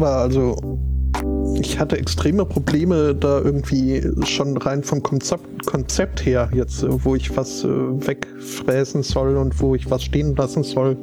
aber 0.00 0.16
also 0.16 0.56
ich 1.60 1.78
hatte 1.78 1.98
extreme 1.98 2.46
Probleme 2.46 3.14
da 3.14 3.40
irgendwie 3.40 4.02
schon 4.24 4.56
rein 4.56 4.82
vom 4.82 5.02
Konzept, 5.02 5.66
Konzept 5.66 6.24
her, 6.24 6.50
jetzt 6.54 6.82
äh, 6.82 7.04
wo 7.04 7.14
ich 7.14 7.36
was 7.36 7.64
äh, 7.64 7.68
wegfräsen 7.68 9.02
soll 9.02 9.36
und 9.36 9.60
wo 9.60 9.74
ich 9.74 9.90
was 9.90 10.02
stehen 10.02 10.34
lassen 10.36 10.62
soll. 10.62 10.96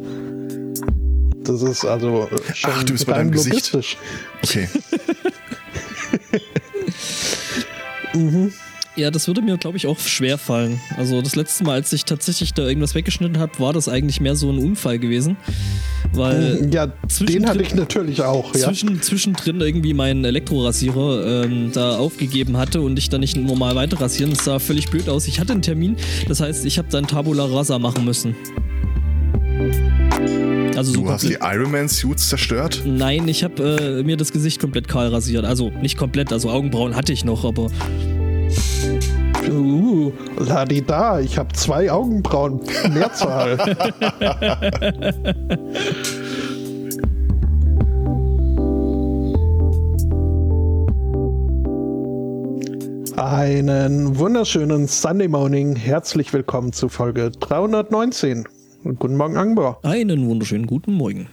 Das 1.43 1.61
ist 1.61 1.85
also 1.85 2.27
äh, 2.31 2.55
schon 2.55 2.71
Ach, 2.73 2.83
du 2.83 2.93
bist 2.93 3.05
bei 3.05 3.13
deinem 3.13 3.29
Gesicht. 3.31 3.77
Okay. 4.43 4.67
mhm. 8.15 8.51
Ja, 8.95 9.11
das 9.11 9.27
würde 9.27 9.43
mir, 9.43 9.57
glaube 9.59 9.77
ich, 9.77 9.85
auch 9.85 9.99
schwer 9.99 10.39
fallen. 10.39 10.81
Also 10.97 11.21
das 11.21 11.35
letzte 11.35 11.63
Mal, 11.63 11.73
als 11.73 11.93
ich 11.93 12.03
tatsächlich 12.03 12.55
da 12.55 12.63
irgendwas 12.63 12.95
weggeschnitten 12.95 13.37
habe, 13.37 13.59
war 13.59 13.71
das 13.71 13.87
eigentlich 13.87 14.21
mehr 14.21 14.35
so 14.35 14.49
ein 14.49 14.57
Unfall 14.57 14.97
gewesen. 14.97 15.37
Weil 16.13 16.69
ja, 16.73 16.87
den 17.19 17.47
hatte 17.47 17.61
ich 17.61 17.75
natürlich 17.75 18.21
auch. 18.21 18.53
Ja. 18.55 18.67
Zwischen, 18.67 19.01
zwischendrin 19.01 19.61
irgendwie 19.61 19.93
meinen 19.93 20.25
Elektrorasierer 20.25 21.43
ähm, 21.45 21.71
da 21.73 21.97
aufgegeben 21.97 22.57
hatte 22.57 22.81
und 22.81 22.97
ich 22.97 23.09
dann 23.09 23.21
nicht 23.21 23.37
normal 23.37 23.75
weiter 23.75 23.99
rasieren. 23.99 24.31
Das 24.31 24.45
sah 24.45 24.59
völlig 24.59 24.89
blöd 24.89 25.09
aus. 25.09 25.27
Ich 25.27 25.39
hatte 25.39 25.53
einen 25.53 25.61
Termin, 25.61 25.95
das 26.27 26.39
heißt, 26.39 26.65
ich 26.65 26.77
habe 26.77 26.87
dann 26.89 27.07
Tabula 27.07 27.45
Rasa 27.45 27.77
machen 27.79 28.05
müssen. 28.05 28.35
Also 30.75 30.93
so 30.93 31.01
du 31.01 31.09
hast 31.09 31.23
die 31.23 31.37
Ironman 31.41 31.89
Suits 31.89 32.29
zerstört? 32.29 32.83
Nein, 32.85 33.27
ich 33.27 33.43
habe 33.43 33.99
äh, 33.99 34.03
mir 34.03 34.15
das 34.15 34.31
Gesicht 34.31 34.59
komplett 34.59 34.87
kahl 34.87 35.07
rasiert. 35.07 35.43
Also 35.43 35.71
nicht 35.81 35.97
komplett, 35.97 36.31
also 36.31 36.51
Augenbrauen 36.51 36.95
hatte 36.95 37.13
ich 37.13 37.25
noch, 37.25 37.45
aber 37.45 37.71
Uh, 39.49 40.11
da, 40.87 41.19
ich 41.19 41.37
habe 41.37 41.53
zwei 41.53 41.91
Augenbrauen. 41.91 42.59
Mehrzahl. 42.91 43.57
Einen 53.15 54.17
wunderschönen 54.17 54.87
Sunday 54.87 55.27
Morning. 55.27 55.75
Herzlich 55.75 56.33
willkommen 56.33 56.73
zu 56.73 56.89
Folge 56.89 57.31
319. 57.31 58.47
Guten 58.83 59.15
Morgen, 59.15 59.37
Angbor. 59.37 59.79
Einen 59.83 60.27
wunderschönen 60.27 60.67
guten 60.67 60.93
Morgen. 60.93 61.27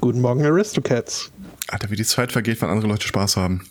Guten 0.00 0.20
Morgen, 0.20 0.44
Aristocats. 0.44 1.30
Alter, 1.68 1.90
wie 1.90 1.96
die 1.96 2.04
Zeit 2.04 2.32
vergeht, 2.32 2.60
wenn 2.62 2.70
andere 2.70 2.88
Leute 2.88 3.06
Spaß 3.06 3.36
haben. 3.36 3.66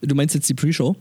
Du 0.00 0.14
meinst 0.14 0.34
jetzt 0.34 0.48
die 0.48 0.54
Pre-Show? 0.54 0.96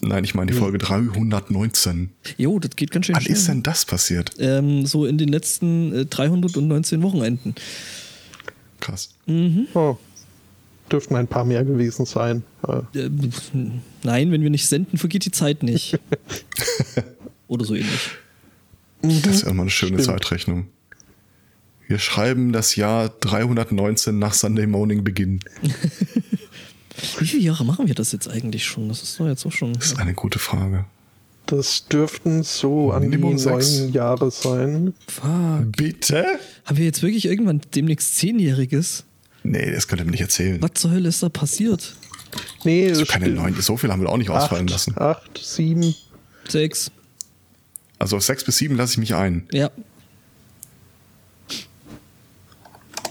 Nein, 0.00 0.22
ich 0.24 0.34
meine 0.34 0.52
die 0.52 0.56
Folge 0.56 0.78
319. 0.78 2.10
Jo, 2.36 2.58
das 2.60 2.76
geht 2.76 2.92
ganz 2.92 3.06
schön 3.06 3.16
Wann 3.16 3.22
schnell. 3.22 3.36
ist 3.36 3.48
denn 3.48 3.62
das 3.62 3.84
passiert? 3.84 4.32
Ähm, 4.38 4.86
so 4.86 5.06
in 5.06 5.18
den 5.18 5.28
letzten 5.28 5.92
äh, 5.92 6.06
319 6.06 7.02
Wochenenden. 7.02 7.54
Krass. 8.80 9.10
Mhm. 9.26 9.66
Oh. 9.74 9.96
Dürften 10.90 11.16
ein 11.16 11.26
paar 11.26 11.44
mehr 11.44 11.64
gewesen 11.64 12.06
sein. 12.06 12.44
Äh, 12.66 13.08
nein, 14.04 14.30
wenn 14.30 14.42
wir 14.42 14.50
nicht 14.50 14.66
senden, 14.66 14.98
vergeht 14.98 15.24
die 15.24 15.32
Zeit 15.32 15.62
nicht. 15.62 15.98
Oder 17.48 17.64
so 17.64 17.74
ähnlich. 17.74 18.10
Das 19.02 19.26
ist 19.26 19.42
ja 19.42 19.50
immer 19.50 19.62
eine 19.62 19.70
schöne 19.70 20.00
Stimmt. 20.00 20.20
Zeitrechnung. 20.20 20.66
Wir 21.88 21.98
schreiben 21.98 22.52
das 22.52 22.76
Jahr 22.76 23.08
319 23.20 24.18
nach 24.18 24.34
Sunday 24.34 24.66
Morning 24.66 25.04
Beginn. 25.04 25.40
Wie 27.18 27.26
viele 27.26 27.42
Jahre 27.42 27.64
machen 27.64 27.86
wir 27.86 27.94
das 27.94 28.12
jetzt 28.12 28.28
eigentlich 28.28 28.64
schon? 28.64 28.88
Das 28.88 29.02
ist 29.02 29.18
doch 29.18 29.26
jetzt 29.26 29.46
auch 29.46 29.52
schon. 29.52 29.72
Das 29.74 29.86
ist 29.86 29.98
eine 29.98 30.14
gute 30.14 30.38
Frage. 30.38 30.84
Das 31.46 31.86
dürften 31.88 32.42
so 32.42 32.92
an 32.92 33.04
Minimum 33.04 33.36
die 33.36 33.44
neun 33.44 33.92
Jahre 33.92 34.30
sein. 34.30 34.92
Fuck. 35.06 35.72
Bitte? 35.76 36.38
Haben 36.66 36.76
wir 36.76 36.84
jetzt 36.84 37.02
wirklich 37.02 37.24
irgendwann 37.24 37.62
demnächst 37.74 38.16
Zehnjähriges? 38.16 39.04
Nee, 39.44 39.70
das 39.70 39.88
könnt 39.88 40.02
ihr 40.02 40.04
mir 40.04 40.10
nicht 40.10 40.20
erzählen. 40.20 40.60
Was 40.60 40.72
zur 40.74 40.90
Hölle 40.90 41.08
ist 41.08 41.22
da 41.22 41.30
passiert? 41.30 41.94
Nee, 42.64 42.88
also 42.88 43.06
keine 43.06 43.28
neun, 43.28 43.54
so 43.60 43.78
viel 43.78 43.90
haben 43.90 44.02
wir 44.02 44.10
auch 44.10 44.18
nicht 44.18 44.28
acht, 44.28 44.42
ausfallen 44.42 44.66
lassen. 44.66 44.94
Acht, 44.98 45.40
sieben. 45.42 45.94
Sechs. 46.46 46.90
Also 47.98 48.16
auf 48.16 48.24
sechs 48.24 48.44
bis 48.44 48.58
sieben 48.58 48.76
lasse 48.76 48.92
ich 48.92 48.98
mich 48.98 49.14
ein. 49.14 49.46
Ja. 49.52 49.70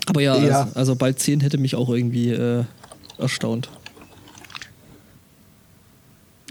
Aber 0.06 0.22
ja, 0.22 0.38
ja. 0.38 0.62
Also, 0.62 0.76
also, 0.76 0.96
bald 0.96 1.20
zehn 1.20 1.42
hätte 1.42 1.58
mich 1.58 1.76
auch 1.76 1.90
irgendwie 1.90 2.30
äh, 2.30 2.64
erstaunt. 3.18 3.70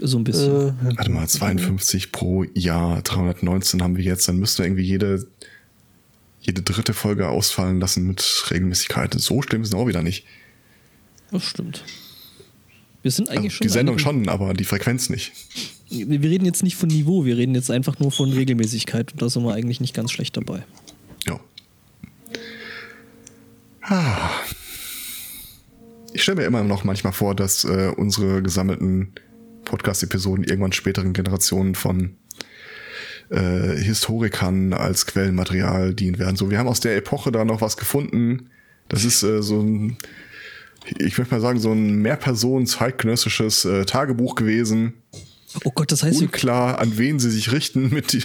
So 0.01 0.17
ein 0.17 0.23
bisschen. 0.23 0.69
Äh, 0.69 0.97
Warte 0.97 1.11
mal, 1.11 1.27
52 1.27 2.11
pro 2.11 2.43
Jahr, 2.53 3.01
319 3.01 3.81
haben 3.81 3.97
wir 3.97 4.03
jetzt, 4.03 4.27
dann 4.27 4.37
müssten 4.37 4.59
wir 4.59 4.65
irgendwie 4.65 4.83
jede, 4.83 5.27
jede 6.41 6.61
dritte 6.61 6.93
Folge 6.93 7.27
ausfallen 7.29 7.79
lassen 7.79 8.05
mit 8.05 8.45
Regelmäßigkeit. 8.51 9.15
So 9.19 9.41
schlimm 9.41 9.63
ist 9.63 9.69
es 9.69 9.73
auch 9.73 9.87
wieder 9.87 10.03
nicht. 10.03 10.25
Das 11.31 11.43
stimmt. 11.43 11.83
Wir 13.01 13.11
sind 13.11 13.29
eigentlich 13.29 13.53
also 13.53 13.57
schon. 13.57 13.67
Die 13.67 13.73
Sendung 13.73 13.99
schon, 13.99 14.29
aber 14.29 14.53
die 14.53 14.65
Frequenz 14.65 15.09
nicht. 15.09 15.31
Wir 15.89 16.21
reden 16.21 16.45
jetzt 16.45 16.63
nicht 16.63 16.75
von 16.75 16.89
Niveau, 16.89 17.25
wir 17.25 17.37
reden 17.37 17.55
jetzt 17.55 17.71
einfach 17.71 17.99
nur 17.99 18.11
von 18.11 18.31
Regelmäßigkeit 18.31 19.13
und 19.13 19.21
da 19.21 19.29
sind 19.29 19.43
wir 19.43 19.53
eigentlich 19.53 19.79
nicht 19.79 19.93
ganz 19.93 20.11
schlecht 20.11 20.35
dabei. 20.35 20.63
Ja. 21.25 21.39
Ah. 23.81 24.29
Ich 26.13 26.23
stelle 26.23 26.41
mir 26.41 26.45
immer 26.45 26.63
noch 26.63 26.83
manchmal 26.83 27.13
vor, 27.13 27.35
dass 27.35 27.63
äh, 27.63 27.91
unsere 27.95 28.41
gesammelten 28.41 29.13
Podcast-Episoden 29.67 30.43
irgendwann 30.43 30.71
späteren 30.71 31.13
Generationen 31.13 31.75
von 31.75 32.17
äh, 33.29 33.77
Historikern 33.77 34.73
als 34.73 35.05
Quellenmaterial 35.05 35.93
dienen 35.93 36.17
werden. 36.17 36.35
So, 36.35 36.49
wir 36.49 36.57
haben 36.57 36.67
aus 36.67 36.79
der 36.79 36.95
Epoche 36.95 37.31
da 37.31 37.45
noch 37.45 37.61
was 37.61 37.77
gefunden. 37.77 38.49
Das 38.89 39.03
ist 39.03 39.23
äh, 39.23 39.43
so 39.43 39.61
ein, 39.61 39.97
ich 40.97 41.17
möchte 41.17 41.33
mal 41.33 41.41
sagen, 41.41 41.59
so 41.59 41.71
ein 41.71 42.01
mehrpersonen-zeitgenössisches 42.01 43.65
äh, 43.65 43.85
Tagebuch 43.85 44.35
gewesen. 44.35 44.93
Oh 45.63 45.71
Gott, 45.71 45.91
das 45.91 46.03
heißt, 46.03 46.21
unklar, 46.21 46.79
an 46.79 46.97
wen 46.97 47.19
sie 47.19 47.31
sich 47.31 47.51
richten 47.51 47.89
mit 47.93 48.13
die 48.13 48.23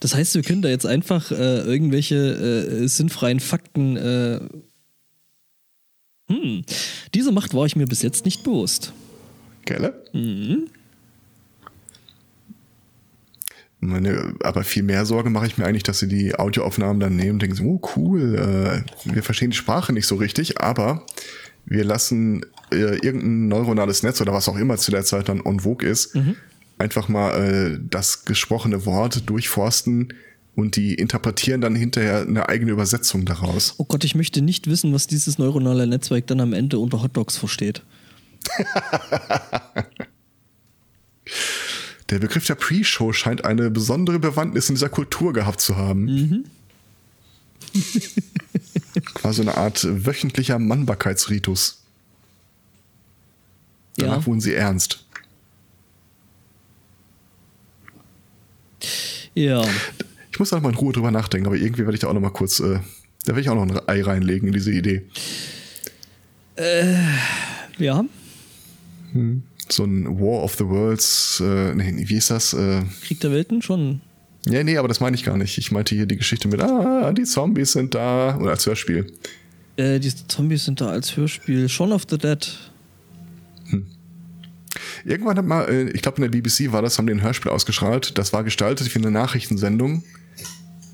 Das 0.00 0.14
heißt, 0.14 0.34
wir 0.34 0.42
können 0.42 0.62
da 0.62 0.68
jetzt 0.68 0.86
einfach 0.86 1.30
äh, 1.30 1.60
irgendwelche 1.60 2.16
äh, 2.16 2.88
sinnfreien 2.88 3.40
Fakten. 3.40 3.96
Äh 3.96 4.40
hm, 6.28 6.64
diese 7.14 7.30
Macht 7.32 7.54
war 7.54 7.66
ich 7.66 7.76
mir 7.76 7.86
bis 7.86 8.02
jetzt 8.02 8.24
nicht 8.24 8.42
bewusst. 8.42 8.92
Gelle? 9.64 10.04
Mhm. 10.12 10.68
Meine, 13.84 14.34
aber 14.44 14.62
viel 14.62 14.84
mehr 14.84 15.04
Sorge 15.06 15.28
mache 15.28 15.46
ich 15.46 15.58
mir 15.58 15.66
eigentlich, 15.66 15.82
dass 15.82 15.98
sie 15.98 16.06
die 16.06 16.36
Audioaufnahmen 16.36 17.00
dann 17.00 17.16
nehmen 17.16 17.32
und 17.32 17.42
denken 17.42 17.56
so, 17.56 17.64
oh 17.64 17.80
cool, 17.96 18.36
äh, 18.36 19.12
wir 19.12 19.24
verstehen 19.24 19.50
die 19.50 19.56
Sprache 19.56 19.92
nicht 19.92 20.06
so 20.06 20.14
richtig, 20.14 20.60
aber 20.60 21.04
wir 21.64 21.82
lassen 21.82 22.46
äh, 22.70 22.76
irgendein 22.76 23.48
neuronales 23.48 24.04
Netz 24.04 24.20
oder 24.20 24.32
was 24.32 24.48
auch 24.48 24.56
immer 24.56 24.76
zu 24.76 24.92
der 24.92 25.04
Zeit 25.04 25.28
dann 25.28 25.40
on 25.40 25.60
vogue 25.60 25.88
ist, 25.88 26.14
mhm. 26.14 26.36
einfach 26.78 27.08
mal 27.08 27.32
äh, 27.32 27.78
das 27.90 28.24
gesprochene 28.24 28.86
Wort 28.86 29.28
durchforsten 29.28 30.12
und 30.54 30.76
die 30.76 30.94
interpretieren 30.94 31.60
dann 31.60 31.74
hinterher 31.74 32.20
eine 32.20 32.48
eigene 32.48 32.72
Übersetzung 32.72 33.24
daraus. 33.24 33.74
Oh 33.78 33.84
Gott, 33.84 34.04
ich 34.04 34.14
möchte 34.14 34.42
nicht 34.42 34.68
wissen, 34.68 34.92
was 34.92 35.08
dieses 35.08 35.38
neuronale 35.38 35.88
Netzwerk 35.88 36.28
dann 36.28 36.40
am 36.40 36.52
Ende 36.52 36.78
unter 36.78 37.02
Hotdogs 37.02 37.36
versteht. 37.36 37.82
der 42.10 42.18
Begriff 42.18 42.46
der 42.46 42.54
Pre-Show 42.54 43.12
scheint 43.12 43.44
eine 43.44 43.70
besondere 43.70 44.18
Bewandtnis 44.18 44.68
in 44.68 44.74
dieser 44.74 44.88
Kultur 44.88 45.32
gehabt 45.32 45.60
zu 45.60 45.76
haben. 45.76 46.04
Mhm. 46.04 46.44
Quasi 49.14 49.42
eine 49.42 49.56
Art 49.56 49.86
wöchentlicher 49.88 50.58
Mannbarkeitsritus. 50.58 51.82
Danach 53.96 54.18
ja. 54.18 54.26
wurden 54.26 54.40
sie 54.40 54.54
ernst. 54.54 55.04
Ja. 59.34 59.64
Ich 60.30 60.38
muss 60.38 60.50
da 60.50 60.56
noch 60.56 60.62
mal 60.62 60.70
in 60.70 60.76
Ruhe 60.76 60.92
drüber 60.92 61.10
nachdenken, 61.10 61.46
aber 61.46 61.56
irgendwie 61.56 61.82
werde 61.82 61.94
ich 61.94 62.00
da 62.00 62.08
auch 62.08 62.14
noch 62.14 62.20
mal 62.20 62.30
kurz, 62.30 62.60
äh, 62.60 62.80
da 63.24 63.28
werde 63.28 63.40
ich 63.40 63.50
auch 63.50 63.54
noch 63.54 63.62
ein 63.62 63.88
Ei 63.88 64.02
reinlegen 64.02 64.48
in 64.48 64.54
diese 64.54 64.72
Idee. 64.72 65.06
Äh, 66.56 66.94
ja. 67.78 68.04
Hm. 69.12 69.42
So 69.68 69.84
ein 69.84 70.06
War 70.20 70.42
of 70.42 70.56
the 70.56 70.66
Worlds, 70.66 71.40
äh, 71.44 71.74
nee, 71.74 72.04
wie 72.08 72.16
ist 72.16 72.30
das? 72.30 72.52
Äh, 72.52 72.82
Krieg 73.02 73.20
der 73.20 73.30
Welten 73.30 73.62
schon. 73.62 74.00
Ja, 74.46 74.64
nee, 74.64 74.76
aber 74.76 74.88
das 74.88 75.00
meine 75.00 75.14
ich 75.14 75.24
gar 75.24 75.36
nicht. 75.36 75.56
Ich 75.56 75.70
meinte 75.70 75.94
hier 75.94 76.06
die 76.06 76.16
Geschichte 76.16 76.48
mit, 76.48 76.60
ah, 76.60 77.12
die 77.12 77.22
Zombies 77.22 77.72
sind 77.72 77.94
da, 77.94 78.36
oder 78.40 78.50
als 78.50 78.66
Hörspiel. 78.66 79.06
Äh, 79.76 80.00
die 80.00 80.12
Zombies 80.28 80.64
sind 80.64 80.80
da 80.80 80.88
als 80.88 81.16
Hörspiel. 81.16 81.68
Shaun 81.68 81.92
of 81.92 82.02
the 82.10 82.18
Dead. 82.18 82.58
Hm. 83.70 83.86
Irgendwann 85.04 85.36
hat 85.38 85.46
mal, 85.46 85.68
äh, 85.68 85.90
ich 85.90 86.02
glaube 86.02 86.22
in 86.22 86.30
der 86.30 86.36
BBC 86.40 86.72
war 86.72 86.82
das, 86.82 86.98
haben 86.98 87.06
die 87.06 87.12
ein 87.12 87.22
Hörspiel 87.22 87.52
ausgestrahlt. 87.52 88.18
Das 88.18 88.32
war 88.32 88.42
gestaltet 88.42 88.92
wie 88.94 88.98
eine 88.98 89.12
Nachrichtensendung. 89.12 90.02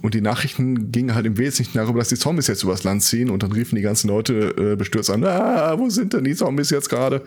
Und 0.00 0.14
die 0.14 0.20
Nachrichten 0.20 0.92
gingen 0.92 1.14
halt 1.14 1.26
im 1.26 1.38
Wesentlichen 1.38 1.76
darüber, 1.76 1.98
dass 1.98 2.08
die 2.08 2.16
Zombies 2.16 2.46
jetzt 2.46 2.62
übers 2.62 2.84
Land 2.84 3.02
ziehen 3.02 3.30
und 3.30 3.42
dann 3.42 3.50
riefen 3.50 3.74
die 3.74 3.82
ganzen 3.82 4.08
Leute 4.08 4.54
äh, 4.56 4.76
bestürzt 4.76 5.10
an, 5.10 5.24
ah, 5.24 5.76
wo 5.76 5.90
sind 5.90 6.12
denn 6.12 6.22
die 6.22 6.36
Zombies 6.36 6.70
jetzt 6.70 6.88
gerade? 6.88 7.24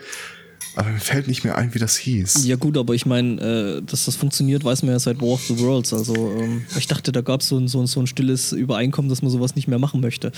Aber 0.76 0.90
mir 0.90 1.00
fällt 1.00 1.28
nicht 1.28 1.44
mehr 1.44 1.58
ein, 1.58 1.74
wie 1.74 1.80
das 1.80 1.98
hieß. 1.98 2.46
Ja 2.46 2.56
gut, 2.56 2.78
aber 2.78 2.94
ich 2.94 3.06
meine, 3.06 3.42
äh, 3.42 3.82
dass 3.82 4.06
das 4.06 4.16
funktioniert, 4.16 4.64
weiß 4.64 4.84
man 4.84 4.94
ja 4.94 5.00
seit 5.00 5.22
War 5.22 5.30
of 5.30 5.44
the 5.48 5.60
Worlds. 5.60 5.94
Also 5.94 6.16
ähm, 6.16 6.62
ich 6.78 6.88
dachte, 6.88 7.12
da 7.12 7.22
gab 7.22 7.44
so 7.44 7.60
es 7.60 7.72
so, 7.72 7.86
so 7.86 8.00
ein 8.00 8.08
stilles 8.08 8.54
Übereinkommen, 8.54 9.10
dass 9.10 9.22
man 9.22 9.32
sowas 9.32 9.56
nicht 9.56 9.68
mehr 9.68 9.80
machen 9.80 10.00
möchte. 10.00 10.32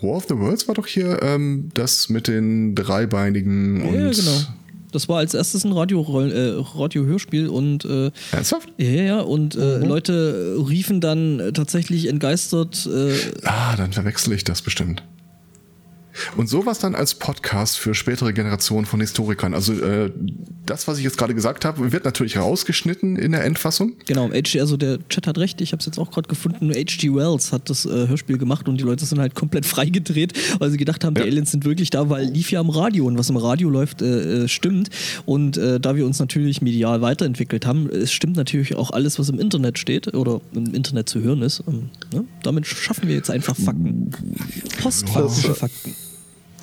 War 0.00 0.16
of 0.16 0.26
the 0.28 0.36
Worlds 0.36 0.68
war 0.68 0.74
doch 0.74 0.86
hier 0.86 1.22
ähm, 1.22 1.70
das 1.74 2.08
mit 2.08 2.28
den 2.28 2.74
dreibeinigen 2.74 3.82
und. 3.82 3.94
Ja, 3.94 4.10
genau. 4.10 4.46
Das 4.92 5.08
war 5.08 5.18
als 5.18 5.34
erstes 5.34 5.64
ein 5.64 5.72
Radio 5.72 6.02
äh, 6.20 6.54
Radio-Hörspiel 6.56 7.48
und 7.48 7.84
äh, 7.84 8.12
Ernsthaft? 8.30 8.72
Ja, 8.78 8.90
ja, 8.90 9.20
und 9.22 9.56
äh, 9.56 9.78
mhm. 9.78 9.86
Leute 9.86 10.56
riefen 10.68 11.00
dann 11.00 11.50
tatsächlich 11.52 12.06
entgeistert. 12.06 12.86
Äh, 12.86 13.12
ah, 13.42 13.74
dann 13.74 13.92
verwechsel 13.92 14.34
ich 14.34 14.44
das 14.44 14.62
bestimmt. 14.62 15.02
Und 16.36 16.48
sowas 16.48 16.78
dann 16.78 16.94
als 16.94 17.14
Podcast 17.14 17.78
für 17.78 17.94
spätere 17.94 18.32
Generationen 18.32 18.86
von 18.86 19.00
Historikern. 19.00 19.54
Also 19.54 19.72
äh, 19.72 20.10
das, 20.66 20.88
was 20.88 20.98
ich 20.98 21.04
jetzt 21.04 21.18
gerade 21.18 21.34
gesagt 21.34 21.64
habe, 21.64 21.92
wird 21.92 22.04
natürlich 22.04 22.36
rausgeschnitten 22.36 23.16
in 23.16 23.32
der 23.32 23.44
Endfassung. 23.44 23.94
Genau, 24.06 24.30
HG, 24.30 24.60
also 24.60 24.76
der 24.76 24.98
Chat 25.08 25.26
hat 25.26 25.38
recht, 25.38 25.60
ich 25.60 25.72
habe 25.72 25.80
es 25.80 25.86
jetzt 25.86 25.98
auch 25.98 26.10
gerade 26.10 26.28
gefunden, 26.28 26.70
H.G. 26.70 27.14
Wells 27.14 27.52
hat 27.52 27.68
das 27.68 27.84
äh, 27.84 28.08
Hörspiel 28.08 28.38
gemacht 28.38 28.68
und 28.68 28.78
die 28.78 28.84
Leute 28.84 29.04
sind 29.04 29.18
halt 29.18 29.34
komplett 29.34 29.66
freigedreht, 29.74 30.32
weil 30.58 30.70
sie 30.70 30.76
gedacht 30.76 31.04
haben, 31.04 31.16
ja. 31.16 31.22
die 31.22 31.30
Aliens 31.30 31.50
sind 31.50 31.64
wirklich 31.64 31.90
da, 31.90 32.08
weil 32.08 32.26
lief 32.26 32.50
ja 32.50 32.60
am 32.60 32.70
Radio 32.70 33.06
und 33.06 33.18
was 33.18 33.30
im 33.30 33.36
Radio 33.36 33.68
läuft, 33.68 34.02
äh, 34.02 34.44
äh 34.44 34.48
stimmt. 34.48 34.90
Und 35.26 35.56
äh, 35.56 35.80
da 35.80 35.96
wir 35.96 36.06
uns 36.06 36.18
natürlich 36.18 36.62
medial 36.62 37.02
weiterentwickelt 37.02 37.66
haben, 37.66 37.88
es 37.90 38.12
stimmt 38.12 38.36
natürlich 38.36 38.74
auch 38.74 38.90
alles, 38.90 39.18
was 39.18 39.28
im 39.28 39.38
Internet 39.38 39.78
steht 39.78 40.14
oder 40.14 40.40
im 40.54 40.74
Internet 40.74 41.08
zu 41.08 41.20
hören 41.20 41.42
ist. 41.42 41.62
Ähm, 41.66 41.90
ne? 42.12 42.24
Damit 42.42 42.66
schaffen 42.66 43.08
wir 43.08 43.14
jetzt 43.14 43.30
einfach 43.30 43.56
Fakten. 43.56 44.10
Postfaktische 44.82 45.54
Fakten 45.54 45.94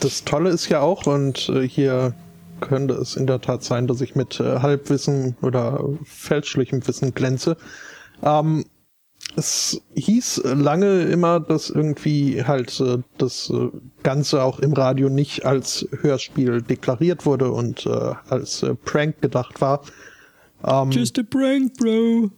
das 0.02 0.24
Tolle 0.26 0.50
ist 0.50 0.70
ja 0.70 0.82
auch, 0.82 1.06
und 1.06 1.50
äh, 1.50 1.68
hier 1.68 2.14
könnte 2.60 2.94
es 2.96 3.16
in 3.16 3.28
der 3.28 3.42
Tat 3.42 3.64
sein, 3.64 3.88
dass 3.88 4.02
ich 4.02 4.16
mit 4.16 4.40
äh, 4.40 4.60
Halbwissen 4.60 5.36
oder 5.42 5.84
fälschlichem 6.04 6.86
Wissen 6.88 7.14
glänze. 7.14 7.58
Ähm, 8.24 8.66
es 9.36 9.82
hieß 9.96 10.42
lange 10.44 11.04
immer, 11.04 11.40
dass 11.40 11.70
irgendwie 11.70 12.44
halt 12.44 12.80
äh, 12.82 12.98
das 13.18 13.50
äh, 13.50 13.70
Ganze 14.04 14.44
auch 14.44 14.60
im 14.60 14.74
Radio 14.74 15.10
nicht 15.10 15.46
als 15.46 15.88
Hörspiel 16.02 16.62
deklariert 16.62 17.26
wurde 17.26 17.52
und 17.52 17.86
äh, 17.86 18.14
als 18.30 18.64
äh, 18.64 18.76
Prank 18.76 19.22
gedacht 19.22 19.62
war. 19.62 19.82
Ähm, 20.66 20.92
Just 20.92 21.18
a 21.18 21.24
prank, 21.24 21.74
bro. 21.78 22.30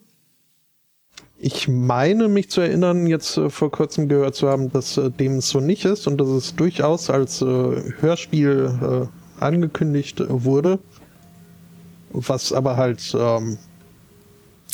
Ich 1.46 1.68
meine 1.68 2.30
mich 2.30 2.50
zu 2.50 2.62
erinnern, 2.62 3.06
jetzt 3.06 3.36
äh, 3.36 3.50
vor 3.50 3.70
kurzem 3.70 4.08
gehört 4.08 4.34
zu 4.34 4.48
haben, 4.48 4.72
dass 4.72 4.96
äh, 4.96 5.12
dem 5.12 5.42
so 5.42 5.60
nicht 5.60 5.84
ist 5.84 6.08
und 6.08 6.18
dass 6.18 6.30
es 6.30 6.56
durchaus 6.56 7.10
als 7.10 7.42
äh, 7.42 7.46
Hörspiel 8.00 9.10
äh, 9.12 9.44
angekündigt 9.44 10.24
wurde. 10.30 10.80
Was 12.14 12.54
aber 12.54 12.78
halt 12.78 13.14
ähm, 13.20 13.58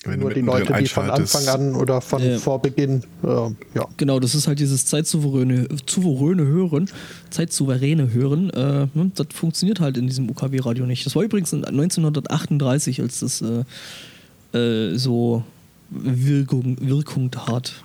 nur 0.06 0.32
die 0.32 0.42
Leute, 0.42 0.72
die 0.74 0.86
von 0.86 1.10
Anfang 1.10 1.48
an 1.48 1.76
oder 1.76 2.02
von 2.02 2.22
ja. 2.22 2.38
Vorbeginn, 2.38 3.02
äh, 3.24 3.28
ja. 3.28 3.88
Genau, 3.98 4.20
das 4.20 4.36
ist 4.36 4.48
halt 4.48 4.60
dieses 4.60 4.86
zeitsouveräne 4.86 5.68
souveräne 5.88 6.46
Hören, 6.46 6.88
zeitsouveräne 7.32 8.14
Hören. 8.14 8.52
Äh, 8.52 8.88
ne, 8.94 9.12
das 9.16 9.26
funktioniert 9.34 9.80
halt 9.80 9.98
in 9.98 10.06
diesem 10.06 10.30
UKW-Radio 10.30 10.86
nicht. 10.86 11.04
Das 11.04 11.16
war 11.16 11.24
übrigens 11.24 11.52
1938, 11.52 13.02
als 13.02 13.22
das 13.22 13.42
äh, 14.54 14.58
äh, 14.58 14.96
so 14.96 15.44
Wirkung, 15.90 16.78
Wirkung 16.80 17.32
hat. 17.48 17.84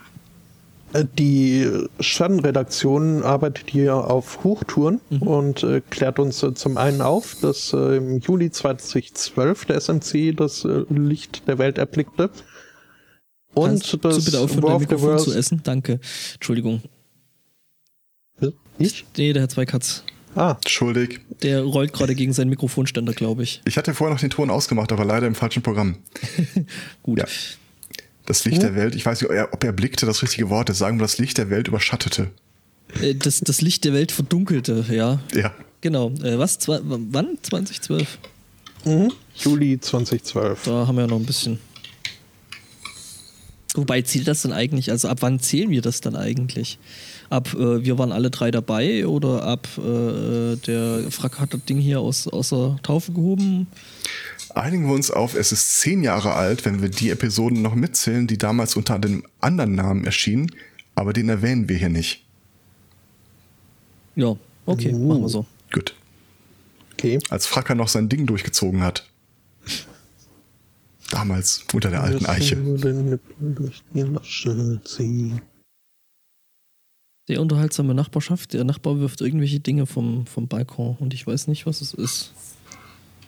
Äh, 0.92 1.04
die 1.18 1.68
Schattenredaktion 2.00 3.22
arbeitet 3.22 3.70
hier 3.70 3.96
auf 3.96 4.44
Hochtouren 4.44 5.00
mhm. 5.10 5.22
und 5.22 5.62
äh, 5.62 5.82
klärt 5.90 6.18
uns 6.18 6.42
äh, 6.42 6.54
zum 6.54 6.76
einen 6.76 7.02
auf, 7.02 7.36
dass 7.40 7.72
äh, 7.72 7.96
im 7.96 8.20
Juli 8.20 8.50
2012 8.50 9.66
der 9.66 9.80
SMC 9.80 10.36
das 10.36 10.64
äh, 10.64 10.84
Licht 10.88 11.46
der 11.48 11.58
Welt 11.58 11.78
erblickte. 11.78 12.30
Und 13.54 13.68
Kannst 13.68 14.04
das 14.04 14.16
du 14.16 14.24
bitte 14.24 14.40
aufhören, 14.40 14.66
dein 14.66 14.80
Mikrofon 14.80 15.18
zu 15.18 15.32
essen? 15.32 15.60
Danke. 15.62 16.00
Entschuldigung. 16.34 16.82
Ich? 18.78 19.04
Nee, 19.16 19.32
der 19.32 19.44
hat 19.44 19.52
zwei 19.52 19.66
Katz. 19.66 20.02
Ah. 20.34 20.56
Entschuldig. 20.62 21.20
Der 21.42 21.62
rollt 21.62 21.92
gerade 21.92 22.14
gegen 22.14 22.32
seinen 22.32 22.50
Mikrofonständer, 22.50 23.12
glaube 23.12 23.44
ich. 23.44 23.62
Ich 23.66 23.76
hatte 23.76 23.94
vorher 23.94 24.12
noch 24.12 24.20
den 24.20 24.30
Ton 24.30 24.50
ausgemacht, 24.50 24.90
aber 24.90 25.04
leider 25.04 25.26
im 25.26 25.36
falschen 25.36 25.62
Programm. 25.62 25.96
Gut. 27.02 27.20
Ja. 27.20 27.26
Das 28.26 28.44
Licht 28.44 28.62
hm? 28.62 28.68
der 28.68 28.74
Welt, 28.74 28.94
ich 28.94 29.04
weiß 29.04 29.20
nicht, 29.20 29.30
ob 29.30 29.36
er, 29.36 29.52
ob 29.52 29.64
er 29.64 29.72
blickte, 29.72 30.06
das 30.06 30.22
richtige 30.22 30.48
Wort 30.48 30.70
ist, 30.70 30.78
sagen 30.78 30.98
wir, 30.98 31.02
das 31.02 31.18
Licht 31.18 31.36
der 31.38 31.50
Welt 31.50 31.68
überschattete. 31.68 32.30
Äh, 33.00 33.14
das, 33.14 33.40
das 33.40 33.60
Licht 33.60 33.84
der 33.84 33.92
Welt 33.92 34.12
verdunkelte, 34.12 34.84
ja. 34.90 35.20
Ja. 35.34 35.54
Genau. 35.80 36.10
Äh, 36.22 36.38
was? 36.38 36.58
Zwei, 36.58 36.80
wann? 36.82 37.38
2012? 37.42 38.18
Mhm. 38.84 39.12
Juli 39.36 39.78
2012. 39.80 40.64
Da 40.64 40.86
haben 40.86 40.96
wir 40.96 41.02
ja 41.02 41.06
noch 41.08 41.18
ein 41.18 41.26
bisschen. 41.26 41.58
Wobei 43.74 44.02
zählt 44.02 44.28
das 44.28 44.42
denn 44.42 44.52
eigentlich? 44.52 44.90
Also 44.90 45.08
ab 45.08 45.18
wann 45.20 45.40
zählen 45.40 45.70
wir 45.70 45.82
das 45.82 46.00
dann 46.00 46.16
eigentlich? 46.16 46.78
Ab 47.30 47.54
äh, 47.54 47.84
wir 47.84 47.98
waren 47.98 48.12
alle 48.12 48.30
drei 48.30 48.50
dabei 48.50 49.06
oder 49.06 49.44
ab 49.44 49.68
äh, 49.78 50.56
der 50.56 51.10
Frack 51.10 51.38
hat 51.40 51.54
das 51.54 51.64
Ding 51.64 51.78
hier 51.78 52.00
aus, 52.00 52.28
aus 52.28 52.50
der 52.50 52.76
Taufe 52.82 53.12
gehoben? 53.12 53.66
Einigen 54.54 54.86
wir 54.86 54.94
uns 54.94 55.10
auf, 55.10 55.34
es 55.34 55.50
ist 55.50 55.80
zehn 55.80 56.02
Jahre 56.02 56.34
alt, 56.34 56.64
wenn 56.64 56.80
wir 56.80 56.88
die 56.88 57.10
Episoden 57.10 57.60
noch 57.62 57.74
mitzählen, 57.74 58.26
die 58.26 58.38
damals 58.38 58.76
unter 58.76 58.94
einem 58.94 59.24
anderen 59.40 59.74
Namen 59.74 60.04
erschienen, 60.04 60.50
aber 60.94 61.12
den 61.12 61.28
erwähnen 61.28 61.68
wir 61.68 61.76
hier 61.76 61.88
nicht. 61.88 62.24
Ja, 64.14 64.36
okay, 64.66 64.92
uh. 64.92 65.08
machen 65.08 65.22
wir 65.22 65.28
so. 65.28 65.46
Gut. 65.72 65.94
Okay. 66.92 67.18
Als 67.30 67.46
Fracker 67.46 67.74
noch 67.74 67.88
sein 67.88 68.08
Ding 68.08 68.26
durchgezogen 68.26 68.82
hat. 68.82 69.04
Damals 71.10 71.64
unter 71.72 71.90
der 71.90 72.02
alten 72.02 72.26
Eiche. 72.26 72.56
Sehr 77.26 77.40
unterhaltsame 77.40 77.94
Nachbarschaft. 77.94 78.52
Der 78.52 78.64
Nachbar 78.64 79.00
wirft 79.00 79.20
irgendwelche 79.22 79.60
Dinge 79.60 79.86
vom, 79.86 80.26
vom 80.26 80.46
Balkon 80.46 80.96
und 81.00 81.14
ich 81.14 81.26
weiß 81.26 81.48
nicht, 81.48 81.64
was 81.64 81.80
es 81.80 81.94
ist. 81.94 82.32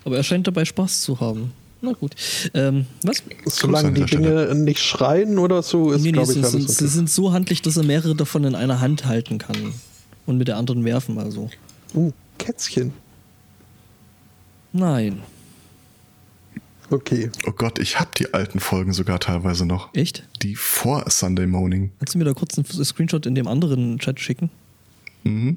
Aber 0.05 0.17
er 0.17 0.23
scheint 0.23 0.47
dabei 0.47 0.65
Spaß 0.65 1.01
zu 1.01 1.21
haben. 1.21 1.53
Na 1.81 1.93
gut. 1.93 2.15
Ähm, 2.53 2.87
was? 3.03 3.23
Solange 3.47 3.93
die 3.93 4.05
Dinge 4.05 4.55
nicht 4.55 4.81
schreien 4.81 5.39
oder 5.39 5.63
so, 5.63 5.93
ist 5.93 6.03
nee, 6.03 6.09
nee, 6.09 6.13
glaube 6.13 6.33
ich, 6.33 6.45
sind, 6.45 6.71
Sie 6.71 6.89
sind 6.89 7.11
so 7.11 7.33
handlich, 7.33 7.63
dass 7.63 7.77
er 7.77 7.85
mehrere 7.85 8.15
davon 8.15 8.45
in 8.45 8.55
einer 8.55 8.81
Hand 8.81 9.07
halten 9.07 9.39
kann. 9.39 9.75
Und 10.27 10.39
mit 10.39 10.49
der 10.49 10.57
anderen 10.57 10.85
werfen, 10.85 11.19
also. 11.19 11.51
Uh, 11.95 12.13
Kätzchen. 12.39 12.93
Nein. 14.73 15.23
Okay. 16.91 17.31
Oh 17.47 17.53
Gott, 17.53 17.79
ich 17.79 17.99
habe 17.99 18.11
die 18.17 18.33
alten 18.33 18.61
Folgen 18.61 18.93
sogar 18.93 19.19
teilweise 19.19 19.67
noch. 19.67 19.93
Echt? 19.95 20.25
Die 20.43 20.55
vor 20.55 21.11
Sunday 21.11 21.47
Morning. 21.47 21.91
Kannst 21.99 22.15
du 22.15 22.19
mir 22.19 22.25
da 22.25 22.33
kurz 22.33 22.57
einen 22.57 22.85
Screenshot 22.85 23.27
in 23.27 23.35
dem 23.35 23.49
anderen 23.49 23.99
Chat 23.99 24.21
schicken? 24.21 24.51
Mhm. 25.25 25.57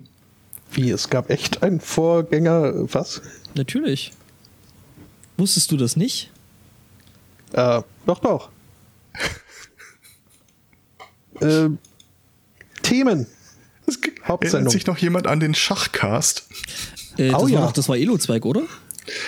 Wie, 0.72 0.90
es 0.90 1.10
gab 1.10 1.30
echt 1.30 1.64
einen 1.64 1.80
Vorgänger, 1.80 2.94
was? 2.94 3.22
Natürlich. 3.56 4.12
Wusstest 5.38 5.72
du 5.72 5.78
das 5.78 5.96
nicht? 5.96 6.32
Äh, 7.54 7.82
doch, 8.06 8.20
doch. 8.20 8.50
äh, 11.42 11.70
Themen. 12.82 13.28
Hauptsendung. 14.30 14.58
Erinnert 14.58 14.72
sich 14.72 14.86
noch 14.86 14.98
jemand 14.98 15.28
an 15.28 15.40
den 15.40 15.56
Schachcast? 15.56 16.48
Äh, 17.18 17.32
das, 17.32 17.36
oh, 17.36 17.44
war 17.44 17.50
ja. 17.50 17.62
Doch, 17.62 17.72
das 17.72 17.90
war 17.90 17.98
Elo-Zweig, 17.98 18.46
oder? 18.46 18.64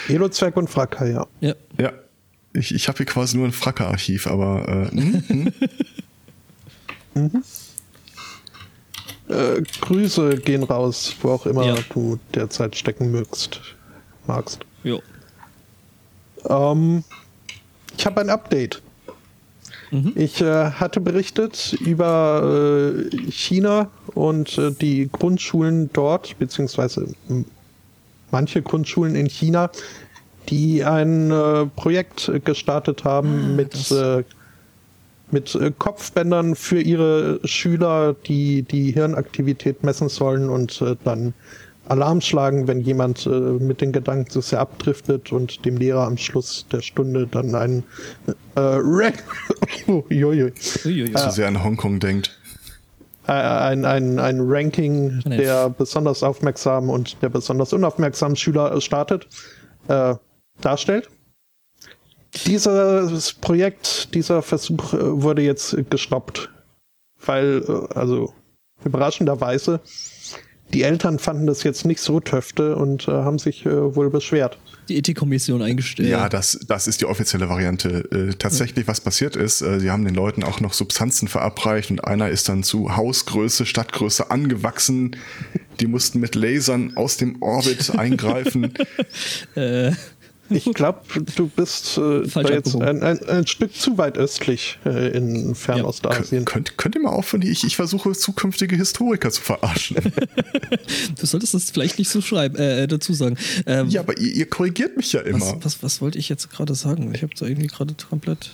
Elo-Zweig 0.07 0.55
und 0.57 0.69
Fracker, 0.69 1.07
ja. 1.07 1.27
Ja. 1.39 1.55
ja. 1.79 1.93
Ich, 2.53 2.73
ich 2.73 2.87
habe 2.87 2.97
hier 2.97 3.05
quasi 3.05 3.37
nur 3.37 3.47
ein 3.47 3.51
Fracker-Archiv, 3.51 4.27
aber. 4.27 4.89
Äh, 4.91 4.95
mhm. 4.95 5.53
mhm. 7.13 7.43
Äh, 9.29 9.61
Grüße 9.79 10.37
gehen 10.37 10.63
raus, 10.63 11.15
wo 11.21 11.29
auch 11.31 11.45
immer 11.45 11.65
ja. 11.65 11.75
du 11.93 12.19
derzeit 12.35 12.75
stecken 12.75 13.11
mögst, 13.11 13.61
magst. 14.27 14.59
Jo. 14.83 15.01
Ähm, 16.49 17.03
ich 17.97 18.05
habe 18.05 18.21
ein 18.21 18.29
Update. 18.29 18.81
Mhm. 19.91 20.13
Ich 20.15 20.41
äh, 20.41 20.71
hatte 20.71 20.99
berichtet 20.99 21.77
über 21.79 22.99
äh, 23.11 23.31
China 23.31 23.89
und 24.15 24.57
äh, 24.57 24.71
die 24.71 25.09
Grundschulen 25.11 25.89
dort, 25.93 26.37
beziehungsweise 26.39 27.13
manche 28.31 28.61
Grundschulen 28.61 29.15
in 29.15 29.27
China, 29.27 29.69
die 30.49 30.83
ein 30.83 31.31
äh, 31.31 31.65
Projekt 31.67 32.31
gestartet 32.43 33.03
haben 33.03 33.29
ah, 33.29 33.55
mit, 33.55 33.91
äh, 33.91 34.23
mit 35.31 35.55
äh, 35.55 35.71
Kopfbändern 35.77 36.55
für 36.55 36.81
ihre 36.81 37.39
Schüler, 37.45 38.15
die 38.27 38.63
die 38.63 38.91
Hirnaktivität 38.91 39.83
messen 39.83 40.09
sollen 40.09 40.49
und 40.49 40.83
dann 41.03 41.33
Alarm 41.91 42.21
schlagen, 42.21 42.67
wenn 42.67 42.79
jemand 42.79 43.25
äh, 43.25 43.29
mit 43.29 43.81
den 43.81 43.91
Gedanken 43.91 44.31
so 44.31 44.39
sehr 44.39 44.59
abdriftet 44.59 45.31
und 45.31 45.65
dem 45.65 45.77
Lehrer 45.77 46.05
am 46.05 46.17
Schluss 46.17 46.65
der 46.71 46.81
Stunde 46.81 47.27
dann 47.27 47.53
ein 47.53 47.83
äh, 48.55 48.61
oh, 49.87 50.03
so 51.17 51.29
sehr 51.31 51.47
an 51.47 51.63
Hongkong 51.63 51.99
denkt. 51.99 52.39
Äh, 53.31 53.33
ein, 53.33 53.85
ein, 53.85 54.19
ein 54.19 54.41
Ranking 54.41 55.21
der 55.25 55.69
besonders 55.69 56.21
aufmerksamen 56.21 56.89
und 56.89 57.21
der 57.21 57.29
besonders 57.29 57.71
unaufmerksamen 57.71 58.35
Schüler 58.35 58.73
äh, 58.73 58.81
startet, 58.81 59.25
äh, 59.87 60.15
darstellt. 60.59 61.09
Dieses 62.45 63.33
Projekt, 63.33 64.13
dieser 64.13 64.41
Versuch 64.41 64.93
äh, 64.93 65.21
wurde 65.21 65.43
jetzt 65.43 65.77
gestoppt, 65.89 66.49
weil, 67.25 67.63
also 67.95 68.33
überraschenderweise, 68.83 69.79
die 70.73 70.83
Eltern 70.83 71.19
fanden 71.19 71.47
das 71.47 71.63
jetzt 71.63 71.85
nicht 71.85 72.01
so 72.01 72.19
töfte 72.19 72.75
und 72.75 73.07
äh, 73.07 73.11
haben 73.11 73.39
sich 73.39 73.65
äh, 73.65 73.95
wohl 73.95 74.09
beschwert. 74.09 74.57
Die 74.89 74.97
Ethikkommission 74.97 75.61
eingestellt. 75.61 76.09
Ja, 76.09 76.29
das, 76.29 76.59
das 76.67 76.87
ist 76.87 77.01
die 77.01 77.05
offizielle 77.05 77.49
Variante. 77.49 78.09
Äh, 78.11 78.33
tatsächlich, 78.33 78.87
was 78.87 79.01
passiert 79.01 79.35
ist, 79.35 79.61
äh, 79.61 79.79
sie 79.79 79.91
haben 79.91 80.05
den 80.05 80.15
Leuten 80.15 80.43
auch 80.43 80.59
noch 80.59 80.73
Substanzen 80.73 81.27
verabreicht 81.27 81.91
und 81.91 82.03
einer 82.03 82.29
ist 82.29 82.49
dann 82.49 82.63
zu 82.63 82.95
Hausgröße, 82.95 83.65
Stadtgröße 83.65 84.31
angewachsen. 84.31 85.15
Die 85.79 85.87
mussten 85.87 86.19
mit 86.19 86.35
Lasern 86.35 86.95
aus 86.95 87.17
dem 87.17 87.41
Orbit 87.41 87.97
eingreifen. 87.97 88.73
Äh, 89.55 89.91
Ich 90.51 90.65
glaube, 90.73 90.99
du 91.35 91.47
bist 91.47 91.97
äh, 91.97 92.23
jetzt 92.23 92.75
ein, 92.75 93.01
ein, 93.03 93.23
ein 93.27 93.47
Stück 93.47 93.73
zu 93.73 93.97
weit 93.97 94.17
östlich 94.17 94.77
äh, 94.85 95.15
in 95.15 95.55
Fernostasien. 95.55 96.45
Könnt, 96.45 96.77
könnt 96.77 96.95
ihr 96.95 97.01
mal 97.01 97.11
aufhören, 97.11 97.41
ich, 97.41 97.63
ich 97.63 97.75
versuche 97.75 98.11
zukünftige 98.11 98.75
Historiker 98.75 99.31
zu 99.31 99.41
verarschen. 99.41 99.97
du 101.19 101.25
solltest 101.25 101.53
das 101.53 101.71
vielleicht 101.71 101.99
nicht 101.99 102.09
so 102.09 102.21
schreiben, 102.21 102.55
äh, 102.57 102.87
dazu 102.87 103.13
sagen. 103.13 103.37
Ähm, 103.65 103.89
ja, 103.89 104.01
aber 104.01 104.17
ihr, 104.19 104.31
ihr 104.33 104.45
korrigiert 104.45 104.97
mich 104.97 105.13
ja 105.13 105.21
was, 105.21 105.27
immer. 105.27 105.63
was, 105.63 105.81
was 105.83 106.01
wollte 106.01 106.19
ich 106.19 106.29
jetzt 106.29 106.49
gerade 106.49 106.75
sagen? 106.75 107.13
Ich 107.15 107.23
habe 107.23 107.33
da 107.37 107.45
irgendwie 107.45 107.67
gerade 107.67 107.95
komplett. 108.09 108.51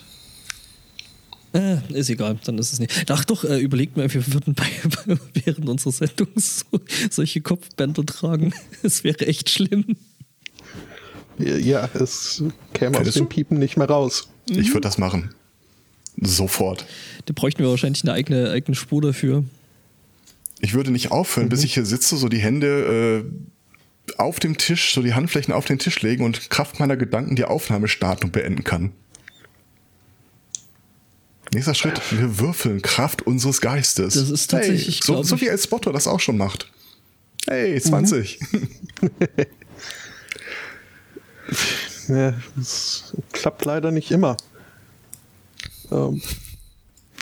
Äh, 1.54 1.78
ist 1.94 2.10
egal, 2.10 2.38
dann 2.46 2.58
ist 2.58 2.74
es 2.74 2.80
nicht. 2.80 3.10
Ach 3.10 3.26
doch, 3.26 3.44
äh, 3.44 3.60
überlegt 3.60 3.98
mal, 3.98 4.14
wir 4.14 4.34
würden 4.34 4.54
bei, 4.54 4.68
während 5.34 5.68
unserer 5.68 5.94
Sendung 5.94 6.28
so, 6.36 6.66
solche 7.10 7.42
Kopfbänder 7.42 8.06
tragen. 8.06 8.54
Es 8.84 9.04
wäre 9.04 9.26
echt 9.26 9.50
schlimm. 9.50 9.96
Ja, 11.40 11.90
es 11.94 12.44
käme 12.74 12.92
aus 12.92 12.98
Könntest 12.98 13.18
dem 13.18 13.26
du? 13.26 13.30
Piepen 13.30 13.60
nicht 13.60 13.78
mehr 13.78 13.88
raus. 13.88 14.28
Ich 14.50 14.70
würde 14.70 14.82
das 14.82 14.98
machen. 14.98 15.34
Sofort. 16.20 16.86
Da 17.26 17.34
bräuchten 17.34 17.60
wir 17.60 17.70
wahrscheinlich 17.70 18.04
eine 18.04 18.14
eigene, 18.14 18.50
eigene 18.50 18.76
Spur 18.76 19.02
dafür. 19.02 19.44
Ich 20.60 20.74
würde 20.74 20.90
nicht 20.92 21.12
aufhören, 21.12 21.50
bis 21.50 21.64
ich 21.64 21.76
hier 21.76 21.86
sitze, 21.86 22.18
so 22.18 22.28
die 22.30 22.40
Hände 22.40 23.24
äh, 24.08 24.14
auf 24.18 24.40
dem 24.40 24.58
Tisch, 24.58 24.94
so 24.94 25.04
die 25.04 25.14
Handflächen 25.14 25.54
auf 25.54 25.66
den 25.66 25.78
Tisch 25.78 26.02
legen 26.02 26.24
und 26.24 26.50
Kraft 26.50 26.80
meiner 26.80 26.98
Gedanken 26.98 27.36
die 27.36 27.46
Aufnahme 27.46 27.88
starten 27.88 28.26
und 28.26 28.32
beenden 28.32 28.64
kann. 28.64 28.94
Nächster 31.54 31.76
Schritt, 31.76 32.02
wir 32.12 32.40
würfeln 32.40 32.82
Kraft 32.82 33.22
unseres 33.22 33.62
Geistes. 33.62 34.16
Das 34.16 34.30
ist 34.30 34.48
tatsächlich, 34.50 34.98
hey, 34.98 35.04
so, 35.04 35.24
so 35.24 35.40
wie 35.40 35.48
El 35.48 35.58
Spotto 35.58 35.92
das 35.92 36.08
auch 36.08 36.20
schon 36.20 36.38
macht. 36.38 36.72
Hey, 37.48 37.80
20. 37.80 38.40
Ja, 42.08 42.34
es 42.60 43.14
klappt 43.34 43.66
leider 43.66 43.92
nicht 43.92 44.10
immer. 44.12 44.38
Ähm, 45.92 46.22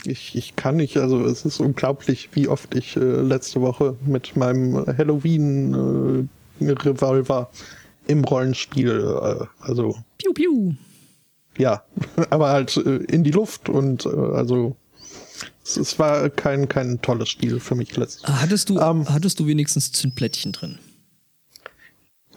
ich, 0.04 0.36
ich 0.36 0.54
kann 0.56 0.76
nicht, 0.76 0.96
also 0.98 1.24
es 1.24 1.44
ist 1.44 1.58
unglaublich, 1.60 2.28
wie 2.32 2.48
oft 2.48 2.74
ich 2.74 2.96
äh, 2.96 3.00
letzte 3.00 3.60
Woche 3.60 3.96
mit 4.04 4.36
meinem 4.36 4.86
Halloween-Revolver 4.86 7.50
im 8.06 8.24
Rollenspiel, 8.24 9.18
äh, 9.22 9.44
also 9.60 9.96
Piu, 10.18 10.32
piu. 10.32 10.72
ja, 11.58 11.82
aber 12.30 12.50
halt 12.50 12.76
äh, 12.76 12.96
in 13.08 13.24
die 13.24 13.32
Luft 13.32 13.68
und 13.68 14.06
äh, 14.06 14.10
also 14.10 14.76
es, 15.64 15.76
es 15.76 15.98
war 15.98 16.30
kein, 16.30 16.68
kein 16.68 17.02
tolles 17.02 17.28
Spiel 17.28 17.58
für 17.58 17.74
mich 17.74 17.96
letztes 17.96 18.22
Hattest 18.30 18.68
du, 18.70 18.78
Ähm. 18.78 19.08
hattest 19.08 19.40
du 19.40 19.46
wenigstens 19.48 19.90
Zündplättchen 19.92 20.52
drin? 20.52 20.78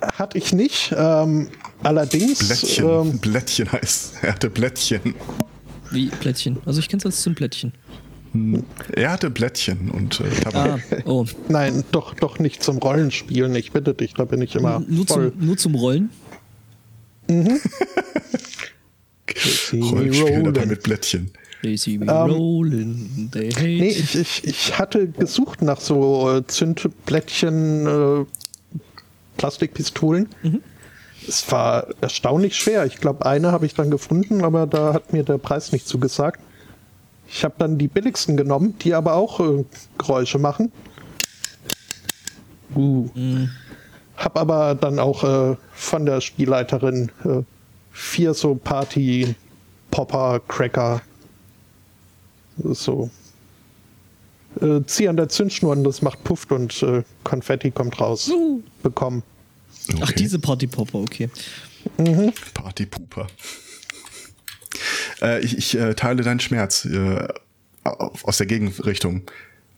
Hatte 0.02 0.38
ich 0.38 0.54
nicht, 0.54 0.94
ähm, 0.98 1.50
allerdings 1.84 2.40
Blättchen. 2.48 2.90
ähm, 2.90 3.20
Blättchen 3.20 3.72
heißt. 3.72 4.14
Er 4.22 4.34
hatte 4.34 4.50
Blättchen. 4.50 5.14
Wie 5.92 6.08
Plättchen? 6.08 6.58
Also 6.66 6.80
ich 6.80 6.88
kenne 6.88 7.00
es 7.00 7.06
als 7.06 7.22
Zündplättchen. 7.22 7.74
Er 8.94 9.12
hatte 9.12 9.30
Blättchen 9.32 9.90
und 9.90 10.20
äh, 10.20 10.30
Tabak. 10.42 10.82
Ah, 10.92 10.96
oh. 11.06 11.26
nein, 11.48 11.84
doch, 11.92 12.14
doch 12.14 12.38
nicht 12.38 12.62
zum 12.64 12.78
Rollenspielen, 12.78 13.56
ich 13.56 13.72
bitte 13.72 13.96
dich, 13.96 14.14
da 14.14 14.26
bin 14.26 14.42
ich 14.42 14.56
immer 14.56 14.82
Nur, 14.88 15.08
voll. 15.08 15.32
zum, 15.32 15.46
nur 15.46 15.58
zum 15.58 15.76
Rollen? 15.76 16.10
See 19.36 19.78
me 19.78 19.86
Rollenspiel 19.86 20.44
dabei 20.44 20.60
rollen. 20.60 20.70
mit 20.70 20.84
Blättchen. 20.84 21.32
They 21.62 21.76
see 21.76 21.98
me 21.98 22.10
rolling, 22.10 23.30
they 23.34 23.52
hate. 23.52 23.64
Nee, 23.66 23.90
ich, 23.90 24.16
ich, 24.16 24.44
ich 24.46 24.80
hatte 24.80 25.08
gesucht 25.08 25.62
nach 25.62 25.82
so 25.82 26.38
äh, 26.38 26.48
Zündblättchen, 26.48 28.26
Plastikpistolen. 29.40 30.28
Es 31.28 31.50
war 31.52 31.88
erstaunlich 32.02 32.56
schwer. 32.56 32.86
Ich 32.86 32.98
glaube, 32.98 33.26
eine 33.26 33.52
habe 33.52 33.66
ich 33.66 33.74
dann 33.74 33.90
gefunden, 33.90 34.44
aber 34.44 34.68
da 34.68 34.94
hat 34.94 35.14
mir 35.14 35.24
der 35.24 35.38
Preis 35.38 35.72
nicht 35.72 35.88
zugesagt. 35.88 36.40
Ich 37.28 37.44
habe 37.44 37.56
dann 37.58 37.78
die 37.78 37.88
billigsten 37.88 38.36
genommen, 38.38 38.78
die 38.80 38.94
aber 38.94 39.14
auch 39.14 39.40
äh, 39.40 39.64
Geräusche 39.98 40.40
machen. 40.40 40.72
Uh. 42.76 43.10
Hab 44.18 44.38
aber 44.38 44.76
dann 44.76 45.00
auch 45.00 45.24
äh, 45.24 45.56
von 45.74 46.06
der 46.06 46.20
Spielleiterin 46.22 47.12
äh, 47.24 47.42
vier 47.92 48.34
so 48.34 48.56
Party 48.56 49.36
Popper 49.92 50.42
Cracker 50.48 51.02
so 52.58 53.10
äh, 54.62 54.82
zieh 54.86 55.08
an 55.08 55.18
der 55.18 55.30
Zündschnur 55.30 55.72
und 55.72 55.84
das 55.84 56.02
macht 56.02 56.24
Pufft 56.24 56.52
und 56.52 56.82
äh, 56.84 57.04
Konfetti 57.24 57.72
kommt 57.72 58.00
raus. 58.00 58.30
Uh. 58.30 58.62
Bekommen. 58.84 59.24
Ach, 59.96 60.04
Okay. 60.04 60.14
diese 60.18 60.40
Partypopper, 60.40 61.00
okay. 61.00 61.30
Partypooper. 62.54 63.28
Äh, 65.22 65.44
ich 65.44 65.58
ich 65.58 65.78
äh, 65.78 65.94
teile 65.96 66.24
deinen 66.24 66.40
Schmerz 66.40 66.86
äh, 66.86 67.28
aus 67.84 68.38
der 68.38 68.46
Gegenrichtung. 68.46 69.24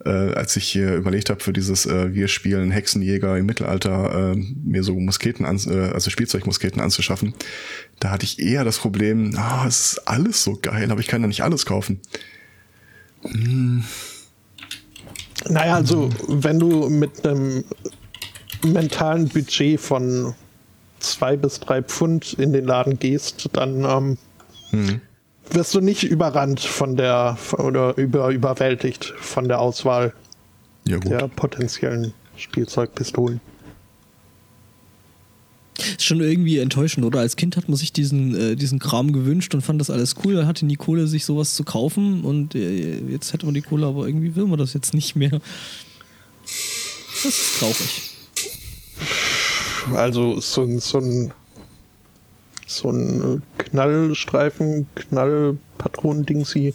Äh, 0.04 0.10
als 0.10 0.56
ich 0.56 0.76
äh, 0.76 0.96
überlegt 0.96 1.30
habe 1.30 1.42
für 1.42 1.54
dieses 1.54 1.86
äh, 1.86 2.14
Wir 2.16 2.28
spielen 2.28 2.72
Hexenjäger 2.72 3.38
im 3.38 3.46
Mittelalter, 3.46 4.32
äh, 4.32 4.36
mir 4.36 4.84
so 4.84 5.00
Musketen, 5.00 5.46
an, 5.46 5.60
äh, 5.68 5.92
also 5.94 6.10
Spielzeugmusketen 6.10 6.82
anzuschaffen, 6.82 7.36
da 8.00 8.10
hatte 8.10 8.26
ich 8.26 8.40
eher 8.40 8.64
das 8.64 8.80
Problem, 8.80 9.36
ah, 9.38 9.66
es 9.68 9.92
ist 9.94 10.08
alles 10.08 10.44
so 10.44 10.58
geil, 10.60 10.92
aber 10.92 11.02
ich 11.02 11.08
kann 11.08 11.22
ja 11.22 11.28
nicht 11.28 11.44
alles 11.44 11.68
kaufen. 11.68 12.00
Naja, 15.50 15.76
also 15.76 16.10
wenn 16.28 16.60
du 16.60 16.90
mit 16.90 17.26
einem 17.26 17.64
mentalen 18.64 19.28
Budget 19.30 19.80
von 19.80 20.36
zwei 21.00 21.36
bis 21.36 21.60
drei 21.60 21.82
Pfund 21.82 22.34
in 22.34 22.54
den 22.54 22.66
Laden 22.66 23.00
gehst, 23.00 23.50
dann 23.54 24.18
ähm, 24.72 25.02
wirst 25.50 25.74
du 25.74 25.82
nicht 25.82 26.04
überrannt 26.04 26.60
von 26.60 26.96
der 26.96 27.38
oder 27.58 27.98
über, 27.98 28.30
überwältigt 28.30 29.14
von 29.20 29.48
der 29.48 29.60
Auswahl 29.60 30.14
Ja 30.88 30.98
der 31.00 31.28
potenziellen 31.28 32.14
Spielzeugpistolen. 32.38 33.42
Ist 35.98 36.04
schon 36.06 36.22
irgendwie 36.22 36.58
enttäuschend, 36.60 37.06
oder? 37.06 37.20
Als 37.20 37.36
Kind 37.36 37.58
hat 37.58 37.68
man 37.70 37.78
sich 37.78 37.92
diesen, 37.94 38.36
äh, 38.36 38.56
diesen 38.56 38.80
Kram 38.80 39.12
gewünscht 39.14 39.54
und 39.54 39.62
fand 39.62 39.80
das 39.82 39.90
alles 39.90 40.16
cool. 40.24 40.36
Dann 40.36 40.48
hatte 40.48 40.66
nie 40.66 40.76
Kohle, 40.76 41.08
sich 41.08 41.26
sowas 41.26 41.56
zu 41.56 41.64
kaufen 41.64 42.24
und 42.24 42.56
äh, 42.56 43.00
jetzt 43.10 43.34
hätte 43.34 43.46
man 43.46 43.56
die 43.56 43.62
Kohle, 43.62 43.86
aber 43.88 44.06
irgendwie 44.08 44.36
will 44.36 44.46
man 44.46 44.60
das 44.60 44.74
jetzt 44.74 44.94
nicht 44.94 45.16
mehr. 45.16 45.40
Das 46.44 47.26
ist 47.26 47.60
traurig. 47.60 48.10
Also 49.96 50.40
so, 50.40 50.64
ein- 50.64 50.80
so 50.80 51.00
ein 51.00 51.34
so 52.68 52.90
ein 52.90 53.42
äh, 53.60 53.64
Knallstreifen, 53.64 54.88
Knallpatronendingsi 54.96 56.74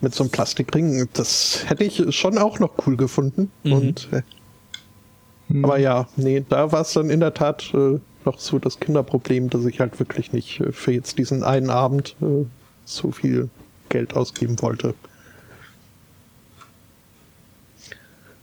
mit 0.00 0.14
so 0.14 0.24
einem 0.24 0.30
Plastikring, 0.30 1.08
das 1.12 1.64
hätte 1.66 1.84
ich 1.84 2.02
schon 2.16 2.36
auch 2.38 2.58
noch 2.58 2.70
cool 2.86 2.96
gefunden. 2.96 3.50
Und 3.64 4.08
äh, 5.52 5.62
aber 5.62 5.78
ja, 5.78 6.08
nee, 6.16 6.44
da 6.48 6.72
war 6.72 6.82
es 6.82 6.92
dann 6.92 7.10
in 7.10 7.20
der 7.20 7.34
Tat 7.34 7.72
äh, 7.74 7.98
noch 8.24 8.38
so 8.38 8.58
das 8.58 8.80
Kinderproblem, 8.80 9.50
dass 9.50 9.64
ich 9.64 9.80
halt 9.80 9.98
wirklich 9.98 10.32
nicht 10.32 10.60
äh, 10.60 10.72
für 10.72 10.92
jetzt 10.92 11.18
diesen 11.18 11.44
einen 11.44 11.70
Abend 11.70 12.16
äh, 12.20 12.44
so 12.84 13.10
viel 13.10 13.48
Geld 13.88 14.14
ausgeben 14.14 14.60
wollte. 14.60 14.94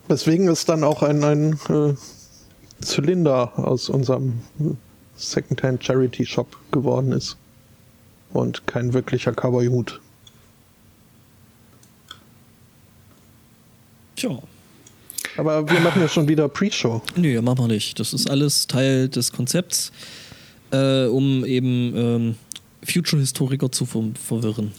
Weswegen 0.07 0.47
es 0.47 0.65
dann 0.65 0.83
auch 0.83 1.01
ein, 1.01 1.23
ein 1.23 1.59
äh, 1.69 1.95
Zylinder 2.81 3.57
aus 3.57 3.89
unserem 3.89 4.41
äh, 4.59 4.73
Secondhand 5.15 5.83
Charity 5.83 6.25
Shop 6.25 6.57
geworden 6.71 7.11
ist. 7.11 7.37
Und 8.33 8.67
kein 8.67 8.93
wirklicher 8.93 9.31
Cowboy-Hut. 9.31 10.01
Tja. 14.15 14.39
Aber 15.37 15.69
wir 15.69 15.79
machen 15.81 16.01
ja 16.01 16.07
schon 16.07 16.27
wieder 16.27 16.47
Pre-Show. 16.47 17.01
Nö, 17.15 17.41
machen 17.41 17.59
wir 17.59 17.67
nicht. 17.67 17.99
Das 17.99 18.13
ist 18.13 18.29
alles 18.29 18.67
Teil 18.67 19.09
des 19.09 19.31
Konzepts, 19.31 19.91
äh, 20.71 21.05
um 21.05 21.45
eben 21.45 21.93
ähm, 21.95 22.35
Future-Historiker 22.83 23.71
zu 23.71 23.85
ver 23.85 24.03
verwirren. 24.15 24.71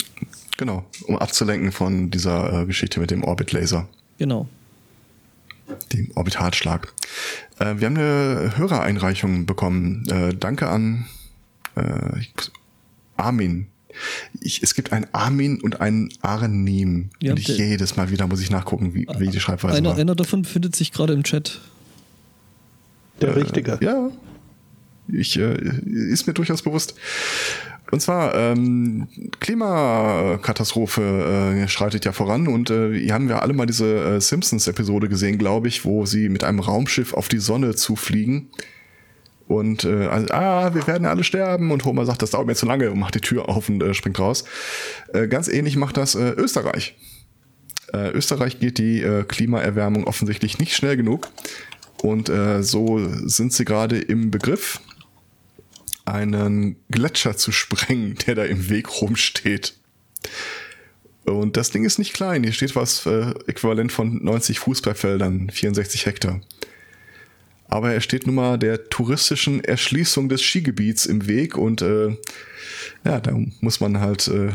Genau, 0.56 0.84
um 1.06 1.18
abzulenken 1.18 1.72
von 1.72 2.10
dieser 2.10 2.62
äh, 2.62 2.66
Geschichte 2.66 3.00
mit 3.00 3.10
dem 3.10 3.24
Orbit-Laser. 3.24 3.88
Genau. 4.18 4.48
dem 5.92 6.10
Orbitalschlag. 6.14 6.92
Äh, 7.58 7.74
wir 7.78 7.86
haben 7.86 7.96
eine 7.96 8.56
Hörereinreichung 8.56 9.44
bekommen. 9.44 10.06
Äh, 10.08 10.34
danke 10.34 10.68
an 10.68 11.06
äh, 11.74 12.20
Armin. 13.16 13.66
Ich, 14.40 14.62
es 14.62 14.74
gibt 14.74 14.92
einen 14.92 15.06
Armin 15.12 15.60
und 15.60 15.80
einen 15.80 16.10
Arnim. 16.22 17.10
Ja, 17.20 17.32
und 17.32 17.38
ich 17.40 17.46
der- 17.46 17.56
jedes 17.56 17.96
Mal 17.96 18.10
wieder 18.10 18.26
muss 18.26 18.40
ich 18.40 18.50
nachgucken, 18.50 18.94
wie, 18.94 19.06
wie 19.18 19.28
die 19.28 19.40
Schreibweise 19.40 19.76
Einer, 19.76 19.90
war. 19.90 19.98
einer 19.98 20.14
davon 20.14 20.42
befindet 20.42 20.76
sich 20.76 20.92
gerade 20.92 21.12
im 21.12 21.22
Chat. 21.24 21.60
Der 23.20 23.34
Richtige. 23.36 23.78
Ja, 23.80 24.10
ich, 25.08 25.38
äh, 25.38 25.54
ist 25.86 26.26
mir 26.26 26.34
durchaus 26.34 26.62
bewusst. 26.62 26.94
Und 27.92 28.02
zwar, 28.02 28.34
ähm, 28.34 29.06
Klimakatastrophe 29.38 31.02
äh, 31.64 31.68
schreitet 31.68 32.04
ja 32.04 32.12
voran 32.12 32.48
und 32.48 32.70
äh, 32.70 32.98
hier 32.98 33.14
haben 33.14 33.28
wir 33.28 33.42
alle 33.42 33.52
mal 33.52 33.66
diese 33.66 34.16
äh, 34.16 34.20
Simpsons-Episode 34.20 35.08
gesehen, 35.08 35.38
glaube 35.38 35.68
ich, 35.68 35.84
wo 35.84 36.04
sie 36.06 36.28
mit 36.28 36.42
einem 36.44 36.58
Raumschiff 36.58 37.14
auf 37.14 37.28
die 37.28 37.38
Sonne 37.38 37.74
zufliegen. 37.76 38.48
Und 39.48 39.84
äh, 39.84 40.06
also, 40.06 40.26
ah, 40.32 40.74
wir 40.74 40.86
werden 40.86 41.06
alle 41.06 41.24
sterben. 41.24 41.70
Und 41.70 41.84
Homer 41.84 42.04
sagt, 42.04 42.22
das 42.22 42.30
dauert 42.30 42.46
mir 42.46 42.54
zu 42.54 42.66
lange 42.66 42.90
und 42.90 42.98
macht 42.98 43.14
die 43.14 43.20
Tür 43.20 43.48
auf 43.48 43.68
und 43.68 43.82
äh, 43.82 43.94
springt 43.94 44.18
raus. 44.18 44.44
Äh, 45.12 45.28
ganz 45.28 45.48
ähnlich 45.48 45.76
macht 45.76 45.96
das 45.96 46.14
äh, 46.14 46.30
Österreich. 46.30 46.96
Äh, 47.92 48.10
Österreich 48.10 48.58
geht 48.58 48.78
die 48.78 49.02
äh, 49.02 49.24
Klimaerwärmung 49.24 50.04
offensichtlich 50.04 50.58
nicht 50.58 50.74
schnell 50.74 50.96
genug. 50.96 51.28
Und 52.02 52.28
äh, 52.28 52.62
so 52.62 53.08
sind 53.24 53.52
sie 53.52 53.64
gerade 53.64 53.98
im 53.98 54.30
Begriff, 54.30 54.80
einen 56.04 56.76
Gletscher 56.90 57.36
zu 57.36 57.52
sprengen, 57.52 58.16
der 58.26 58.34
da 58.34 58.44
im 58.44 58.68
Weg 58.68 59.00
rumsteht. 59.00 59.74
Und 61.24 61.56
das 61.56 61.70
Ding 61.70 61.84
ist 61.84 61.98
nicht 61.98 62.12
klein. 62.12 62.44
Hier 62.44 62.52
steht 62.52 62.76
was 62.76 63.04
äh, 63.06 63.32
äquivalent 63.46 63.90
von 63.90 64.22
90 64.22 64.60
Fußballfeldern, 64.60 65.50
64 65.50 66.06
Hektar. 66.06 66.40
Aber 67.68 67.92
er 67.92 68.00
steht 68.00 68.26
nun 68.26 68.36
mal 68.36 68.58
der 68.58 68.88
touristischen 68.88 69.62
Erschließung 69.64 70.28
des 70.28 70.42
Skigebiets 70.42 71.04
im 71.06 71.26
Weg 71.26 71.56
und 71.56 71.82
äh, 71.82 72.16
ja, 73.04 73.20
da 73.20 73.36
muss 73.60 73.80
man 73.80 73.98
halt 74.00 74.28
äh, 74.28 74.50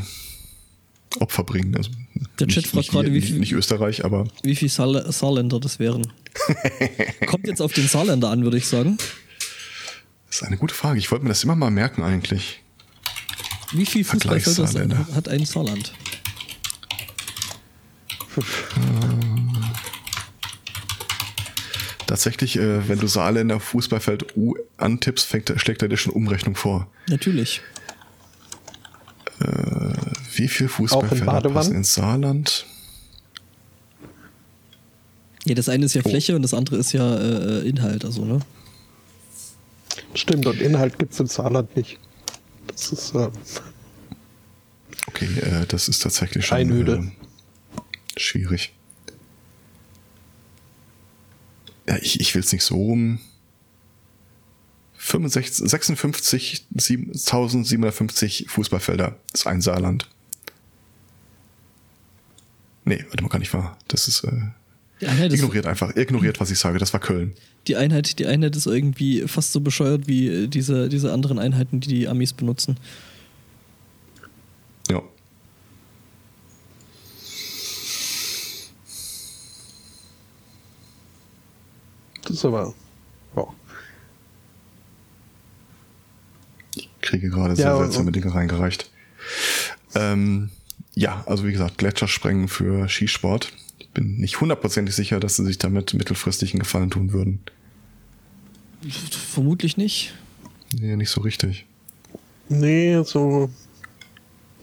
Opfer 1.20 1.44
bringen. 1.44 1.76
Also 1.76 1.92
Der 2.40 2.48
Chat 2.48 2.68
fragt 2.68 2.90
gerade, 2.90 3.10
wie 3.12 3.16
nicht, 3.18 3.28
viel- 3.28 3.40
nicht 3.40 3.52
Österreich, 3.52 4.06
aber 4.06 4.28
Wie 4.44 4.56
viele 4.56 4.70
Saar 4.72 5.12
Saarländer 5.12 5.60
das 5.60 5.78
wären? 5.80 6.08
Kommt 7.28 7.48
jetzt 7.48 7.62
auf 7.62 7.74
den 7.74 7.88
Saarländer 7.88 8.30
an, 8.30 8.44
würde 8.44 8.58
ich 8.58 8.66
sagen. 8.66 8.96
das 10.28 10.38
ist 10.38 10.44
eine 10.44 10.56
gute 10.58 10.74
Frage. 10.74 10.98
Ich 11.00 11.12
wollte 11.12 11.24
mir 11.26 11.30
das 11.30 11.44
immer 11.44 11.56
mal 11.58 11.70
merken 11.70 12.04
eigentlich. 12.04 12.62
Wie 13.74 13.86
viele 13.86 14.06
Fußballfelder 14.06 15.06
hat 15.14 15.28
ein 15.28 15.46
Saarland? 15.46 15.94
Tatsächlich, 22.12 22.58
äh, 22.58 22.90
wenn 22.90 23.00
du 23.00 23.08
Saarländer 23.08 23.62
Fußballfeld 23.62 24.36
U 24.36 24.56
antippst, 24.76 25.26
fängt, 25.26 25.54
schlägt 25.56 25.82
er 25.82 25.88
dir 25.88 25.96
schon 25.96 26.12
Umrechnung 26.12 26.56
vor. 26.56 26.88
Natürlich. 27.08 27.62
Wie 30.36 30.48
viel 30.50 30.66
in 30.66 30.70
Fußballfelder 30.70 31.26
Badewanne? 31.26 31.54
passen 31.56 31.76
ins 31.76 31.94
Saarland? 31.94 32.66
Ja, 35.46 35.56
das 35.56 35.70
eine 35.70 35.86
ist 35.86 35.96
Oh. 35.96 36.00
ja 36.00 36.10
Fläche 36.10 36.36
und 36.36 36.42
das 36.42 36.54
andere 36.54 36.76
ist 36.76 36.92
ja 36.92 37.16
äh, 37.18 37.68
Inhalt, 37.68 38.04
also, 38.04 38.26
ne? 38.26 38.40
Stimmt, 40.14 40.46
und 40.48 40.60
Inhalt 40.60 41.00
gibt 41.00 41.14
es 41.14 41.20
im 41.22 41.28
Saarland 41.28 41.74
nicht. 41.78 41.98
Das 42.68 42.92
ist 42.92 43.16
äh, 43.16 43.30
Okay, 45.08 45.30
äh, 45.40 45.66
das 45.68 45.88
ist 45.88 46.04
tatsächlich 46.04 46.46
schon 46.46 46.58
Einöde. 46.58 47.12
Äh, 48.18 48.20
schwierig. 48.20 48.74
Ja, 51.88 51.98
ich, 52.02 52.20
ich 52.20 52.36
will 52.36 52.42
es 52.42 52.52
nicht 52.52 52.64
so 52.64 52.76
rum. 52.76 53.20
65 54.98 55.66
56.750 55.66 58.50
Fußballfelder 58.50 59.16
ist 59.34 59.48
ein 59.48 59.62
Saarland. 59.62 60.10
Nee, 62.86 63.04
warte 63.10 63.24
mal, 63.24 63.30
gar 63.30 63.40
nicht 63.40 63.54
wahr. 63.54 63.78
Das 63.88 64.08
ist. 64.08 64.24
Äh, 64.24 64.30
Einheit, 65.06 65.34
ist, 65.34 65.40
ignoriert 65.40 65.66
einfach. 65.66 65.96
Ignoriert, 65.96 66.40
was 66.40 66.52
ich 66.52 66.60
sage. 66.60 66.78
Das 66.78 66.94
war 66.94 67.00
Köln. 67.00 67.34
die, 67.68 67.76
Einheit, 67.76 68.20
die 68.20 68.28
Einheit 68.28 68.56
ist 68.56 68.68
irgendwie 68.68 69.28
fast 69.28 69.52
so 69.52 69.62
bescheuert 69.62 70.08
wie 70.08 70.48
diese, 70.48 70.90
diese 70.90 71.12
anderen 71.12 71.40
Einheiten, 71.40 71.80
die 71.80 71.90
die 71.90 72.08
Amis 72.08 72.34
benutzen. 72.34 72.78
Ja. 74.90 75.02
Das 82.24 82.32
ist 82.32 82.46
aber. 82.46 82.74
Ja. 83.36 83.46
kriege 87.02 87.30
gerade 87.30 87.56
sehr 87.56 87.66
Ja, 87.66 87.78
seltsame 87.78 88.12
Dinge 88.12 88.34
reingereicht. 88.34 88.90
Ähm, 89.96 90.50
ja, 90.96 91.24
also 91.26 91.46
wie 91.46 91.52
gesagt, 91.52 91.78
Gletschersprengen 91.78 92.48
für 92.48 92.88
Skisport. 92.88 93.52
Ich 93.80 93.90
bin 93.90 94.18
nicht 94.18 94.40
hundertprozentig 94.40 94.96
sicher, 94.96 95.20
dass 95.20 95.36
sie 95.36 95.44
sich 95.44 95.58
damit 95.58 95.94
mittelfristig 95.94 96.54
einen 96.54 96.60
Gefallen 96.60 96.90
tun 96.90 97.12
würden. 97.12 97.42
Vermutlich 99.12 99.78
nicht. 99.78 100.14
Nee, 100.80 100.96
nicht 100.96 101.10
so 101.10 101.22
richtig. 101.22 101.66
Nee, 102.50 103.02
so. 103.04 103.50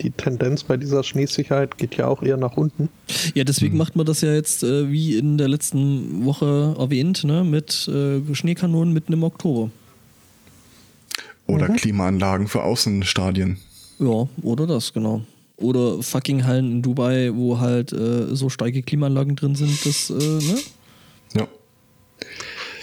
Die 0.00 0.10
Tendenz 0.10 0.62
bei 0.62 0.76
dieser 0.76 1.02
Schneesicherheit 1.02 1.76
geht 1.78 1.96
ja 1.96 2.06
auch 2.06 2.22
eher 2.22 2.36
nach 2.36 2.56
unten. 2.56 2.88
Ja, 3.34 3.44
deswegen 3.44 3.72
Hm. 3.72 3.78
macht 3.78 3.96
man 3.96 4.06
das 4.06 4.20
ja 4.20 4.32
jetzt, 4.32 4.62
äh, 4.62 4.90
wie 4.90 5.16
in 5.16 5.38
der 5.38 5.48
letzten 5.48 6.24
Woche 6.24 6.76
erwähnt, 6.78 7.24
ne, 7.24 7.42
mit 7.44 7.88
äh, 7.88 8.20
Schneekanonen 8.34 8.92
mitten 8.94 9.12
im 9.12 9.24
Oktober. 9.24 9.70
Oder 11.46 11.68
Mhm. 11.70 11.76
Klimaanlagen 11.76 12.46
für 12.48 12.62
Außenstadien. 12.62 13.58
Ja, 13.98 14.28
oder 14.42 14.66
das, 14.66 14.92
genau. 14.92 15.22
Oder 15.56 16.00
fucking 16.02 16.44
Hallen 16.44 16.70
in 16.70 16.82
Dubai, 16.82 17.30
wo 17.34 17.58
halt 17.58 17.92
äh, 17.92 18.34
so 18.36 18.48
starke 18.48 18.82
Klimaanlagen 18.82 19.34
drin 19.34 19.56
sind, 19.56 19.84
dass, 19.84 20.10
äh, 20.10 20.14
ne? 20.14 20.58
Ja. 21.34 21.48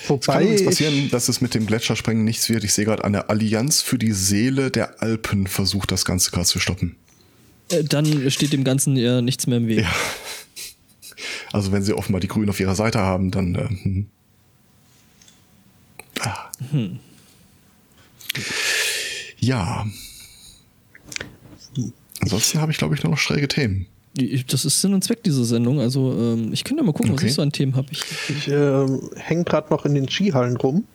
Es 0.09 0.25
kann 0.25 0.41
übrigens 0.41 0.61
ich, 0.61 0.67
passieren, 0.67 1.09
dass 1.09 1.29
es 1.29 1.41
mit 1.41 1.53
dem 1.55 1.65
Gletschersprengen 1.65 2.23
nichts 2.25 2.49
wird. 2.49 2.63
Ich 2.63 2.73
sehe 2.73 2.85
gerade, 2.85 3.03
eine 3.05 3.29
Allianz 3.29 3.81
für 3.81 3.97
die 3.97 4.11
Seele 4.11 4.69
der 4.71 5.01
Alpen 5.01 5.47
versucht, 5.47 5.91
das 5.91 6.03
Ganze 6.05 6.31
gerade 6.31 6.45
zu 6.47 6.59
stoppen. 6.59 6.95
Äh, 7.69 7.83
dann 7.83 8.29
steht 8.31 8.53
dem 8.53 8.63
Ganzen 8.63 8.95
ja 8.95 9.21
nichts 9.21 9.47
mehr 9.47 9.57
im 9.57 9.67
Weg. 9.67 9.79
Ja. 9.79 9.93
Also 11.51 11.71
wenn 11.71 11.83
sie 11.83 11.93
offenbar 11.93 12.19
die 12.19 12.27
Grünen 12.27 12.49
auf 12.49 12.59
ihrer 12.59 12.75
Seite 12.75 12.99
haben, 12.99 13.31
dann. 13.31 13.55
Äh, 13.55 13.67
hm. 13.83 14.07
ah. 16.19 16.51
Ja. 19.39 19.85
Ansonsten 22.21 22.59
habe 22.59 22.71
ich, 22.71 22.77
glaube 22.77 22.95
ich, 22.95 23.03
nur 23.03 23.11
noch 23.11 23.19
schräge 23.19 23.47
Themen. 23.47 23.87
Das 24.47 24.63
ist 24.63 24.81
Sinn 24.81 24.93
und 24.93 25.03
Zweck 25.03 25.23
dieser 25.23 25.43
Sendung. 25.43 25.79
Also 25.79 26.13
ähm, 26.17 26.53
ich 26.53 26.63
könnte 26.63 26.81
ja 26.81 26.85
mal 26.85 26.93
gucken, 26.93 27.11
Okay. 27.11 27.23
was 27.23 27.29
ich 27.29 27.35
so 27.35 27.41
an 27.41 27.51
Themen 27.51 27.75
habe. 27.75 27.87
Ich, 27.91 28.03
ich 28.29 28.47
äh, 28.47 28.87
hänge 29.15 29.43
gerade 29.43 29.69
noch 29.69 29.85
in 29.85 29.93
den 29.93 30.09
Skihallen 30.09 30.55
rum. 30.57 30.85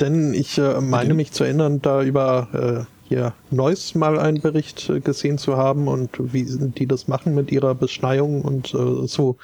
Denn 0.00 0.32
ich 0.32 0.58
äh, 0.58 0.80
meine 0.80 1.14
mich 1.14 1.32
zu 1.32 1.44
erinnern, 1.44 1.82
da 1.82 2.02
über 2.02 2.86
äh, 2.88 2.91
hier 3.12 3.34
Neuss 3.50 3.94
mal 3.94 4.18
einen 4.18 4.40
Bericht 4.40 4.88
äh, 4.88 5.00
gesehen 5.00 5.36
zu 5.36 5.56
haben 5.58 5.86
und 5.86 6.10
wie 6.18 6.46
die 6.46 6.86
das 6.86 7.08
machen 7.08 7.34
mit 7.34 7.52
ihrer 7.52 7.74
Beschneiung 7.74 8.40
und 8.40 8.72
äh, 8.72 9.06
so. 9.06 9.36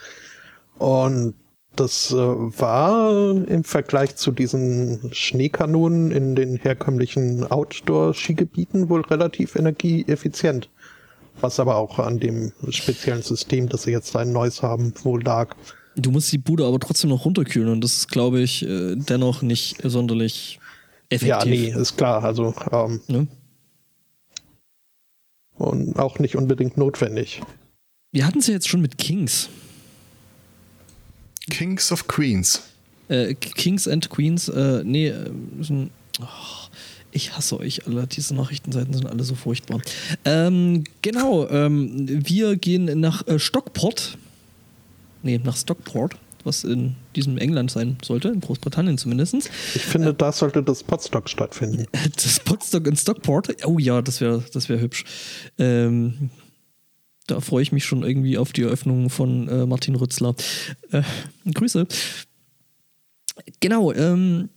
Und 0.78 1.34
das 1.76 2.10
äh, 2.10 2.16
war 2.16 3.30
im 3.46 3.64
Vergleich 3.64 4.16
zu 4.16 4.32
diesen 4.32 5.10
Schneekanonen 5.12 6.10
in 6.10 6.34
den 6.34 6.56
herkömmlichen 6.56 7.44
Outdoor-Skigebieten 7.44 8.88
wohl 8.88 9.02
relativ 9.02 9.54
energieeffizient. 9.54 10.70
Was 11.40 11.60
aber 11.60 11.76
auch 11.76 11.98
an 11.98 12.18
dem 12.18 12.52
speziellen 12.70 13.22
System, 13.22 13.68
das 13.68 13.82
sie 13.82 13.92
jetzt 13.92 14.14
da 14.14 14.22
in 14.22 14.32
Neuss 14.32 14.62
haben, 14.62 14.94
wohl 15.04 15.22
lag. 15.22 15.54
du 15.94 16.10
musst 16.10 16.32
die 16.32 16.38
Bude 16.38 16.64
aber 16.64 16.80
trotzdem 16.80 17.10
noch 17.10 17.26
runterkühlen 17.26 17.68
und 17.68 17.84
das 17.84 17.96
ist, 17.96 18.08
glaube 18.08 18.40
ich, 18.40 18.64
äh, 18.64 18.96
dennoch 18.96 19.42
nicht 19.42 19.76
sonderlich 19.84 20.58
effektiv. 21.10 21.28
Ja, 21.28 21.44
nee, 21.44 21.80
ist 21.80 21.96
klar. 21.96 22.24
Also 22.24 22.54
ähm, 22.72 23.00
Ne? 23.08 23.28
Und 25.58 25.98
auch 25.98 26.18
nicht 26.18 26.36
unbedingt 26.36 26.76
notwendig. 26.76 27.42
Wir 28.12 28.26
hatten 28.26 28.38
es 28.38 28.46
ja 28.46 28.54
jetzt 28.54 28.68
schon 28.68 28.80
mit 28.80 28.96
Kings. 28.98 29.48
Kings 31.50 31.92
of 31.92 32.06
Queens. 32.08 32.62
Äh, 33.08 33.34
Kings 33.34 33.88
and 33.88 34.08
Queens, 34.10 34.48
äh, 34.48 34.82
nee, 34.84 35.08
äh, 35.08 35.30
oh, 36.20 36.24
ich 37.10 37.34
hasse 37.34 37.58
euch 37.58 37.86
alle, 37.86 38.06
diese 38.06 38.34
Nachrichtenseiten 38.34 38.92
sind 38.92 39.06
alle 39.06 39.24
so 39.24 39.34
furchtbar. 39.34 39.80
Ähm, 40.24 40.84
genau, 41.00 41.48
ähm, 41.48 42.06
wir 42.06 42.56
gehen 42.56 43.00
nach 43.00 43.26
äh, 43.26 43.38
Stockport, 43.38 44.18
nee, 45.22 45.40
nach 45.42 45.56
Stockport, 45.56 46.16
was 46.44 46.64
in 46.64 46.96
diesem 47.16 47.38
England 47.38 47.70
sein 47.70 47.98
sollte, 48.02 48.28
in 48.28 48.40
Großbritannien 48.40 48.98
zumindest. 48.98 49.34
Ich 49.74 49.82
finde, 49.82 50.14
da 50.14 50.32
sollte 50.32 50.62
das 50.62 50.82
Potstock 50.82 51.28
stattfinden. 51.28 51.86
Das 52.14 52.40
Potstock 52.40 52.86
in 52.86 52.96
Stockport, 52.96 53.64
oh 53.64 53.78
ja, 53.78 54.02
das 54.02 54.20
wäre 54.20 54.44
das 54.52 54.68
wär 54.68 54.80
hübsch. 54.80 55.04
Ähm, 55.58 56.30
da 57.26 57.40
freue 57.40 57.62
ich 57.62 57.72
mich 57.72 57.84
schon 57.84 58.02
irgendwie 58.02 58.38
auf 58.38 58.52
die 58.52 58.62
Eröffnung 58.62 59.10
von 59.10 59.48
äh, 59.48 59.66
Martin 59.66 59.94
Rützler. 59.94 60.34
Äh, 60.90 61.02
Grüße. 61.52 61.86
Genau, 63.60 63.92
ähm, 63.92 64.48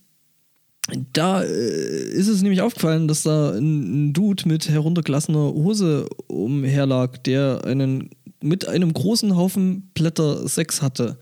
da 1.14 1.44
äh, 1.44 2.12
ist 2.12 2.28
es 2.28 2.42
nämlich 2.42 2.62
aufgefallen, 2.62 3.08
dass 3.08 3.24
da 3.24 3.52
ein, 3.52 4.10
ein 4.10 4.14
Dude 4.14 4.48
mit 4.48 4.70
heruntergelassener 4.70 5.54
Hose 5.54 6.08
umherlag, 6.28 7.24
der 7.24 7.64
einen 7.66 8.10
mit 8.42 8.68
einem 8.68 8.92
großen 8.94 9.36
Haufen 9.36 9.92
Blätter 9.94 10.48
Sex 10.48 10.82
hatte. 10.82 11.18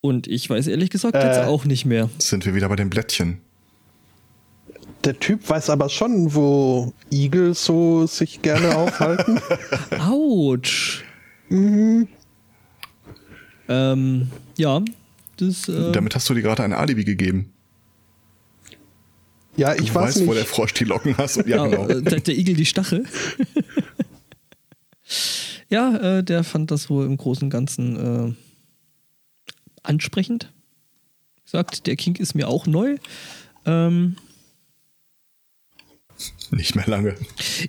Und 0.00 0.26
ich 0.26 0.48
weiß 0.48 0.66
ehrlich 0.66 0.90
gesagt 0.90 1.14
Äh. 1.14 1.26
jetzt 1.26 1.40
auch 1.46 1.64
nicht 1.64 1.84
mehr. 1.84 2.08
Sind 2.18 2.46
wir 2.46 2.54
wieder 2.54 2.68
bei 2.68 2.76
den 2.76 2.88
Blättchen. 2.90 3.38
Der 5.04 5.18
Typ 5.18 5.48
weiß 5.48 5.70
aber 5.70 5.88
schon, 5.88 6.34
wo 6.34 6.92
Igel 7.10 7.54
so 7.54 8.06
sich 8.06 8.42
gerne 8.42 8.76
aufhalten. 8.76 9.40
Autsch. 9.98 11.04
Ähm, 13.68 14.30
ja, 14.56 14.82
das. 15.38 15.68
Äh, 15.68 15.92
Damit 15.92 16.14
hast 16.14 16.28
du 16.28 16.34
dir 16.34 16.42
gerade 16.42 16.62
ein 16.62 16.72
Alibi 16.72 17.04
gegeben. 17.04 17.52
Ja, 19.56 19.74
Du 19.74 19.82
ich 19.82 19.94
weiß 19.94 20.16
weißt, 20.16 20.26
wo 20.26 20.32
der 20.32 20.42
nicht. 20.42 20.48
Frosch 20.48 20.72
die 20.74 20.84
Locken 20.84 21.16
hast. 21.18 21.36
Ja, 21.38 21.44
ja, 21.46 21.66
genau. 21.66 21.88
äh, 21.88 22.02
der, 22.02 22.20
der 22.20 22.36
Igel 22.38 22.54
die 22.54 22.66
Stachel. 22.66 23.04
ja, 25.70 26.18
äh, 26.18 26.24
der 26.24 26.44
fand 26.44 26.70
das 26.70 26.88
wohl 26.90 27.04
im 27.06 27.16
Großen 27.16 27.44
und 27.44 27.50
Ganzen 27.50 27.96
äh, 28.28 28.34
ansprechend. 29.82 30.52
Sagt, 31.44 31.86
der 31.86 31.96
Kink 31.96 32.20
ist 32.20 32.34
mir 32.34 32.48
auch 32.48 32.66
neu. 32.66 32.96
Ähm, 33.66 34.16
Nicht 36.50 36.76
mehr 36.76 36.86
lange. 36.86 37.16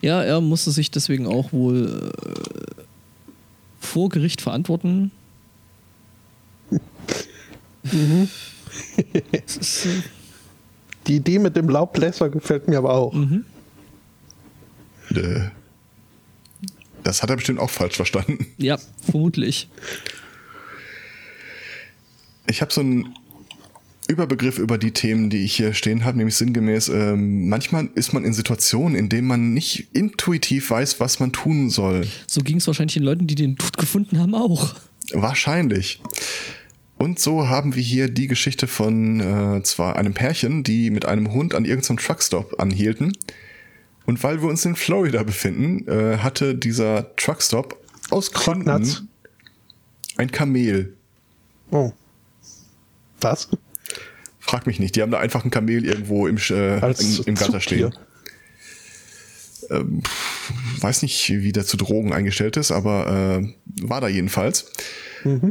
ja, 0.01 0.21
er 0.23 0.39
musste 0.41 0.71
sich 0.71 0.91
deswegen 0.91 1.25
auch 1.27 1.51
wohl 1.51 2.11
äh, 2.13 2.81
vor 3.79 4.09
Gericht 4.09 4.41
verantworten. 4.41 5.11
Ist, 9.31 9.85
äh, 9.85 10.01
Die 11.07 11.15
Idee 11.17 11.39
mit 11.39 11.55
dem 11.55 11.67
Laubbläser 11.69 12.29
gefällt 12.29 12.67
mir 12.67 12.77
aber 12.77 12.93
auch. 12.93 13.13
Äh, 15.15 15.49
Das 17.03 17.23
hat 17.23 17.29
er 17.31 17.35
bestimmt 17.35 17.59
auch 17.59 17.69
falsch 17.69 17.95
verstanden. 17.95 18.45
ja, 18.57 18.77
vermutlich. 19.09 19.67
Ich 22.47 22.61
habe 22.61 22.73
so 22.73 22.81
einen 22.81 23.13
Überbegriff 24.07 24.57
über 24.57 24.77
die 24.77 24.91
Themen, 24.91 25.29
die 25.29 25.43
ich 25.43 25.55
hier 25.55 25.73
stehen 25.73 26.03
habe, 26.03 26.17
nämlich 26.17 26.35
sinngemäß, 26.35 26.89
ähm, 26.89 27.47
manchmal 27.47 27.89
ist 27.95 28.13
man 28.13 28.25
in 28.25 28.33
Situationen, 28.33 28.97
in 28.97 29.09
denen 29.09 29.27
man 29.27 29.53
nicht 29.53 29.87
intuitiv 29.93 30.69
weiß, 30.71 30.99
was 30.99 31.19
man 31.19 31.31
tun 31.31 31.69
soll. 31.69 32.05
So 32.27 32.41
ging 32.41 32.57
es 32.57 32.67
wahrscheinlich 32.67 32.95
den 32.95 33.03
Leuten, 33.03 33.27
die 33.27 33.35
den 33.35 33.55
Tod 33.55 33.77
gefunden 33.77 34.19
haben, 34.19 34.35
auch. 34.35 34.75
Wahrscheinlich. 35.13 36.01
Und 36.97 37.19
so 37.19 37.47
haben 37.47 37.75
wir 37.75 37.81
hier 37.81 38.09
die 38.09 38.27
Geschichte 38.27 38.67
von 38.67 39.19
äh, 39.19 39.63
zwar 39.63 39.95
einem 39.95 40.13
Pärchen, 40.13 40.63
die 40.63 40.91
mit 40.91 41.05
einem 41.05 41.31
Hund 41.33 41.55
an 41.55 41.65
irgendeinem 41.65 41.97
Truckstop 41.97 42.59
anhielten. 42.59 43.13
Und 44.05 44.23
weil 44.23 44.41
wir 44.41 44.49
uns 44.49 44.65
in 44.65 44.75
Florida 44.75 45.23
befinden, 45.23 45.87
äh, 45.87 46.17
hatte 46.17 46.53
dieser 46.53 47.15
Truckstop 47.15 47.77
aus. 48.09 48.31
Gründen 48.31 49.09
ein 50.17 50.31
Kamel. 50.31 50.93
Oh. 51.71 51.91
Was? 53.21 53.49
Frag 54.39 54.67
mich 54.67 54.79
nicht, 54.79 54.95
die 54.95 55.01
haben 55.01 55.11
da 55.11 55.19
einfach 55.19 55.45
ein 55.45 55.51
Kamel 55.51 55.85
irgendwo 55.85 56.27
im, 56.27 56.37
äh, 56.37 56.77
im, 56.77 57.23
im 57.25 57.35
Gatter 57.35 57.61
stehen. 57.61 57.93
Weiß 60.79 61.01
nicht, 61.03 61.29
wie 61.29 61.51
der 61.51 61.65
zu 61.65 61.77
Drogen 61.77 62.11
eingestellt 62.11 62.57
ist, 62.57 62.71
aber 62.71 63.41
äh, 63.41 63.53
war 63.81 64.01
da 64.01 64.07
jedenfalls. 64.07 64.65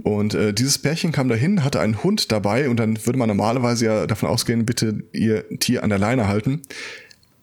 Und 0.03 0.35
äh, 0.35 0.53
dieses 0.53 0.79
Pärchen 0.79 1.13
kam 1.13 1.29
dahin, 1.29 1.63
hatte 1.63 1.81
einen 1.81 2.03
Hund 2.03 2.33
dabei 2.33 2.69
und 2.69 2.77
dann 2.79 3.07
würde 3.07 3.19
man 3.19 3.29
normalerweise 3.29 3.85
ja 3.85 4.07
davon 4.07 4.29
ausgehen, 4.29 4.67
bitte 4.67 5.05
ihr 5.13 5.49
Tier 5.61 5.85
an 5.85 5.91
der 5.91 5.99
Leine 5.99 6.27
halten. 6.27 6.63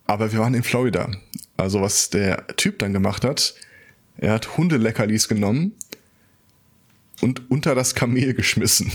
Aber 0.06 0.32
wir 0.32 0.38
waren 0.38 0.54
in 0.54 0.62
Florida. 0.62 1.10
Also 1.56 1.80
was 1.80 2.10
der 2.10 2.46
Typ 2.56 2.78
dann 2.80 2.92
gemacht 2.92 3.24
hat, 3.24 3.54
er 4.18 4.32
hat 4.32 4.56
Hundeleckerlis 4.56 5.28
genommen 5.28 5.72
und 7.20 7.50
unter 7.50 7.74
das 7.74 7.94
Kamel 7.94 8.34
geschmissen. 8.34 8.92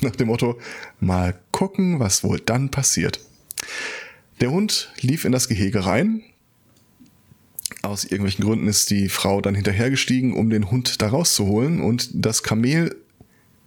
Nach 0.00 0.16
dem 0.16 0.28
Motto, 0.28 0.58
mal 1.00 1.38
gucken, 1.50 2.00
was 2.00 2.24
wohl 2.24 2.40
dann 2.40 2.70
passiert. 2.70 3.20
Der 4.40 4.50
Hund 4.50 4.92
lief 5.00 5.24
in 5.24 5.32
das 5.32 5.48
Gehege 5.48 5.84
rein. 5.84 6.22
Aus 7.82 8.04
irgendwelchen 8.04 8.44
Gründen 8.44 8.68
ist 8.68 8.90
die 8.90 9.08
Frau 9.08 9.40
dann 9.40 9.54
hinterhergestiegen, 9.54 10.34
um 10.34 10.50
den 10.50 10.70
Hund 10.70 11.02
da 11.02 11.08
rauszuholen. 11.08 11.80
Und 11.80 12.10
das 12.12 12.42
Kamel, 12.42 12.96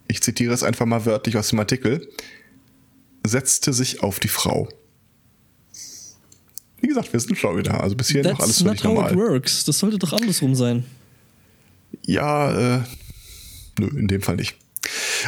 ich 0.08 0.22
zitiere 0.22 0.54
es 0.54 0.64
einfach 0.64 0.86
mal 0.86 1.06
wörtlich 1.06 1.38
aus 1.38 1.50
dem 1.50 1.60
Artikel, 1.60 2.10
setzte 3.26 3.74
sich 3.74 4.04
auf 4.04 4.20
die 4.20 4.28
Frau. 4.28 4.68
Wie 6.82 6.88
gesagt, 6.88 7.12
wir 7.14 7.20
sind 7.20 7.32
in 7.32 7.36
Florida, 7.36 7.78
also 7.78 7.96
bis 7.96 8.10
hierhin 8.10 8.32
noch 8.32 8.40
alles 8.40 8.58
That's 8.58 8.68
völlig 8.68 8.84
not 8.84 8.98
how 8.98 9.10
it 9.10 9.16
normal. 9.16 9.32
works. 9.34 9.64
Das 9.66 9.80
sollte 9.80 9.98
doch 9.98 10.14
andersrum 10.14 10.56
sein. 10.56 10.86
Ja, 12.06 12.78
äh, 12.78 12.84
nö, 13.80 13.88
in 13.98 14.08
dem 14.08 14.22
Fall 14.22 14.36
nicht. 14.36 14.56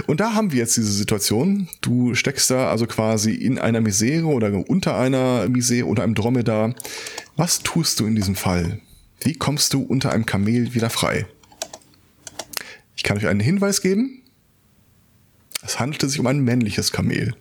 Und 0.05 0.19
da 0.19 0.33
haben 0.33 0.51
wir 0.51 0.59
jetzt 0.59 0.77
diese 0.77 0.91
Situation. 0.91 1.67
Du 1.81 2.13
steckst 2.13 2.49
da 2.51 2.69
also 2.69 2.85
quasi 2.85 3.33
in 3.33 3.57
einer 3.57 3.81
Misere 3.81 4.25
oder 4.25 4.51
unter 4.69 4.97
einer 4.97 5.47
Misere 5.49 5.87
oder 5.87 6.03
einem 6.03 6.15
Dromedar. 6.15 6.75
Was 7.35 7.59
tust 7.59 7.99
du 7.99 8.05
in 8.05 8.15
diesem 8.15 8.35
Fall? 8.35 8.79
Wie 9.21 9.33
kommst 9.33 9.73
du 9.73 9.81
unter 9.81 10.11
einem 10.11 10.25
Kamel 10.25 10.73
wieder 10.73 10.89
frei? 10.89 11.25
Ich 12.95 13.03
kann 13.03 13.17
euch 13.17 13.27
einen 13.27 13.39
Hinweis 13.39 13.81
geben. 13.81 14.21
Es 15.63 15.79
handelte 15.79 16.07
sich 16.07 16.19
um 16.19 16.27
ein 16.27 16.39
männliches 16.39 16.91
Kamel. 16.91 17.33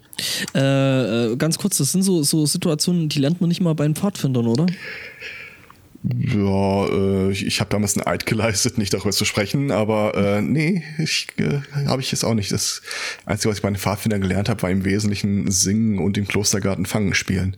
Äh, 0.54 1.32
äh, 1.32 1.36
ganz 1.36 1.58
kurz, 1.58 1.76
das 1.78 1.92
sind 1.92 2.02
so, 2.02 2.22
so 2.22 2.46
Situationen, 2.46 3.08
die 3.08 3.18
lernt 3.18 3.40
man 3.40 3.48
nicht 3.48 3.60
mal 3.60 3.74
bei 3.74 3.84
den 3.84 3.94
Pfadfindern, 3.94 4.46
oder? 4.46 4.66
Ja, 6.14 6.86
äh, 6.86 7.30
ich, 7.32 7.44
ich 7.46 7.60
habe 7.60 7.70
damals 7.70 7.96
einen 7.96 8.06
Eid 8.06 8.26
geleistet, 8.26 8.78
nicht 8.78 8.94
darüber 8.94 9.10
zu 9.10 9.24
sprechen, 9.24 9.70
aber 9.72 10.14
äh, 10.14 10.40
nee, 10.42 10.84
ich, 10.98 11.26
äh, 11.38 11.60
habe 11.86 12.00
ich 12.00 12.12
jetzt 12.12 12.24
auch 12.24 12.34
nicht. 12.34 12.52
Das 12.52 12.82
Einzige, 13.24 13.50
was 13.50 13.58
ich 13.58 13.62
bei 13.62 13.70
den 13.70 13.76
Pfadfindern 13.76 14.20
gelernt 14.20 14.48
habe, 14.48 14.62
war 14.62 14.70
im 14.70 14.84
Wesentlichen 14.84 15.50
Singen 15.50 15.98
und 15.98 16.16
im 16.16 16.28
Klostergarten 16.28 16.86
Fangen 16.86 17.14
spielen. 17.14 17.56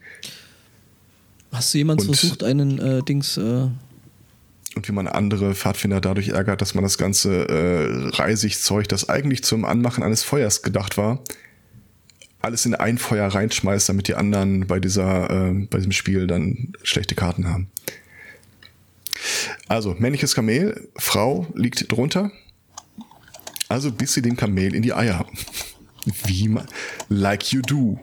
Hast 1.52 1.74
du 1.74 1.78
jemals 1.78 2.06
Und- 2.06 2.16
versucht, 2.16 2.42
einen 2.42 2.78
äh, 2.78 3.02
Dings, 3.02 3.36
äh, 3.36 3.40
Und 3.40 4.88
wie 4.88 4.92
man 4.92 5.08
andere 5.08 5.54
Pfadfinder 5.54 6.00
dadurch 6.00 6.28
ärgert, 6.28 6.62
dass 6.62 6.74
man 6.74 6.84
das 6.84 6.96
ganze 6.98 7.48
äh, 7.48 8.16
Reisigzeug, 8.16 8.88
das 8.88 9.08
eigentlich 9.08 9.42
zum 9.44 9.64
Anmachen 9.64 10.02
eines 10.02 10.22
Feuers 10.22 10.62
gedacht 10.62 10.96
war, 10.96 11.22
alles 12.40 12.64
in 12.64 12.74
ein 12.74 12.98
Feuer 12.98 13.26
reinschmeißt, 13.26 13.88
damit 13.88 14.08
die 14.08 14.14
anderen 14.14 14.66
bei 14.66 14.78
dieser, 14.78 15.28
äh, 15.50 15.52
bei 15.68 15.78
diesem 15.78 15.92
Spiel 15.92 16.26
dann 16.26 16.72
schlechte 16.82 17.14
Karten 17.14 17.48
haben. 17.48 17.68
Also, 19.68 19.94
männliches 19.98 20.34
Kamel, 20.34 20.88
Frau 20.96 21.46
liegt 21.54 21.90
drunter. 21.90 22.30
Also 23.68 23.92
biss 23.92 24.14
sie 24.14 24.22
dem 24.22 24.36
Kamel 24.36 24.74
in 24.74 24.82
die 24.82 24.94
Eier. 24.94 25.26
Wie 26.24 26.48
man, 26.48 26.66
like 27.08 27.52
you 27.52 27.60
do. 27.60 28.00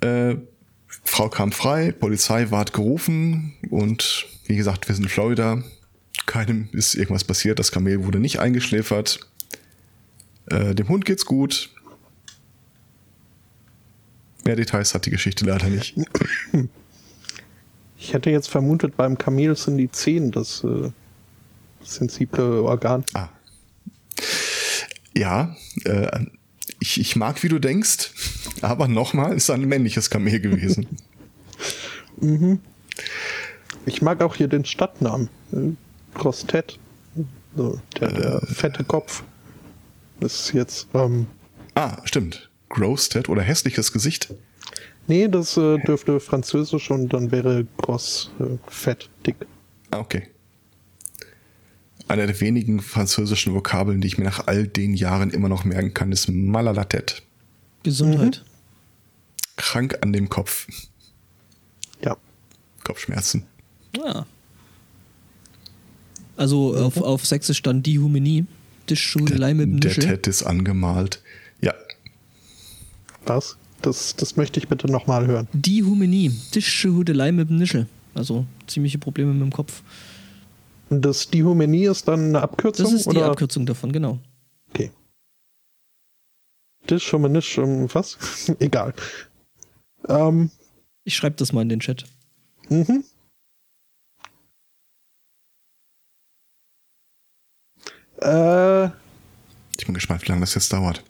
Äh, 0.00 0.36
Frau 1.04 1.28
kam 1.28 1.50
frei, 1.50 1.92
Polizei 1.92 2.50
ward 2.50 2.72
gerufen 2.72 3.54
und 3.70 4.26
wie 4.46 4.56
gesagt, 4.56 4.86
wir 4.86 4.94
sind 4.94 5.04
in 5.04 5.10
Florida. 5.10 5.62
Keinem 6.26 6.68
ist 6.72 6.94
irgendwas 6.94 7.24
passiert, 7.24 7.58
das 7.58 7.72
Kamel 7.72 8.04
wurde 8.04 8.20
nicht 8.20 8.38
eingeschläfert. 8.38 9.20
Äh, 10.46 10.74
dem 10.74 10.88
Hund 10.88 11.04
geht's 11.04 11.24
gut. 11.24 11.70
Mehr 14.44 14.56
Details 14.56 14.94
hat 14.94 15.06
die 15.06 15.10
Geschichte 15.10 15.44
leider 15.44 15.68
nicht. 15.68 15.96
Ich 18.06 18.14
hätte 18.14 18.30
jetzt 18.30 18.48
vermutet, 18.48 18.96
beim 18.96 19.18
Kamel 19.18 19.56
sind 19.56 19.78
die 19.78 19.90
Zehen 19.90 20.30
das 20.30 20.62
äh, 20.62 20.92
sensible 21.82 22.62
Organ. 22.62 23.04
Ah. 23.14 23.30
Ja, 25.12 25.56
äh, 25.84 26.26
ich, 26.78 27.00
ich 27.00 27.16
mag, 27.16 27.42
wie 27.42 27.48
du 27.48 27.58
denkst, 27.58 28.12
aber 28.62 28.86
nochmal 28.86 29.34
ist 29.34 29.50
ein 29.50 29.62
männliches 29.62 30.08
Kamel 30.08 30.38
gewesen. 30.38 30.86
Ich 33.84 34.02
mag 34.02 34.22
auch 34.22 34.34
hier 34.34 34.48
den 34.48 34.64
Stadtnamen. 34.64 35.28
Äh, 35.52 35.72
Grostet. 36.14 36.78
So, 37.54 37.80
der, 38.00 38.12
der 38.12 38.40
fette 38.40 38.82
Kopf. 38.84 39.22
Das 40.18 40.40
ist 40.40 40.52
jetzt. 40.54 40.88
Ähm, 40.94 41.26
ah, 41.74 41.98
stimmt. 42.04 42.50
Grossted 42.68 43.28
oder 43.28 43.42
hässliches 43.42 43.92
Gesicht. 43.92 44.32
Nee, 45.06 45.28
das 45.28 45.56
äh, 45.56 45.78
dürfte 45.78 46.20
französisch 46.20 46.90
und 46.90 47.08
dann 47.12 47.30
wäre 47.30 47.66
groß, 47.78 48.30
äh, 48.40 48.44
fett, 48.68 49.08
dick. 49.26 49.36
Ah, 49.90 49.98
okay. 49.98 50.28
Einer 52.08 52.26
der 52.26 52.40
wenigen 52.40 52.80
französischen 52.80 53.54
Vokabeln, 53.54 54.00
die 54.00 54.06
ich 54.06 54.18
mir 54.18 54.24
nach 54.24 54.46
all 54.46 54.66
den 54.66 54.94
Jahren 54.94 55.30
immer 55.30 55.48
noch 55.48 55.64
merken 55.64 55.92
kann, 55.92 56.12
ist 56.12 56.28
Malalatet. 56.28 57.22
Gesundheit. 57.82 58.44
Krank 59.56 59.98
an 60.02 60.12
dem 60.12 60.28
Kopf. 60.28 60.68
Ja. 62.04 62.16
Kopfschmerzen. 62.84 63.44
Ja. 63.96 64.26
Also 66.36 66.76
auf, 66.76 67.00
auf 67.00 67.24
Sächsisch 67.26 67.62
dann 67.62 67.82
Dihumenie. 67.82 68.44
Tischschudelei 68.86 69.54
mit 69.54 69.66
dem 69.68 69.80
Der. 69.80 69.94
Ted 69.94 70.26
ist 70.28 70.44
angemalt. 70.44 71.22
Ja, 71.60 71.74
Was? 73.24 73.56
Das, 73.82 74.16
das 74.16 74.36
möchte 74.36 74.58
ich 74.58 74.68
bitte 74.68 74.90
nochmal 74.90 75.26
hören. 75.26 75.48
Dihumenie. 75.52 76.30
Tischschudelei 76.50 77.32
mit 77.32 77.50
dem 77.50 77.56
Nischel. 77.58 77.86
Also 78.14 78.46
ziemliche 78.66 78.98
Probleme 78.98 79.32
mit 79.32 79.42
dem 79.42 79.52
Kopf. 79.52 79.82
Und 80.88 81.02
das 81.04 81.28
Dihumenie 81.30 81.86
ist 81.86 82.08
dann 82.08 82.26
eine 82.28 82.42
Abkürzung? 82.42 82.84
Das 82.86 82.92
ist 82.94 83.06
die 83.06 83.16
oder? 83.16 83.26
Abkürzung 83.30 83.66
davon, 83.66 83.92
genau. 83.92 84.18
Okay. 84.70 84.90
Tisch, 86.86 87.12
Humanisch, 87.12 87.58
um 87.58 87.92
was? 87.92 88.16
Egal. 88.60 88.94
Ähm, 90.08 90.50
Ich 91.04 91.16
schreibe 91.16 91.36
das 91.36 91.52
mal 91.52 91.62
in 91.62 91.68
den 91.68 91.80
Chat. 91.80 92.04
mhm. 92.68 93.04
Äh, 98.20 98.86
ich 99.78 99.84
bin 99.84 99.94
gespannt, 99.94 100.22
wie 100.22 100.26
lange 100.28 100.40
das 100.40 100.54
jetzt 100.54 100.72
dauert. 100.72 101.04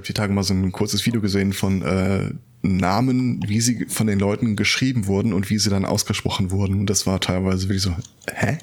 Ich 0.00 0.02
habe 0.02 0.14
die 0.14 0.14
Tage 0.14 0.32
mal 0.32 0.42
so 0.44 0.54
ein 0.54 0.72
kurzes 0.72 1.04
Video 1.04 1.20
gesehen 1.20 1.52
von 1.52 1.82
äh, 1.82 2.30
Namen, 2.62 3.44
wie 3.46 3.60
sie 3.60 3.84
von 3.86 4.06
den 4.06 4.18
Leuten 4.18 4.56
geschrieben 4.56 5.06
wurden 5.06 5.34
und 5.34 5.50
wie 5.50 5.58
sie 5.58 5.68
dann 5.68 5.84
ausgesprochen 5.84 6.50
wurden. 6.50 6.80
Und 6.80 6.88
das 6.88 7.06
war 7.06 7.20
teilweise 7.20 7.68
wirklich 7.68 7.82
so, 7.82 7.94
hä? 8.32 8.56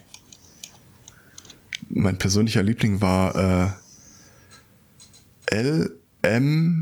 Mein 1.90 2.18
persönlicher 2.18 2.64
Liebling 2.64 3.02
war 3.02 3.76
äh, 5.46 5.56
L-M-O-P. 5.56 6.82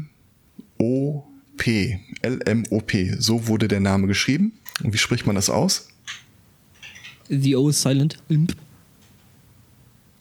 L-M-O-P. 2.22 3.16
So 3.20 3.48
wurde 3.48 3.68
der 3.68 3.82
Name 3.82 4.08
geschrieben. 4.08 4.54
Und 4.82 4.94
wie 4.94 4.98
spricht 4.98 5.26
man 5.26 5.36
das 5.36 5.50
aus? 5.50 5.90
The 7.28 7.58
O 7.58 7.68
is 7.68 7.82
silent. 7.82 8.24
Imp. 8.30 8.56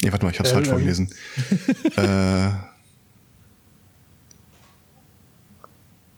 Nee, 0.03 0.11
warte 0.11 0.27
mal, 0.27 0.33
ich 0.33 0.41
hab's 0.41 0.51
falsch 0.51 0.67
LM. 0.67 0.73
vorgelesen. 0.73 1.09
äh, 1.97 2.74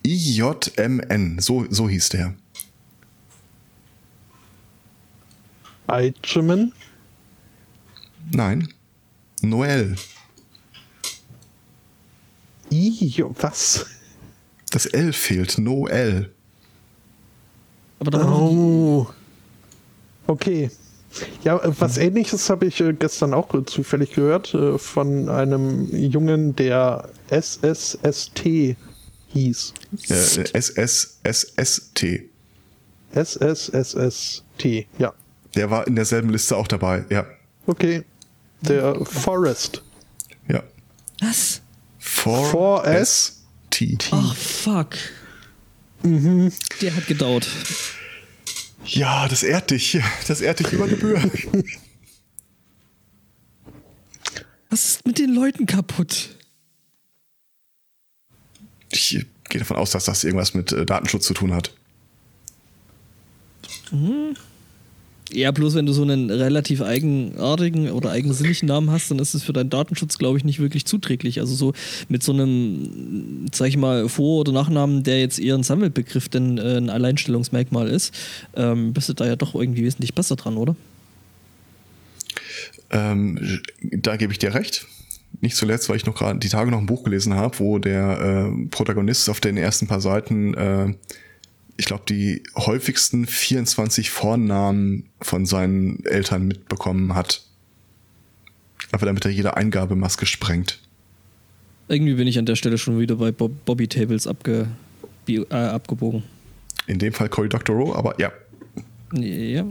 IJMN, 0.06 1.40
so, 1.40 1.66
so 1.68 1.88
hieß 1.88 2.10
der. 2.10 2.34
Eichemann. 5.88 6.72
Nein. 8.30 8.68
Noel. 9.42 9.96
I, 12.70 13.24
was? 13.40 13.86
Das 14.70 14.86
L 14.86 15.12
fehlt. 15.12 15.58
Noel. 15.58 16.32
Aber 17.98 18.10
da 18.10 18.28
Oh. 18.28 19.06
Okay. 20.26 20.70
Ja, 21.42 21.60
was 21.80 21.96
ähnliches 21.96 22.50
habe 22.50 22.66
ich 22.66 22.80
äh, 22.80 22.92
gestern 22.92 23.32
auch 23.32 23.48
zufällig 23.64 24.12
gehört 24.12 24.52
äh, 24.54 24.76
von 24.78 25.28
einem 25.28 25.88
Jungen, 25.96 26.54
der 26.56 27.08
SSST 27.30 28.76
hieß. 29.32 29.74
Äh, 30.08 30.60
SSSST. 30.60 32.04
SSSST, 33.14 34.86
ja. 34.98 35.14
Der 35.54 35.70
war 35.70 35.86
in 35.86 35.96
derselben 35.96 36.30
Liste 36.30 36.56
auch 36.56 36.68
dabei. 36.68 37.04
Ja. 37.08 37.26
Okay. 37.66 38.04
Der 38.60 39.04
Forest. 39.04 39.82
Ja. 40.48 40.62
Was? 41.20 41.62
For, 41.98 42.50
For 42.50 42.86
S 42.86 43.42
T. 43.70 43.96
Ach, 44.10 44.36
fuck. 44.36 44.96
Mhm. 46.02 46.52
Der 46.80 46.94
hat 46.94 47.06
gedauert. 47.06 47.48
Ja, 48.84 49.26
das 49.28 49.42
ehrt 49.42 49.70
dich. 49.70 49.98
Das 50.28 50.40
ehrt 50.40 50.60
dich 50.60 50.72
über 50.72 50.86
Gebühr. 50.86 51.20
Was 54.70 54.84
ist 54.84 55.06
mit 55.06 55.18
den 55.18 55.34
Leuten 55.34 55.66
kaputt? 55.66 56.35
Ich 58.90 59.26
gehe 59.48 59.58
davon 59.58 59.76
aus, 59.76 59.90
dass 59.90 60.04
das 60.04 60.24
irgendwas 60.24 60.54
mit 60.54 60.72
äh, 60.72 60.86
Datenschutz 60.86 61.26
zu 61.26 61.34
tun 61.34 61.54
hat. 61.54 61.72
Ja, 65.32 65.50
bloß 65.50 65.74
wenn 65.74 65.86
du 65.86 65.92
so 65.92 66.02
einen 66.02 66.30
relativ 66.30 66.82
eigenartigen 66.82 67.90
oder 67.90 68.10
eigensinnigen 68.10 68.68
Namen 68.68 68.90
hast, 68.90 69.10
dann 69.10 69.18
ist 69.18 69.34
es 69.34 69.42
für 69.42 69.52
deinen 69.52 69.70
Datenschutz, 69.70 70.18
glaube 70.18 70.38
ich, 70.38 70.44
nicht 70.44 70.60
wirklich 70.60 70.84
zuträglich. 70.84 71.40
Also 71.40 71.54
so 71.54 71.72
mit 72.08 72.22
so 72.22 72.32
einem, 72.32 73.46
sag 73.52 73.68
ich 73.68 73.76
mal, 73.76 74.08
Vor- 74.08 74.40
oder 74.40 74.52
Nachnamen, 74.52 75.02
der 75.02 75.20
jetzt 75.20 75.40
eher 75.40 75.56
ein 75.56 75.64
Sammelbegriff 75.64 76.28
denn 76.28 76.58
äh, 76.58 76.76
ein 76.76 76.90
Alleinstellungsmerkmal 76.90 77.88
ist, 77.88 78.14
ähm, 78.54 78.92
bist 78.92 79.08
du 79.08 79.14
da 79.14 79.26
ja 79.26 79.34
doch 79.34 79.54
irgendwie 79.54 79.84
wesentlich 79.84 80.14
besser 80.14 80.36
dran, 80.36 80.56
oder? 80.56 80.76
Ähm, 82.90 83.60
da 83.82 84.16
gebe 84.16 84.32
ich 84.32 84.38
dir 84.38 84.54
recht. 84.54 84.86
Nicht 85.40 85.56
zuletzt, 85.56 85.88
weil 85.88 85.96
ich 85.96 86.06
noch 86.06 86.14
gerade 86.14 86.38
die 86.38 86.48
Tage 86.48 86.70
noch 86.70 86.78
ein 86.78 86.86
Buch 86.86 87.04
gelesen 87.04 87.34
habe, 87.34 87.58
wo 87.58 87.78
der 87.78 88.20
äh, 88.52 88.66
Protagonist 88.68 89.28
auf 89.28 89.40
den 89.40 89.56
ersten 89.56 89.86
paar 89.86 90.00
Seiten, 90.00 90.54
äh, 90.54 90.94
ich 91.76 91.84
glaube, 91.84 92.04
die 92.08 92.42
häufigsten 92.56 93.26
24 93.26 94.10
Vornamen 94.10 95.10
von 95.20 95.44
seinen 95.44 96.04
Eltern 96.06 96.46
mitbekommen 96.46 97.14
hat. 97.14 97.42
Einfach 98.92 99.06
damit 99.06 99.24
er 99.24 99.30
jede 99.30 99.56
Eingabemaske 99.56 100.24
sprengt. 100.24 100.80
Irgendwie 101.88 102.14
bin 102.14 102.26
ich 102.26 102.38
an 102.38 102.46
der 102.46 102.56
Stelle 102.56 102.78
schon 102.78 102.98
wieder 102.98 103.16
bei 103.16 103.30
Bob 103.30 103.52
Bobby 103.64 103.88
Tables 103.88 104.26
abge 104.26 104.68
äh, 105.28 105.44
abgebogen. 105.50 106.22
In 106.86 106.98
dem 106.98 107.12
Fall 107.12 107.28
Cory 107.28 107.48
Doctorow, 107.48 107.94
aber 107.94 108.18
ja. 108.20 108.32
Ja. 109.12 109.64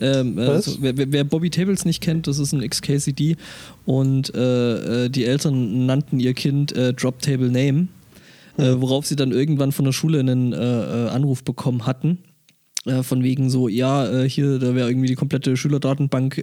Ähm, 0.00 0.38
äh, 0.38 0.42
also, 0.42 0.76
wer, 0.80 0.94
wer- 0.96 1.24
Bobby 1.24 1.50
Tables 1.50 1.84
nicht 1.84 2.00
kennt, 2.00 2.26
das 2.26 2.38
ist 2.38 2.52
ein 2.52 2.68
XKCD 2.68 3.36
und 3.84 4.34
äh, 4.34 5.04
äh, 5.04 5.08
die 5.08 5.24
Eltern 5.24 5.86
nannten 5.86 6.20
ihr 6.20 6.34
Kind 6.34 6.72
äh, 6.72 6.92
Drop 6.92 7.20
Table 7.22 7.50
Name, 7.50 7.88
äh, 8.56 8.74
worauf 8.80 9.06
sie 9.06 9.16
dann 9.16 9.32
irgendwann 9.32 9.72
von 9.72 9.84
der 9.84 9.92
Schule 9.92 10.20
einen 10.20 10.52
äh, 10.52 10.56
Anruf 10.56 11.44
bekommen 11.44 11.86
hatten. 11.86 12.18
Von 13.00 13.22
wegen 13.22 13.48
so, 13.48 13.66
ja, 13.66 14.24
hier, 14.24 14.58
da 14.58 14.74
wäre 14.74 14.90
irgendwie 14.90 15.06
die 15.06 15.14
komplette 15.14 15.56
Schülerdatenbank 15.56 16.34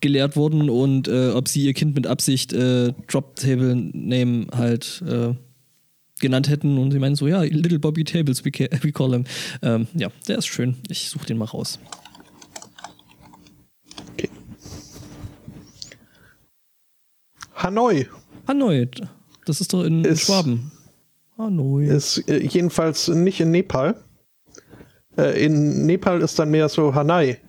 geleert 0.00 0.34
worden 0.34 0.70
und 0.70 1.08
ob 1.10 1.46
sie 1.46 1.62
ihr 1.66 1.74
Kind 1.74 1.94
mit 1.94 2.06
Absicht 2.06 2.54
Drop 2.54 3.36
Table 3.36 3.76
Name 3.92 4.46
halt 4.56 5.04
genannt 6.20 6.48
hätten 6.48 6.78
und 6.78 6.90
sie 6.92 6.98
meinen 6.98 7.16
so, 7.16 7.26
ja, 7.28 7.42
Little 7.42 7.78
Bobby 7.80 8.04
Tables, 8.04 8.46
we, 8.46 8.50
we 8.82 8.92
call 8.92 9.12
him. 9.12 9.24
Ähm, 9.60 9.86
ja, 9.94 10.08
der 10.26 10.38
ist 10.38 10.46
schön. 10.46 10.76
Ich 10.88 11.10
suche 11.10 11.26
den 11.26 11.36
mal 11.36 11.44
raus. 11.44 11.78
Hanoi 17.58 18.06
Hanoi, 18.46 18.88
das 19.44 19.60
ist 19.60 19.72
doch 19.72 19.84
in 19.84 20.04
Ist- 20.04 20.22
Schwaben. 20.22 20.72
Hanoi. 21.36 21.86
ist 21.86 22.28
äh, 22.28 22.38
jedenfalls 22.38 23.08
nicht 23.08 23.40
in 23.40 23.50
Nepal. 23.50 24.02
Äh, 25.16 25.44
in 25.44 25.86
Nepal 25.86 26.20
ist 26.22 26.38
dann 26.38 26.50
mehr 26.50 26.68
so 26.68 26.94
Hanai. 26.94 27.40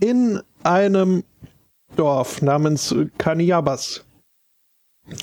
In 0.00 0.40
einem 0.62 1.22
Dorf 1.96 2.40
namens 2.42 2.94
Kaniabas 3.18 4.04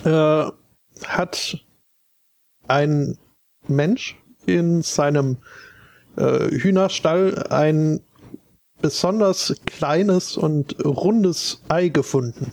äh, 0.03 0.45
hat 1.05 1.65
ein 2.67 3.17
Mensch 3.67 4.15
in 4.45 4.81
seinem 4.83 5.37
äh, 6.17 6.49
Hühnerstall 6.51 7.47
ein 7.49 8.01
besonders 8.81 9.55
kleines 9.65 10.37
und 10.37 10.83
rundes 10.85 11.61
Ei 11.67 11.89
gefunden. 11.89 12.51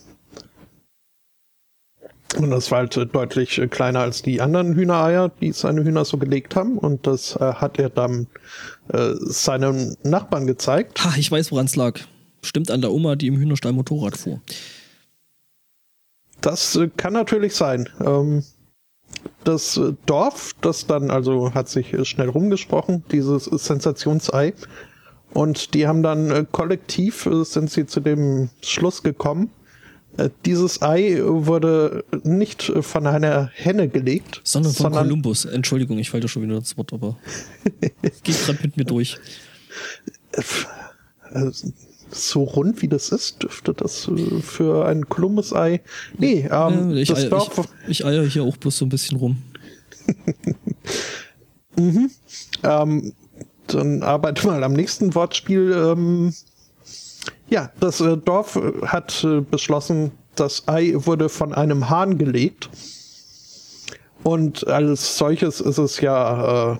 Und 2.36 2.50
das 2.50 2.70
war 2.70 2.78
halt 2.78 3.14
deutlich 3.14 3.58
äh, 3.58 3.68
kleiner 3.68 4.00
als 4.00 4.22
die 4.22 4.40
anderen 4.40 4.74
Hühnereier, 4.74 5.30
die 5.40 5.52
seine 5.52 5.84
Hühner 5.84 6.04
so 6.04 6.18
gelegt 6.18 6.56
haben. 6.56 6.78
Und 6.78 7.06
das 7.06 7.36
äh, 7.36 7.54
hat 7.54 7.78
er 7.78 7.90
dann 7.90 8.26
äh, 8.92 9.12
seinem 9.20 9.96
Nachbarn 10.02 10.46
gezeigt. 10.46 11.04
Ha, 11.04 11.14
ich 11.16 11.30
weiß, 11.30 11.52
woran 11.52 11.66
es 11.66 11.76
lag. 11.76 12.00
Stimmt 12.42 12.70
an 12.70 12.80
der 12.80 12.92
Oma, 12.92 13.16
die 13.16 13.28
im 13.28 13.36
Hühnerstall 13.36 13.72
Motorrad 13.72 14.16
fuhr. 14.16 14.40
Das 16.40 16.76
äh, 16.76 16.90
kann 16.96 17.12
natürlich 17.12 17.54
sein. 17.54 17.88
Ähm, 18.04 18.44
das 19.44 19.76
äh, 19.76 19.92
Dorf, 20.06 20.54
das 20.60 20.86
dann 20.86 21.10
also 21.10 21.54
hat 21.54 21.68
sich 21.68 21.92
äh, 21.94 22.04
schnell 22.04 22.28
rumgesprochen, 22.28 23.04
dieses 23.10 23.44
Sensationsei. 23.44 24.54
Und 25.32 25.74
die 25.74 25.86
haben 25.86 26.02
dann 26.04 26.46
kollektiv 26.52 27.28
sind 27.42 27.68
sie 27.68 27.86
zu 27.86 27.98
dem 27.98 28.50
Schluss 28.62 29.02
gekommen. 29.02 29.50
Äh, 30.16 30.30
Dieses 30.44 30.82
Ei 30.82 31.20
wurde 31.22 32.04
nicht 32.22 32.68
äh, 32.68 32.82
von 32.82 33.06
einer 33.06 33.50
Henne 33.54 33.88
gelegt, 33.88 34.40
Sondern 34.44 34.72
von 34.72 34.92
Kolumbus. 34.92 35.44
Entschuldigung, 35.44 35.98
ich 35.98 36.10
falle 36.10 36.28
schon 36.28 36.42
wieder 36.42 36.56
ins 36.56 36.76
Wort, 36.76 36.92
aber 36.92 37.16
geht 38.22 38.44
gerade 38.44 38.58
mit 38.62 38.76
mir 38.76 38.84
durch. 38.84 39.18
Äh, 40.32 41.50
so 42.10 42.44
rund 42.44 42.80
wie 42.80 42.88
das 42.88 43.08
ist, 43.10 43.42
dürfte 43.42 43.74
das 43.74 44.08
äh, 44.08 44.40
für 44.40 44.86
ein 44.86 45.08
Kolumbus-Ei. 45.08 45.80
Nee, 46.16 46.48
ähm, 46.50 46.90
Ja, 46.90 46.96
ich, 46.96 47.08
das 47.08 47.24
eier, 47.24 47.48
ich, 47.86 48.00
ich 48.00 48.04
eier 48.04 48.24
hier 48.24 48.44
auch 48.44 48.56
bloß 48.56 48.78
so 48.78 48.84
ein 48.84 48.90
bisschen 48.90 49.18
rum. 49.18 49.42
Ähm, 52.62 53.12
dann 53.66 54.02
arbeite 54.02 54.46
mal 54.46 54.62
am 54.62 54.74
nächsten 54.74 55.14
Wortspiel. 55.14 55.72
Ähm, 55.72 56.34
Ja, 57.48 57.70
das 57.80 58.00
äh, 58.00 58.16
Dorf 58.16 58.56
äh, 58.56 58.86
hat 58.86 59.24
äh, 59.24 59.40
beschlossen, 59.40 60.12
das 60.34 60.66
Ei 60.66 60.92
wurde 60.94 61.28
von 61.28 61.52
einem 61.52 61.90
Hahn 61.90 62.18
gelegt. 62.18 62.70
Und 64.22 64.66
als 64.66 65.18
solches 65.18 65.60
ist 65.60 65.78
es 65.78 66.00
ja 66.00 66.74
äh, 66.74 66.78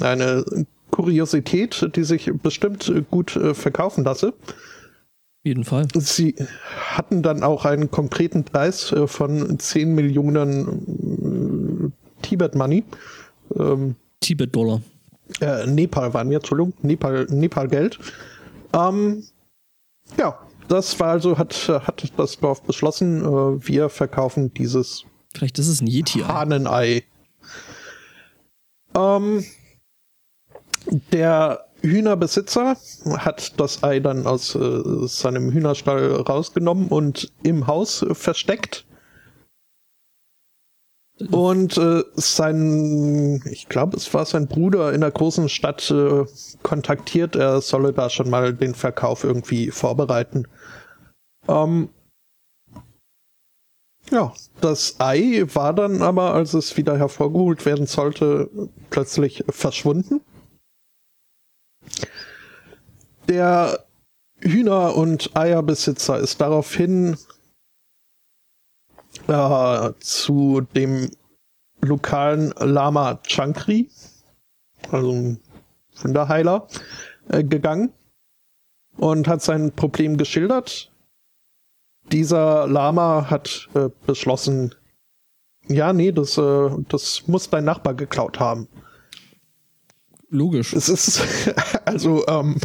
eine 0.00 0.44
Kuriosität, 0.90 1.90
die 1.94 2.04
sich 2.04 2.30
bestimmt 2.42 2.92
gut 3.10 3.36
äh, 3.36 3.54
verkaufen 3.54 4.04
lasse. 4.04 4.34
Jeden 5.44 5.64
Fall. 5.64 5.86
Sie 5.94 6.34
hatten 6.90 7.22
dann 7.22 7.42
auch 7.42 7.64
einen 7.64 7.90
konkreten 7.90 8.44
Preis 8.44 8.92
äh, 8.92 9.06
von 9.06 9.58
10 9.58 9.94
Millionen 9.94 11.92
Tibet-Money. 12.22 12.84
Ähm, 13.56 13.94
Tibet-Dollar. 14.20 14.82
Äh, 15.40 15.66
Nepal 15.66 16.12
waren 16.12 16.30
ja, 16.30 16.38
Entschuldigung, 16.38 16.74
Nepal, 16.82 17.26
Nepal-Geld. 17.30 17.98
Ähm, 18.74 19.22
ja, 20.16 20.38
das 20.68 20.98
war 21.00 21.08
also, 21.10 21.38
hat, 21.38 21.54
hat 21.68 22.12
das 22.16 22.38
Dorf 22.38 22.62
beschlossen, 22.62 23.24
äh, 23.24 23.66
wir 23.66 23.88
verkaufen 23.88 24.52
dieses 24.54 25.04
Vielleicht 25.34 25.58
ist 25.58 25.68
es 25.68 25.80
ein 25.80 25.86
Yeti-Ei. 25.86 26.24
Hahnenei. 26.24 27.04
Ähm, 28.96 29.44
der 31.12 31.66
Hühnerbesitzer 31.82 32.76
hat 33.18 33.60
das 33.60 33.84
Ei 33.84 34.00
dann 34.00 34.26
aus 34.26 34.54
äh, 34.54 35.06
seinem 35.06 35.52
Hühnerstall 35.52 36.12
rausgenommen 36.22 36.88
und 36.88 37.32
im 37.42 37.66
Haus 37.66 38.04
versteckt. 38.12 38.84
Und 41.30 41.76
äh, 41.76 42.04
sein, 42.14 43.42
ich 43.50 43.68
glaube, 43.68 43.96
es 43.96 44.12
war 44.14 44.24
sein 44.24 44.46
Bruder 44.46 44.92
in 44.92 45.00
der 45.00 45.10
großen 45.10 45.48
Stadt 45.48 45.90
äh, 45.90 46.24
kontaktiert, 46.62 47.34
er 47.34 47.60
solle 47.60 47.92
da 47.92 48.08
schon 48.08 48.30
mal 48.30 48.54
den 48.54 48.74
Verkauf 48.74 49.24
irgendwie 49.24 49.72
vorbereiten. 49.72 50.46
Ähm, 51.48 51.88
ja, 54.10 54.32
das 54.60 55.00
Ei 55.00 55.44
war 55.52 55.74
dann 55.74 56.02
aber, 56.02 56.34
als 56.34 56.54
es 56.54 56.76
wieder 56.76 56.96
hervorgeholt 56.96 57.66
werden 57.66 57.86
sollte, 57.86 58.48
plötzlich 58.90 59.44
verschwunden. 59.48 60.20
Der 63.28 63.84
Hühner- 64.40 64.94
und 64.94 65.36
Eierbesitzer 65.36 66.18
ist 66.18 66.40
daraufhin 66.40 67.16
äh, 69.28 69.92
zu 70.00 70.62
dem 70.74 71.10
lokalen 71.80 72.52
Lama 72.58 73.20
Chankri, 73.26 73.88
also 74.90 75.12
ein 75.12 75.40
Wunderheiler, 76.02 76.66
äh, 77.28 77.44
gegangen 77.44 77.92
und 78.96 79.28
hat 79.28 79.42
sein 79.42 79.72
Problem 79.72 80.16
geschildert. 80.16 80.90
Dieser 82.10 82.66
Lama 82.66 83.26
hat 83.30 83.68
äh, 83.74 83.90
beschlossen, 84.06 84.74
ja, 85.68 85.92
nee, 85.92 86.12
das, 86.12 86.38
äh, 86.38 86.70
das 86.88 87.26
muss 87.26 87.50
dein 87.50 87.64
Nachbar 87.64 87.94
geklaut 87.94 88.40
haben. 88.40 88.66
Logisch. 90.30 90.72
Es 90.72 90.88
ist, 90.88 91.22
also, 91.84 92.26
ähm, 92.26 92.56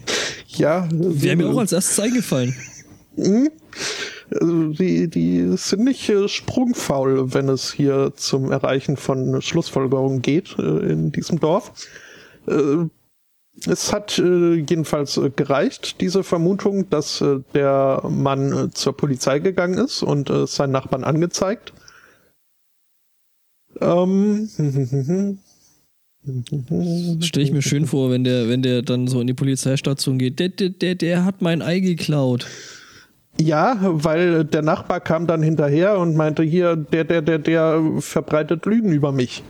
ja. 0.48 0.88
Wäre 0.90 1.36
mir 1.36 1.48
auch 1.48 1.58
als 1.58 1.72
erstes 1.72 2.00
eingefallen. 2.00 2.54
Also 4.30 4.68
die, 4.68 5.08
die 5.08 5.56
sind 5.56 5.84
nicht 5.84 6.08
äh, 6.08 6.28
sprungfaul, 6.28 7.32
wenn 7.32 7.48
es 7.48 7.72
hier 7.72 8.12
zum 8.14 8.52
Erreichen 8.52 8.96
von 8.96 9.40
Schlussfolgerungen 9.40 10.22
geht 10.22 10.56
äh, 10.58 10.90
in 10.90 11.12
diesem 11.12 11.40
Dorf. 11.40 11.72
Äh, 12.46 12.86
es 13.66 13.92
hat 13.92 14.18
jedenfalls 14.18 15.20
gereicht, 15.34 16.00
diese 16.00 16.22
Vermutung, 16.22 16.88
dass 16.90 17.24
der 17.54 18.02
Mann 18.08 18.70
zur 18.72 18.96
Polizei 18.96 19.40
gegangen 19.40 19.78
ist 19.84 20.04
und 20.04 20.30
seinen 20.46 20.70
Nachbarn 20.70 21.02
angezeigt. 21.02 21.72
Ähm, 23.80 24.48
Stelle 27.20 27.44
ich 27.44 27.52
mir 27.52 27.62
schön 27.62 27.86
vor, 27.86 28.10
wenn 28.10 28.22
der, 28.22 28.48
wenn 28.48 28.62
der 28.62 28.82
dann 28.82 29.08
so 29.08 29.20
in 29.20 29.26
die 29.26 29.34
Polizeistation 29.34 30.18
geht. 30.18 30.38
Der, 30.38 30.50
der, 30.50 30.68
der, 30.68 30.94
der 30.94 31.24
hat 31.24 31.42
mein 31.42 31.60
Ei 31.60 31.80
geklaut. 31.80 32.46
Ja, 33.40 33.76
weil 33.80 34.44
der 34.44 34.62
Nachbar 34.62 35.00
kam 35.00 35.26
dann 35.26 35.42
hinterher 35.42 35.98
und 35.98 36.16
meinte, 36.16 36.42
hier, 36.42 36.74
der, 36.74 37.04
der, 37.04 37.22
der, 37.22 37.38
der 37.38 37.82
verbreitet 38.00 38.66
Lügen 38.66 38.92
über 38.92 39.12
mich. 39.12 39.44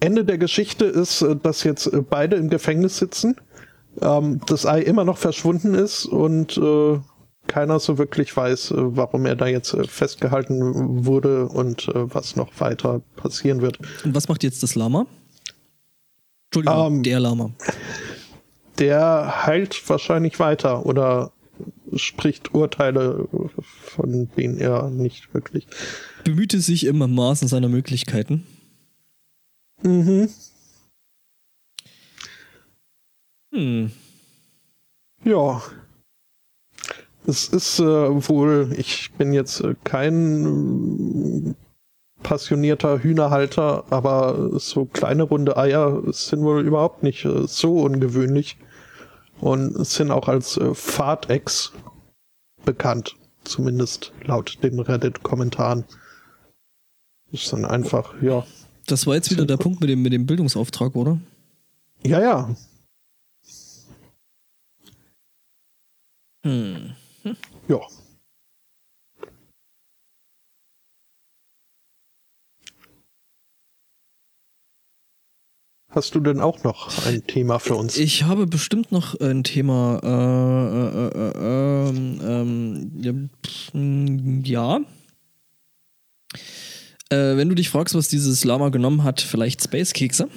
Ende 0.00 0.24
der 0.24 0.36
Geschichte 0.36 0.84
ist, 0.84 1.24
dass 1.42 1.64
jetzt 1.64 1.90
beide 2.10 2.36
im 2.36 2.50
Gefängnis 2.50 2.98
sitzen, 2.98 3.36
ähm, 4.00 4.40
das 4.46 4.66
Ei 4.66 4.80
immer 4.80 5.04
noch 5.04 5.16
verschwunden 5.16 5.74
ist 5.74 6.04
und 6.06 6.58
äh, 6.58 6.98
keiner 7.46 7.78
so 7.78 7.98
wirklich 7.98 8.36
weiß, 8.36 8.74
warum 8.76 9.26
er 9.26 9.36
da 9.36 9.46
jetzt 9.46 9.76
festgehalten 9.88 11.06
wurde 11.06 11.46
und 11.48 11.88
äh, 11.88 12.14
was 12.14 12.36
noch 12.36 12.48
weiter 12.58 13.00
passieren 13.16 13.62
wird. 13.62 13.78
Und 14.04 14.14
was 14.14 14.28
macht 14.28 14.42
jetzt 14.42 14.62
das 14.62 14.74
Lama? 14.74 15.06
Entschuldigung, 16.50 16.96
ähm, 16.96 17.02
der 17.02 17.20
Lama. 17.20 17.50
Der 18.78 19.46
heilt 19.46 19.88
wahrscheinlich 19.88 20.38
weiter 20.38 20.84
oder 20.86 21.32
spricht 21.96 22.54
Urteile, 22.54 23.28
von 23.56 24.28
denen 24.36 24.58
er 24.58 24.90
nicht 24.90 25.32
wirklich. 25.34 25.66
Bemühte 26.24 26.60
sich 26.60 26.86
im 26.86 26.98
Maßen 26.98 27.48
seiner 27.48 27.68
Möglichkeiten. 27.68 28.46
Mhm. 29.82 30.28
Hm. 33.52 33.90
Ja. 35.24 35.62
Es 37.26 37.48
ist 37.48 37.78
äh, 37.78 37.84
wohl, 37.84 38.74
ich 38.76 39.12
bin 39.12 39.32
jetzt 39.32 39.60
äh, 39.60 39.74
kein 39.84 41.46
äh, 41.46 41.54
passionierter 42.22 43.02
Hühnerhalter, 43.02 43.84
aber 43.90 44.58
so 44.58 44.86
kleine 44.86 45.22
runde 45.22 45.56
Eier 45.56 46.02
sind 46.12 46.42
wohl 46.42 46.66
überhaupt 46.66 47.04
nicht 47.04 47.24
äh, 47.24 47.46
so 47.46 47.82
ungewöhnlich 47.82 48.56
und 49.42 49.84
sind 49.84 50.12
auch 50.12 50.28
als 50.28 50.56
äh, 50.56 50.72
Fahrtex 50.72 51.72
bekannt, 52.64 53.16
zumindest 53.42 54.12
laut 54.22 54.62
den 54.62 54.78
Reddit-Kommentaren. 54.78 55.84
Ist 57.32 57.52
dann 57.52 57.64
einfach, 57.64 58.14
ja, 58.22 58.46
das 58.86 59.06
war 59.06 59.14
jetzt 59.14 59.30
wieder 59.30 59.44
der 59.44 59.56
Punkt 59.56 59.80
mit 59.80 59.90
dem, 59.90 60.02
mit 60.02 60.12
dem 60.12 60.26
Bildungsauftrag, 60.26 60.94
oder? 60.94 61.20
Ja, 62.04 62.20
ja. 62.20 62.54
Hm. 66.44 66.94
hm. 67.22 67.36
Ja. 67.68 67.80
Hast 75.94 76.14
du 76.14 76.20
denn 76.20 76.40
auch 76.40 76.64
noch 76.64 77.06
ein 77.06 77.26
Thema 77.26 77.58
für 77.58 77.74
uns? 77.74 77.98
Ich 77.98 78.22
habe 78.22 78.46
bestimmt 78.46 78.92
noch 78.92 79.20
ein 79.20 79.44
Thema. 79.44 80.00
Äh, 80.02 80.08
äh, 80.88 81.28
äh, 81.28 81.90
ähm, 81.90 83.30
ähm, 83.74 84.42
ja. 84.44 84.80
Äh, 87.10 87.36
wenn 87.36 87.50
du 87.50 87.54
dich 87.54 87.68
fragst, 87.68 87.94
was 87.94 88.08
dieses 88.08 88.42
Lama 88.44 88.70
genommen 88.70 89.04
hat, 89.04 89.20
vielleicht 89.20 89.62
Space-Kekse. 89.62 90.28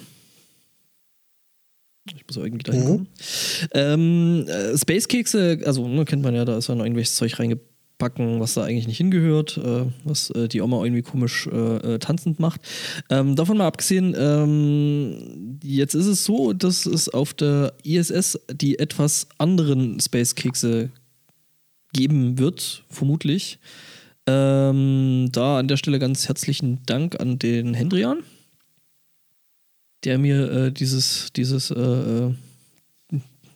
Ich 2.14 2.28
muss 2.28 2.36
irgendwie 2.36 2.64
dahin 2.64 2.84
kommen. 2.84 3.00
Mhm. 3.00 3.68
Ähm, 3.72 4.48
äh, 4.50 4.78
Space-Kekse, 4.78 5.62
also 5.66 5.88
ne, 5.88 6.04
kennt 6.04 6.22
man 6.22 6.36
ja, 6.36 6.44
da 6.44 6.58
ist 6.58 6.68
ja 6.68 6.76
noch 6.76 6.84
irgendwelches 6.84 7.16
Zeug 7.16 7.40
reingepacken, 7.96 8.40
was 8.40 8.54
da 8.54 8.64
eigentlich 8.64 8.88
nicht 8.88 8.98
hingehört, 8.98 9.58
äh, 9.58 9.86
was 10.04 10.30
äh, 10.32 10.48
die 10.48 10.62
Oma 10.62 10.84
irgendwie 10.84 11.02
komisch 11.02 11.48
äh, 11.48 11.96
äh, 11.96 12.00
tanzend 12.00 12.40
macht. 12.40 12.62
Ähm, 13.10 13.36
davon 13.36 13.58
mal 13.58 13.68
abgesehen, 13.68 14.16
ähm, 14.18 15.60
jetzt 15.64 15.96
ist 15.96 16.08
es 16.08 16.26
so, 16.26 16.54
dass 16.54 16.86
es 16.86 17.10
auf 17.10 17.34
der 17.34 17.74
ISS 17.84 18.40
die 18.52 18.80
etwas 18.80 19.28
anderen 19.38 20.00
Space-Kekse 20.00 20.90
geben 21.94 22.38
wird, 22.38 22.84
vermutlich. 22.90 23.60
Ähm, 24.28 25.30
da 25.32 25.60
an 25.60 25.68
der 25.68 25.78
Stelle 25.78 26.00
ganz 26.00 26.28
herzlichen 26.28 26.84
Dank 26.86 27.20
an 27.20 27.38
den 27.38 27.74
Hendrian, 27.74 28.24
der 30.04 30.18
mir 30.18 30.52
äh, 30.52 30.72
dieses, 30.72 31.32
dieses, 31.36 31.72
äh, 31.72 32.32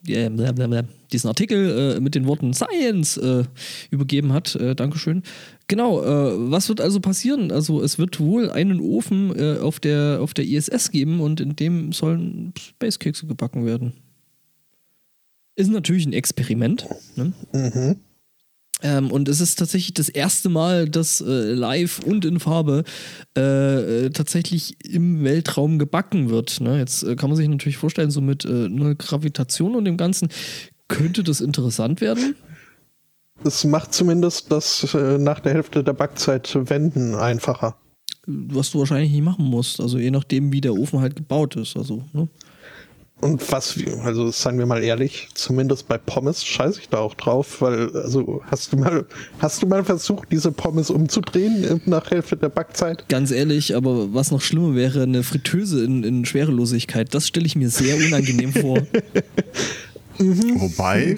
äh, 0.07 0.29
blablabla, 0.29 0.83
diesen 1.11 1.27
Artikel 1.27 1.95
äh, 1.97 1.99
mit 1.99 2.15
den 2.15 2.25
Worten 2.25 2.53
Science 2.53 3.17
äh, 3.17 3.43
übergeben 3.89 4.33
hat. 4.33 4.55
Äh, 4.55 4.75
Dankeschön. 4.75 5.23
Genau, 5.67 6.01
was 6.49 6.67
wird 6.67 6.81
also 6.81 6.99
passieren? 6.99 7.51
Also 7.51 7.83
es 7.83 7.99
wird 7.99 8.19
wohl 8.19 8.49
einen 8.49 8.79
Ofen 8.79 9.59
auf, 9.59 9.79
der, 9.79 10.17
auf 10.19 10.33
der 10.33 10.45
ISS 10.45 10.89
geben 10.89 11.19
und 11.19 11.39
in 11.41 11.55
dem 11.55 11.91
sollen 11.91 12.53
Spacekekse 12.57 13.27
gebacken 13.27 13.67
werden. 13.67 13.93
Ist 15.55 15.69
natürlich 15.69 16.07
ein 16.07 16.13
Experiment. 16.13 16.87
Ne? 17.15 17.33
Mhm. 17.53 17.97
Ähm, 18.81 19.11
und 19.11 19.27
es 19.27 19.41
ist 19.41 19.59
tatsächlich 19.59 19.93
das 19.93 20.09
erste 20.09 20.47
Mal, 20.49 20.87
dass 20.87 21.19
äh, 21.21 21.53
live 21.53 21.99
und 21.99 22.23
in 22.23 22.39
Farbe 22.39 22.83
äh, 23.37 24.05
äh, 24.05 24.09
tatsächlich 24.09 24.77
im 24.85 25.23
Weltraum 25.23 25.79
gebacken 25.79 26.29
wird. 26.29 26.61
Ne? 26.61 26.77
Jetzt 26.77 27.03
äh, 27.03 27.15
kann 27.15 27.29
man 27.29 27.35
sich 27.35 27.47
natürlich 27.47 27.77
vorstellen, 27.77 28.11
so 28.11 28.21
mit 28.21 28.45
äh, 28.45 28.69
Null 28.69 28.95
Gravitation 28.95 29.75
und 29.75 29.85
dem 29.85 29.97
Ganzen 29.97 30.29
Könnte 30.89 31.23
das 31.23 31.39
interessant 31.39 32.01
werden? 32.01 32.35
Es 33.45 33.63
macht 33.63 33.93
zumindest 33.93 34.51
das 34.51 34.93
äh, 34.93 35.17
nach 35.17 35.39
der 35.39 35.53
Hälfte 35.53 35.83
der 35.83 35.93
Backzeit 35.93 36.57
wenden 36.69 37.15
einfacher. 37.15 37.77
Was 38.25 38.71
du 38.71 38.79
wahrscheinlich 38.79 39.11
nicht 39.11 39.23
machen 39.23 39.45
musst. 39.45 39.79
Also 39.79 39.97
je 39.97 40.11
nachdem, 40.11 40.51
wie 40.51 40.59
der 40.59 40.73
Ofen 40.73 40.99
halt 40.99 41.15
gebaut 41.15 41.55
ist. 41.55 41.77
Also, 41.77 42.03
ne? 42.11 42.27
Und 43.21 43.51
was, 43.51 43.77
also 44.05 44.31
seien 44.31 44.57
wir 44.59 44.65
mal 44.65 44.81
ehrlich, 44.81 45.27
zumindest 45.33 45.89
bei 45.89 45.97
Pommes 45.97 46.45
scheiße 46.45 46.79
ich 46.79 46.87
da 46.87 46.99
auch 46.99 47.15
drauf, 47.15 47.61
weil, 47.61 47.93
also 47.93 48.41
hast 48.49 48.71
du 48.71 48.77
mal, 48.77 49.05
hast 49.39 49.61
du 49.61 49.67
mal 49.67 49.83
versucht, 49.83 50.31
diese 50.31 50.53
Pommes 50.53 50.89
umzudrehen 50.89 51.81
nach 51.85 52.11
Hälfte 52.11 52.37
der 52.37 52.47
Backzeit? 52.47 53.09
Ganz 53.09 53.31
ehrlich, 53.31 53.75
aber 53.75 54.13
was 54.13 54.31
noch 54.31 54.39
schlimmer 54.39 54.73
wäre, 54.73 55.03
eine 55.03 55.23
Fritteuse 55.23 55.83
in, 55.83 56.05
in 56.05 56.23
Schwerelosigkeit, 56.23 57.13
das 57.13 57.27
stelle 57.27 57.45
ich 57.45 57.57
mir 57.57 57.69
sehr 57.69 57.97
unangenehm 57.97 58.53
vor. 58.53 58.81
Mhm. 60.19 60.59
Wobei, 60.59 61.17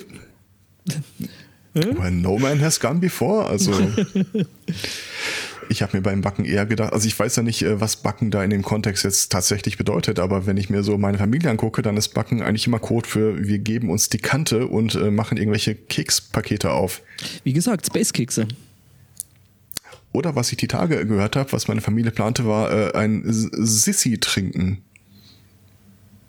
Well, 1.73 2.11
no 2.11 2.37
man 2.37 2.59
has 2.59 2.79
gone 2.79 2.99
before. 2.99 3.45
Also 3.45 3.71
ich 5.69 5.81
habe 5.81 5.97
mir 5.97 6.03
beim 6.03 6.21
Backen 6.21 6.43
eher 6.43 6.65
gedacht, 6.65 6.91
also 6.91 7.07
ich 7.07 7.17
weiß 7.17 7.37
ja 7.37 7.43
nicht, 7.43 7.61
äh, 7.61 7.79
was 7.79 7.97
Backen 7.97 8.29
da 8.29 8.43
in 8.43 8.49
dem 8.49 8.61
Kontext 8.61 9.05
jetzt 9.05 9.31
tatsächlich 9.31 9.77
bedeutet, 9.77 10.19
aber 10.19 10.45
wenn 10.45 10.57
ich 10.57 10.69
mir 10.69 10.83
so 10.83 10.97
meine 10.97 11.17
Familie 11.17 11.49
angucke, 11.49 11.81
dann 11.81 11.95
ist 11.95 12.09
Backen 12.09 12.41
eigentlich 12.41 12.67
immer 12.67 12.79
Code 12.79 13.07
für 13.07 13.47
wir 13.47 13.59
geben 13.59 13.89
uns 13.89 14.09
die 14.09 14.17
Kante 14.17 14.67
und 14.67 14.95
äh, 14.95 15.11
machen 15.11 15.37
irgendwelche 15.37 15.75
Kekspakete 15.75 16.71
auf. 16.71 17.01
Wie 17.43 17.53
gesagt, 17.53 17.85
Space-Kekse. 17.85 18.49
Oder 20.13 20.35
was 20.35 20.51
ich 20.51 20.57
die 20.57 20.67
Tage 20.67 21.05
gehört 21.05 21.37
habe, 21.37 21.53
was 21.53 21.69
meine 21.69 21.79
Familie 21.79 22.11
plante, 22.11 22.45
war 22.45 22.69
äh, 22.69 22.97
ein 22.97 23.23
Sissi 23.25 24.17
trinken. 24.19 24.81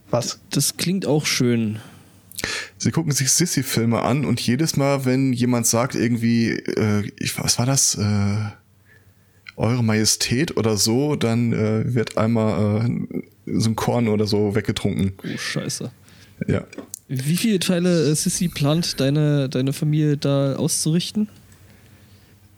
Was? 0.09 0.39
Das 0.51 0.77
klingt 0.77 1.05
auch 1.05 1.27
schön. 1.27 1.81
Sie 2.79 2.91
gucken 2.91 3.13
sich 3.13 3.31
Sissy-Filme 3.31 4.03
an 4.03 4.25
und 4.25 4.41
jedes 4.41 4.77
Mal, 4.77 5.05
wenn 5.05 5.33
jemand 5.33 5.67
sagt 5.67 5.95
irgendwie, 5.95 6.51
äh, 6.51 7.11
ich, 7.19 7.39
was 7.39 7.59
war 7.59 7.67
das, 7.67 7.97
äh, 7.97 8.51
Eure 9.57 9.85
Majestät 9.85 10.57
oder 10.57 10.77
so, 10.77 11.15
dann 11.15 11.53
äh, 11.53 11.95
wird 11.95 12.17
einmal 12.17 12.87
äh, 12.87 13.23
so 13.47 13.71
ein 13.71 13.77
Korn 13.77 14.09
oder 14.09 14.27
so 14.27 14.55
weggetrunken. 14.55 15.13
Oh, 15.23 15.37
scheiße. 15.37 15.91
Ja. 16.49 16.65
Wie 17.09 17.37
viele 17.37 17.59
Teile 17.59 18.11
äh, 18.11 18.15
Sissy 18.15 18.49
plant 18.49 18.99
deine, 18.99 19.51
deine 19.51 19.75
Familie 19.75 20.17
da 20.17 20.57
auszurichten? 20.57 21.29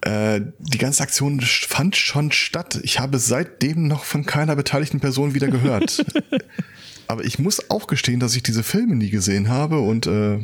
Äh, 0.02 0.42
die 0.58 0.78
ganze 0.78 1.02
Aktion 1.02 1.40
fand 1.40 1.96
schon 1.96 2.30
statt. 2.30 2.78
Ich 2.82 3.00
habe 3.00 3.18
seitdem 3.18 3.88
noch 3.88 4.04
von 4.04 4.24
keiner 4.24 4.54
beteiligten 4.54 5.00
Person 5.00 5.34
wieder 5.34 5.48
gehört. 5.48 6.04
Aber 7.06 7.24
ich 7.24 7.38
muss 7.38 7.70
auch 7.70 7.86
gestehen, 7.86 8.20
dass 8.20 8.36
ich 8.36 8.42
diese 8.42 8.62
Filme 8.62 8.96
nie 8.96 9.10
gesehen 9.10 9.48
habe 9.48 9.78
und 9.78 10.06
äh, 10.06 10.38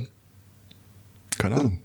keine 1.39 1.57
Ahnung. 1.57 1.79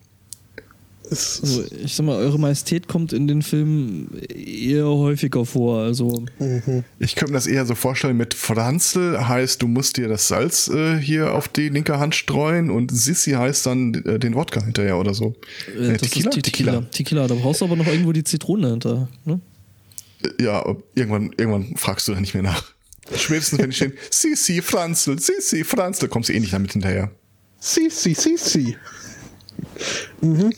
Also, 1.10 1.64
ich 1.84 1.96
sag 1.96 2.06
mal, 2.06 2.18
Eure 2.18 2.40
Majestät 2.40 2.88
kommt 2.88 3.14
in 3.14 3.28
den 3.28 3.42
Filmen 3.42 4.20
eher 4.28 4.86
häufiger 4.86 5.46
vor. 5.46 5.80
Also 5.80 6.24
mhm. 6.40 6.84
Ich 7.00 7.16
könnte 7.16 7.34
mir 7.34 7.38
das 7.38 7.48
eher 7.48 7.66
so 7.66 7.76
vorstellen 7.76 8.18
mit 8.18 8.34
Franzl 8.34 9.28
heißt, 9.28 9.62
du 9.62 9.68
musst 9.68 9.98
dir 9.98 10.08
das 10.08 10.28
Salz 10.28 10.68
äh, 10.68 10.98
hier 10.98 11.34
auf 11.34 11.48
die 11.48 11.70
linke 11.70 12.00
Hand 12.00 12.16
streuen 12.16 12.70
und 12.70 12.92
Sissi 12.92 13.32
heißt 13.32 13.66
dann 13.66 13.94
äh, 14.06 14.20
den 14.20 14.36
Wodka 14.36 14.64
hinterher 14.64 14.98
oder 14.98 15.14
so. 15.14 15.36
Äh, 15.78 15.94
das 15.94 16.02
Tequila? 16.02 16.30
ist 16.30 16.42
Tequila. 16.42 16.82
Tequila. 16.92 17.28
Da 17.28 17.36
brauchst 17.36 17.62
du 17.62 17.66
aber 17.66 17.76
noch 17.76 17.88
irgendwo 17.88 18.12
die 18.12 18.24
Zitrone 18.24 18.72
hinter. 18.72 19.08
Ne? 19.26 19.40
Ja, 20.40 20.66
irgendwann, 20.96 21.32
irgendwann 21.38 21.76
fragst 21.76 22.08
du 22.08 22.14
da 22.14 22.20
nicht 22.20 22.34
mehr 22.34 22.44
nach. 22.44 22.75
Spätestens 23.14 23.60
wenn 23.60 23.70
ich 23.70 23.76
stehen, 23.76 23.94
Sisi, 24.10 24.62
Franzl, 24.62 25.20
Sisi, 25.20 25.64
Franzl, 25.64 26.08
kommst 26.08 26.30
du 26.30 26.34
eh 26.34 26.40
nicht 26.40 26.54
damit 26.54 26.74
hinterher. 26.74 27.12
Sisi, 27.60 28.14
Sisi. 28.14 28.76
Mhm. 30.22 30.54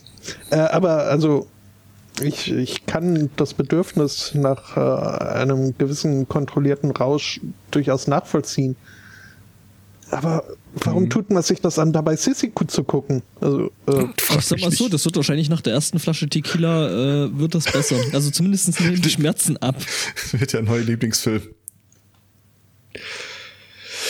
Äh, 0.52 0.58
aber 0.58 1.04
also, 1.06 1.48
ich, 2.22 2.52
ich 2.52 2.86
kann 2.86 3.30
das 3.36 3.54
Bedürfnis 3.54 4.32
nach 4.34 4.78
äh, 4.78 4.80
einem 5.36 5.78
gewissen 5.78 6.28
kontrollierten 6.28 6.92
Rausch 6.92 7.42
durchaus 7.72 8.08
nachvollziehen. 8.08 8.76
Aber 10.10 10.44
warum 10.74 11.04
mhm. 11.04 11.10
tut 11.10 11.30
man 11.30 11.44
sich 11.44 11.60
das 11.60 11.78
an, 11.80 11.92
dabei 11.92 12.16
Sissy 12.16 12.52
zu 12.68 12.84
gucken? 12.84 13.24
Also, 13.42 13.72
äh, 13.88 14.06
ich 14.38 14.46
sag 14.46 14.62
mal 14.62 14.72
so, 14.72 14.88
das 14.88 15.04
wird 15.04 15.18
wahrscheinlich 15.18 15.50
nach 15.50 15.62
der 15.62 15.74
ersten 15.74 16.00
Flasche 16.00 16.30
Tequila 16.30 17.26
äh, 17.26 17.38
wird 17.38 17.56
das 17.56 17.66
besser. 17.66 17.98
Also 18.14 18.32
zumindest 18.32 18.80
nehmen 18.80 19.02
die 19.02 19.10
Schmerzen 19.10 19.58
ab. 19.58 19.76
wird 20.32 20.54
ja 20.54 20.60
ein 20.60 20.66
neuer 20.66 20.84
Lieblingsfilm. 20.84 21.42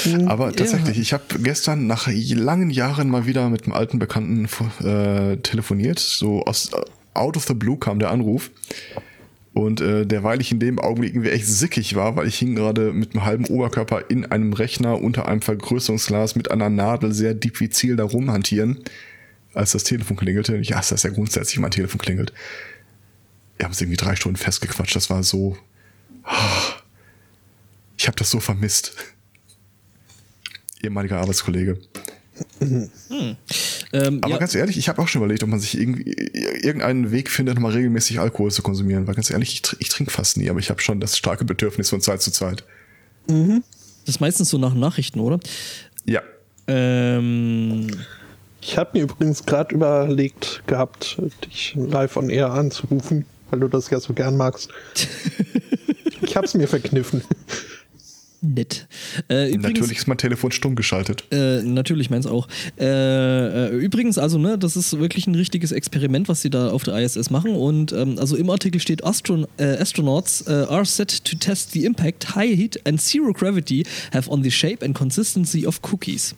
Hm, 0.03 0.27
Aber 0.27 0.51
tatsächlich, 0.53 0.97
ja. 0.97 1.01
ich 1.01 1.13
habe 1.13 1.23
gestern 1.39 1.87
nach 1.87 2.07
langen 2.07 2.69
Jahren 2.69 3.09
mal 3.09 3.25
wieder 3.25 3.49
mit 3.49 3.63
einem 3.63 3.73
alten 3.73 3.99
Bekannten 3.99 4.47
äh, 4.83 5.37
telefoniert. 5.37 5.99
So 5.99 6.43
aus 6.43 6.71
uh, 6.73 6.81
out 7.13 7.37
of 7.37 7.45
the 7.45 7.53
blue 7.53 7.77
kam 7.77 7.99
der 7.99 8.11
Anruf. 8.11 8.51
Und 9.53 9.81
äh, 9.81 10.05
derweil 10.05 10.39
ich 10.39 10.51
in 10.51 10.59
dem 10.59 10.77
Augenblick 10.77 11.13
irgendwie 11.13 11.31
echt 11.31 11.47
sickig 11.47 11.95
war, 11.95 12.15
weil 12.15 12.27
ich 12.27 12.37
hing 12.37 12.53
gerade 12.53 12.93
mit 12.93 13.13
einem 13.13 13.25
halben 13.25 13.45
Oberkörper 13.45 14.07
in 14.09 14.25
einem 14.25 14.53
Rechner 14.53 15.01
unter 15.01 15.27
einem 15.27 15.41
Vergrößerungsglas 15.41 16.35
mit 16.35 16.51
einer 16.51 16.69
Nadel 16.69 17.11
sehr 17.11 17.33
diffizil 17.33 17.95
da 17.95 18.03
rumhantieren, 18.03 18.83
als 19.55 19.71
das 19.71 19.83
Telefon 19.83 20.15
klingelte. 20.15 20.57
Ja, 20.57 20.77
das 20.77 20.91
ist 20.91 21.03
ja 21.03 21.09
grundsätzlich 21.09 21.59
mein 21.59 21.71
Telefon 21.71 21.99
klingelt. 21.99 22.33
Wir 23.57 23.63
haben 23.63 23.71
es 23.71 23.81
irgendwie 23.81 23.97
drei 23.97 24.15
Stunden 24.15 24.37
festgequatscht. 24.37 24.95
Das 24.95 25.09
war 25.09 25.23
so. 25.23 25.57
Oh, 26.23 26.76
ich 27.97 28.07
habe 28.07 28.15
das 28.17 28.29
so 28.29 28.39
vermisst. 28.39 28.93
Ehemaliger 30.81 31.19
Arbeitskollege. 31.19 31.79
Hm. 32.59 32.89
Ähm, 33.93 34.19
Aber 34.21 34.33
ja. 34.33 34.37
ganz 34.37 34.53
ehrlich, 34.53 34.77
ich 34.77 34.89
habe 34.89 35.01
auch 35.01 35.07
schon 35.07 35.21
überlegt, 35.21 35.41
ob 35.43 35.49
man 35.49 35.59
sich 35.59 35.77
irgendwie 35.77 36.11
irgendeinen 36.61 37.11
Weg 37.11 37.31
findet, 37.31 37.59
mal 37.59 37.71
regelmäßig 37.71 38.19
Alkohol 38.19 38.51
zu 38.51 38.61
konsumieren. 38.61 39.07
Weil 39.07 39.15
ganz 39.15 39.31
ehrlich, 39.31 39.53
ich, 39.53 39.75
ich 39.79 39.89
trinke 39.89 40.11
fast 40.11 40.37
nie, 40.37 40.49
aber 40.49 40.59
ich 40.59 40.69
habe 40.69 40.81
schon 40.81 40.99
das 40.99 41.17
starke 41.17 41.45
Bedürfnis 41.45 41.89
von 41.89 42.01
Zeit 42.01 42.21
zu 42.21 42.31
Zeit. 42.31 42.63
Mhm. 43.27 43.63
Das 44.05 44.15
ist 44.15 44.21
meistens 44.21 44.49
so 44.49 44.57
nach 44.57 44.75
Nachrichten, 44.75 45.19
oder? 45.19 45.39
Ja. 46.05 46.21
Ähm, 46.67 47.87
ich 48.61 48.77
habe 48.77 48.91
mir 48.93 49.03
übrigens 49.03 49.45
gerade 49.45 49.73
überlegt 49.73 50.61
gehabt, 50.67 51.17
dich 51.45 51.73
live 51.75 52.15
on 52.17 52.29
air 52.29 52.51
anzurufen, 52.51 53.25
weil 53.49 53.61
du 53.61 53.67
das 53.67 53.89
ja 53.89 53.99
so 53.99 54.13
gern 54.13 54.37
magst. 54.37 54.69
ich 56.21 56.35
habe 56.35 56.45
es 56.45 56.53
mir 56.53 56.67
verkniffen 56.67 57.23
nett. 58.41 58.87
Äh, 59.29 59.47
übrigens, 59.47 59.63
natürlich 59.63 59.97
ist 59.97 60.07
mein 60.07 60.17
Telefon 60.17 60.51
stumm 60.51 60.75
geschaltet. 60.75 61.23
Äh, 61.31 61.61
natürlich, 61.63 62.09
meins 62.09 62.25
auch. 62.25 62.47
Äh, 62.79 62.85
äh, 62.85 63.69
übrigens, 63.77 64.17
also, 64.17 64.37
ne, 64.37 64.57
das 64.57 64.75
ist 64.75 64.99
wirklich 64.99 65.27
ein 65.27 65.35
richtiges 65.35 65.71
Experiment, 65.71 66.29
was 66.29 66.41
sie 66.41 66.49
da 66.49 66.69
auf 66.69 66.83
der 66.83 66.97
ISS 66.97 67.29
machen. 67.29 67.55
Und 67.55 67.91
ähm, 67.91 68.17
also 68.19 68.35
im 68.35 68.49
Artikel 68.49 68.79
steht, 68.79 69.03
Astron 69.03 69.47
äh, 69.57 69.77
Astronauts 69.77 70.41
äh, 70.47 70.51
are 70.51 70.85
set 70.85 71.23
to 71.25 71.35
test 71.37 71.71
the 71.71 71.85
impact 71.85 72.35
high 72.35 72.55
heat 72.55 72.79
and 72.85 73.01
zero 73.01 73.33
gravity 73.33 73.85
have 74.13 74.29
on 74.29 74.43
the 74.43 74.51
shape 74.51 74.83
and 74.83 74.95
consistency 74.95 75.65
of 75.65 75.79
cookies. 75.91 76.35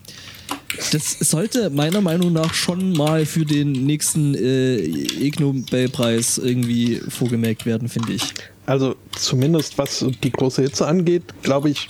Das 0.91 1.17
sollte 1.19 1.69
meiner 1.69 2.01
Meinung 2.01 2.33
nach 2.33 2.53
schon 2.53 2.93
mal 2.93 3.25
für 3.25 3.45
den 3.45 3.71
nächsten 3.71 4.35
äh, 4.35 4.77
Ig 4.77 5.39
Nobelpreis 5.39 6.37
irgendwie 6.37 7.01
vorgemerkt 7.07 7.65
werden, 7.65 7.89
finde 7.89 8.13
ich. 8.13 8.33
Also 8.69 8.95
zumindest 9.13 9.79
was 9.79 10.05
die 10.23 10.31
große 10.31 10.61
Hitze 10.61 10.85
angeht, 10.85 11.23
glaube 11.41 11.71
ich, 11.71 11.87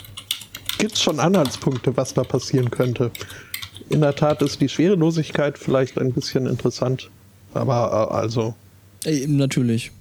gibt 0.77 0.93
es 0.93 1.01
schon 1.01 1.19
Anhaltspunkte, 1.19 1.97
was 1.97 2.13
da 2.13 2.23
passieren 2.23 2.71
könnte. 2.71 3.11
In 3.89 3.99
der 3.99 4.15
Tat 4.15 4.41
ist 4.41 4.61
die 4.61 4.69
Schwerelosigkeit 4.69 5.57
vielleicht 5.57 5.97
ein 5.99 6.13
bisschen 6.13 6.45
interessant. 6.45 7.09
Aber 7.53 8.09
äh, 8.09 8.15
also. 8.15 8.55
Ey, 9.03 9.27
natürlich. 9.27 9.91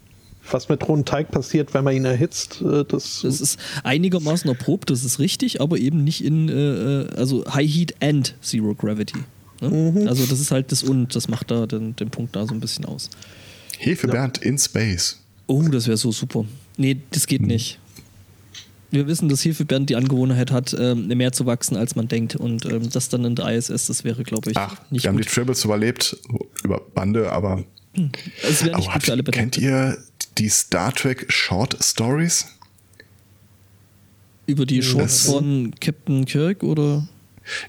Was 0.53 0.69
mit 0.69 0.89
rohen 0.89 1.05
Teig 1.05 1.33
passiert, 1.33 1.75
wenn 1.75 1.83
man 1.83 1.97
ihn 1.97 2.05
erhitzt, 2.05 2.63
äh, 2.63 2.85
das. 2.85 3.23
Das 3.25 3.41
ist 3.41 3.59
einigermaßen 3.83 4.49
erprobt, 4.49 4.91
das 4.91 5.05
ist 5.05 5.19
richtig, 5.19 5.61
aber 5.61 5.79
eben 5.79 6.05
nicht 6.05 6.25
in, 6.25 6.49
äh, 6.49 6.53
äh 6.53 7.09
also 7.17 7.45
High 7.53 7.69
Heat 7.69 7.97
and 8.01 8.37
Zero 8.41 8.77
Gravity. 8.77 9.19
Ne? 9.61 9.69
Mhm. 9.69 10.07
Also 10.07 10.27
das 10.27 10.39
ist 10.39 10.53
halt 10.53 10.71
das 10.71 10.85
und, 10.85 11.17
das 11.17 11.27
macht 11.27 11.51
da 11.51 11.67
den, 11.67 11.97
den 11.97 12.11
Punkt 12.11 12.37
da 12.37 12.47
so 12.47 12.55
ein 12.55 12.61
bisschen 12.61 12.85
aus. 12.85 13.11
Hefebernd 13.79 14.39
ja. 14.39 14.45
in 14.45 14.59
Space. 14.59 15.19
Oh, 15.49 15.63
das 15.63 15.89
wäre 15.89 15.97
so 15.97 16.13
super. 16.13 16.45
Nee, 16.79 16.97
das 17.11 17.27
geht 17.27 17.43
hm. 17.43 17.49
nicht. 17.49 17.79
Wir 18.91 19.07
wissen, 19.07 19.29
dass 19.29 19.45
Hefebernd 19.45 19.91
die 19.91 19.97
Angewohnheit 19.97 20.51
hat, 20.51 20.75
ähm, 20.79 21.09
mehr 21.09 21.33
zu 21.33 21.45
wachsen, 21.45 21.77
als 21.77 21.95
man 21.95 22.09
denkt. 22.09 22.37
Und 22.37 22.65
ähm, 22.65 22.89
das 22.89 23.11
dann 23.11 23.27
in 23.27 23.35
der 23.35 23.49
ISS, 23.55 23.87
das 23.87 24.03
wäre, 24.05 24.23
glaube 24.23 24.51
ich, 24.51 24.57
Ach, 24.57 24.81
nicht 24.91 25.05
wir 25.05 25.11
gut. 25.11 25.19
haben 25.19 25.23
die 25.23 25.29
Tribbles 25.29 25.65
überlebt, 25.65 26.17
über 26.65 26.81
Bande, 26.81 27.31
aber. 27.31 27.65
Es 28.43 28.65
wäre 28.65 28.77
nicht 28.77 28.91
gut 28.91 29.03
für 29.03 29.13
alle 29.13 29.25
Kennt 29.25 29.59
ihr 29.59 29.99
die 30.39 30.49
Star 30.49 30.95
Trek 30.95 31.27
Short 31.29 31.77
Stories? 31.83 32.47
Über 34.47 34.65
die 34.65 34.83
Shorts 34.83 35.25
das 35.25 35.35
von 35.35 35.75
Captain 35.79 36.25
Kirk 36.25 36.63
oder? 36.63 37.07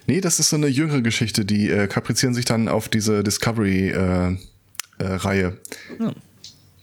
Nee, 0.06 0.22
das 0.22 0.40
ist 0.40 0.50
so 0.50 0.56
eine 0.56 0.68
jüngere 0.68 1.02
Geschichte. 1.02 1.44
Die 1.44 1.68
äh, 1.68 1.86
kaprizieren 1.86 2.34
sich 2.34 2.46
dann 2.46 2.68
auf 2.68 2.88
diese 2.88 3.22
Discovery-Reihe. 3.22 4.38
Äh, 4.98 5.04
äh, 5.04 5.52
ja. 5.98 6.14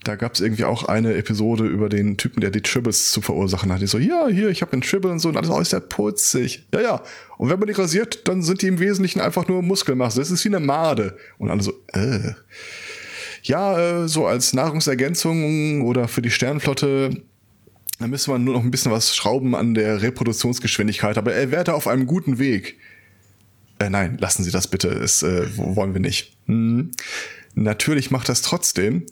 Da 0.07 0.15
gab 0.15 0.33
es 0.33 0.41
irgendwie 0.41 0.63
auch 0.63 0.83
eine 0.83 1.15
Episode 1.15 1.65
über 1.65 1.89
den 1.89 2.17
Typen, 2.17 2.41
der 2.41 2.51
die 2.51 2.61
Tribbles 2.61 3.11
zu 3.11 3.21
verursachen 3.21 3.71
hat. 3.71 3.81
Die 3.81 3.87
so, 3.87 3.97
ja, 3.97 4.27
hier, 4.27 4.49
ich 4.49 4.61
habe 4.61 4.73
einen 4.73 4.81
Tribble 4.81 5.11
und 5.11 5.19
so 5.19 5.29
und 5.29 5.37
alles, 5.37 5.49
oh, 5.49 5.59
ist 5.59 5.73
der 5.73 5.79
putzig. 5.81 6.65
Ja, 6.73 6.81
ja. 6.81 7.03
Und 7.37 7.49
wenn 7.49 7.59
man 7.59 7.67
die 7.67 7.73
rasiert, 7.73 8.27
dann 8.27 8.41
sind 8.41 8.61
die 8.61 8.67
im 8.67 8.79
Wesentlichen 8.79 9.19
einfach 9.19 9.47
nur 9.47 9.61
Muskelmasse. 9.61 10.19
Das 10.19 10.31
ist 10.31 10.43
wie 10.45 10.49
eine 10.49 10.59
Made. 10.59 11.17
Und 11.37 11.49
alle 11.49 11.61
so, 11.61 11.73
äh. 11.93 12.31
Ja, 13.43 14.03
äh, 14.03 14.07
so 14.07 14.25
als 14.25 14.53
Nahrungsergänzung 14.53 15.81
oder 15.83 16.07
für 16.07 16.21
die 16.21 16.31
Sternflotte 16.31 17.21
da 17.99 18.07
müsste 18.07 18.29
man 18.29 18.43
nur 18.43 18.53
noch 18.53 18.63
ein 18.63 18.69
bisschen 18.69 18.91
was 18.91 19.15
schrauben 19.15 19.55
an 19.55 19.73
der 19.73 20.01
Reproduktionsgeschwindigkeit, 20.01 21.17
aber 21.17 21.33
er 21.33 21.51
wäre 21.51 21.63
da 21.63 21.73
auf 21.73 21.87
einem 21.87 22.05
guten 22.05 22.37
Weg. 22.37 22.77
Äh, 23.79 23.89
nein, 23.89 24.17
lassen 24.19 24.43
Sie 24.43 24.51
das 24.51 24.67
bitte, 24.67 24.99
das 24.99 25.23
äh, 25.23 25.47
wollen 25.57 25.93
wir 25.93 26.01
nicht. 26.01 26.37
Hm. 26.45 26.91
Natürlich 27.55 28.11
macht 28.11 28.29
das 28.29 28.43
trotzdem. 28.43 29.05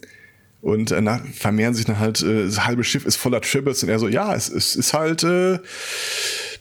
Und 0.66 0.92
äh, 0.92 1.20
vermehren 1.32 1.76
sich 1.76 1.86
dann 1.86 2.00
halt, 2.00 2.24
äh, 2.24 2.46
das 2.46 2.66
halbe 2.66 2.84
Schiff 2.84 3.06
ist 3.06 3.18
voller 3.18 3.40
Tribbles 3.40 3.84
und 3.84 3.90
er 3.90 4.00
so, 4.00 4.08
ja, 4.08 4.34
es, 4.34 4.50
es 4.50 4.76
ist 4.76 4.96
halt, 4.96 5.22
äh, 5.22 5.60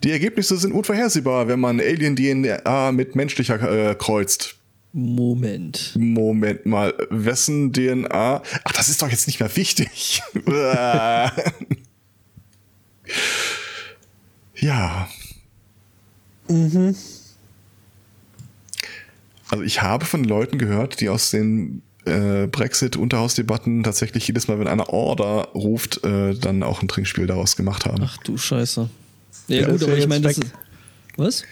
die 0.02 0.10
Ergebnisse 0.10 0.58
sind 0.58 0.72
unvorhersehbar, 0.72 1.48
wenn 1.48 1.58
man 1.58 1.80
Alien-DNA 1.80 2.92
mit 2.92 3.16
menschlicher 3.16 3.62
äh, 3.62 3.94
kreuzt. 3.94 4.56
Moment. 4.92 5.94
Moment 5.96 6.66
mal, 6.66 6.92
wessen 7.08 7.72
DNA? 7.72 8.42
Ach, 8.64 8.72
das 8.72 8.90
ist 8.90 9.00
doch 9.00 9.08
jetzt 9.08 9.26
nicht 9.26 9.40
mehr 9.40 9.56
wichtig. 9.56 10.20
ja. 14.56 15.08
Mhm. 16.46 16.94
Also 19.48 19.64
ich 19.64 19.80
habe 19.80 20.04
von 20.04 20.24
Leuten 20.24 20.58
gehört, 20.58 21.00
die 21.00 21.08
aus 21.08 21.30
den 21.30 21.80
äh, 22.04 22.46
Brexit-Unterhausdebatten 22.46 23.82
tatsächlich 23.82 24.26
jedes 24.26 24.48
Mal, 24.48 24.58
wenn 24.58 24.68
einer 24.68 24.90
Order 24.90 25.48
ruft, 25.54 26.04
äh, 26.04 26.34
dann 26.34 26.62
auch 26.62 26.82
ein 26.82 26.88
Trinkspiel 26.88 27.26
daraus 27.26 27.56
gemacht 27.56 27.84
haben. 27.86 28.02
Ach 28.04 28.16
du 28.18 28.36
Scheiße. 28.36 28.88
Ja, 29.48 29.60
ja 29.60 29.68
gut, 29.68 29.82
aber 29.82 29.96
ich 29.96 30.06
meine, 30.06 30.22
das 30.22 30.38
ist, 30.38 30.52
Was? 31.16 31.44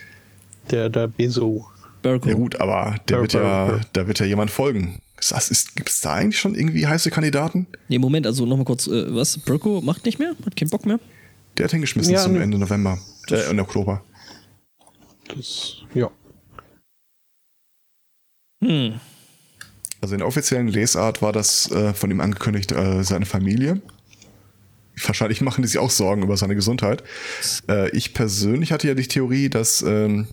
Der, 0.70 0.88
der 0.88 1.08
Beso. 1.08 1.66
Berko. 2.02 2.28
Ja 2.28 2.34
gut, 2.34 2.60
aber 2.60 2.96
der 3.08 3.20
wird 3.20 3.32
ja, 3.32 3.80
da 3.92 4.06
wird 4.08 4.18
ja 4.18 4.26
jemand 4.26 4.50
folgen. 4.50 5.00
Gibt 5.16 5.88
es 5.88 6.00
da 6.00 6.14
eigentlich 6.14 6.40
schon 6.40 6.56
irgendwie 6.56 6.86
heiße 6.86 7.10
Kandidaten? 7.10 7.68
Nee, 7.88 7.98
Moment, 7.98 8.26
also 8.26 8.44
nochmal 8.44 8.64
kurz, 8.64 8.88
äh, 8.88 9.14
was? 9.14 9.38
Berko 9.38 9.80
macht 9.80 10.04
nicht 10.04 10.18
mehr? 10.18 10.34
Hat 10.44 10.56
keinen 10.56 10.70
Bock 10.70 10.84
mehr? 10.84 10.98
Der 11.56 11.64
hat 11.64 11.70
hingeschmissen 11.70 12.12
ja, 12.12 12.20
zum 12.20 12.40
Ende 12.40 12.58
November. 12.58 12.98
Äh, 13.30 13.48
Ende 13.48 13.62
Oktober. 13.62 14.02
Das, 15.28 15.76
ja. 15.94 16.10
Hm. 18.64 19.00
Also 20.02 20.16
in 20.16 20.18
der 20.18 20.26
offiziellen 20.26 20.66
Lesart 20.66 21.22
war 21.22 21.32
das 21.32 21.70
äh, 21.70 21.94
von 21.94 22.10
ihm 22.10 22.20
angekündigt, 22.20 22.72
äh, 22.72 23.04
seine 23.04 23.24
Familie. 23.24 23.80
Wahrscheinlich 25.06 25.40
machen 25.40 25.62
die 25.62 25.68
sich 25.68 25.78
auch 25.78 25.90
Sorgen 25.90 26.22
über 26.22 26.36
seine 26.36 26.56
Gesundheit. 26.56 27.04
Äh, 27.68 27.88
ich 27.96 28.12
persönlich 28.12 28.72
hatte 28.72 28.88
ja 28.88 28.94
die 28.94 29.06
Theorie, 29.06 29.48
dass 29.48 29.80
ähm, 29.82 30.26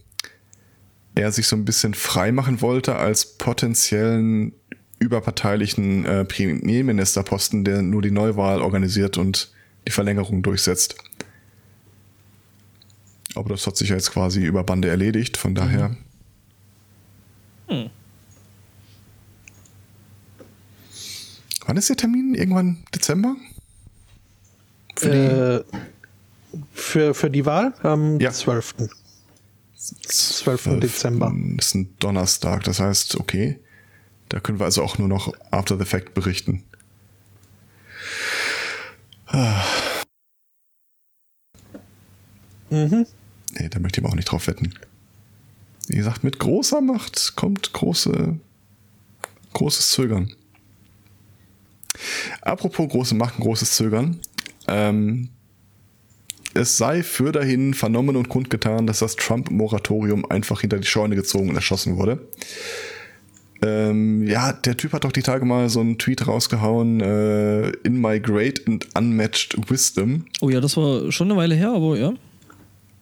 er 1.13 1.32
sich 1.32 1.47
so 1.47 1.55
ein 1.55 1.65
bisschen 1.65 1.93
frei 1.93 2.32
machen 2.32 2.61
wollte 2.61 2.95
als 2.95 3.38
potenziellen 3.38 4.53
überparteilichen 4.97 6.03
äh, 6.03 6.26
Premierministerposten, 6.26 7.63
der 7.63 7.84
nur 7.84 8.01
die 8.01 8.11
Neuwahl 8.11 8.61
organisiert 8.61 9.20
und 9.20 9.51
die 9.88 9.91
Verlängerung 9.91 10.41
durchsetzt. 10.41 10.95
Aber 13.36 13.49
das 13.49 13.67
hat 13.67 13.78
sich 13.78 13.89
ja 13.89 13.95
jetzt 13.95 14.11
quasi 14.11 14.43
über 14.43 14.63
Bande 14.63 14.89
erledigt, 14.89 15.38
von 15.38 15.53
daher. 15.53 15.95
Hm. 17.67 17.91
Wann 21.70 21.78
ist 21.78 21.88
der 21.88 21.97
Termin? 21.97 22.34
Irgendwann 22.34 22.84
Dezember? 22.95 23.36
Für, 24.95 25.63
äh, 25.70 25.78
die, 26.51 26.63
für, 26.74 27.13
für 27.13 27.30
die 27.30 27.45
Wahl 27.45 27.76
am 27.84 28.20
ja. 28.20 28.32
12. 28.32 28.74
12. 29.76 30.63
12. 30.63 30.80
Dezember. 30.80 31.32
Das 31.57 31.67
ist 31.67 31.76
ein 31.76 31.95
Donnerstag, 31.99 32.63
das 32.63 32.80
heißt, 32.80 33.17
okay. 33.17 33.59
Da 34.30 34.39
können 34.39 34.57
wir 34.57 34.65
also 34.65 34.82
auch 34.82 34.97
nur 34.97 35.07
noch 35.07 35.32
After 35.51 35.78
the 35.78 35.86
Fact 35.86 36.15
berichten. 36.15 36.63
Ah. 39.28 39.63
Mhm. 42.72 43.05
Nee, 43.59 43.70
da 43.70 43.78
möchte 43.78 43.99
ich 43.99 44.03
aber 44.03 44.11
auch 44.11 44.17
nicht 44.17 44.32
drauf 44.32 44.47
wetten. 44.47 44.74
Wie 45.86 45.97
gesagt, 45.97 46.24
mit 46.24 46.39
großer 46.39 46.82
Macht 46.82 47.36
kommt 47.36 47.74
große, 47.74 48.39
großes 49.53 49.91
Zögern. 49.91 50.34
Apropos 52.41 52.89
große 52.89 53.16
Macht 53.16 53.38
und 53.38 53.43
großes 53.43 53.72
Zögern. 53.72 54.20
Ähm, 54.68 55.30
es 56.54 56.78
sei 56.78 57.04
für 57.04 57.32
dahin 57.32 57.74
vernommen 57.74 58.16
und 58.16 58.30
kundgetan, 58.30 58.88
dass 58.88 59.00
das 59.00 59.16
Trump-Moratorium 59.16 60.26
einfach 60.30 60.62
hinter 60.62 60.80
die 60.80 60.88
Scheune 60.88 61.16
gezogen 61.16 61.50
und 61.50 61.56
erschossen 61.56 61.97
wurde. 61.97 62.20
Ähm, 63.62 64.26
ja, 64.26 64.54
der 64.54 64.78
Typ 64.78 64.93
hat 64.93 65.04
doch 65.04 65.12
die 65.12 65.22
Tage 65.22 65.45
mal 65.45 65.70
so 65.70 65.82
einen 65.82 65.97
Tweet 65.97 66.28
rausgehauen, 66.28 67.02
äh, 67.02 67.70
in 67.84 68.00
my 68.00 68.20
great 68.20 68.66
and 68.68 68.88
unmatched 68.95 69.70
wisdom. 69.70 70.26
Oh 70.41 70.50
ja, 70.50 70.62
das 70.62 70.78
war 70.78 71.12
schon 71.12 71.30
eine 71.30 71.39
Weile 71.39 71.56
her, 71.56 71.72
aber 71.72 71.97
ja. 71.97 72.14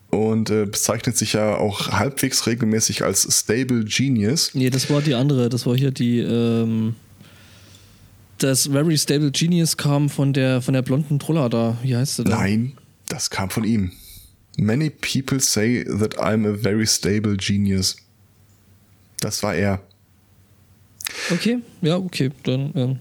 Und 0.09 0.49
äh, 0.49 0.65
bezeichnet 0.65 1.15
sich 1.17 1.33
ja 1.33 1.57
auch 1.57 1.91
halbwegs 1.91 2.47
regelmäßig 2.47 3.03
als 3.03 3.27
Stable 3.29 3.83
Genius. 3.85 4.51
Nee, 4.55 4.69
das 4.69 4.89
war 4.89 5.01
die 5.01 5.13
andere, 5.13 5.49
das 5.49 5.65
war 5.65 5.75
hier 5.75 5.91
die, 5.91 6.19
ähm, 6.19 6.95
das 8.37 8.67
Very 8.67 8.97
Stable 8.97 9.31
Genius 9.31 9.77
kam 9.77 10.09
von 10.09 10.33
der, 10.33 10.61
von 10.61 10.73
der 10.73 10.81
blonden 10.81 11.19
Troller 11.19 11.49
da. 11.49 11.77
Wie 11.83 11.95
heißt 11.95 12.17
sie 12.17 12.23
denn? 12.23 12.33
Nein, 12.33 12.77
das 13.07 13.29
kam 13.29 13.49
von 13.49 13.63
ihm. 13.63 13.91
Many 14.57 14.89
people 14.89 15.39
say 15.39 15.83
that 15.83 16.17
I'm 16.17 16.47
a 16.47 16.57
very 16.57 16.87
stable 16.87 17.37
genius. 17.37 17.95
Das 19.19 19.43
war 19.43 19.53
er. 19.53 19.81
Okay, 21.31 21.59
ja, 21.81 21.97
okay, 21.97 22.31
dann. 22.43 22.71
Ähm. 22.75 22.99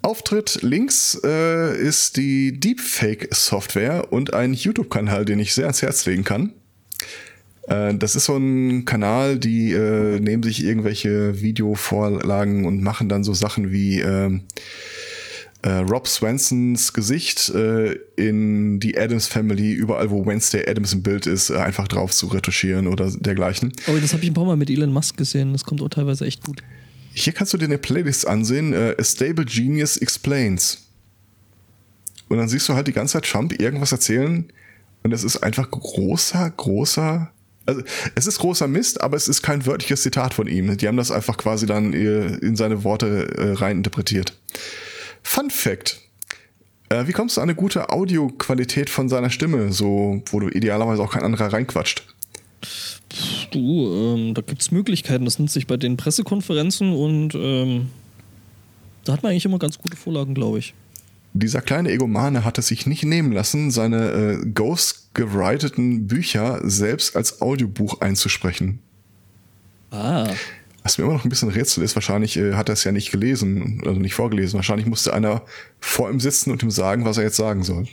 Auftritt 0.00 0.62
links 0.62 1.18
äh, 1.24 1.76
ist 1.78 2.16
die 2.16 2.58
Deepfake-Software 2.58 4.12
und 4.12 4.34
ein 4.34 4.54
YouTube-Kanal, 4.54 5.24
den 5.24 5.38
ich 5.38 5.54
sehr 5.54 5.64
ans 5.64 5.82
Herz 5.82 6.04
legen 6.06 6.24
kann. 6.24 6.52
Äh, 7.68 7.94
das 7.94 8.16
ist 8.16 8.26
so 8.26 8.36
ein 8.36 8.84
Kanal, 8.84 9.38
die 9.38 9.72
äh, 9.72 10.20
nehmen 10.20 10.42
sich 10.42 10.64
irgendwelche 10.64 11.40
Videovorlagen 11.40 12.66
und 12.66 12.82
machen 12.82 13.08
dann 13.08 13.24
so 13.24 13.34
Sachen 13.34 13.72
wie 13.72 14.00
ähm, 14.00 14.42
äh, 15.62 15.78
Rob 15.78 16.06
Swansons 16.06 16.92
Gesicht 16.92 17.48
äh, 17.50 17.92
in 18.16 18.80
die 18.80 18.98
Adams 18.98 19.26
Family, 19.26 19.72
überall 19.72 20.10
wo 20.10 20.26
Wednesday 20.26 20.68
Adams 20.68 20.92
im 20.92 21.02
Bild 21.02 21.26
ist, 21.26 21.48
äh, 21.48 21.56
einfach 21.56 21.88
drauf 21.88 22.12
zu 22.12 22.26
retuschieren 22.26 22.86
oder 22.86 23.10
dergleichen. 23.10 23.72
Oh, 23.86 23.96
das 23.98 24.12
habe 24.12 24.22
ich 24.22 24.30
ein 24.30 24.34
paar 24.34 24.44
Mal 24.44 24.56
mit 24.56 24.68
Elon 24.68 24.92
Musk 24.92 25.16
gesehen. 25.16 25.52
Das 25.52 25.64
kommt 25.64 25.80
auch 25.80 25.88
teilweise 25.88 26.26
echt 26.26 26.44
gut. 26.44 26.62
Hier 27.14 27.32
kannst 27.32 27.54
du 27.54 27.58
dir 27.58 27.64
eine 27.64 27.78
Playlist 27.78 28.26
ansehen, 28.26 28.74
äh, 28.74 28.94
A 28.98 29.04
Stable 29.04 29.46
Genius 29.46 29.96
Explains. 29.96 30.82
Und 32.28 32.38
dann 32.38 32.48
siehst 32.48 32.68
du 32.68 32.74
halt 32.74 32.86
die 32.86 32.92
ganze 32.92 33.14
Zeit 33.14 33.24
Trump 33.24 33.58
irgendwas 33.58 33.92
erzählen 33.92 34.46
und 35.02 35.12
es 35.12 35.24
ist 35.24 35.38
einfach 35.38 35.70
großer, 35.70 36.50
großer, 36.50 37.30
also 37.66 37.82
es 38.14 38.26
ist 38.26 38.38
großer 38.38 38.68
Mist, 38.68 39.00
aber 39.00 39.16
es 39.16 39.28
ist 39.28 39.42
kein 39.42 39.66
wörtliches 39.66 40.02
Zitat 40.02 40.34
von 40.34 40.46
ihm. 40.46 40.76
Die 40.76 40.88
haben 40.88 40.96
das 40.96 41.10
einfach 41.10 41.36
quasi 41.36 41.66
dann 41.66 41.92
äh, 41.92 42.36
in 42.36 42.56
seine 42.56 42.84
Worte 42.84 43.28
äh, 43.36 43.52
rein 43.52 43.78
interpretiert. 43.78 44.38
Fun 45.22 45.50
Fact. 45.50 46.00
Äh, 46.90 47.06
wie 47.06 47.12
kommst 47.12 47.36
du 47.36 47.40
an 47.40 47.48
eine 47.48 47.56
gute 47.56 47.90
Audioqualität 47.90 48.90
von 48.90 49.08
seiner 49.08 49.30
Stimme, 49.30 49.72
so 49.72 50.22
wo 50.26 50.40
du 50.40 50.48
idealerweise 50.48 51.02
auch 51.02 51.12
kein 51.12 51.22
anderer 51.22 51.52
reinquatscht? 51.52 52.04
Du, 53.50 53.94
ähm, 53.94 54.34
da 54.34 54.42
gibt 54.42 54.60
es 54.60 54.70
Möglichkeiten. 54.70 55.24
Das 55.24 55.38
nutze 55.38 55.58
ich 55.58 55.66
bei 55.66 55.76
den 55.76 55.96
Pressekonferenzen 55.96 56.92
und 56.92 57.34
ähm, 57.34 57.88
da 59.04 59.12
hat 59.12 59.22
man 59.22 59.30
eigentlich 59.30 59.44
immer 59.44 59.58
ganz 59.58 59.78
gute 59.78 59.96
Vorlagen, 59.96 60.34
glaube 60.34 60.58
ich. 60.58 60.74
Dieser 61.32 61.60
kleine 61.60 61.90
Egomane 61.90 62.44
hat 62.44 62.58
es 62.58 62.68
sich 62.68 62.86
nicht 62.86 63.04
nehmen 63.04 63.32
lassen, 63.32 63.70
seine 63.70 64.10
äh, 64.10 64.46
Ghost-gewriteten 65.14 66.06
Bücher 66.06 66.60
selbst 66.64 67.16
als 67.16 67.40
Audiobuch 67.40 68.00
einzusprechen. 68.00 68.80
Ah. 69.90 70.34
Was 70.82 70.98
mir 70.98 71.04
immer 71.04 71.14
noch 71.14 71.24
ein 71.24 71.30
bisschen 71.30 71.48
Rätsel 71.48 71.82
ist, 71.82 71.94
wahrscheinlich 71.94 72.36
äh, 72.36 72.54
hat 72.54 72.68
er 72.68 72.74
es 72.74 72.84
ja 72.84 72.92
nicht 72.92 73.10
gelesen, 73.10 73.80
also 73.86 73.98
nicht 74.00 74.14
vorgelesen. 74.14 74.56
Wahrscheinlich 74.56 74.86
musste 74.86 75.14
einer 75.14 75.42
vor 75.80 76.10
ihm 76.10 76.20
sitzen 76.20 76.50
und 76.50 76.62
ihm 76.62 76.70
sagen, 76.70 77.04
was 77.04 77.16
er 77.16 77.24
jetzt 77.24 77.36
sagen 77.36 77.62
soll. 77.62 77.86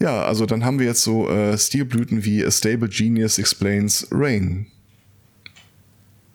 Ja, 0.00 0.24
also 0.24 0.46
dann 0.46 0.64
haben 0.64 0.78
wir 0.78 0.86
jetzt 0.86 1.02
so 1.02 1.28
äh, 1.28 1.58
Stilblüten 1.58 2.24
wie 2.24 2.44
A 2.44 2.50
Stable 2.50 2.88
Genius 2.88 3.38
Explains 3.38 4.06
Rain. 4.10 4.66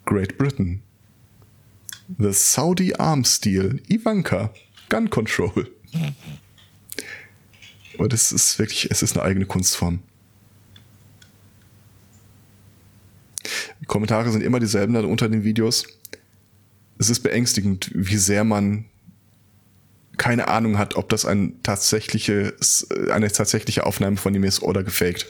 Great 0.05 0.37
Britain. 0.37 0.81
The 2.17 2.31
Saudi 2.31 2.93
Arms 2.95 3.39
Deal. 3.39 3.79
Ivanka. 3.89 4.51
Gun 4.89 5.09
Control. 5.09 5.67
Und 7.99 8.13
es 8.13 8.31
ist 8.31 8.57
wirklich, 8.59 8.89
es 8.89 9.03
ist 9.03 9.17
eine 9.17 9.25
eigene 9.25 9.45
Kunstform. 9.45 9.99
Die 13.81 13.85
Kommentare 13.85 14.31
sind 14.31 14.41
immer 14.41 14.61
dieselben 14.61 14.93
da 14.93 15.01
unter 15.01 15.27
den 15.27 15.43
Videos. 15.43 15.85
Es 16.97 17.09
ist 17.09 17.19
beängstigend, 17.19 17.91
wie 17.93 18.15
sehr 18.15 18.45
man 18.45 18.85
keine 20.15 20.47
Ahnung 20.47 20.77
hat, 20.77 20.95
ob 20.95 21.09
das 21.09 21.25
ein 21.25 21.61
tatsächliches, 21.61 22.87
eine 23.11 23.29
tatsächliche 23.29 23.85
Aufnahme 23.85 24.15
von 24.15 24.33
ihm 24.33 24.45
ist 24.45 24.61
oder 24.61 24.83
gefaked. 24.83 25.27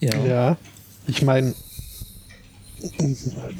Ja. 0.00 0.16
ja. 0.26 0.56
Ich 1.06 1.22
meine, 1.22 1.54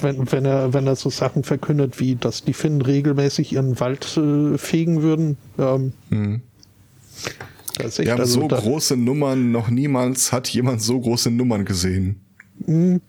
wenn, 0.00 0.32
wenn, 0.32 0.44
er, 0.44 0.72
wenn 0.72 0.86
er 0.86 0.96
so 0.96 1.10
Sachen 1.10 1.44
verkündet, 1.44 2.00
wie 2.00 2.16
dass 2.16 2.44
die 2.44 2.52
Finnen 2.52 2.82
regelmäßig 2.82 3.52
ihren 3.52 3.78
Wald 3.80 4.16
äh, 4.16 4.58
fegen 4.58 5.02
würden. 5.02 5.36
Ähm, 5.58 5.92
mhm. 6.10 6.42
Wir 7.78 8.12
haben 8.12 8.20
also 8.20 8.40
so 8.40 8.48
große 8.48 8.96
Nummern, 8.96 9.50
noch 9.50 9.70
niemals 9.70 10.30
hat 10.32 10.48
jemand 10.48 10.82
so 10.82 11.00
große 11.00 11.30
Nummern 11.30 11.64
gesehen. 11.64 12.20
Mhm. 12.66 13.00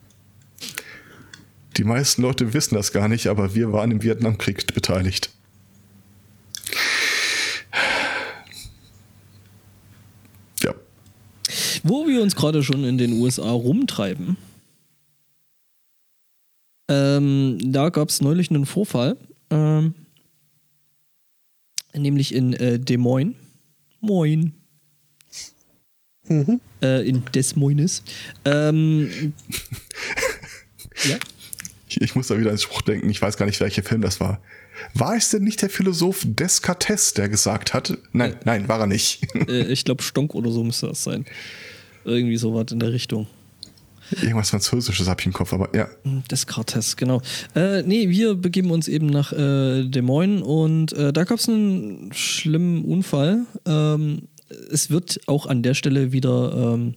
Die 1.77 1.83
meisten 1.83 2.21
Leute 2.21 2.53
wissen 2.53 2.75
das 2.75 2.91
gar 2.91 3.07
nicht, 3.07 3.27
aber 3.27 3.55
wir 3.55 3.73
waren 3.73 3.91
im 3.91 4.03
Vietnamkrieg 4.03 4.73
beteiligt. 4.73 5.31
Ja. 10.63 10.73
Wo 11.83 12.07
wir 12.07 12.21
uns 12.21 12.35
gerade 12.35 12.63
schon 12.63 12.83
in 12.83 12.97
den 12.97 13.13
USA 13.13 13.49
rumtreiben, 13.49 14.37
ähm, 16.89 17.57
da 17.61 17.89
gab 17.89 18.09
es 18.09 18.21
neulich 18.21 18.49
einen 18.49 18.65
Vorfall, 18.65 19.17
ähm, 19.49 19.93
nämlich 21.93 22.33
in 22.33 22.53
äh, 22.53 22.79
Des 22.79 22.97
Moines. 22.97 23.35
Moin. 24.01 24.53
Mhm. 26.27 26.59
Äh, 26.81 27.07
in 27.07 27.23
Des 27.33 27.55
Moines. 27.55 28.03
Ähm, 28.43 29.09
ja. 31.05 31.17
Ich, 31.87 32.01
ich, 32.01 32.15
muss 32.15 32.27
da 32.27 32.37
wieder 32.37 32.51
ins 32.51 32.63
Spruch 32.63 32.81
denken, 32.81 33.09
ich 33.09 33.21
weiß 33.21 33.37
gar 33.37 33.45
nicht, 33.45 33.61
welcher 33.61 33.83
Film 33.83 34.01
das 34.01 34.19
war. 34.19 34.41
War 34.93 35.15
es 35.15 35.29
denn 35.29 35.43
nicht 35.43 35.61
der 35.61 35.69
Philosoph 35.69 36.23
Descartes, 36.25 37.13
der 37.13 37.29
gesagt 37.29 37.73
hat? 37.73 37.97
Nein, 38.11 38.33
äh, 38.33 38.37
nein, 38.45 38.67
war 38.67 38.79
er 38.79 38.87
nicht. 38.87 39.21
Äh, 39.47 39.71
ich 39.71 39.85
glaube, 39.85 40.03
Stonk 40.03 40.33
oder 40.35 40.51
so 40.51 40.63
müsste 40.63 40.87
das 40.87 41.03
sein. 41.03 41.25
Irgendwie 42.03 42.37
so 42.37 42.53
was 42.53 42.71
in 42.71 42.79
der 42.79 42.91
Richtung. 42.91 43.27
Irgendwas 44.21 44.49
Französisches 44.51 45.07
habe 45.07 45.21
ich 45.21 45.25
im 45.25 45.33
Kopf, 45.33 45.53
aber 45.53 45.75
ja. 45.75 45.87
Descartes, 46.29 46.95
genau. 46.97 47.21
Äh, 47.55 47.83
nee, 47.83 48.09
wir 48.09 48.35
begeben 48.35 48.71
uns 48.71 48.87
eben 48.87 49.07
nach 49.07 49.31
äh, 49.31 49.87
Des 49.87 50.01
Moines 50.03 50.41
und 50.43 50.93
äh, 50.93 51.13
da 51.13 51.23
gab 51.23 51.39
es 51.39 51.49
einen 51.49 52.11
schlimmen 52.13 52.85
Unfall. 52.85 53.45
Ähm, 53.65 54.27
es 54.71 54.89
wird 54.89 55.21
auch 55.27 55.47
an 55.47 55.63
der 55.63 55.73
Stelle 55.73 56.11
wieder 56.11 56.73
ähm, 56.75 56.95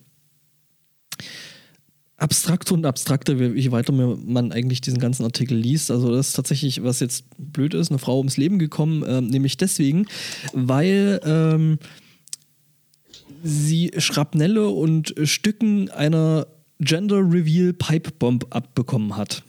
abstrakter 2.16 2.74
und 2.74 2.86
abstrakter, 2.86 3.34
je 3.34 3.70
weiter 3.70 3.92
man 3.92 4.52
eigentlich 4.52 4.80
diesen 4.80 4.98
ganzen 4.98 5.24
Artikel 5.24 5.56
liest. 5.56 5.90
Also 5.90 6.10
das 6.14 6.28
ist 6.28 6.32
tatsächlich, 6.34 6.82
was 6.82 7.00
jetzt 7.00 7.26
blöd 7.38 7.74
ist, 7.74 7.90
eine 7.90 7.98
Frau 7.98 8.18
ums 8.18 8.36
Leben 8.36 8.58
gekommen, 8.58 9.02
äh, 9.02 9.20
nämlich 9.20 9.56
deswegen, 9.56 10.06
weil 10.52 11.20
ähm, 11.24 11.78
sie 13.42 13.92
Schrapnelle 13.98 14.68
und 14.68 15.14
Stücken 15.24 15.90
einer 15.90 16.46
Gender 16.80 17.18
Reveal 17.18 17.72
Pipe 17.72 18.10
Bomb 18.18 18.46
abbekommen 18.50 19.16
hat. 19.16 19.44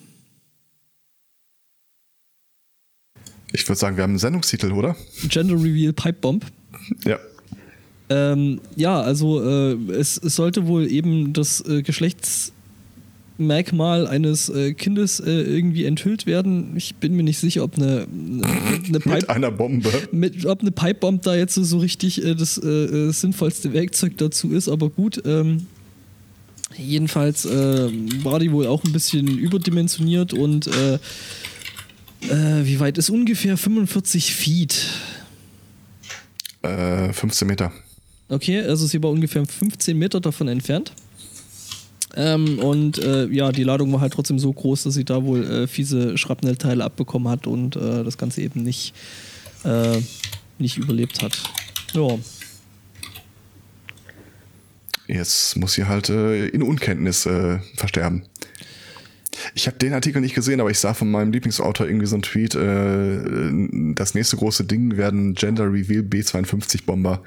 Ich 3.53 3.67
würde 3.67 3.80
sagen, 3.80 3.97
wir 3.97 4.03
haben 4.03 4.11
einen 4.11 4.19
Sendungstitel, 4.19 4.71
oder? 4.71 4.95
Gender 5.28 5.55
Reveal 5.55 5.93
Pipe 5.93 6.19
Bomb. 6.21 6.45
Ja. 7.05 7.17
Ähm, 8.09 8.61
ja, 8.75 9.01
also 9.01 9.43
äh, 9.43 9.73
es, 9.91 10.17
es, 10.17 10.36
sollte 10.36 10.67
wohl 10.67 10.89
eben 10.89 11.34
das 11.34 11.59
äh, 11.67 11.82
Geschlechtsmerkmal 11.82 14.07
eines 14.07 14.47
äh, 14.47 14.73
Kindes 14.73 15.19
äh, 15.19 15.30
irgendwie 15.30 15.84
enthüllt 15.84 16.25
werden. 16.25 16.78
Ich 16.78 16.95
bin 16.95 17.17
mir 17.17 17.23
nicht 17.23 17.39
sicher, 17.39 17.65
ob 17.65 17.75
eine, 17.75 18.07
eine 18.07 18.99
Pipe 18.99 19.15
mit 19.15 19.30
einer 19.30 19.51
Bombe, 19.51 19.91
mit, 20.13 20.45
ob 20.45 20.61
eine 20.61 20.71
Pipebomb 20.71 21.21
da 21.23 21.36
jetzt 21.36 21.55
so, 21.55 21.65
so 21.65 21.80
richtig 21.80 22.23
äh, 22.23 22.36
das, 22.36 22.57
äh, 22.57 23.11
sinnvollste 23.11 23.73
Werkzeug 23.73 24.17
dazu 24.17 24.53
ist. 24.53 24.69
Aber 24.69 24.89
gut, 24.89 25.21
ähm, 25.25 25.67
jedenfalls 26.78 27.45
war 27.45 28.39
die 28.39 28.51
wohl 28.51 28.67
auch 28.67 28.84
ein 28.84 28.91
bisschen 28.91 29.28
überdimensioniert 29.38 30.34
und 30.34 30.69
wie 32.21 32.80
weit 32.80 32.97
ist 32.97 33.09
ungefähr 33.09 33.57
45 33.57 34.34
Feet? 34.34 34.86
15 36.61 37.47
Meter. 37.47 37.71
Okay, 38.30 38.61
also 38.61 38.86
sie 38.86 39.01
war 39.01 39.09
ungefähr 39.11 39.45
15 39.45 39.97
Meter 39.97 40.19
davon 40.19 40.47
entfernt. 40.47 40.91
Ähm, 42.15 42.59
und 42.59 42.97
äh, 42.97 43.28
ja, 43.28 43.51
die 43.51 43.63
Ladung 43.63 43.93
war 43.93 44.01
halt 44.01 44.13
trotzdem 44.13 44.39
so 44.39 44.51
groß, 44.51 44.84
dass 44.84 44.95
sie 44.95 45.05
da 45.05 45.23
wohl 45.23 45.43
äh, 45.43 45.67
fiese 45.67 46.17
Schrapnellteile 46.17 46.84
abbekommen 46.84 47.30
hat 47.30 47.45
und 47.45 47.75
äh, 47.75 48.03
das 48.03 48.17
Ganze 48.17 48.41
eben 48.41 48.63
nicht, 48.63 48.93
äh, 49.63 49.99
nicht 50.57 50.78
überlebt 50.78 51.21
hat. 51.21 51.38
Ja. 51.93 52.17
Jetzt 55.07 55.55
muss 55.57 55.73
sie 55.73 55.85
halt 55.85 56.09
äh, 56.09 56.47
in 56.47 56.61
Unkenntnis 56.61 57.25
äh, 57.25 57.59
versterben. 57.75 58.23
Ich 59.53 59.67
habe 59.67 59.77
den 59.77 59.93
Artikel 59.93 60.21
nicht 60.21 60.35
gesehen, 60.35 60.59
aber 60.59 60.71
ich 60.71 60.79
sah 60.79 60.93
von 60.93 61.11
meinem 61.11 61.31
Lieblingsautor 61.31 61.85
irgendwie 61.85 62.07
so 62.07 62.15
einen 62.15 62.23
Tweet, 62.23 62.55
das 63.95 64.15
nächste 64.15 64.35
große 64.35 64.63
Ding 64.63 64.97
werden 64.97 65.35
Gender 65.35 65.71
Reveal 65.71 66.01
B52 66.01 66.85
Bomber 66.85 67.21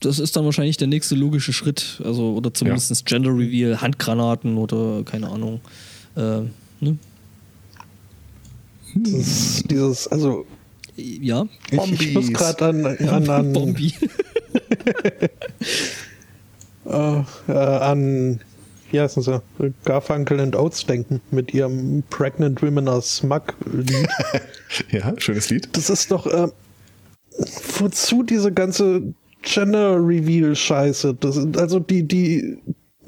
das 0.00 0.18
ist 0.18 0.34
dann 0.36 0.44
wahrscheinlich 0.44 0.78
der 0.78 0.88
nächste 0.88 1.14
logische 1.14 1.52
Schritt. 1.52 2.00
Also, 2.04 2.34
oder 2.34 2.52
zumindest 2.52 2.90
ja. 2.90 2.96
Gender 3.04 3.30
Reveal, 3.30 3.80
Handgranaten 3.80 4.56
oder 4.56 5.02
keine 5.04 5.28
Ahnung. 5.28 5.60
Äh, 6.16 6.42
ne? 6.80 6.98
Das, 8.94 9.62
dieses, 9.68 10.08
also. 10.08 10.46
Ja. 10.96 11.46
Ich, 11.70 12.00
ich 12.00 12.14
muss 12.14 12.32
gerade 12.32 12.66
an, 12.66 12.86
an, 12.86 13.30
an 13.30 13.52
Bombi. 13.52 13.94
uh, 16.90 17.24
uh, 17.48 17.52
an 17.52 18.40
wie 18.90 19.00
heißen 19.00 19.22
sie? 19.22 19.40
Garfunkel 19.84 20.40
and 20.40 20.56
Oates 20.56 20.84
denken 20.84 21.20
mit 21.30 21.54
ihrem 21.54 22.02
Pregnant 22.10 22.62
Women 22.62 22.88
are 22.88 23.02
Smug 23.02 23.54
Lied. 23.72 24.08
ja, 24.90 25.14
schönes 25.16 25.50
Lied. 25.50 25.68
Das 25.76 25.90
ist 25.90 26.10
doch, 26.10 26.26
äh, 26.26 26.48
wozu 27.78 28.22
diese 28.22 28.52
ganze 28.52 29.02
Gender 29.42 29.96
Reveal 29.96 30.54
Scheiße. 30.54 31.14
Das, 31.14 31.38
also 31.56 31.78
die, 31.78 32.02
die 32.02 32.58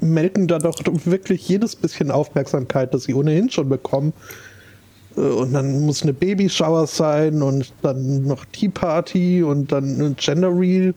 melken 0.01 0.49
da 0.49 0.59
doch 0.59 0.79
wirklich 1.05 1.49
jedes 1.49 1.77
bisschen 1.77 2.11
Aufmerksamkeit, 2.11 2.95
das 2.95 3.05
sie 3.05 3.15
ohnehin 3.15 3.51
schon 3.51 3.69
bekommen. 3.69 4.13
Äh, 5.17 5.21
und 5.21 5.53
dann 5.53 5.81
muss 5.81 6.03
eine 6.03 6.13
Babyshower 6.13 6.87
sein 6.87 7.43
und 7.43 7.73
dann 7.83 8.25
noch 8.25 8.45
Tea 8.47 8.69
Party 8.69 9.43
und 9.43 9.73
dann 9.73 10.01
ein 10.01 10.17
Gender 10.17 10.49
Reveal. 10.49 10.95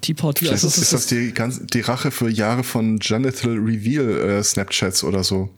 Tea 0.00 0.14
Party. 0.14 0.48
Also 0.48 0.68
ist, 0.68 0.92
das 0.92 1.06
die, 1.06 1.32
die 1.72 1.80
Rache 1.80 2.10
für 2.10 2.28
Jahre 2.28 2.64
von 2.64 2.98
Genital 2.98 3.56
Reveal 3.56 4.08
äh, 4.08 4.42
Snapchats 4.42 5.02
oder 5.02 5.24
so. 5.24 5.50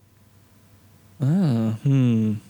Ah, 1.20 1.76
hm. 1.82 2.40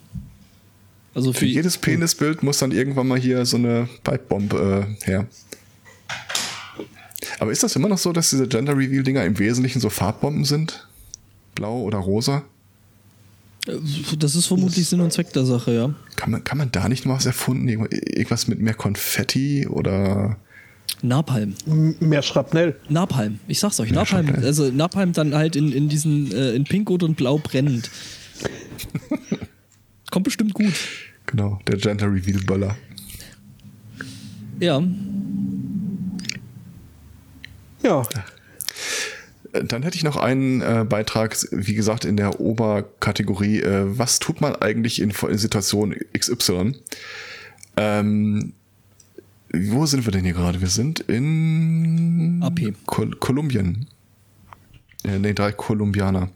Also 1.14 1.32
für, 1.32 1.40
für 1.40 1.46
jedes 1.46 1.78
Penisbild 1.78 2.42
muss 2.42 2.58
dann 2.58 2.70
irgendwann 2.70 3.08
mal 3.08 3.18
hier 3.18 3.44
so 3.46 3.56
eine 3.56 3.88
Pipebomb 4.04 4.52
äh, 4.52 4.84
her. 5.04 5.26
Aber 7.40 7.52
ist 7.52 7.62
das 7.62 7.76
immer 7.76 7.88
noch 7.88 7.98
so, 7.98 8.12
dass 8.12 8.30
diese 8.30 8.46
Gender 8.46 8.76
Reveal 8.76 9.02
Dinger 9.02 9.24
im 9.24 9.38
Wesentlichen 9.38 9.80
so 9.80 9.90
Farbbomben 9.90 10.44
sind? 10.44 10.86
Blau 11.54 11.80
oder 11.82 11.98
rosa? 11.98 12.44
Das 14.18 14.34
ist 14.34 14.46
vermutlich 14.46 14.88
Sinn 14.88 15.00
und 15.00 15.12
Zweck 15.12 15.32
der 15.32 15.44
Sache, 15.44 15.74
ja. 15.74 15.94
Kann 16.16 16.30
man, 16.30 16.44
kann 16.44 16.58
man 16.58 16.72
da 16.72 16.88
nicht 16.88 17.04
noch 17.04 17.16
was 17.16 17.26
erfunden? 17.26 17.68
Irgendwas 17.68 18.48
mit 18.48 18.60
mehr 18.60 18.74
Konfetti 18.74 19.66
oder. 19.66 20.36
Napalm. 21.02 21.54
mehr 22.00 22.22
Schrapnell. 22.22 22.76
Napalm. 22.88 23.38
Ich 23.46 23.60
sag's 23.60 23.78
euch, 23.80 23.90
mehr 23.90 24.00
Napalm. 24.00 24.26
Schrapnell. 24.26 24.46
Also 24.46 24.70
Napalm 24.70 25.12
dann 25.12 25.34
halt 25.34 25.56
in, 25.56 25.72
in 25.72 25.88
diesen, 25.88 26.32
äh, 26.32 26.52
in 26.52 26.64
Pink 26.64 26.90
und 26.90 27.16
Blau 27.16 27.38
brennend. 27.38 27.90
Kommt 30.10 30.24
bestimmt 30.24 30.54
gut. 30.54 30.74
Genau, 31.26 31.58
der 31.66 31.76
Gender 31.76 32.06
Reveal 32.06 32.40
Böller. 32.40 32.76
Ja, 34.60 34.82
ja. 37.82 38.02
Dann 39.52 39.82
hätte 39.82 39.96
ich 39.96 40.04
noch 40.04 40.16
einen 40.16 40.60
äh, 40.60 40.84
Beitrag, 40.86 41.36
wie 41.50 41.74
gesagt, 41.74 42.04
in 42.04 42.16
der 42.16 42.38
Oberkategorie, 42.38 43.60
äh, 43.60 43.84
was 43.86 44.18
tut 44.18 44.40
man 44.40 44.54
eigentlich 44.56 45.00
in, 45.00 45.10
in 45.10 45.38
Situation 45.38 45.96
XY? 46.16 46.74
Ähm, 47.76 48.52
wo 49.52 49.86
sind 49.86 50.06
wir 50.06 50.12
denn 50.12 50.24
hier 50.24 50.34
gerade? 50.34 50.60
Wir 50.60 50.68
sind 50.68 51.00
in 51.00 52.40
AP. 52.42 52.74
Kol 52.86 53.10
Kolumbien. 53.16 53.86
Äh, 55.04 55.18
nee, 55.18 55.32
drei 55.32 55.52
Kolumbianer. 55.52 56.30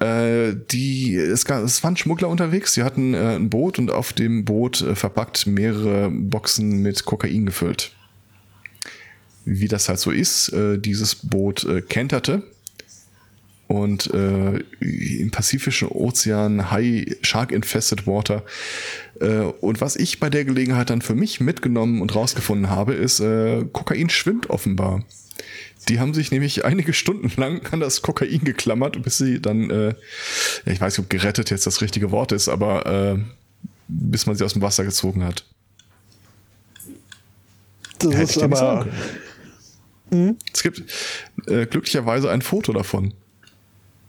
Äh, 0.00 0.54
die, 0.70 1.14
es, 1.16 1.44
gab, 1.44 1.62
es 1.62 1.84
waren 1.84 1.96
Schmuggler 1.96 2.28
unterwegs, 2.28 2.72
sie 2.72 2.82
hatten 2.82 3.14
äh, 3.14 3.36
ein 3.36 3.50
Boot 3.50 3.78
und 3.78 3.90
auf 3.90 4.12
dem 4.12 4.44
Boot 4.44 4.80
äh, 4.80 4.94
verpackt 4.94 5.46
mehrere 5.46 6.10
Boxen 6.10 6.82
mit 6.82 7.04
Kokain 7.04 7.46
gefüllt 7.46 7.92
wie 9.44 9.68
das 9.68 9.88
halt 9.88 9.98
so 9.98 10.10
ist, 10.10 10.48
äh, 10.52 10.78
dieses 10.78 11.14
Boot 11.14 11.64
äh, 11.64 11.82
kenterte. 11.82 12.42
Und 13.66 14.12
äh, 14.12 14.58
im 14.80 15.30
Pazifischen 15.30 15.88
Ozean 15.88 16.70
High 16.70 17.16
Shark 17.22 17.52
Infested 17.52 18.06
Water. 18.06 18.44
Äh, 19.20 19.40
und 19.60 19.80
was 19.80 19.96
ich 19.96 20.20
bei 20.20 20.30
der 20.30 20.44
Gelegenheit 20.44 20.90
dann 20.90 21.02
für 21.02 21.14
mich 21.14 21.40
mitgenommen 21.40 22.02
und 22.02 22.14
rausgefunden 22.14 22.70
habe, 22.70 22.94
ist, 22.94 23.20
äh, 23.20 23.64
Kokain 23.72 24.10
schwimmt 24.10 24.50
offenbar. 24.50 25.04
Die 25.88 26.00
haben 26.00 26.14
sich 26.14 26.30
nämlich 26.30 26.64
einige 26.64 26.92
Stunden 26.92 27.30
lang 27.40 27.66
an 27.72 27.80
das 27.80 28.02
Kokain 28.02 28.44
geklammert, 28.44 29.02
bis 29.02 29.18
sie 29.18 29.40
dann, 29.40 29.70
äh, 29.70 29.94
ich 30.66 30.80
weiß 30.80 30.96
nicht, 30.96 31.04
ob 31.04 31.10
gerettet 31.10 31.50
jetzt 31.50 31.66
das 31.66 31.80
richtige 31.80 32.10
Wort 32.10 32.32
ist, 32.32 32.48
aber 32.48 32.86
äh, 32.86 33.18
bis 33.88 34.26
man 34.26 34.36
sie 34.36 34.44
aus 34.44 34.54
dem 34.54 34.62
Wasser 34.62 34.84
gezogen 34.84 35.24
hat. 35.24 35.44
Das 37.98 38.12
Hätte 38.12 38.22
ist 38.22 38.42
aber. 38.42 38.86
können. 40.10 40.38
Es 40.52 40.62
gibt 40.62 40.82
äh, 41.46 41.66
glücklicherweise 41.66 42.30
ein 42.30 42.42
Foto 42.42 42.72
davon. 42.72 43.14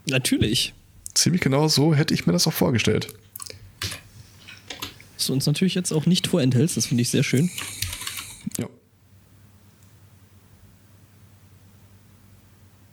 Natürlich. 0.08 0.74
Ziemlich 1.14 1.42
genau 1.42 1.68
so 1.68 1.94
hätte 1.96 2.14
ich 2.14 2.26
mir 2.28 2.34
das 2.34 2.48
auch 2.48 2.54
vorgestellt. 2.54 3.14
Was 5.18 5.28
du 5.28 5.34
uns 5.34 5.46
natürlich 5.46 5.76
jetzt 5.76 5.92
auch 5.92 6.06
nicht 6.06 6.28
vorenthältst, 6.28 6.78
das 6.78 6.86
finde 6.88 7.02
ich 7.02 7.10
sehr 7.10 7.24
schön. 7.24 7.50
Ja. 8.58 8.68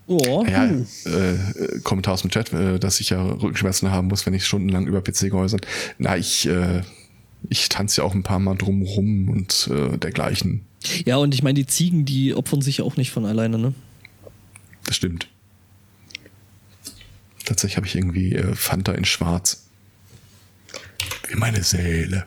Oh, 0.07 0.45
Ja, 0.49 0.67
äh, 0.67 1.81
Kommentar 1.83 2.15
aus 2.15 2.23
dem 2.23 2.31
Chat, 2.31 2.53
äh, 2.53 2.79
dass 2.79 3.01
ich 3.01 3.11
ja 3.11 3.23
Rückenschmerzen 3.23 3.91
haben 3.91 4.09
muss, 4.09 4.27
wenn 4.27 4.35
ich 4.35 4.45
stundenlang 4.45 4.87
über 4.87 5.01
PC 5.01 5.31
gehäusern. 5.31 5.61
Na, 5.99 6.17
ich, 6.17 6.47
äh, 6.47 6.83
ich 7.49 7.69
tanze 7.69 8.01
ja 8.01 8.07
auch 8.07 8.15
ein 8.15 8.23
paar 8.23 8.39
Mal 8.39 8.57
drumrum 8.57 9.29
und 9.29 9.69
äh, 9.73 9.97
dergleichen. 9.99 10.63
ja, 11.05 11.17
und 11.17 11.35
ich 11.35 11.43
meine, 11.43 11.55
die 11.55 11.67
Ziegen, 11.67 12.05
die 12.05 12.35
opfern 12.35 12.63
sich 12.63 12.79
ja 12.79 12.85
auch 12.85 12.97
nicht 12.97 13.11
von 13.11 13.25
alleine, 13.25 13.59
ne? 13.59 13.75
Das 14.85 14.97
stimmt. 14.97 15.29
Tatsächlich 17.53 17.77
habe 17.77 17.87
ich 17.87 17.95
irgendwie 17.97 18.35
äh, 18.35 18.55
Fanta 18.55 18.93
in 18.93 19.05
Schwarz. 19.05 19.65
Wie 21.29 21.37
meine 21.37 21.63
Seele. 21.63 22.25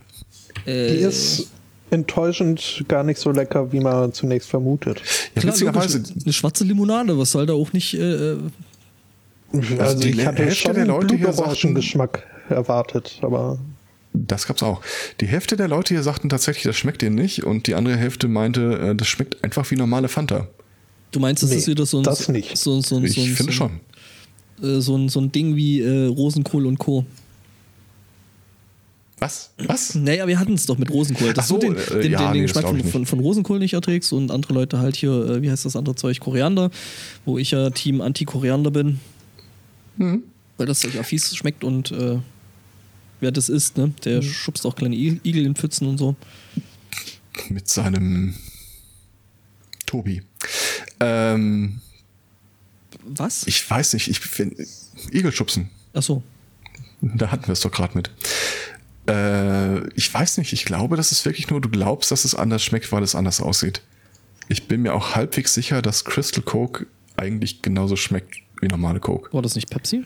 Die 0.65 0.69
Äh, 0.71 1.07
ist 1.07 1.47
enttäuschend 1.91 2.85
gar 2.87 3.03
nicht 3.03 3.19
so 3.19 3.31
lecker, 3.31 3.71
wie 3.71 3.79
man 3.79 4.13
zunächst 4.13 4.49
vermutet. 4.49 5.01
Ja, 5.35 5.41
Klar, 5.41 5.53
witzigerweise, 5.53 5.97
logisch, 5.99 6.13
eine 6.23 6.33
schwarze 6.33 6.63
Limonade, 6.63 7.17
was 7.17 7.31
soll 7.31 7.45
da 7.45 7.53
auch 7.53 7.73
nicht. 7.73 7.93
Äh, 7.95 8.33
äh, 8.33 8.37
Also, 9.79 9.99
die 10.01 10.09
ich 10.11 10.25
hatte 10.25 10.43
Hälfte 10.43 10.55
schon 10.61 10.73
der 10.73 10.83
einen 10.83 10.91
Leute 10.91 11.15
hier 11.15 11.27
Blutorangengeschmack 11.27 12.23
erwartet, 12.49 13.19
aber 13.21 13.57
das 14.13 14.47
gab's 14.47 14.63
auch. 14.63 14.81
Die 15.21 15.27
Hälfte 15.27 15.55
der 15.57 15.67
Leute 15.67 15.93
hier 15.93 16.03
sagten 16.03 16.29
tatsächlich, 16.29 16.63
das 16.63 16.75
schmeckt 16.77 17.03
ihnen 17.03 17.15
nicht 17.15 17.43
und 17.43 17.67
die 17.67 17.75
andere 17.75 17.97
Hälfte 17.97 18.27
meinte, 18.27 18.91
äh, 18.91 18.95
das 18.95 19.07
schmeckt 19.07 19.43
einfach 19.43 19.69
wie 19.71 19.75
normale 19.75 20.07
Fanta. 20.07 20.47
du 21.11 21.19
meinst, 21.19 21.43
das 21.43 21.49
Nee, 21.51 21.57
ist 21.57 21.67
wieder 21.67 21.85
so 21.85 21.97
ein, 21.97 22.03
das 22.03 22.27
nicht. 22.29 22.57
So, 22.57 22.81
so, 22.81 22.99
so, 22.99 23.03
Ich 23.03 23.13
so, 23.13 23.21
finde 23.21 23.43
so, 23.43 23.51
schon. 23.51 23.79
Äh, 24.61 24.79
so, 24.79 24.95
ein, 24.95 25.09
so 25.09 25.19
ein 25.19 25.31
Ding 25.31 25.55
wie 25.55 25.81
äh, 25.81 26.07
Rosenkohl 26.07 26.65
und 26.65 26.77
Co. 26.77 27.05
Was? 29.19 29.51
Was? 29.57 29.95
Naja, 29.95 30.27
wir 30.27 30.37
hatten 30.39 30.53
es 30.53 30.65
doch 30.65 30.77
mit 30.77 30.91
Rosenkohl. 30.91 31.33
Dass 31.33 31.45
Ach 31.45 31.49
so, 31.49 31.57
du 31.57 31.73
den, 31.73 31.77
äh, 31.77 32.01
den, 32.01 32.11
ja, 32.11 32.19
den, 32.19 32.31
nee, 32.31 32.37
den 32.39 32.47
das 32.47 32.53
Geschmack 32.53 32.81
von, 32.81 32.83
von, 32.83 33.05
von 33.05 33.19
Rosenkohl 33.19 33.59
nicht 33.59 33.73
erträgst 33.73 34.11
und 34.11 34.29
andere 34.29 34.53
Leute 34.53 34.79
halt 34.79 34.95
hier, 34.97 35.11
äh, 35.11 35.41
wie 35.41 35.49
heißt 35.49 35.65
das 35.65 35.75
andere 35.75 35.95
Zeug, 35.95 36.19
Koriander, 36.19 36.69
wo 37.23 37.37
ich 37.37 37.51
ja 37.51 37.69
Team 37.69 38.01
Anti-Koriander 38.01 38.71
bin. 38.71 38.99
Mhm. 39.97 40.23
Weil 40.57 40.67
das 40.67 40.83
ja 40.83 41.03
fies 41.03 41.33
schmeckt 41.35 41.63
und 41.63 41.91
äh, 41.91 42.19
wer 43.21 43.31
das 43.31 43.49
isst, 43.49 43.77
ne, 43.77 43.87
Mhm. 43.87 43.95
der 44.03 44.21
schubst 44.21 44.65
auch 44.65 44.75
kleine 44.75 44.95
Igel 44.95 45.45
in 45.45 45.55
Pfützen 45.55 45.87
und 45.87 45.97
so. 45.97 46.15
Mit 47.49 47.69
seinem 47.69 48.35
Tobi. 49.85 50.21
Ähm, 50.99 51.79
Was? 53.05 53.45
ich 53.47 53.69
weiß 53.69 53.93
nicht, 53.93 54.07
ich 54.09 54.19
find, 54.19 54.55
Igelschubsen. 55.11 55.69
Ach 55.93 56.01
so. 56.01 56.23
Da 57.01 57.31
hatten 57.31 57.47
wir 57.47 57.53
es 57.53 57.59
doch 57.59 57.71
gerade 57.71 57.95
mit. 57.95 58.09
Äh, 59.07 59.87
ich 59.95 60.11
weiß 60.11 60.37
nicht, 60.39 60.53
ich 60.53 60.65
glaube, 60.65 60.97
das 60.97 61.11
ist 61.11 61.25
wirklich 61.25 61.49
nur, 61.49 61.61
du 61.61 61.69
glaubst, 61.69 62.11
dass 62.11 62.25
es 62.25 62.33
anders 62.33 62.63
schmeckt, 62.63 62.91
weil 62.91 63.03
es 63.03 63.13
anders 63.15 63.41
aussieht. 63.41 63.81
Ich 64.47 64.67
bin 64.67 64.81
mir 64.81 64.93
auch 64.93 65.15
halbwegs 65.15 65.53
sicher, 65.53 65.81
dass 65.81 66.05
Crystal 66.05 66.43
Coke 66.43 66.87
eigentlich 67.17 67.61
genauso 67.61 67.95
schmeckt 67.95 68.35
wie 68.61 68.67
normale 68.67 68.99
Coke. 68.99 69.31
War 69.33 69.41
das 69.41 69.55
nicht 69.55 69.69
Pepsi? 69.69 70.03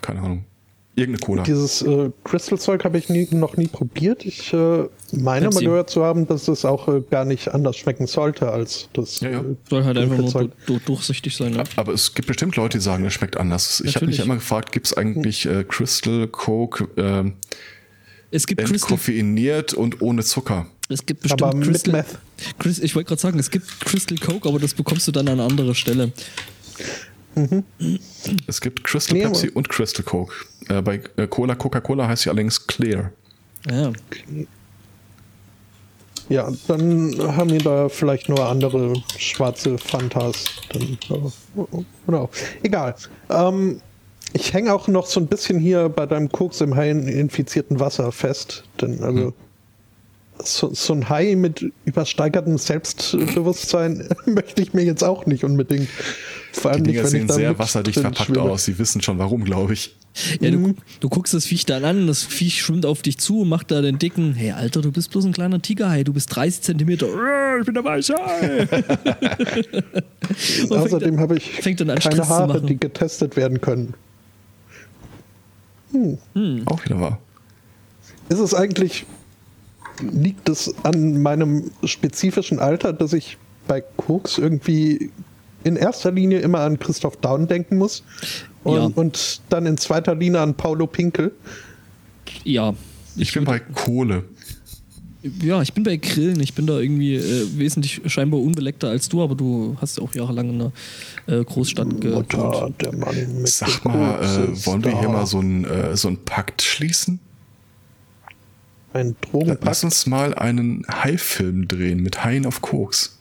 Keine 0.00 0.20
Ahnung. 0.20 0.44
Irgendeine 0.94 1.24
Cola. 1.24 1.42
dieses 1.42 1.80
äh, 1.80 2.10
Crystal-Zeug 2.24 2.84
habe 2.84 2.98
ich 2.98 3.08
nie, 3.08 3.26
noch 3.30 3.56
nie 3.56 3.66
probiert. 3.66 4.26
Ich 4.26 4.52
äh, 4.52 4.88
meine 5.12 5.46
Pepsi. 5.46 5.64
mal 5.64 5.70
gehört 5.70 5.88
zu 5.88 6.04
haben, 6.04 6.26
dass 6.26 6.48
es 6.48 6.66
auch 6.66 6.86
äh, 6.86 7.02
gar 7.10 7.24
nicht 7.24 7.48
anders 7.48 7.78
schmecken 7.78 8.06
sollte 8.06 8.50
als 8.50 8.90
das. 8.92 9.20
Ja, 9.20 9.30
ja. 9.30 9.40
äh, 9.40 9.56
Soll 9.70 9.84
halt 9.84 9.96
einfach 9.96 10.18
nur 10.18 10.30
du, 10.30 10.50
du, 10.66 10.78
durchsichtig 10.84 11.34
sein, 11.34 11.52
ne? 11.52 11.64
Aber 11.76 11.94
es 11.94 12.12
gibt 12.12 12.28
bestimmt 12.28 12.56
Leute, 12.56 12.76
die 12.76 12.84
sagen, 12.84 13.06
es 13.06 13.14
schmeckt 13.14 13.38
anders. 13.38 13.82
Ich 13.84 13.96
habe 13.96 14.06
mich 14.06 14.20
immer 14.20 14.34
gefragt, 14.34 14.72
gibt 14.72 14.86
es 14.86 14.94
eigentlich 14.94 15.46
äh, 15.46 15.64
Crystal 15.64 16.28
Coke 16.28 16.88
ähm, 16.98 17.34
Es 18.30 18.46
gibt 18.46 18.60
Crystal, 18.60 18.76
entkoffeiniert 18.76 19.72
und 19.72 20.02
ohne 20.02 20.22
Zucker? 20.22 20.66
es 20.90 21.06
gibt 21.06 21.22
bestimmt 21.22 21.42
Aber 21.42 21.56
mit 21.56 21.68
Crystal, 21.68 21.92
Meth. 21.92 22.18
Chris, 22.58 22.78
ich 22.78 22.94
wollte 22.94 23.08
gerade 23.08 23.20
sagen, 23.20 23.38
es 23.38 23.50
gibt 23.50 23.80
Crystal 23.80 24.18
Coke, 24.18 24.46
aber 24.46 24.58
das 24.58 24.74
bekommst 24.74 25.08
du 25.08 25.12
dann 25.12 25.28
an 25.28 25.40
anderer 25.40 25.74
Stelle. 25.74 26.12
Es 28.46 28.60
gibt 28.60 28.84
Crystal 28.84 29.16
Nee, 29.16 29.24
Pepsi 29.24 29.48
und 29.48 29.68
Crystal 29.68 30.04
Coke. 30.04 30.34
Äh, 30.68 30.82
bei 30.82 31.00
äh, 31.16 31.26
Cola, 31.26 31.54
Coca-Cola 31.54 32.06
heißt 32.08 32.22
sie 32.22 32.30
allerdings 32.30 32.66
Clear. 32.66 33.12
Ja. 33.70 33.92
Ja, 36.28 36.50
dann 36.68 37.14
haben 37.36 37.50
wir 37.50 37.58
da 37.58 37.88
vielleicht 37.88 38.28
nur 38.28 38.46
andere 38.46 38.94
schwarze 39.18 39.76
Fantas. 39.76 40.46
Dann, 40.72 40.98
äh, 41.10 41.84
genau. 42.06 42.30
Egal. 42.62 42.94
Ähm, 43.28 43.80
ich 44.32 44.52
hänge 44.54 44.72
auch 44.72 44.88
noch 44.88 45.06
so 45.06 45.20
ein 45.20 45.26
bisschen 45.26 45.58
hier 45.58 45.88
bei 45.88 46.06
deinem 46.06 46.30
Koks 46.30 46.60
im 46.60 46.74
Hai 46.74 46.90
infizierten 46.90 47.80
Wasser 47.80 48.12
fest. 48.12 48.64
Denn 48.80 49.02
also 49.02 49.34
so, 50.38 50.72
so 50.74 50.92
ein 50.94 51.08
Hai 51.08 51.34
mit 51.36 51.64
übersteigertem 51.84 52.58
Selbstbewusstsein 52.58 54.08
möchte 54.26 54.62
ich 54.62 54.72
mir 54.74 54.82
jetzt 54.84 55.04
auch 55.04 55.26
nicht 55.26 55.44
unbedingt. 55.44 55.88
Vor 56.52 56.70
allem 56.72 56.84
Die 56.84 56.90
nicht, 56.92 56.98
Dinger 57.00 57.12
wenn 57.12 57.14
ich 57.14 57.20
sehen 57.20 57.28
da 57.28 57.34
sehr 57.34 57.50
mit 57.50 57.58
wasserdicht 57.58 58.00
verpackt 58.00 58.26
schwimme. 58.26 58.42
aus. 58.42 58.64
Sie 58.64 58.78
wissen 58.78 59.00
schon 59.02 59.18
warum, 59.18 59.44
glaube 59.44 59.72
ich. 59.74 59.96
Ja, 60.40 60.50
du, 60.50 60.58
Mhm. 60.58 60.76
du 61.00 61.08
guckst 61.08 61.32
das 61.32 61.46
Viech 61.46 61.64
dann 61.64 61.84
an, 61.86 62.06
das 62.06 62.22
Viech 62.22 62.60
schwimmt 62.60 62.84
auf 62.84 63.00
dich 63.00 63.16
zu 63.18 63.40
und 63.40 63.48
macht 63.48 63.70
da 63.70 63.80
den 63.80 63.98
dicken, 63.98 64.34
hey 64.34 64.50
Alter, 64.52 64.82
du 64.82 64.92
bist 64.92 65.10
bloß 65.10 65.24
ein 65.24 65.32
kleiner 65.32 65.62
Tigerhai, 65.62 66.04
du 66.04 66.12
bist 66.12 66.34
30 66.36 66.60
Zentimeter, 66.62 67.06
ich 67.60 67.64
bin 67.64 67.74
der 67.74 67.84
weiße 67.84 68.14
Hai. 68.14 68.68
Und 70.68 70.72
Außerdem 70.76 71.20
habe 71.20 71.36
ich 71.36 71.50
fängt 71.62 71.80
dann 71.80 71.90
an, 71.90 71.98
keine 71.98 72.14
Stress 72.16 72.28
zu 72.28 72.34
Haare, 72.34 72.60
die 72.62 72.78
getestet 72.78 73.36
werden 73.36 73.60
können. 73.60 73.94
Auch 76.66 76.84
wieder 76.84 77.00
wahr. 77.00 77.18
Ist 78.28 78.38
es 78.38 78.54
eigentlich, 78.54 79.04
liegt 80.00 80.48
es 80.48 80.74
an 80.84 81.20
meinem 81.22 81.70
spezifischen 81.84 82.58
Alter, 82.58 82.92
dass 82.92 83.12
ich 83.12 83.38
bei 83.68 83.80
Koks 83.80 84.38
irgendwie 84.38 85.10
in 85.64 85.76
erster 85.76 86.10
Linie 86.10 86.40
immer 86.40 86.60
an 86.60 86.78
Christoph 86.78 87.16
Daun 87.18 87.46
denken 87.46 87.78
muss 87.78 88.02
und, 88.64 88.74
Ja. 88.76 88.90
und 88.94 89.40
dann 89.48 89.66
in 89.66 89.76
zweiter 89.76 90.14
Linie 90.14 90.40
an 90.40 90.54
Paulo 90.54 90.86
Pinkel? 90.86 91.32
ja. 92.44 92.74
Ich 93.14 93.34
bin 93.34 93.44
bei 93.44 93.58
Kohle. 93.58 94.24
Ja, 95.42 95.60
ich 95.60 95.74
bin 95.74 95.84
bei 95.84 95.96
Grillen, 95.98 96.40
ich 96.40 96.54
bin 96.54 96.66
da 96.66 96.78
irgendwie 96.78 97.14
äh, 97.16 97.46
wesentlich 97.58 98.00
scheinbar 98.06 98.40
unbeleckter 98.40 98.88
als 98.88 99.08
du, 99.08 99.22
aber 99.22 99.34
du 99.34 99.76
hast 99.80 99.98
ja 99.98 100.02
auch 100.02 100.14
jahrelang 100.14 100.48
in 100.48 100.60
einer 100.62 100.72
äh, 101.26 101.44
Großstadt 101.44 102.00
gewohnt. 102.00 102.32
Mutter, 102.32 102.70
der 102.80 102.96
Mann 102.96 103.14
mit 103.38 103.48
Sag 103.48 103.84
mal, 103.84 104.18
äh, 104.20 104.66
wollen 104.66 104.82
wir 104.82 104.98
hier 104.98 105.10
mal 105.10 105.26
so 105.26 105.38
einen 105.38 105.64
äh, 105.64 105.94
so 105.96 106.08
einen 106.08 106.16
Pakt 106.24 106.62
schließen? 106.62 107.20
Ein 108.94 109.16
Lass 109.20 109.30
Drogenpakt? 109.30 109.84
uns 109.84 110.06
mal 110.06 110.34
einen 110.34 110.84
Hai-Film 110.88 111.68
drehen 111.68 112.02
mit 112.02 112.24
Haien 112.24 112.46
auf 112.46 112.60
Koks. 112.60 113.18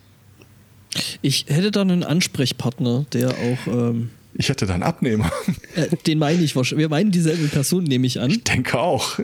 Ich 1.22 1.46
hätte 1.48 1.72
da 1.72 1.82
einen 1.82 2.04
Ansprechpartner, 2.04 3.06
der 3.14 3.30
auch, 3.30 3.68
ähm, 3.68 4.10
Ich 4.34 4.50
hätte 4.50 4.66
da 4.66 4.74
einen 4.74 4.84
Abnehmer. 4.84 5.32
äh, 5.76 5.96
den 6.06 6.20
meine 6.20 6.44
ich 6.44 6.56
wahrscheinlich, 6.56 6.84
wir 6.84 6.90
meinen 6.90 7.12
dieselbe 7.12 7.48
Person, 7.48 7.84
nehme 7.86 8.08
ich 8.08 8.20
an. 8.20 8.42
Denke 8.48 8.80
auch. 8.80 9.20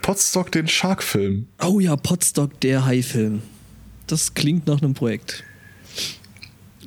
Potstock 0.00 0.50
den 0.52 0.68
Shark-Film. 0.68 1.46
Oh 1.62 1.80
ja, 1.80 1.96
Potstock, 1.96 2.58
der 2.60 2.84
Hai-Film. 2.86 3.42
Das 4.06 4.34
klingt 4.34 4.66
nach 4.66 4.82
einem 4.82 4.94
Projekt. 4.94 5.44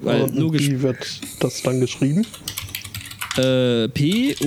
Weil 0.01 0.23
Und 0.23 0.35
logisch, 0.35 0.67
Wie 0.69 0.81
wird 0.81 1.21
das 1.39 1.61
dann 1.61 1.79
geschrieben? 1.79 2.25
Äh, 3.37 3.87
P-O-D-S-T. 3.89 4.39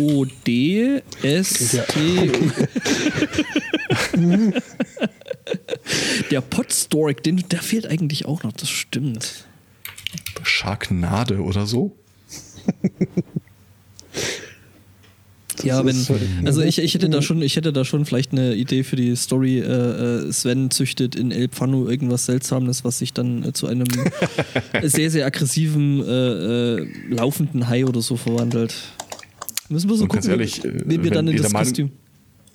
der 6.31 6.41
Potstork, 6.41 7.23
den, 7.23 7.45
der 7.51 7.63
fehlt 7.63 7.87
eigentlich 7.87 8.27
auch 8.27 8.43
noch, 8.43 8.53
das 8.53 8.69
stimmt. 8.71 9.47
Sharknade 10.43 11.41
oder 11.43 11.67
so. 11.67 11.97
ja, 15.65 15.85
wenn, 15.85 15.97
ist, 15.97 16.11
äh, 16.11 16.15
also 16.45 16.63
ich, 16.63 16.79
ich 16.79 16.95
hätte 16.95 17.09
da 17.09 17.23
schon, 17.23 17.43
ich 17.43 17.57
hätte 17.57 17.73
da 17.73 17.85
schon 17.85 18.05
vielleicht 18.05 18.33
eine 18.33 18.55
Idee 18.55 18.85
für 18.85 18.97
die 18.97 19.15
Story. 19.17 19.59
Äh, 19.59 20.27
äh 20.29 20.33
Sven 20.33 20.71
züchtet 20.71 21.15
in 21.15 21.31
El 21.31 21.49
Pfano 21.49 21.89
irgendwas 21.89 22.27
Seltsames, 22.27 22.85
was 22.85 22.99
sich 22.99 23.13
dann 23.13 23.45
äh, 23.45 23.53
zu 23.53 23.67
einem 23.67 23.87
sehr, 24.83 25.11
sehr 25.11 25.27
aggressiven, 25.27 26.03
äh, 26.03 26.81
äh, 26.81 26.87
laufenden 27.11 27.69
Hai 27.69 27.85
oder 27.85 28.01
so 28.01 28.17
verwandelt. 28.17 28.75
Müssen 29.69 29.91
wir 29.91 29.97
so 29.97 30.05
Und 30.05 30.09
gucken, 30.09 30.23
ganz 30.23 30.29
ehrlich, 30.29 30.63
wen 30.65 30.89
wir 30.89 31.05
wenn 31.05 31.13
dann 31.13 31.29
in 31.29 31.35
ihr 31.35 31.43
das 31.43 31.51
der 31.51 31.53
Meinung- 31.53 31.69
Kostüm. 31.69 31.91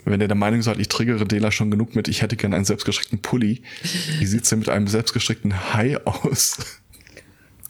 Wenn 0.06 0.20
ihr 0.20 0.28
der 0.28 0.36
Meinung 0.36 0.62
seid, 0.62 0.80
ich 0.80 0.90
triggere 0.90 1.26
Dela 1.26 1.52
schon 1.52 1.72
genug 1.72 1.96
mit, 1.96 2.10
ich 2.10 2.22
hätte 2.22 2.36
gerne 2.36 2.58
einen 2.58 2.66
selbstgestrickten 2.66 3.20
Pulli. 3.20 3.62
Wie 4.20 4.26
sieht's 4.26 4.50
denn 4.50 4.60
mit 4.60 4.68
einem 4.68 4.88
selbstgestrickten 4.88 5.74
Hai 5.74 5.98
aus? 6.06 6.58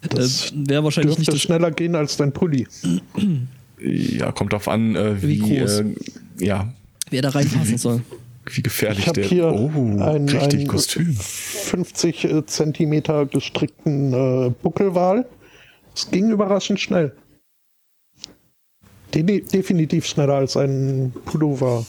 Das 0.10 0.52
äh, 0.52 0.70
Wäre 0.70 0.84
wahrscheinlich 0.84 1.18
nicht 1.18 1.28
dürfte 1.28 1.40
das. 1.40 1.42
schneller 1.42 1.72
gehen 1.72 1.96
als 1.96 2.18
dein 2.18 2.34
Pulli. 2.34 2.68
Ja, 3.84 4.32
kommt 4.32 4.54
drauf 4.54 4.68
an, 4.68 4.96
äh, 4.96 5.22
Wie 5.22 5.28
wie, 5.42 5.60
groß? 5.60 5.80
Äh, 5.80 5.96
ja, 6.40 6.74
Wer 7.10 7.22
da 7.22 7.30
reinpassen 7.30 7.78
soll. 7.78 8.02
wie 8.46 8.64
gefährlich 8.64 9.00
Ich 9.00 9.08
habe 9.08 9.22
der. 9.22 9.30
hier 9.30 9.48
oh, 9.48 10.02
einen, 10.02 10.30
richtig 10.30 10.60
einen 10.62 10.68
Kostüm. 10.68 11.14
50 11.16 12.24
äh, 12.24 12.46
Zentimeter 12.46 13.26
gestrickten 13.26 14.14
äh, 14.14 14.50
Buckelwal. 14.62 15.26
Es 15.96 16.10
ging 16.10 16.32
überraschend 16.32 16.80
schnell. 16.80 17.14
De 19.14 19.42
definitiv 19.42 20.06
schneller 20.08 20.36
als 20.36 20.58
ein 20.58 21.14
Pullover. 21.26 21.86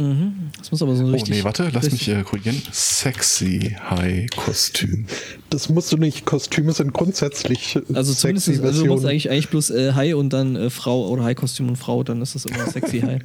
Hai-Kostüm. 0.00 0.50
Das 0.58 0.70
muss 0.70 0.82
aber 0.82 0.96
so 0.96 1.04
Oh 1.04 1.08
richtig. 1.08 1.36
nee, 1.36 1.44
warte, 1.44 1.70
lass 1.72 1.90
mich 1.90 2.08
äh, 2.08 2.22
korrigieren. 2.22 2.60
Sexy 2.72 3.76
Hai-Kostüm. 3.88 5.06
Das 5.50 5.68
musst 5.68 5.92
du 5.92 5.96
nicht. 5.96 6.24
Kostüme 6.24 6.72
sind 6.72 6.92
grundsätzlich 6.92 7.78
Also 7.92 8.14
zumindest, 8.14 8.46
sexy 8.46 8.62
also 8.62 8.82
du 8.82 8.86
Versionen. 8.88 9.06
eigentlich, 9.06 9.30
eigentlich 9.30 9.48
bloß 9.48 9.70
äh, 9.70 9.92
Hai 9.94 10.14
und 10.14 10.32
dann 10.32 10.56
äh, 10.56 10.70
Frau 10.70 11.08
oder 11.08 11.24
Hai-Kostüm 11.24 11.68
und 11.68 11.76
Frau, 11.76 12.02
dann 12.02 12.22
ist 12.22 12.34
das 12.34 12.44
immer 12.46 12.66
sexy 12.66 13.00
Hai. 13.00 13.18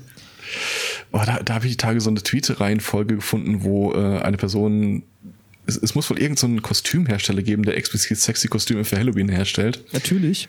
Oh, 1.12 1.22
da 1.26 1.40
da 1.44 1.56
habe 1.56 1.66
ich 1.66 1.74
die 1.74 1.78
Tage 1.78 2.02
so 2.02 2.10
eine 2.10 2.22
Tweet-Reihenfolge 2.22 3.16
gefunden, 3.16 3.64
wo 3.64 3.94
äh, 3.94 4.20
eine 4.20 4.38
Person. 4.38 5.04
Es, 5.68 5.78
es 5.78 5.96
muss 5.96 6.10
wohl 6.10 6.20
irgendeinen 6.20 6.58
so 6.58 6.62
Kostümhersteller 6.62 7.42
geben, 7.42 7.64
der 7.64 7.76
explizit 7.78 8.20
sexy 8.20 8.48
Kostüme 8.48 8.86
für 8.86 8.98
Halloween 8.98 9.30
herstellt. 9.30 9.84
Natürlich. 9.94 10.48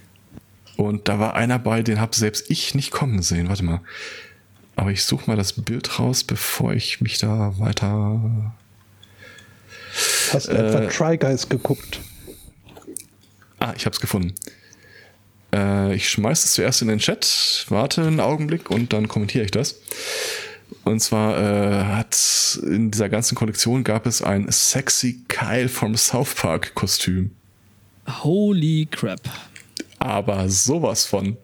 Und 0.76 1.08
da 1.08 1.18
war 1.18 1.34
einer 1.34 1.58
bei, 1.58 1.82
den 1.82 2.00
habe 2.00 2.14
selbst 2.14 2.50
ich 2.50 2.74
nicht 2.74 2.90
kommen 2.90 3.22
sehen. 3.22 3.48
Warte 3.48 3.64
mal. 3.64 3.80
Aber 4.76 4.90
ich 4.90 5.04
suche 5.04 5.28
mal 5.28 5.36
das 5.36 5.54
Bild 5.54 5.98
raus, 5.98 6.22
bevor 6.22 6.74
ich 6.74 7.00
mich 7.00 7.18
da 7.18 7.58
weiter. 7.58 8.54
Hast 10.32 10.48
du 10.48 10.52
etwa 10.52 10.86
Try 10.86 11.16
Guys 11.16 11.48
geguckt? 11.48 12.00
Ah, 13.58 13.72
ich 13.74 13.86
habe 13.86 13.94
es 13.94 14.00
gefunden. 14.00 14.34
Äh, 15.52 15.94
ich 15.94 16.10
schmeiß 16.10 16.44
es 16.44 16.52
zuerst 16.52 16.82
in 16.82 16.88
den 16.88 16.98
Chat, 16.98 17.64
warte 17.70 18.02
einen 18.02 18.20
Augenblick 18.20 18.70
und 18.70 18.92
dann 18.92 19.08
kommentiere 19.08 19.44
ich 19.44 19.50
das. 19.50 19.80
Und 20.84 21.00
zwar 21.00 21.38
äh, 21.38 21.84
hat 21.84 22.58
in 22.62 22.90
dieser 22.90 23.08
ganzen 23.08 23.34
Kollektion 23.34 23.82
gab 23.82 24.06
es 24.06 24.20
ein 24.20 24.50
sexy 24.50 25.24
Kyle 25.28 25.68
vom 25.68 25.96
South 25.96 26.34
Park 26.34 26.74
Kostüm. 26.74 27.30
Holy 28.22 28.86
crap. 28.90 29.20
Aber 29.98 30.48
sowas 30.48 31.06
von. 31.06 31.36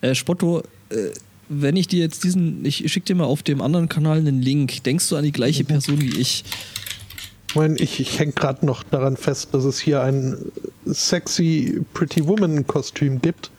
Äh, 0.00 0.14
Spotto, 0.14 0.62
äh, 0.90 1.10
wenn 1.48 1.76
ich 1.76 1.86
dir 1.88 2.00
jetzt 2.00 2.24
diesen, 2.24 2.64
ich 2.64 2.90
schicke 2.92 3.06
dir 3.06 3.14
mal 3.16 3.24
auf 3.24 3.42
dem 3.42 3.60
anderen 3.62 3.88
Kanal 3.88 4.18
einen 4.18 4.42
Link, 4.42 4.82
denkst 4.84 5.08
du 5.08 5.16
an 5.16 5.24
die 5.24 5.32
gleiche 5.32 5.64
Person 5.64 6.00
wie 6.00 6.18
ich? 6.20 6.44
Ich 7.48 7.54
meine, 7.54 7.78
ich, 7.78 8.00
ich 8.00 8.18
hänge 8.18 8.32
gerade 8.32 8.66
noch 8.66 8.82
daran 8.82 9.16
fest, 9.16 9.48
dass 9.52 9.64
es 9.64 9.78
hier 9.78 10.02
ein 10.02 10.36
sexy 10.84 11.80
Pretty 11.94 12.26
Woman 12.26 12.66
Kostüm 12.66 13.20
gibt, 13.22 13.50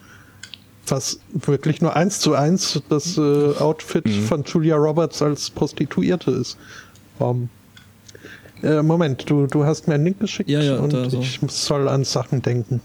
was 0.87 1.19
wirklich 1.33 1.81
nur 1.81 1.95
eins 1.95 2.19
zu 2.19 2.33
eins 2.35 2.81
das 2.89 3.17
äh, 3.17 3.21
Outfit 3.21 4.05
Mhm. 4.05 4.23
von 4.25 4.43
Julia 4.43 4.75
Roberts 4.75 5.21
als 5.21 5.49
Prostituierte 5.49 6.31
ist. 6.31 6.57
Ähm, 7.19 7.49
äh, 8.63 8.81
Moment, 8.81 9.29
du, 9.29 9.47
du 9.47 9.63
hast 9.65 9.87
mir 9.87 9.95
einen 9.95 10.03
Link 10.05 10.19
geschickt 10.19 10.49
Ja, 10.49 10.61
ja, 10.61 10.77
und 10.77 10.93
ich 11.13 11.39
soll 11.49 11.87
an 11.87 12.03
Sachen 12.03 12.41
denken. 12.41 12.81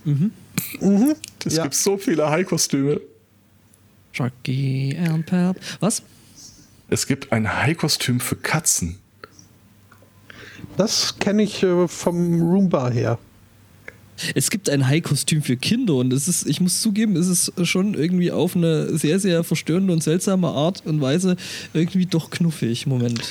Es 1.44 1.57
Ja. 1.57 1.62
gibt 1.64 1.74
so 1.74 1.96
viele 1.98 2.28
High-Kostüme. 2.30 3.00
Chucky 4.13 4.97
and 4.99 5.27
Pep. 5.27 5.57
Was? 5.81 6.03
Es 6.89 7.07
gibt 7.07 7.33
ein 7.33 7.51
High-Kostüm 7.51 8.21
für 8.21 8.37
Katzen. 8.37 8.99
Das 10.77 11.19
kenne 11.19 11.43
ich 11.43 11.63
äh, 11.63 11.89
vom 11.89 12.41
Roomba 12.41 12.91
her. 12.91 13.19
Es 14.35 14.51
gibt 14.51 14.69
ein 14.71 14.87
Hai-Kostüm 14.87 15.43
für 15.43 15.57
Kinder 15.57 15.95
und 15.95 16.13
es 16.13 16.29
ist, 16.29 16.47
ich 16.47 16.61
muss 16.61 16.81
zugeben, 16.81 17.17
es 17.17 17.29
ist 17.29 17.67
schon 17.67 17.95
irgendwie 17.95 18.31
auf 18.31 18.55
eine 18.55 18.97
sehr, 18.97 19.19
sehr 19.19 19.43
verstörende 19.43 19.93
und 19.93 20.03
seltsame 20.03 20.49
Art 20.49 20.83
und 20.85 21.01
Weise 21.01 21.37
irgendwie 21.73 22.07
doch 22.07 22.31
knuffig. 22.31 22.87
Moment. 22.87 23.23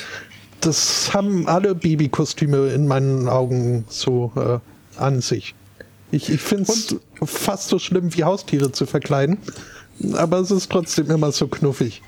Das 0.60 1.14
haben 1.14 1.48
alle 1.48 1.76
Babykostüme 1.76 2.70
in 2.70 2.88
meinen 2.88 3.30
Augen 3.30 3.86
so 3.90 4.32
äh, 4.36 5.00
an 5.00 5.22
sich. 5.22 5.56
Ich, 6.12 6.30
ich 6.30 6.42
finde 6.42 6.72
es 6.72 6.96
fast 7.24 7.70
so 7.70 7.80
schlimm, 7.80 8.14
wie 8.16 8.24
Haustiere 8.24 8.72
zu 8.72 8.86
verkleiden. 8.86 9.38
Aber 10.14 10.40
es 10.40 10.52
ist 10.52 10.70
trotzdem 10.72 11.10
immer 11.12 11.32
so 11.32 11.48
knuffig. 11.48 12.02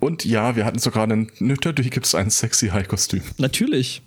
Und 0.00 0.24
ja, 0.24 0.56
wir 0.56 0.64
hatten 0.64 0.78
sogar 0.78 1.02
einen. 1.04 1.30
Natürlich 1.38 1.90
gibt 1.90 2.06
es 2.06 2.14
ein 2.14 2.30
sexy 2.30 2.68
High-Kostüm. 2.68 3.22
Natürlich. 3.36 4.02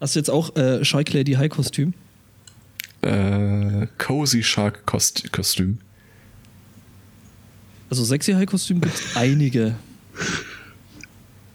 Hast 0.00 0.14
du 0.14 0.20
jetzt 0.20 0.30
auch 0.30 0.54
äh, 0.56 0.84
Shark 0.84 1.12
Lady 1.12 1.32
Hai-Kostüm? 1.32 1.92
Äh, 3.02 3.86
Cozy 3.98 4.42
Shark 4.42 4.82
-Kost 4.86 5.30
Kostüm. 5.32 5.78
Also 7.90 8.04
sexy 8.04 8.32
Hai-Kostüm 8.32 8.80
gibt 8.80 8.94
es 8.94 9.16
einige. 9.16 9.74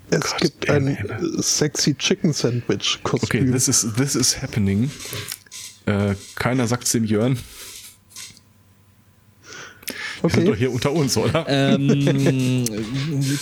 Es 0.09 0.21
Gott 0.21 0.41
gibt 0.41 0.69
ein 0.69 0.87
äh, 0.87 1.41
sexy 1.41 1.95
Chicken 1.95 2.33
Sandwich 2.33 2.99
Okay, 3.03 3.17
Kostüm. 3.19 3.51
this 3.51 3.67
is, 3.67 3.87
this 3.95 4.15
is 4.15 4.41
happening. 4.41 4.91
Äh, 5.85 6.15
keiner 6.35 6.67
sagt 6.67 6.91
dem 6.93 7.05
Jörn. 7.05 7.37
Wir 10.25 10.35
sind 10.35 10.45
doch 10.45 10.51
okay. 10.53 10.59
hier 10.59 10.71
unter 10.71 10.91
uns, 10.91 11.17
oder? 11.17 11.45
Ähm, 11.47 12.65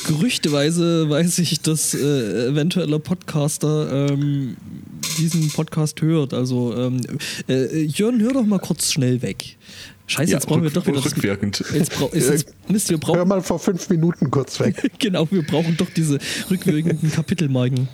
gerüchteweise 0.08 1.10
weiß 1.10 1.40
ich, 1.40 1.62
dass 1.62 1.94
äh, 1.94 2.48
eventueller 2.48 3.00
Podcaster 3.00 4.10
ähm, 4.10 4.56
diesen 5.18 5.50
Podcast 5.50 6.02
hört. 6.02 6.34
Also, 6.34 6.76
ähm, 6.76 7.02
äh, 7.48 7.84
Jörn, 7.84 8.22
hör 8.22 8.34
doch 8.34 8.46
mal 8.46 8.60
kurz 8.60 8.92
schnell 8.92 9.22
weg. 9.22 9.58
Scheiße, 10.08 10.32
Ja, 10.32 10.38
jetzt 10.38 10.48
brauchen 10.48 10.64
wir 10.64 10.70
doch 10.70 10.86
wieder 10.86 11.02
das- 11.02 11.06
rückwirkend. 11.16 11.64
Jetzt 11.74 11.94
brau 11.94 12.10
ist 12.10 12.30
jetzt, 12.30 12.54
Mist, 12.68 12.90
wir 12.90 12.96
Hör 12.98 13.00
brauchen, 13.00 13.28
mal 13.28 13.42
vor 13.42 13.60
fünf 13.60 13.90
Minuten 13.90 14.30
kurz 14.30 14.60
weg. 14.60 14.92
genau, 15.00 15.28
wir 15.32 15.44
brauchen 15.44 15.78
doch 15.78 15.90
diese 15.90 16.20
rückwirkenden 16.50 17.12
Kapitelmarken. 17.12 17.88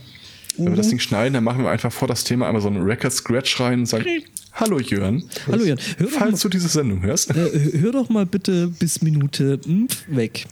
Wenn 0.65 0.73
wir 0.73 0.77
das 0.77 0.89
Ding 0.89 0.99
schneiden, 0.99 1.33
dann 1.33 1.43
machen 1.43 1.63
wir 1.63 1.71
einfach 1.71 1.91
vor 1.91 2.07
das 2.07 2.23
Thema 2.23 2.47
einmal 2.47 2.61
so 2.61 2.67
einen 2.67 2.81
Record-Scratch 2.83 3.59
rein 3.59 3.79
und 3.79 3.85
sagen: 3.87 4.05
Hallo 4.53 4.79
Jörn. 4.79 5.23
Hallo 5.47 5.63
Jörn, 5.63 5.79
hör 5.97 6.05
doch, 6.07 6.11
mal, 6.13 6.19
Falls 6.19 6.41
du 6.41 6.49
diese 6.49 6.67
Sendung 6.67 7.01
hörst. 7.01 7.31
äh, 7.35 7.71
hör 7.79 7.91
doch 7.91 8.09
mal 8.09 8.25
bitte 8.25 8.67
bis 8.67 9.01
Minute 9.01 9.59
mpf, 9.65 10.03
weg. 10.07 10.45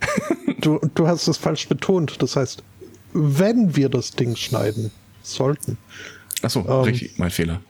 Du, 0.60 0.80
du 0.96 1.06
hast 1.06 1.28
es 1.28 1.36
falsch 1.36 1.68
betont. 1.68 2.20
Das 2.20 2.34
heißt, 2.34 2.64
wenn 3.12 3.76
wir 3.76 3.88
das 3.88 4.10
Ding 4.10 4.34
schneiden 4.34 4.90
sollten. 5.22 5.78
Achso, 6.42 6.60
Ähm. 6.68 6.82
richtig, 6.84 7.12
mein 7.16 7.30
Fehler. 7.30 7.60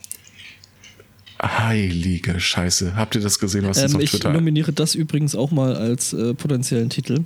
Heilige 1.40 2.40
Scheiße. 2.40 2.96
Habt 2.96 3.14
ihr 3.14 3.20
das 3.20 3.38
gesehen, 3.38 3.66
was 3.66 3.80
jetzt 3.80 3.90
Ähm, 3.92 3.96
auf 3.98 4.02
ich 4.02 4.10
Twitter 4.10 4.32
nominiere 4.32 4.72
das 4.72 4.94
übrigens 4.94 5.34
auch 5.36 5.50
mal 5.50 5.76
als 5.76 6.12
äh, 6.12 6.34
potenziellen 6.34 6.90
Titel 6.90 7.20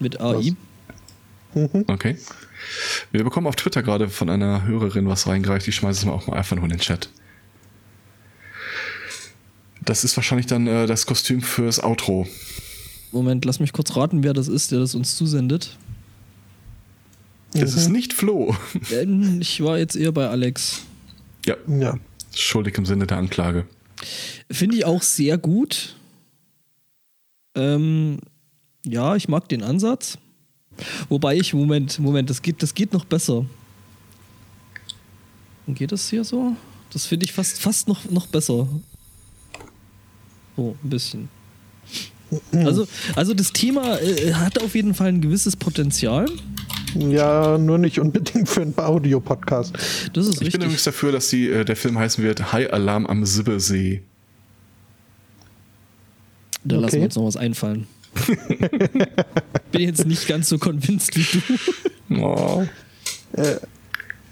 mit 0.00 0.20
AI. 0.20 0.54
Okay. 1.54 2.16
Wir 3.10 3.24
bekommen 3.24 3.46
auf 3.46 3.56
Twitter 3.56 3.82
gerade 3.82 4.08
von 4.08 4.28
einer 4.28 4.64
Hörerin 4.66 5.08
was 5.08 5.26
reingereicht. 5.26 5.66
Ich 5.68 5.76
schmeiße 5.76 6.00
es 6.00 6.04
mal 6.04 6.12
auch 6.12 6.26
mal 6.26 6.36
einfach 6.36 6.56
nur 6.56 6.64
in 6.64 6.70
den 6.70 6.78
Chat. 6.80 7.08
Das 9.84 10.04
ist 10.04 10.16
wahrscheinlich 10.16 10.46
dann 10.46 10.66
äh, 10.66 10.86
das 10.86 11.06
Kostüm 11.06 11.40
fürs 11.40 11.82
Outro. 11.82 12.26
Moment, 13.12 13.44
lass 13.44 13.60
mich 13.60 13.72
kurz 13.72 13.96
raten, 13.96 14.22
wer 14.22 14.34
das 14.34 14.48
ist, 14.48 14.70
der 14.70 14.80
das 14.80 14.94
uns 14.94 15.16
zusendet. 15.16 15.76
Das 17.54 17.72
Mhm. 17.72 17.78
ist 17.78 17.88
nicht 17.88 18.12
Flo. 18.12 18.54
Ähm, 18.92 19.40
ich 19.40 19.62
war 19.62 19.78
jetzt 19.78 19.96
eher 19.96 20.12
bei 20.12 20.28
Alex. 20.28 20.82
Ja, 21.46 21.56
Ja. 21.66 21.98
schuldig 22.34 22.76
im 22.76 22.84
Sinne 22.84 23.06
der 23.06 23.16
Anklage. 23.16 23.66
Finde 24.50 24.76
ich 24.76 24.84
auch 24.84 25.02
sehr 25.02 25.38
gut. 25.38 25.96
Ähm, 27.54 28.18
ja, 28.84 29.16
ich 29.16 29.28
mag 29.28 29.48
den 29.48 29.62
Ansatz. 29.62 30.18
Wobei 31.08 31.36
ich, 31.36 31.54
Moment, 31.54 31.98
Moment, 31.98 32.30
das 32.30 32.42
geht, 32.42 32.62
das 32.62 32.74
geht 32.74 32.92
noch 32.92 33.04
besser. 33.04 33.44
Geht 35.66 35.92
das 35.92 36.08
hier 36.08 36.24
so? 36.24 36.56
Das 36.92 37.04
finde 37.06 37.26
ich 37.26 37.32
fast, 37.32 37.60
fast 37.60 37.88
noch, 37.88 38.08
noch 38.10 38.26
besser. 38.26 38.66
So, 40.56 40.76
ein 40.82 40.88
bisschen. 40.90 41.28
Also, 42.52 42.86
also 43.16 43.32
das 43.34 43.52
Thema 43.52 43.98
äh, 44.00 44.34
hat 44.34 44.62
auf 44.62 44.74
jeden 44.74 44.94
Fall 44.94 45.08
ein 45.08 45.20
gewisses 45.20 45.56
Potenzial. 45.56 46.26
Ja, 46.94 47.56
nur 47.58 47.78
nicht 47.78 48.00
unbedingt 48.00 48.48
für 48.48 48.62
einen 48.62 48.74
Audio-Podcast. 48.76 49.74
Das 50.14 50.26
ist 50.26 50.34
Ich 50.36 50.40
richtig. 50.40 50.52
bin 50.52 50.62
übrigens 50.62 50.84
dafür, 50.84 51.12
dass 51.12 51.28
die, 51.28 51.48
äh, 51.48 51.64
der 51.64 51.76
Film 51.76 51.98
heißen 51.98 52.22
wird 52.24 52.52
High 52.52 52.72
Alarm 52.72 53.06
am 53.06 53.24
Sibbersee. 53.24 54.02
da 56.64 56.76
lassen 56.76 56.84
Okay. 56.86 56.96
wir 56.98 57.04
uns 57.04 57.16
noch 57.16 57.24
was 57.26 57.36
einfallen. 57.36 57.86
bin 59.72 59.80
jetzt 59.80 60.06
nicht 60.06 60.26
ganz 60.26 60.48
so 60.48 60.58
convinced 60.58 61.16
wie 61.16 61.40
du. 62.08 62.22
Oh. 62.22 62.66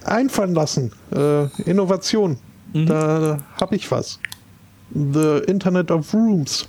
Einfallen 0.04 0.54
lassen. 0.54 0.92
Äh, 1.12 1.46
Innovation. 1.62 2.38
Da 2.84 3.38
habe 3.58 3.76
ich 3.76 3.90
was. 3.90 4.18
The 4.92 5.42
Internet 5.46 5.90
of 5.90 6.12
Rooms. 6.12 6.68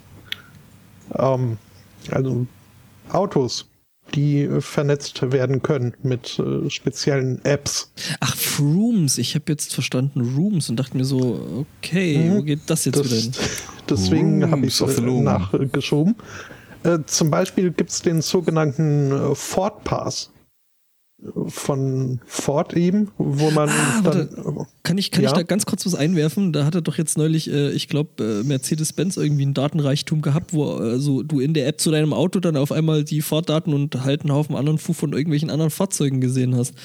Ähm, 1.17 1.57
also 2.11 2.45
Autos, 3.11 3.65
die 4.15 4.41
äh, 4.41 4.61
vernetzt 4.61 5.21
werden 5.31 5.61
können 5.61 5.93
mit 6.03 6.39
äh, 6.39 6.69
speziellen 6.69 7.43
Apps. 7.45 7.91
Ach, 8.19 8.35
Rooms. 8.59 9.17
Ich 9.17 9.35
habe 9.35 9.45
jetzt 9.49 9.73
verstanden 9.73 10.35
Rooms 10.35 10.69
und 10.69 10.77
dachte 10.77 10.97
mir 10.97 11.05
so, 11.05 11.65
okay, 11.79 12.31
wo 12.31 12.41
geht 12.41 12.61
das 12.67 12.85
jetzt 12.85 13.03
wieder 13.03 13.15
hin? 13.15 13.31
Das, 13.31 13.61
deswegen 13.89 14.49
habe 14.49 14.65
ich 14.65 14.79
es 14.79 14.97
Loom. 14.97 15.23
nachgeschoben. 15.23 16.15
Äh, 16.15 16.56
zum 17.05 17.29
Beispiel 17.31 17.71
gibt 17.71 17.89
es 17.89 18.01
den 18.01 18.21
sogenannten 18.21 19.11
äh, 19.11 19.35
Ford 19.35 19.83
Pass 19.83 20.31
von 21.47 22.21
Ford 22.27 22.75
eben, 22.75 23.09
wo 23.17 23.49
man 23.49 23.69
Ah, 23.69 24.01
dann 24.03 24.67
Kann 24.83 24.99
ich, 24.99 25.09
kann 25.09 25.23
Ja. 25.23 25.29
ich 25.29 25.33
da 25.35 25.41
ganz 25.41 25.65
kurz 25.65 25.83
was 25.87 25.95
einwerfen? 25.95 26.53
Da 26.53 26.63
hat 26.63 26.75
er 26.75 26.81
doch 26.81 26.95
jetzt 26.99 27.17
neulich, 27.17 27.49
äh, 27.51 27.71
ich 27.71 27.87
glaube, 27.87 28.23
äh, 28.23 28.43
Mercedes-Benz 28.47 29.17
irgendwie 29.17 29.41
einen 29.41 29.55
Datenreichtum 29.55 30.21
gehabt, 30.21 30.53
wo 30.53 30.77
äh, 30.79 30.99
so 30.99 31.23
du 31.23 31.39
in 31.39 31.55
der 31.55 31.67
App 31.67 31.81
zu 31.81 31.89
deinem 31.89 32.13
Auto 32.13 32.39
dann 32.39 32.55
auf 32.55 32.71
einmal 32.71 33.03
die 33.03 33.21
Fahrdaten 33.23 33.73
und 33.73 34.03
halt 34.03 34.21
einen 34.21 34.31
Haufen 34.31 34.55
anderen 34.55 34.77
Fu 34.77 34.93
von 34.93 35.11
irgendwelchen 35.13 35.49
anderen 35.49 35.71
Fahrzeugen 35.71 36.21
gesehen 36.21 36.55
hast. 36.55 36.75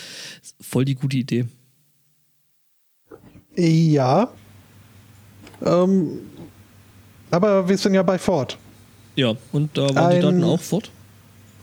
Voll 0.62 0.86
die 0.86 0.94
gute 0.94 1.18
Idee. 1.18 1.44
Ja. 3.54 4.30
Ähm, 5.62 6.20
aber 7.30 7.68
wir 7.68 7.76
sind 7.76 7.92
ja 7.92 8.02
bei 8.02 8.16
Ford. 8.18 8.56
Ja, 9.14 9.34
und 9.52 9.76
da 9.76 9.82
waren 9.94 10.10
die 10.10 10.16
Ein- 10.16 10.22
Daten 10.22 10.44
auch 10.44 10.60
fort? 10.60 10.90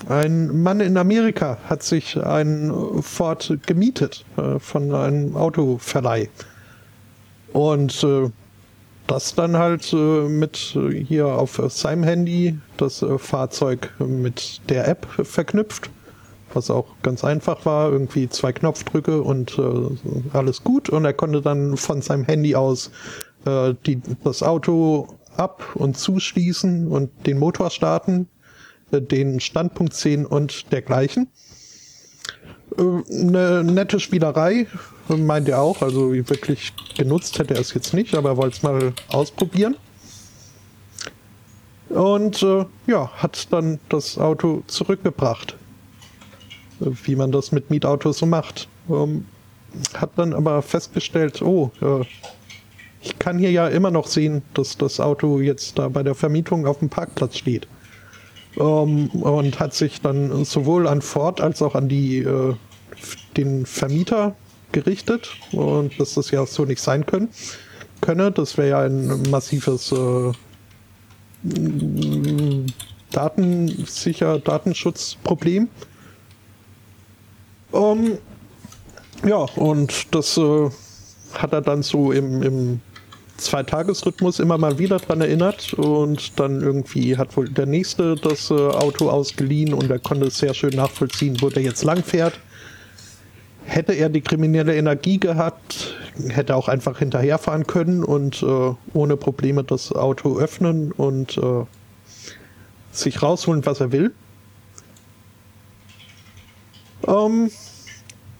Ein 0.07 0.63
Mann 0.63 0.79
in 0.79 0.95
Amerika 0.95 1.57
hat 1.67 1.83
sich 1.83 2.15
einen 2.17 3.03
Ford 3.03 3.57
gemietet 3.65 4.23
äh, 4.37 4.57
von 4.57 4.95
einem 4.95 5.35
Autoverleih. 5.35 6.29
Und 7.51 8.01
äh, 8.05 8.29
das 9.07 9.35
dann 9.35 9.57
halt 9.57 9.91
äh, 9.91 9.95
mit 10.29 10.73
äh, 10.77 11.03
hier 11.03 11.25
auf 11.27 11.61
seinem 11.67 12.03
Handy 12.03 12.57
das 12.77 13.01
äh, 13.01 13.17
Fahrzeug 13.17 13.91
mit 13.99 14.61
der 14.69 14.87
App 14.87 15.05
verknüpft. 15.23 15.89
Was 16.53 16.69
auch 16.71 16.85
ganz 17.03 17.23
einfach 17.25 17.65
war, 17.65 17.91
irgendwie 17.91 18.29
zwei 18.29 18.53
Knopfdrücke 18.53 19.21
und 19.21 19.57
äh, 19.59 20.31
alles 20.31 20.63
gut. 20.63 20.89
Und 20.89 21.03
er 21.03 21.13
konnte 21.13 21.41
dann 21.41 21.75
von 21.75 22.01
seinem 22.01 22.23
Handy 22.23 22.55
aus 22.55 22.89
äh, 23.45 23.73
die, 23.85 23.99
das 24.23 24.41
Auto 24.43 25.07
ab- 25.39 25.75
und 25.75 25.97
zuschließen 25.97 26.87
und 26.87 27.09
den 27.25 27.39
Motor 27.39 27.69
starten, 27.69 28.27
äh, 28.91 29.01
den 29.01 29.39
Standpunkt 29.39 29.93
sehen 29.93 30.25
und 30.25 30.71
dergleichen. 30.71 31.27
Äh, 32.77 32.81
Eine 32.81 33.63
nette 33.63 33.99
Spielerei, 33.99 34.67
äh, 35.09 35.15
meint 35.15 35.49
er 35.49 35.61
auch. 35.61 35.81
Also 35.81 36.13
wirklich 36.13 36.73
genutzt 36.97 37.39
hätte 37.39 37.55
er 37.55 37.61
es 37.61 37.73
jetzt 37.73 37.93
nicht, 37.93 38.15
aber 38.15 38.29
er 38.29 38.37
wollte 38.37 38.57
es 38.57 38.63
mal 38.63 38.93
ausprobieren. 39.09 39.75
Und 41.89 42.43
äh, 42.43 42.65
ja, 42.85 43.09
hat 43.15 43.51
dann 43.51 43.79
das 43.89 44.17
Auto 44.17 44.63
zurückgebracht. 44.67 45.55
Äh, 46.81 46.91
Wie 47.03 47.15
man 47.15 47.31
das 47.31 47.51
mit 47.51 47.69
Mietautos 47.69 48.19
so 48.19 48.25
macht. 48.25 48.67
Ähm, 48.89 49.25
hat 49.93 50.11
dann 50.15 50.33
aber 50.33 50.61
festgestellt, 50.61 51.41
oh, 51.41 51.71
äh, 51.81 52.05
ich 53.01 53.17
kann 53.19 53.39
hier 53.39 53.51
ja 53.51 53.67
immer 53.67 53.91
noch 53.91 54.07
sehen, 54.07 54.41
dass 54.53 54.77
das 54.77 54.99
Auto 54.99 55.39
jetzt 55.39 55.79
da 55.79 55.87
bei 55.87 56.03
der 56.03 56.15
Vermietung 56.15 56.65
auf 56.67 56.79
dem 56.79 56.89
Parkplatz 56.89 57.37
steht. 57.37 57.67
Ähm, 58.57 59.09
und 59.09 59.59
hat 59.59 59.73
sich 59.73 60.01
dann 60.01 60.43
sowohl 60.43 60.87
an 60.87 61.01
Ford 61.01 61.39
als 61.39 61.61
auch 61.61 61.75
an 61.75 61.87
die, 61.87 62.19
äh, 62.19 62.55
den 63.37 63.65
Vermieter 63.65 64.35
gerichtet 64.71 65.29
und 65.51 65.99
dass 65.99 66.15
das 66.15 66.31
ja 66.31 66.45
so 66.45 66.65
nicht 66.65 66.81
sein 66.81 67.05
können, 67.05 67.29
könne. 68.01 68.31
Das 68.31 68.57
wäre 68.57 68.69
ja 68.69 68.79
ein 68.81 69.29
massives 69.29 69.91
äh, 69.91 70.31
Datensicher 73.11 74.39
Datenschutzproblem. 74.39 75.69
Ähm, 77.73 78.17
ja, 79.25 79.37
und 79.37 80.13
das 80.13 80.37
äh, 80.37 80.69
hat 81.33 81.53
er 81.53 81.61
dann 81.61 81.81
so 81.81 82.11
im, 82.11 82.43
im 82.43 82.81
Zweitagesrhythmus 83.39 84.39
immer 84.39 84.57
mal 84.57 84.77
wieder 84.79 84.97
dran 84.97 85.21
erinnert 85.21 85.73
und 85.73 86.39
dann 86.39 86.61
irgendwie 86.61 87.17
hat 87.17 87.35
wohl 87.35 87.49
der 87.49 87.65
nächste 87.65 88.15
das 88.15 88.51
äh, 88.51 88.53
Auto 88.53 89.09
ausgeliehen 89.09 89.73
und 89.73 89.89
er 89.89 89.99
konnte 89.99 90.29
sehr 90.29 90.53
schön 90.53 90.75
nachvollziehen, 90.75 91.37
wo 91.41 91.49
der 91.49 91.63
jetzt 91.63 91.83
lang 91.83 92.03
fährt. 92.03 92.39
Hätte 93.65 93.93
er 93.93 94.09
die 94.09 94.21
kriminelle 94.21 94.75
Energie 94.75 95.19
gehabt, 95.19 95.95
hätte 96.29 96.53
er 96.53 96.57
auch 96.57 96.67
einfach 96.67 96.99
hinterherfahren 96.99 97.67
können 97.67 98.03
und 98.03 98.41
äh, 98.43 98.73
ohne 98.93 99.17
Probleme 99.17 99.63
das 99.63 99.91
Auto 99.91 100.37
öffnen 100.37 100.91
und 100.91 101.37
äh, 101.37 101.65
sich 102.91 103.21
rausholen, 103.21 103.65
was 103.65 103.79
er 103.79 103.91
will. 103.91 104.13
Ähm, 107.07 107.49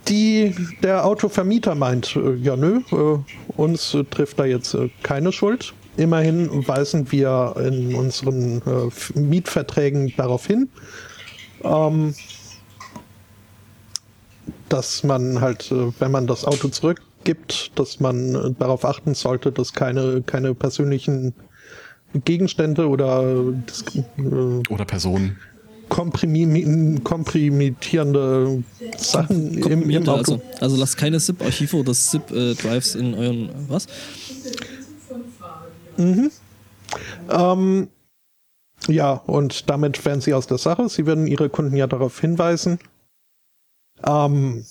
die, 0.10 0.56
der 0.82 1.06
Autovermieter 1.06 1.76
meint, 1.76 2.16
äh, 2.16 2.36
ja 2.36 2.56
nö, 2.56 2.82
äh, 2.92 3.20
uns 3.56 3.96
trifft 4.10 4.40
da 4.40 4.46
jetzt 4.46 4.74
äh, 4.74 4.90
keine 5.04 5.32
Schuld. 5.32 5.74
Immerhin 5.98 6.68
weisen 6.68 7.12
wir 7.12 7.56
in 7.60 7.94
unseren 7.94 8.62
Mietverträgen 9.16 10.14
darauf 10.16 10.48
hin, 10.48 10.70
ähm, 11.64 12.16
dass 14.70 15.04
man 15.04 15.42
halt, 15.42 15.74
wenn 16.00 16.12
man 16.12 16.26
das 16.26 16.46
Auto 16.46 16.70
zurückgibt, 16.70 17.78
dass 17.78 18.00
man 18.00 18.56
darauf 18.60 18.86
achten 18.86 19.14
sollte, 19.14 19.52
dass 19.52 19.74
keine, 19.74 20.22
keine 20.22 20.54
persönlichen 20.56 21.34
Gegenstände 22.14 22.88
oder 22.88 23.24
Oder 24.70 24.86
Personen. 24.86 25.38
Komprimi 25.90 27.00
komprimitierende 27.04 28.64
Sachen 28.98 29.58
im, 29.58 29.90
im 29.90 30.10
also. 30.10 30.42
Also 30.60 30.78
lasst 30.78 30.98
keine 30.98 31.20
ZIP-Archive 31.20 31.78
oder 31.78 31.94
ZIP-Drives 31.94 32.96
in 32.96 33.14
euren. 33.14 33.50
Was? 33.68 33.88
Ähm, 37.30 37.88
ja, 38.88 39.12
und 39.12 39.70
damit 39.70 40.04
wären 40.06 40.22
sie 40.22 40.34
aus 40.34 40.48
der 40.48 40.58
Sache. 40.58 40.88
Sie 40.90 41.06
werden 41.06 41.28
ihre 41.28 41.50
Kunden 41.50 41.76
ja 41.76 41.88
darauf 41.88 42.20
hinweisen. 42.20 42.80
Ähm, 44.06 44.66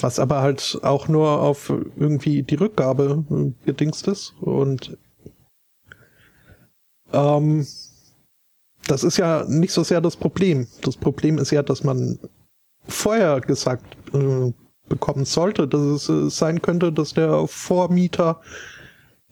was 0.00 0.18
aber 0.18 0.42
halt 0.42 0.78
auch 0.82 1.08
nur 1.08 1.40
auf 1.40 1.72
irgendwie 1.96 2.42
die 2.42 2.54
Rückgabe 2.56 3.24
äh, 3.30 3.66
gedingst 3.66 4.06
ist. 4.08 4.34
Und 4.40 4.96
ähm, 7.12 7.66
das 8.86 9.04
ist 9.04 9.16
ja 9.16 9.44
nicht 9.44 9.72
so 9.72 9.84
sehr 9.84 10.00
das 10.00 10.16
Problem. 10.16 10.66
Das 10.82 10.96
Problem 10.96 11.38
ist 11.38 11.50
ja, 11.50 11.62
dass 11.62 11.84
man 11.84 12.18
vorher 12.86 13.40
gesagt 13.40 13.96
äh, 14.12 14.52
bekommen 14.88 15.24
sollte, 15.24 15.68
dass 15.68 15.80
es 15.80 16.08
äh, 16.08 16.30
sein 16.30 16.62
könnte, 16.62 16.92
dass 16.92 17.14
der 17.14 17.46
Vormieter 17.46 18.40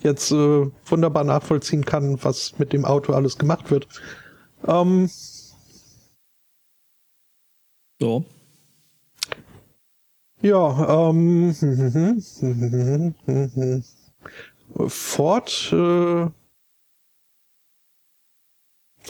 jetzt 0.03 0.31
äh, 0.31 0.67
wunderbar 0.87 1.25
nachvollziehen 1.25 1.85
kann, 1.85 2.23
was 2.23 2.59
mit 2.59 2.73
dem 2.73 2.85
Auto 2.85 3.13
alles 3.13 3.39
gemacht 3.39 3.71
wird. 3.71 3.89
Ähm, 4.67 5.11
Ja. 8.01 8.23
ja, 10.41 11.11
ähm, 11.11 11.55
Ford 14.89 15.73
äh, 15.73 16.27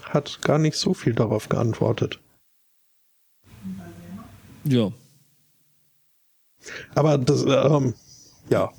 hat 0.04 0.40
gar 0.42 0.58
nicht 0.58 0.76
so 0.76 0.94
viel 0.94 1.14
darauf 1.14 1.48
geantwortet. 1.48 2.18
Ja. 4.64 4.90
Aber 6.94 7.16
das, 7.18 7.44
ähm, 7.46 7.94
ja, 8.50 8.70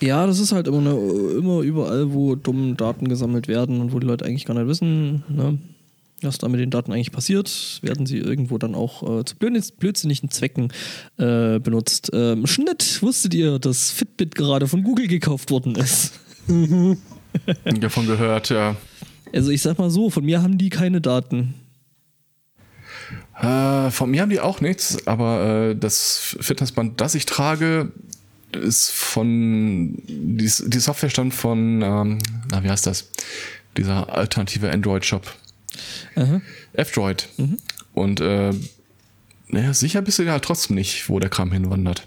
Ja, 0.00 0.26
das 0.26 0.38
ist 0.38 0.52
halt 0.52 0.66
immer, 0.66 0.90
immer 0.90 1.60
überall, 1.60 2.12
wo 2.12 2.34
dumme 2.34 2.74
Daten 2.74 3.08
gesammelt 3.08 3.48
werden 3.48 3.80
und 3.80 3.92
wo 3.92 4.00
die 4.00 4.06
Leute 4.06 4.24
eigentlich 4.24 4.44
gar 4.44 4.54
nicht 4.54 4.66
wissen, 4.66 5.24
ne, 5.28 5.58
was 6.20 6.38
da 6.38 6.48
mit 6.48 6.60
den 6.60 6.70
Daten 6.70 6.92
eigentlich 6.92 7.12
passiert, 7.12 7.78
werden 7.82 8.04
sie 8.04 8.18
irgendwo 8.18 8.58
dann 8.58 8.74
auch 8.74 9.02
äh, 9.20 9.24
zu 9.24 9.36
blöd- 9.36 9.76
blödsinnigen 9.78 10.30
Zwecken 10.30 10.72
äh, 11.16 11.58
benutzt. 11.60 12.10
Ähm, 12.12 12.46
Schnitt, 12.46 13.02
wusstet 13.02 13.34
ihr, 13.34 13.58
dass 13.58 13.90
Fitbit 13.92 14.34
gerade 14.34 14.66
von 14.68 14.82
Google 14.82 15.06
gekauft 15.06 15.50
worden 15.50 15.76
ist? 15.76 16.12
Davon 17.80 18.06
gehört, 18.06 18.50
ja. 18.50 18.76
Also 19.32 19.50
ich 19.50 19.62
sag 19.62 19.78
mal 19.78 19.90
so, 19.90 20.10
von 20.10 20.24
mir 20.24 20.42
haben 20.42 20.58
die 20.58 20.70
keine 20.70 21.00
Daten. 21.00 21.54
Äh, 23.40 23.90
von 23.90 24.10
mir 24.10 24.22
haben 24.22 24.30
die 24.30 24.40
auch 24.40 24.60
nichts, 24.60 25.06
aber 25.06 25.70
äh, 25.70 25.76
das 25.76 26.36
Fitnessband, 26.40 27.00
das 27.00 27.14
ich 27.14 27.26
trage, 27.26 27.92
ist 28.52 28.90
von 28.92 29.98
die, 30.06 30.50
die 30.66 30.78
Software 30.78 31.10
stammt 31.10 31.34
von 31.34 31.82
ähm, 31.82 32.18
na 32.50 32.62
wie 32.62 32.70
heißt 32.70 32.86
das 32.86 33.10
dieser 33.76 34.12
alternative 34.12 34.70
Android 34.70 35.04
Shop 35.04 35.26
F-Droid 36.74 37.28
mhm. 37.36 37.58
und 37.94 38.20
äh, 38.20 38.52
naja, 39.48 39.74
sicher 39.74 40.02
bist 40.02 40.18
du 40.18 40.22
ja 40.22 40.32
halt 40.32 40.44
trotzdem 40.44 40.76
nicht, 40.76 41.08
wo 41.08 41.20
der 41.20 41.30
Kram 41.30 41.52
hinwandert. 41.52 42.06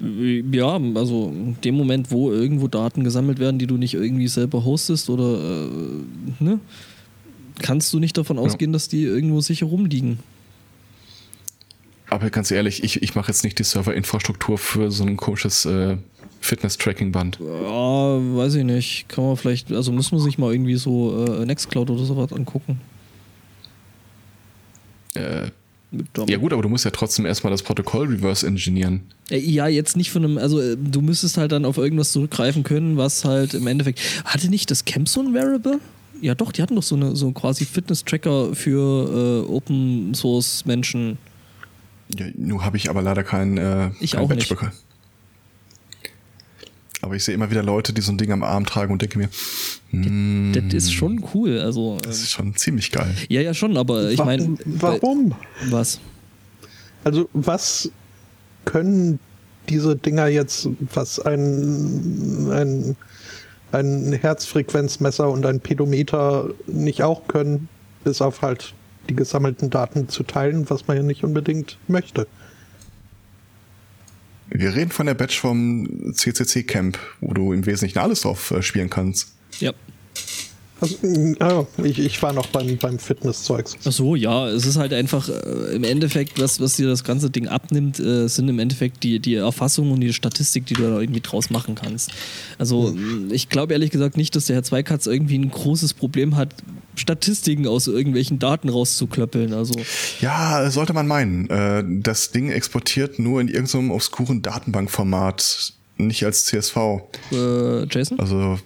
Ja, 0.00 0.80
also 0.94 1.28
in 1.28 1.56
dem 1.62 1.74
Moment, 1.76 2.10
wo 2.10 2.32
irgendwo 2.32 2.68
Daten 2.68 3.04
gesammelt 3.04 3.38
werden, 3.38 3.58
die 3.58 3.66
du 3.66 3.76
nicht 3.76 3.94
irgendwie 3.94 4.28
selber 4.28 4.64
hostest 4.64 5.10
oder 5.10 5.66
äh, 5.66 5.68
ne, 6.40 6.58
kannst 7.60 7.92
du 7.92 8.00
nicht 8.00 8.16
davon 8.16 8.38
ausgehen, 8.38 8.72
ja. 8.72 8.74
dass 8.74 8.88
die 8.88 9.04
irgendwo 9.04 9.40
sicher 9.40 9.66
rumliegen. 9.66 10.18
Aber 12.10 12.30
ganz 12.30 12.50
ehrlich, 12.50 12.82
ich, 12.82 13.02
ich 13.02 13.14
mache 13.14 13.28
jetzt 13.28 13.44
nicht 13.44 13.58
die 13.58 13.64
Serverinfrastruktur 13.64 14.58
für 14.58 14.90
so 14.90 15.04
ein 15.04 15.16
komisches 15.16 15.64
äh, 15.64 15.96
Fitness-Tracking-Band. 16.40 17.38
Ja, 17.40 18.36
weiß 18.36 18.56
ich 18.56 18.64
nicht. 18.64 19.08
Kann 19.08 19.24
man 19.24 19.36
vielleicht, 19.36 19.72
also 19.72 19.92
muss 19.92 20.12
man 20.12 20.20
sich 20.20 20.38
mal 20.38 20.52
irgendwie 20.52 20.76
so 20.76 21.24
äh, 21.24 21.46
Nextcloud 21.46 21.90
oder 21.90 22.04
sowas 22.04 22.32
angucken. 22.32 22.80
Äh, 25.14 25.50
ja 26.28 26.38
gut, 26.38 26.52
aber 26.52 26.62
du 26.62 26.68
musst 26.68 26.84
ja 26.84 26.90
trotzdem 26.90 27.26
erstmal 27.26 27.50
das 27.50 27.62
Protokoll 27.62 28.08
reverse 28.08 28.46
engineeren. 28.46 29.02
Äh, 29.30 29.38
ja, 29.38 29.66
jetzt 29.68 29.96
nicht 29.96 30.10
von 30.10 30.24
einem, 30.24 30.38
also 30.38 30.60
äh, 30.60 30.76
du 30.76 31.00
müsstest 31.00 31.36
halt 31.36 31.52
dann 31.52 31.64
auf 31.64 31.78
irgendwas 31.78 32.12
zurückgreifen 32.12 32.62
können, 32.62 32.96
was 32.96 33.24
halt 33.24 33.54
im 33.54 33.66
Endeffekt. 33.66 34.00
Hatte 34.24 34.48
nicht 34.48 34.70
das 34.70 34.84
Camp 34.84 35.08
so 35.08 35.20
ein 35.20 35.34
Variable? 35.34 35.80
Ja 36.20 36.34
doch, 36.34 36.52
die 36.52 36.62
hatten 36.62 36.76
doch 36.76 36.82
so 36.82 36.94
eine 36.94 37.16
so 37.16 37.32
quasi 37.32 37.64
Fitness-Tracker 37.64 38.54
für 38.54 39.44
äh, 39.46 39.50
Open 39.50 40.14
Source 40.14 40.64
Menschen. 40.64 41.18
Ja, 42.16 42.26
nun 42.36 42.64
habe 42.64 42.76
ich 42.76 42.90
aber 42.90 43.02
leider 43.02 43.24
keinen 43.24 43.58
äh, 43.58 43.90
ich 44.00 44.12
kein 44.12 44.24
auch 44.24 44.28
Badge 44.28 44.54
nicht. 44.54 44.72
Aber 47.04 47.16
ich 47.16 47.24
sehe 47.24 47.34
immer 47.34 47.50
wieder 47.50 47.62
Leute, 47.62 47.92
die 47.92 48.00
so 48.00 48.12
ein 48.12 48.16
Ding 48.16 48.32
am 48.32 48.42
Arm 48.42 48.64
tragen 48.64 48.90
und 48.90 49.02
denke 49.02 49.18
mir, 49.18 49.28
mm, 49.90 50.52
das 50.70 50.84
ist 50.84 50.94
schon 50.94 51.22
cool. 51.34 51.60
Also, 51.60 51.98
das 52.00 52.22
ist 52.22 52.30
schon 52.30 52.56
ziemlich 52.56 52.90
geil. 52.90 53.14
Ja, 53.28 53.42
ja, 53.42 53.52
schon, 53.52 53.76
aber 53.76 54.10
ich 54.10 54.24
meine. 54.24 54.56
Warum? 54.64 55.34
Was? 55.68 56.00
Also, 57.04 57.28
was 57.34 57.90
können 58.64 59.18
diese 59.68 59.96
Dinger 59.96 60.28
jetzt, 60.28 60.70
was 60.94 61.20
ein, 61.20 62.50
ein, 62.50 62.96
ein 63.72 64.12
Herzfrequenzmesser 64.14 65.28
und 65.28 65.44
ein 65.44 65.60
Pedometer 65.60 66.48
nicht 66.66 67.02
auch 67.02 67.28
können, 67.28 67.68
bis 68.02 68.22
auf 68.22 68.40
halt 68.40 68.72
die 69.10 69.14
gesammelten 69.14 69.68
Daten 69.68 70.08
zu 70.08 70.22
teilen, 70.22 70.70
was 70.70 70.86
man 70.86 70.96
ja 70.96 71.02
nicht 71.02 71.22
unbedingt 71.22 71.76
möchte. 71.86 72.26
Wir 74.48 74.74
reden 74.74 74.90
von 74.90 75.06
der 75.06 75.14
Batch 75.14 75.40
vom 75.40 76.12
CCC 76.14 76.64
Camp, 76.64 76.98
wo 77.20 77.32
du 77.32 77.52
im 77.52 77.66
Wesentlichen 77.66 77.98
alles 77.98 78.22
drauf 78.22 78.50
äh, 78.50 78.62
spielen 78.62 78.90
kannst. 78.90 79.32
Ja. 79.60 79.72
Also, 80.80 80.96
ja, 81.40 81.66
ich, 81.82 81.98
ich 81.98 82.22
war 82.22 82.32
noch 82.32 82.46
beim, 82.46 82.76
beim 82.76 82.98
Fitnesszeugs. 82.98 83.76
Ach 83.84 83.92
so, 83.92 84.16
ja, 84.16 84.48
es 84.48 84.66
ist 84.66 84.76
halt 84.76 84.92
einfach 84.92 85.28
äh, 85.28 85.74
im 85.74 85.84
Endeffekt, 85.84 86.40
was, 86.40 86.60
was 86.60 86.74
dir 86.74 86.88
das 86.88 87.04
ganze 87.04 87.30
Ding 87.30 87.46
abnimmt, 87.46 88.00
äh, 88.00 88.28
sind 88.28 88.48
im 88.48 88.58
Endeffekt 88.58 89.02
die, 89.04 89.20
die 89.20 89.34
Erfassung 89.34 89.92
und 89.92 90.00
die 90.00 90.12
Statistik, 90.12 90.66
die 90.66 90.74
du 90.74 90.82
da 90.82 91.00
irgendwie 91.00 91.20
draus 91.20 91.50
machen 91.50 91.74
kannst. 91.74 92.10
Also, 92.58 92.88
hm. 92.88 93.30
ich 93.32 93.48
glaube 93.48 93.72
ehrlich 93.72 93.90
gesagt 93.90 94.16
nicht, 94.16 94.34
dass 94.34 94.46
der 94.46 94.56
Herr 94.56 94.62
Zweikatz 94.64 95.06
irgendwie 95.06 95.38
ein 95.38 95.50
großes 95.50 95.94
Problem 95.94 96.36
hat, 96.36 96.54
Statistiken 96.96 97.66
aus 97.66 97.86
irgendwelchen 97.86 98.38
Daten 98.38 98.68
rauszuklöppeln. 98.68 99.52
Also 99.52 99.74
ja, 100.20 100.70
sollte 100.70 100.92
man 100.92 101.06
meinen. 101.06 101.48
Äh, 101.50 101.84
das 102.02 102.30
Ding 102.30 102.50
exportiert 102.50 103.18
nur 103.18 103.40
in 103.40 103.48
irgendeinem 103.48 103.90
obskuren 103.90 104.42
Datenbankformat, 104.42 105.72
nicht 105.96 106.24
als 106.24 106.44
CSV. 106.44 106.76
Äh, 107.32 107.84
JSON? 107.84 108.20
Also 108.20 108.58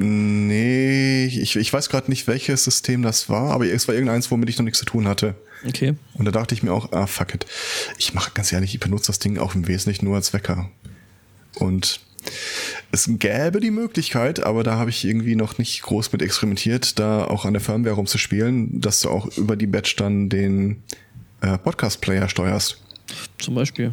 nee, 0.00 1.26
ich, 1.26 1.56
ich 1.56 1.72
weiß 1.72 1.88
gerade 1.88 2.10
nicht, 2.10 2.26
welches 2.26 2.64
System 2.64 3.02
das 3.02 3.28
war, 3.28 3.52
aber 3.52 3.66
es 3.66 3.86
war 3.88 3.94
irgendeins, 3.94 4.30
womit 4.30 4.48
ich 4.48 4.58
noch 4.58 4.64
nichts 4.64 4.78
zu 4.78 4.84
tun 4.84 5.06
hatte. 5.06 5.34
Okay. 5.66 5.94
Und 6.14 6.24
da 6.24 6.30
dachte 6.30 6.54
ich 6.54 6.62
mir 6.62 6.72
auch, 6.72 6.92
ah 6.92 7.06
fuck 7.06 7.34
it. 7.34 7.46
Ich 7.98 8.14
mache 8.14 8.30
ganz 8.32 8.52
ehrlich, 8.52 8.74
ich 8.74 8.80
benutze 8.80 9.08
das 9.08 9.18
Ding 9.18 9.38
auch 9.38 9.54
im 9.54 9.68
Wesentlichen 9.68 10.06
nur 10.06 10.16
als 10.16 10.32
Wecker. 10.32 10.70
Und 11.56 12.00
es 12.92 13.10
gäbe 13.18 13.60
die 13.60 13.70
Möglichkeit, 13.70 14.42
aber 14.42 14.62
da 14.62 14.76
habe 14.76 14.90
ich 14.90 15.04
irgendwie 15.04 15.36
noch 15.36 15.58
nicht 15.58 15.82
groß 15.82 16.12
mit 16.12 16.22
experimentiert, 16.22 16.98
da 16.98 17.24
auch 17.24 17.44
an 17.44 17.52
der 17.52 17.62
Firmware 17.62 17.94
rumzuspielen, 17.94 18.80
dass 18.80 19.00
du 19.00 19.10
auch 19.10 19.26
über 19.36 19.56
die 19.56 19.66
Batch 19.66 19.96
dann 19.96 20.28
den 20.28 20.82
äh, 21.40 21.58
Podcast-Player 21.58 22.28
steuerst. 22.28 22.82
Zum 23.38 23.54
Beispiel. 23.54 23.92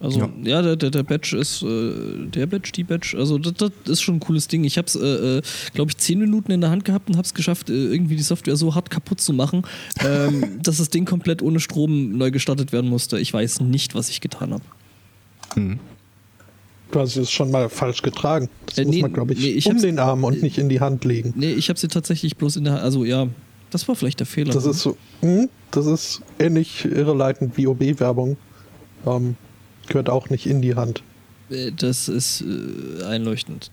Also 0.00 0.20
ja, 0.20 0.28
ja 0.42 0.62
der, 0.62 0.76
der, 0.76 0.90
der 0.90 1.02
Batch 1.02 1.32
ist 1.32 1.62
äh, 1.62 2.26
der 2.26 2.46
Batch, 2.46 2.70
die 2.72 2.84
Batch, 2.84 3.16
also 3.16 3.36
das, 3.36 3.54
das, 3.54 3.70
ist 3.86 4.02
schon 4.02 4.16
ein 4.16 4.20
cooles 4.20 4.46
Ding. 4.46 4.62
Ich 4.62 4.78
habe 4.78 4.86
es, 4.86 4.94
äh, 4.94 5.38
äh 5.38 5.42
glaube 5.74 5.90
ich, 5.90 5.96
zehn 5.96 6.20
Minuten 6.20 6.52
in 6.52 6.60
der 6.60 6.70
Hand 6.70 6.84
gehabt 6.84 7.08
und 7.08 7.16
habe 7.16 7.26
es 7.26 7.34
geschafft, 7.34 7.68
äh, 7.68 7.72
irgendwie 7.72 8.14
die 8.14 8.22
Software 8.22 8.56
so 8.56 8.74
hart 8.76 8.90
kaputt 8.90 9.20
zu 9.20 9.32
machen, 9.32 9.62
ähm, 10.04 10.60
dass 10.62 10.78
das 10.78 10.90
Ding 10.90 11.04
komplett 11.04 11.42
ohne 11.42 11.58
Strom 11.58 12.16
neu 12.16 12.30
gestartet 12.30 12.72
werden 12.72 12.88
musste. 12.88 13.18
Ich 13.18 13.32
weiß 13.32 13.60
nicht, 13.60 13.96
was 13.96 14.08
ich 14.08 14.20
getan 14.20 14.52
habe. 14.52 14.62
Mhm. 15.56 15.80
Du 16.90 17.00
hast 17.00 17.16
es 17.16 17.30
schon 17.30 17.50
mal 17.50 17.68
falsch 17.68 18.00
getragen. 18.02 18.48
Das 18.66 18.78
äh, 18.78 18.84
muss 18.84 18.94
nee, 18.94 19.02
man, 19.02 19.12
glaube 19.12 19.32
ich, 19.32 19.40
nee, 19.40 19.50
ich 19.50 19.66
um 19.66 19.80
den 19.80 19.98
Arm 19.98 20.22
und 20.22 20.42
nicht 20.42 20.58
in 20.58 20.68
die 20.68 20.80
Hand 20.80 21.04
legen. 21.04 21.34
Nee, 21.36 21.52
ich 21.52 21.68
habe 21.68 21.78
sie 21.78 21.88
tatsächlich 21.88 22.36
bloß 22.36 22.56
in 22.56 22.64
der 22.64 22.74
Hand. 22.74 22.82
Also 22.82 23.04
ja, 23.04 23.26
das 23.70 23.88
war 23.88 23.96
vielleicht 23.96 24.20
der 24.20 24.26
Fehler. 24.26 24.54
Das 24.54 24.64
ist 24.64 24.80
so, 24.80 24.96
mh, 25.22 25.48
das 25.72 25.86
ist 25.86 26.22
ähnlich 26.38 26.84
irreleitend 26.84 27.56
wie 27.56 27.66
OB-Werbung. 27.66 28.36
Ähm, 29.04 29.36
gehört 29.88 30.08
auch 30.08 30.30
nicht 30.30 30.46
in 30.46 30.62
die 30.62 30.74
Hand. 30.74 31.02
Äh, 31.50 31.72
das 31.72 32.08
ist 32.08 32.42
äh, 32.42 33.04
einleuchtend. 33.04 33.70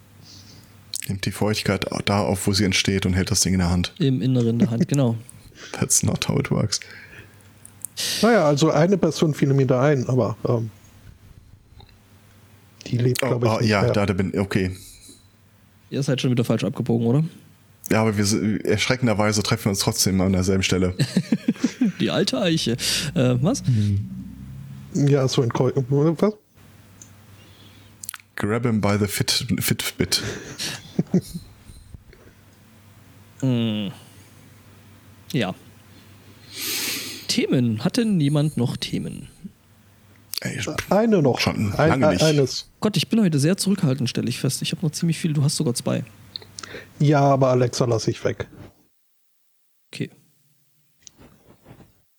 Nimmt 1.08 1.26
die 1.26 1.32
Feuchtigkeit 1.32 1.86
da 2.06 2.22
auf, 2.22 2.48
wo 2.48 2.54
sie 2.54 2.66
entsteht 2.66 3.06
und 3.06 3.14
hält 3.14 3.30
das 3.30 3.42
Ding 3.42 3.54
in 3.54 3.60
der 3.60 3.70
Hand. 3.70 3.94
Im 4.00 4.22
Inneren 4.22 4.60
der 4.60 4.72
Hand, 4.72 4.88
genau. 4.88 5.16
That's 5.72 6.04
not 6.04 6.28
how 6.28 6.40
it 6.40 6.52
works. 6.52 6.80
Naja, 8.22 8.46
also 8.46 8.72
eine 8.72 8.98
Person 8.98 9.34
fiel 9.34 9.54
mir 9.54 9.68
da 9.68 9.84
ein, 9.84 10.08
aber 10.10 10.36
ähm, 10.48 10.70
die 12.88 12.98
lebt, 12.98 13.24
oh, 13.24 13.28
glaube 13.28 13.48
ich. 13.48 13.54
Oh, 13.54 13.60
ja, 13.62 13.84
mehr. 13.84 13.92
da, 13.92 14.06
da 14.06 14.14
bin 14.14 14.38
okay. 14.38 14.76
Ihr 15.90 16.04
seid 16.04 16.20
schon 16.20 16.32
wieder 16.32 16.44
falsch 16.44 16.64
abgebogen, 16.64 17.08
oder? 17.08 17.24
Ja, 17.92 18.02
aber 18.02 18.18
wir 18.18 18.66
erschreckenderweise 18.66 19.44
treffen 19.44 19.66
wir 19.66 19.70
uns 19.70 19.80
trotzdem 19.80 20.20
an 20.20 20.34
derselben 20.34 20.64
Stelle. 20.64 20.96
die 22.00 22.10
alte 22.10 22.42
Eiche. 22.42 22.74
Äh, 23.14 23.36
was? 23.42 23.64
Ja, 24.96 25.28
so 25.28 25.42
ein 25.42 25.52
Keu 25.52 25.72
was? 25.76 26.34
Grab 28.36 28.66
him 28.66 28.82
by 28.82 28.98
the 29.00 29.08
fit, 29.08 29.46
Fitbit. 29.60 30.24
mm. 33.42 33.92
Ja. 35.32 35.54
Themen. 37.28 37.84
Hat 37.84 37.98
denn 37.98 38.18
niemand 38.18 38.56
noch 38.58 38.78
Themen? 38.78 39.28
Ey, 40.42 40.60
eine 40.90 41.22
noch. 41.22 41.40
Schon 41.40 41.72
lange 41.72 42.08
ein, 42.08 42.14
nicht. 42.14 42.24
Eines. 42.24 42.70
Gott, 42.80 42.96
ich 42.98 43.10
bin 43.10 43.22
heute 43.22 43.40
sehr 43.40 43.58
zurückhaltend, 43.58 44.10
stelle 44.10 44.30
ich 44.30 44.40
fest. 44.40 44.62
Ich 44.62 44.72
habe 44.72 44.86
noch 44.86 44.92
ziemlich 44.92 45.18
viel. 45.18 45.34
Du 45.34 45.44
hast 45.44 45.56
sogar 45.56 45.74
zwei. 45.74 46.04
Ja, 47.00 47.22
aber 47.22 47.50
Alexa 47.50 47.86
lasse 47.86 48.12
ich 48.12 48.24
weg. 48.24 48.48
Okay. 49.94 50.10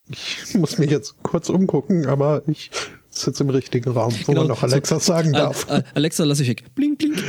Ich 0.08 0.54
muss 0.54 0.78
mich 0.78 0.90
jetzt 0.90 1.16
kurz 1.22 1.48
umgucken, 1.48 2.06
aber 2.06 2.42
ich 2.46 2.70
sitze 3.10 3.42
im 3.42 3.50
richtigen 3.50 3.90
Raum, 3.90 4.12
wo 4.12 4.32
genau, 4.32 4.42
man 4.42 4.48
noch 4.48 4.62
Alexa 4.62 5.00
so, 5.00 5.12
sagen 5.12 5.32
darf. 5.32 5.66
Alexa 5.94 6.24
lasse 6.24 6.42
ich 6.42 6.48
weg. 6.48 6.64
Blink, 6.74 6.98
blink. 6.98 7.22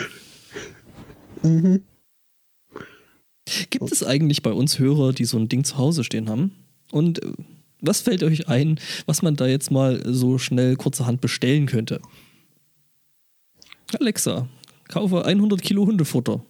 Mhm. 1.43 1.83
Gibt 3.69 3.91
es 3.91 4.03
eigentlich 4.03 4.43
bei 4.43 4.51
uns 4.51 4.77
Hörer, 4.77 5.13
die 5.13 5.25
so 5.25 5.37
ein 5.37 5.49
Ding 5.49 5.63
zu 5.63 5.77
Hause 5.77 6.03
stehen 6.03 6.29
haben? 6.29 6.51
Und 6.91 7.23
äh, 7.23 7.31
was 7.81 8.01
fällt 8.01 8.23
euch 8.23 8.47
ein, 8.47 8.79
was 9.05 9.21
man 9.21 9.35
da 9.35 9.47
jetzt 9.47 9.71
mal 9.71 10.01
so 10.05 10.37
schnell 10.37 10.75
kurzerhand 10.75 11.21
bestellen 11.21 11.65
könnte? 11.65 12.01
Alexa, 13.99 14.47
kaufe 14.89 15.25
100 15.25 15.61
Kilo 15.61 15.85
Hundefutter. 15.85 16.43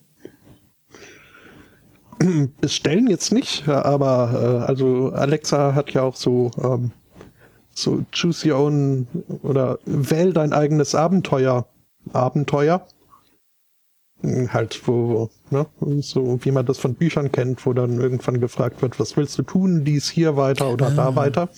Bestellen 2.61 3.07
jetzt 3.07 3.31
nicht, 3.31 3.67
aber 3.67 4.31
äh, 4.33 4.65
also 4.65 5.11
Alexa 5.13 5.75
hat 5.75 5.91
ja 5.91 6.03
auch 6.03 6.15
so 6.15 6.51
ähm, 6.63 6.91
so 7.73 8.03
choose 8.11 8.51
your 8.51 8.59
own 8.59 9.07
oder 9.43 9.77
wähl 9.85 10.33
dein 10.33 10.53
eigenes 10.53 10.95
Abenteuer 10.95 11.67
Abenteuer 12.13 12.87
hm, 14.21 14.51
halt 14.51 14.87
wo, 14.87 15.29
ne, 15.51 15.67
so 16.01 16.39
wie 16.43 16.51
man 16.51 16.65
das 16.65 16.79
von 16.79 16.95
Büchern 16.95 17.31
kennt, 17.31 17.65
wo 17.65 17.73
dann 17.73 17.99
irgendwann 17.99 18.39
gefragt 18.39 18.81
wird, 18.81 18.99
was 18.99 19.15
willst 19.15 19.37
du 19.37 19.43
tun, 19.43 19.83
dies 19.83 20.09
hier 20.09 20.35
weiter 20.35 20.69
oder 20.71 20.87
ah. 20.87 20.95
da 20.95 21.15
weiter. 21.15 21.49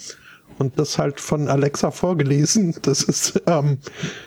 Und 0.57 0.77
das 0.77 0.97
halt 0.97 1.21
von 1.21 1.47
Alexa 1.47 1.89
vorgelesen. 1.91 2.75
Das 2.81 3.03
ist 3.03 3.41
ähm, 3.47 3.77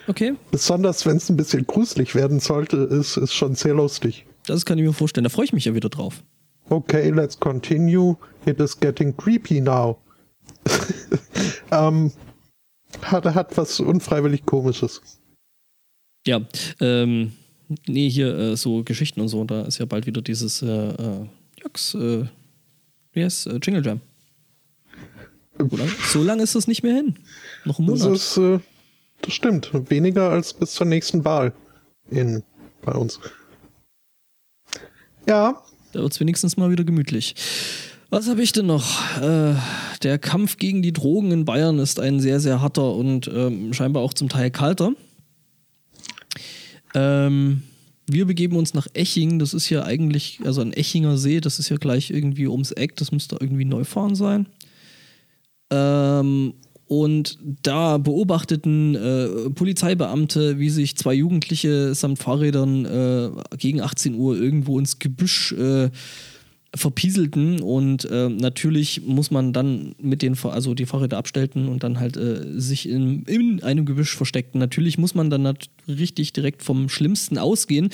okay. 0.09 0.35
besonders, 0.51 1.05
wenn 1.05 1.19
es 1.19 1.29
ein 1.29 1.37
bisschen 1.37 1.67
gruselig 1.67 2.15
werden 2.15 2.41
sollte, 2.41 2.79
ist, 2.79 3.19
ist 3.19 3.35
schon 3.35 3.55
sehr 3.55 3.75
lustig. 3.75 4.25
Das 4.47 4.65
kann 4.65 4.79
ich 4.79 4.85
mir 4.85 4.93
vorstellen. 4.93 5.25
Da 5.25 5.31
freue 5.31 5.45
ich 5.45 5.53
mich 5.53 5.65
ja 5.65 5.75
wieder 5.75 5.89
drauf. 5.89 6.23
Okay, 6.69 7.11
let's 7.11 7.39
continue. 7.39 8.17
It 8.47 8.59
is 8.61 8.79
getting 8.79 9.17
creepy 9.17 9.61
now. 9.61 9.99
ähm, 11.71 12.13
hat, 13.03 13.25
hat 13.25 13.57
was 13.57 13.81
unfreiwillig 13.81 14.45
Komisches. 14.47 15.01
Ja, 16.27 16.41
ähm, 16.81 17.33
nee, 17.87 18.09
hier 18.09 18.37
äh, 18.37 18.57
so 18.57 18.85
Geschichten 18.85 19.21
und 19.21 19.29
so, 19.29 19.45
da 19.45 19.63
ist 19.63 19.79
ja 19.79 19.87
bald 19.87 20.07
wieder 20.07 20.23
dieses 20.23 20.63
äh, 20.63 20.67
äh, 20.69 21.27
Jux, 21.63 21.95
äh, 21.95 22.27
heißt 23.17 23.49
äh, 23.49 23.59
Jingle 23.63 23.85
Jam. 23.85 24.01
So 25.59 25.77
lang, 25.77 25.89
so 26.13 26.23
lang 26.23 26.41
ist 26.41 26.55
das 26.55 26.67
nicht 26.69 26.83
mehr 26.83 26.95
hin. 26.95 27.17
Noch 27.65 27.79
ein 27.79 27.87
Das 27.87 28.01
Monat. 28.01 28.17
ist, 28.17 28.37
äh, 28.37 28.59
das 29.21 29.35
stimmt. 29.35 29.71
Weniger 29.91 30.31
als 30.31 30.55
bis 30.55 30.73
zur 30.73 30.87
nächsten 30.87 31.25
Wahl 31.25 31.53
in, 32.11 32.43
bei 32.83 32.93
uns. 32.93 33.21
Ja, 35.27 35.63
Da 35.93 36.01
wird 36.01 36.13
es 36.13 36.21
wenigstens 36.21 36.57
mal 36.57 36.71
wieder 36.71 36.85
gemütlich. 36.85 37.35
Was 38.11 38.29
habe 38.29 38.43
ich 38.43 38.53
denn 38.53 38.67
noch? 38.67 39.21
Äh, 39.21 39.55
der 40.03 40.19
Kampf 40.19 40.59
gegen 40.59 40.83
die 40.83 40.93
Drogen 40.93 41.31
in 41.31 41.45
Bayern 41.45 41.79
ist 41.79 41.99
ein 41.99 42.21
sehr, 42.21 42.41
sehr 42.41 42.61
harter 42.61 42.95
und 42.95 43.31
ähm, 43.33 43.73
scheinbar 43.73 44.03
auch 44.03 44.13
zum 44.13 44.29
Teil 44.29 44.51
kalter. 44.51 44.93
Ähm, 46.95 47.63
wir 48.07 48.27
begeben 48.27 48.57
uns 48.57 48.75
nach 48.75 48.87
Eching. 48.93 49.39
Das 49.39 49.55
ist 49.55 49.71
ja 49.71 49.85
eigentlich, 49.85 50.41
also 50.45 50.61
ein 50.61 50.73
Echinger 50.73 51.17
See, 51.17 51.41
das 51.41 51.59
ist 51.59 51.69
ja 51.69 51.77
gleich 51.77 52.11
irgendwie 52.11 52.49
ums 52.49 52.73
Eck. 52.73 52.97
Das 52.97 53.13
müsste 53.13 53.37
irgendwie 53.41 53.65
Neufahren 53.65 54.15
sein. 54.15 54.47
Ähm, 55.71 56.55
und 56.93 57.39
da 57.63 57.97
beobachteten 57.97 58.95
äh, 58.95 59.49
Polizeibeamte, 59.49 60.59
wie 60.59 60.69
sich 60.69 60.95
zwei 60.95 61.15
Jugendliche 61.15 61.95
samt 61.95 62.19
Fahrrädern 62.19 62.85
äh, 62.85 63.31
gegen 63.57 63.81
18 63.81 64.15
Uhr 64.15 64.37
irgendwo 64.37 64.79
ins 64.79 64.99
Gebüsch 64.99 65.53
äh, 65.53 65.89
verpieselten 66.75 67.61
und 67.61 68.05
äh, 68.05 68.29
natürlich 68.29 69.07
muss 69.07 69.31
man 69.31 69.55
dann 69.55 69.95
mit 70.03 70.21
den, 70.21 70.37
also 70.45 70.75
die 70.75 70.85
Fahrräder 70.85 71.17
abstellten 71.17 71.69
und 71.69 71.83
dann 71.83 71.99
halt 71.99 72.19
äh, 72.19 72.61
sich 72.61 72.87
in, 72.87 73.23
in 73.23 73.63
einem 73.63 73.87
Gebüsch 73.87 74.15
versteckten. 74.15 74.59
Natürlich 74.59 74.99
muss 74.99 75.15
man 75.15 75.31
dann 75.31 75.57
richtig 75.89 76.35
direkt 76.35 76.63
vom 76.63 76.91
Schlimmsten 76.91 77.39
ausgehen. 77.39 77.89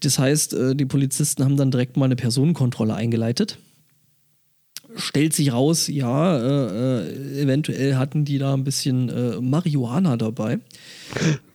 Das 0.00 0.18
heißt, 0.18 0.54
äh, 0.54 0.74
die 0.74 0.86
Polizisten 0.86 1.44
haben 1.44 1.58
dann 1.58 1.70
direkt 1.70 1.98
mal 1.98 2.06
eine 2.06 2.16
Personenkontrolle 2.16 2.94
eingeleitet 2.94 3.58
stellt 4.96 5.32
sich 5.34 5.52
raus, 5.52 5.88
ja, 5.88 6.38
äh, 6.38 7.02
äh, 7.02 7.42
eventuell 7.42 7.96
hatten 7.96 8.24
die 8.24 8.38
da 8.38 8.54
ein 8.54 8.64
bisschen 8.64 9.08
äh, 9.08 9.40
Marihuana 9.40 10.16
dabei. 10.16 10.58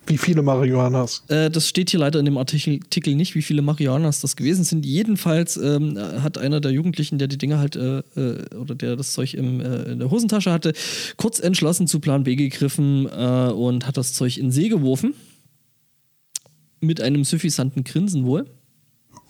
wie 0.06 0.18
viele 0.18 0.42
Marihuanas? 0.42 1.24
Äh, 1.30 1.50
das 1.50 1.68
steht 1.68 1.90
hier 1.90 2.00
leider 2.00 2.20
in 2.20 2.26
dem 2.26 2.38
Artikel, 2.38 2.80
Artikel 2.84 3.16
nicht, 3.16 3.36
wie 3.36 3.42
viele 3.42 3.62
Marihuanas 3.62 4.22
das 4.22 4.36
gewesen 4.36 4.64
sind. 4.64 4.86
Jedenfalls 4.86 5.58
ähm, 5.58 5.98
hat 5.98 6.38
einer 6.38 6.62
der 6.62 6.72
Jugendlichen, 6.72 7.18
der 7.18 7.28
die 7.28 7.38
Dinger 7.38 7.58
halt, 7.60 7.76
äh, 7.76 8.00
äh, 8.16 8.56
oder 8.56 8.76
der 8.76 8.96
das 8.96 9.14
Zeug 9.14 9.34
im, 9.34 9.62
äh, 9.62 9.92
in 9.92 10.00
der 10.00 10.12
Hosentasche 10.12 10.52
hatte, 10.52 10.74
kurz 11.18 11.40
entschlossen 11.40 11.88
zu 11.88 12.00
Plan 12.00 12.24
B 12.24 12.36
gegriffen 12.36 13.08
äh, 13.08 13.52
und 13.52 13.88
hat 13.88 13.98
das 13.98 14.14
Zeug 14.14 14.38
in 14.38 14.52
See 14.52 14.70
geworfen. 14.70 15.16
Mit 16.82 17.02
einem 17.02 17.24
suffisanten 17.24 17.84
Grinsen 17.84 18.26
wohl. 18.26 18.46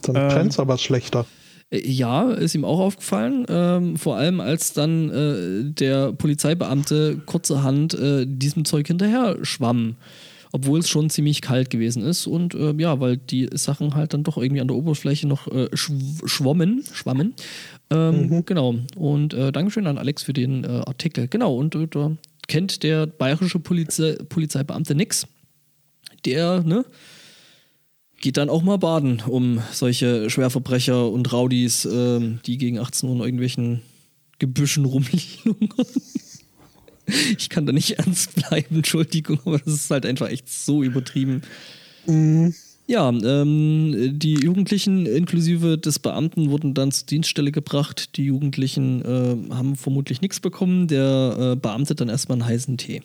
Dann 0.01 0.15
Ähm. 0.15 0.27
brennt's 0.27 0.59
aber 0.59 0.77
schlechter. 0.77 1.25
Äh, 1.73 1.89
Ja, 1.89 2.31
ist 2.31 2.55
ihm 2.55 2.65
auch 2.65 2.79
aufgefallen. 2.79 3.45
Ähm, 3.49 3.97
vor 3.97 4.15
allem, 4.17 4.39
als 4.39 4.73
dann 4.73 5.09
äh, 5.09 5.63
der 5.71 6.13
Polizeibeamte 6.13 7.17
kurzerhand 7.25 7.93
äh, 7.93 8.25
diesem 8.27 8.65
Zeug 8.65 8.87
hinterher 8.87 9.37
schwamm. 9.41 9.95
Obwohl 10.55 10.79
es 10.79 10.87
schon 10.87 11.09
ziemlich 11.09 11.41
kalt 11.41 11.71
gewesen 11.71 12.03
ist. 12.03 12.27
Und 12.27 12.53
äh, 12.53 12.75
ja, 12.77 12.99
weil 12.99 13.17
die 13.17 13.49
Sachen 13.55 13.95
halt 13.95 14.13
dann 14.13 14.23
doch 14.23 14.37
irgendwie 14.37 14.61
an 14.61 14.67
der 14.67 14.77
Oberfläche 14.77 15.27
noch 15.27 15.47
äh, 15.47 15.67
schw 15.73 15.95
schwommen. 16.25 16.83
schwammen. 16.93 17.33
Ähm, 17.89 18.43
Genau. 18.45 18.75
Und 18.95 19.33
äh, 19.33 19.51
Dankeschön 19.51 19.87
an 19.87 19.97
Alex 19.97 20.21
für 20.21 20.33
den 20.33 20.63
Artikel. 20.63 21.27
Genau. 21.27 21.55
Und 21.55 21.75
da 21.95 22.11
kennt 22.47 22.83
der 22.83 23.07
bayerische 23.07 23.57
Polizei 23.57 24.15
Polizeibeamte 24.29 24.93
nix. 24.93 25.25
Der, 26.23 26.61
ne? 26.61 26.85
Geht 28.23 28.37
dann 28.37 28.49
auch 28.49 28.63
mal 28.63 28.77
baden, 28.77 29.21
um 29.27 29.61
solche 29.73 30.29
Schwerverbrecher 30.29 31.11
und 31.11 31.33
Raudis, 31.33 31.83
ähm, 31.83 32.39
die 32.45 32.57
gegen 32.57 32.79
18 32.79 33.09
Uhr 33.09 33.15
in 33.15 33.21
irgendwelchen 33.21 33.81
Gebüschen 34.39 34.85
rumliegen. 34.85 35.69
ich 37.37 37.49
kann 37.49 37.65
da 37.65 37.73
nicht 37.73 37.99
ernst 37.99 38.33
bleiben, 38.35 38.77
Entschuldigung, 38.77 39.39
aber 39.43 39.59
das 39.59 39.73
ist 39.73 39.91
halt 39.91 40.05
einfach 40.05 40.29
echt 40.29 40.47
so 40.47 40.83
übertrieben. 40.83 41.41
Ja, 42.87 43.09
ähm, 43.09 44.17
die 44.17 44.35
Jugendlichen 44.35 45.05
inklusive 45.05 45.77
des 45.77 45.99
Beamten 45.99 46.49
wurden 46.49 46.73
dann 46.73 46.93
zur 46.93 47.07
Dienststelle 47.07 47.51
gebracht. 47.51 48.15
Die 48.15 48.23
Jugendlichen 48.23 49.01
äh, 49.03 49.53
haben 49.53 49.75
vermutlich 49.75 50.21
nichts 50.21 50.39
bekommen. 50.39 50.87
Der 50.87 51.35
äh, 51.37 51.55
Beamte 51.57 51.93
dann 51.93 52.07
erstmal 52.07 52.37
einen 52.37 52.47
heißen 52.47 52.77
Tee. 52.77 53.01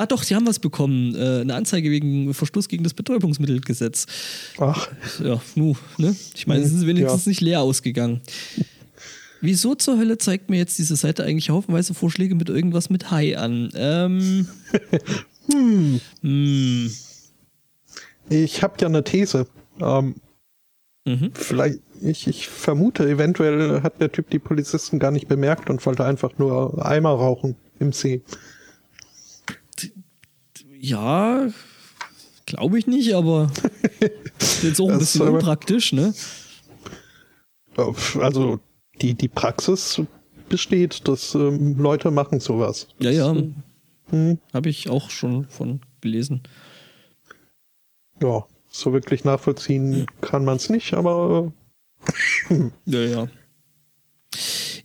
Ah 0.00 0.06
doch, 0.06 0.22
sie 0.22 0.34
haben 0.34 0.46
was 0.46 0.58
bekommen. 0.58 1.14
Äh, 1.14 1.40
eine 1.42 1.54
Anzeige 1.54 1.90
wegen 1.90 2.32
Verstoß 2.32 2.68
gegen 2.68 2.84
das 2.84 2.94
Betäubungsmittelgesetz. 2.94 4.06
Ach, 4.58 4.88
Ja, 5.22 5.40
nu, 5.54 5.76
ne? 5.98 6.16
Ich 6.34 6.46
meine, 6.46 6.62
sie 6.64 6.70
sind 6.78 6.86
wenigstens 6.86 7.26
Ja. 7.26 7.28
nicht 7.28 7.40
leer 7.42 7.60
ausgegangen. 7.60 8.22
Wieso 9.42 9.74
zur 9.74 9.98
Hölle 9.98 10.16
zeigt 10.18 10.48
mir 10.48 10.56
jetzt 10.56 10.78
diese 10.78 10.96
Seite 10.96 11.24
eigentlich 11.24 11.50
haufenweise 11.50 11.92
Vorschläge 11.94 12.34
mit 12.34 12.48
irgendwas 12.48 12.88
mit 12.88 13.10
Hai 13.10 13.36
an? 13.38 13.70
Ähm. 13.74 14.48
hm. 16.22 16.90
ich 18.30 18.62
habe 18.62 18.74
ja 18.80 18.88
eine 18.88 19.04
These. 19.04 19.46
Ähm, 19.80 20.14
Mhm. 21.06 21.30
vielleicht, 21.32 21.78
ich, 22.02 22.26
ich 22.26 22.48
vermute, 22.48 23.08
eventuell 23.08 23.82
hat 23.82 24.00
der 24.02 24.12
Typ 24.12 24.28
die 24.30 24.38
Polizisten 24.38 24.98
gar 24.98 25.10
nicht 25.10 25.28
bemerkt 25.28 25.70
und 25.70 25.84
wollte 25.86 26.04
einfach 26.04 26.36
nur 26.38 26.84
Eimer 26.84 27.10
rauchen 27.10 27.56
im 27.78 27.92
See. 27.92 28.20
Ja, 30.82 31.48
glaube 32.46 32.78
ich 32.78 32.86
nicht, 32.86 33.12
aber 33.14 33.50
jetzt 34.62 34.80
auch 34.80 34.88
ein 34.88 34.98
bisschen 34.98 35.28
unpraktisch, 35.28 35.92
ne? 35.92 36.14
Also 38.18 38.60
die, 39.00 39.14
die 39.14 39.28
Praxis 39.28 40.00
besteht, 40.48 41.06
dass 41.06 41.34
ähm, 41.34 41.76
Leute 41.78 42.10
machen 42.10 42.40
sowas. 42.40 42.88
Ja, 42.98 43.10
ja. 43.10 43.36
Hm, 44.08 44.38
Habe 44.54 44.68
ich 44.70 44.88
auch 44.88 45.10
schon 45.10 45.46
von 45.48 45.80
gelesen. 46.00 46.42
ja, 48.22 48.44
so 48.70 48.92
wirklich 48.92 49.24
nachvollziehen 49.24 50.06
kann 50.20 50.44
man 50.44 50.56
es 50.56 50.70
nicht, 50.70 50.94
aber 50.94 51.52
Ja, 52.86 53.00
ja. 53.00 53.28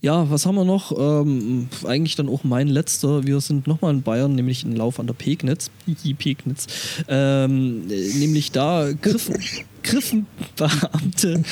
Ja, 0.00 0.30
was 0.30 0.46
haben 0.46 0.56
wir 0.56 0.64
noch? 0.64 0.92
Ähm, 0.98 1.68
eigentlich 1.84 2.16
dann 2.16 2.28
auch 2.28 2.44
mein 2.44 2.68
letzter. 2.68 3.26
Wir 3.26 3.40
sind 3.40 3.66
nochmal 3.66 3.94
in 3.94 4.02
Bayern, 4.02 4.34
nämlich 4.34 4.64
in 4.64 4.76
Lauf 4.76 5.00
an 5.00 5.06
der 5.06 5.14
Pegnitz. 5.14 5.70
Pegnitz. 6.18 6.66
Ähm, 7.08 7.84
äh, 7.90 8.18
nämlich 8.18 8.52
da 8.52 8.90
griffen, 8.92 9.36
griffen 9.82 10.26
Beamte. 10.56 11.42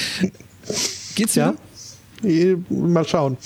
Geht's 1.15 1.35
ja, 1.35 1.55
wieder? 2.23 2.31
eh, 2.31 2.57
mal 2.69 3.07
schauen. 3.07 3.37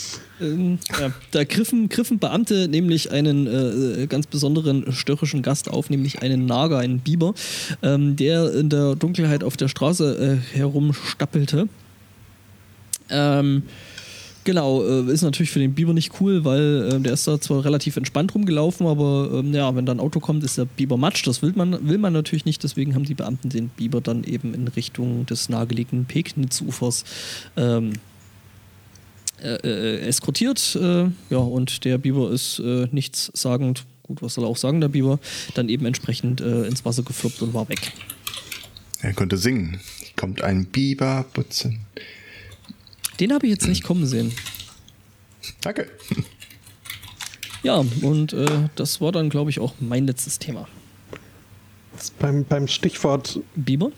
Ähm, 0.41 0.79
ja, 1.01 1.13
da 1.33 1.45
griffen, 1.45 1.89
griffen 1.89 2.19
Beamte 2.19 2.69
nämlich 2.69 3.11
einen 3.11 3.47
äh, 3.47 4.07
ganz 4.07 4.27
besonderen 4.27 4.93
störrischen 4.93 5.43
Gast 5.43 5.69
auf, 5.69 5.91
nämlich 5.91 6.23
einen 6.23 6.47
Nager, 6.47 6.79
einen 6.79 7.01
Biber, 7.01 7.35
ähm, 7.83 8.17
der 8.17 8.53
in 8.55 8.69
der 8.69 8.95
Dunkelheit 8.95 9.43
auf 9.43 9.57
der 9.57 9.69
Straße 9.69 10.41
äh, 10.55 10.57
herumstappelte. 10.57 11.69
Ähm, 13.11 13.63
genau, 14.49 14.83
äh, 14.83 15.13
ist 15.13 15.21
natürlich 15.21 15.51
für 15.51 15.59
den 15.59 15.75
Biber 15.75 15.93
nicht 15.93 16.23
cool, 16.23 16.43
weil 16.43 16.91
äh, 16.91 17.01
der 17.01 17.13
ist 17.13 17.29
da 17.29 17.39
zwar 17.39 17.67
relativ 17.67 17.99
entspannt 17.99 18.35
rumgelaufen, 18.35 18.87
aber 18.87 19.29
ähm, 19.35 19.53
ja, 19.53 19.77
wenn 19.77 19.85
da 19.85 19.93
ein 19.93 20.01
Auto 20.01 20.21
kommt, 20.21 20.43
ist 20.43 20.57
der 20.57 20.65
Biber 20.65 20.97
matsch. 20.97 21.27
Das 21.27 21.43
will 21.43 21.53
man, 21.55 21.87
will 21.87 21.99
man 21.99 22.15
natürlich 22.15 22.47
nicht, 22.47 22.63
deswegen 22.63 22.95
haben 22.95 23.05
die 23.05 23.13
Beamten 23.13 23.51
den 23.51 23.69
Biber 23.69 24.01
dann 24.01 24.25
eben 24.25 24.55
in 24.55 24.67
Richtung 24.69 25.27
des 25.27 25.51
nahegelegenen 25.51 26.07
Pegnitz-Ufers 26.07 27.05
ähm, 27.59 27.93
äh, 29.43 29.57
äh, 29.57 29.99
eskortiert. 30.09 30.79
Äh, 30.81 31.09
ja, 31.29 31.39
und 31.39 31.85
der 31.85 31.99
Biber 31.99 32.31
ist 32.31 32.59
äh, 32.61 32.89
nichts 32.91 33.31
sagend, 33.35 33.85
gut, 34.03 34.23
was 34.23 34.33
soll 34.33 34.45
er 34.45 34.49
auch 34.49 34.57
sagen, 34.57 34.81
der 34.81 34.89
Biber, 34.89 35.19
dann 35.57 35.69
eben 35.69 35.85
entsprechend 35.85 36.41
äh, 36.41 36.63
ins 36.63 36.87
Wasser 36.87 37.03
gefloppt 37.03 37.43
und 37.43 37.53
war 37.53 37.69
weg. 37.69 37.93
Er 39.03 39.13
könnte 39.13 39.37
singen. 39.37 39.79
Kommt 40.17 40.41
ein 40.41 40.65
Biber 40.65 41.27
putzen. 41.35 41.81
Den 43.21 43.33
habe 43.33 43.47
ich 43.47 43.53
jetzt 43.53 43.67
nicht 43.67 43.83
kommen 43.85 44.07
sehen. 44.07 44.33
Danke. 45.63 45.89
Ja, 47.63 47.85
und 48.03 48.33
äh, 48.33 48.47
das 48.77 49.01
war 49.01 49.11
dann, 49.13 49.31
glaube 49.31 49.51
ich, 49.51 49.59
auch 49.59 49.75
mein 49.81 50.07
letztes 50.07 50.39
Thema. 50.39 50.69
Beim, 52.21 52.45
beim 52.45 52.69
Stichwort 52.69 53.41
Biber? 53.57 53.91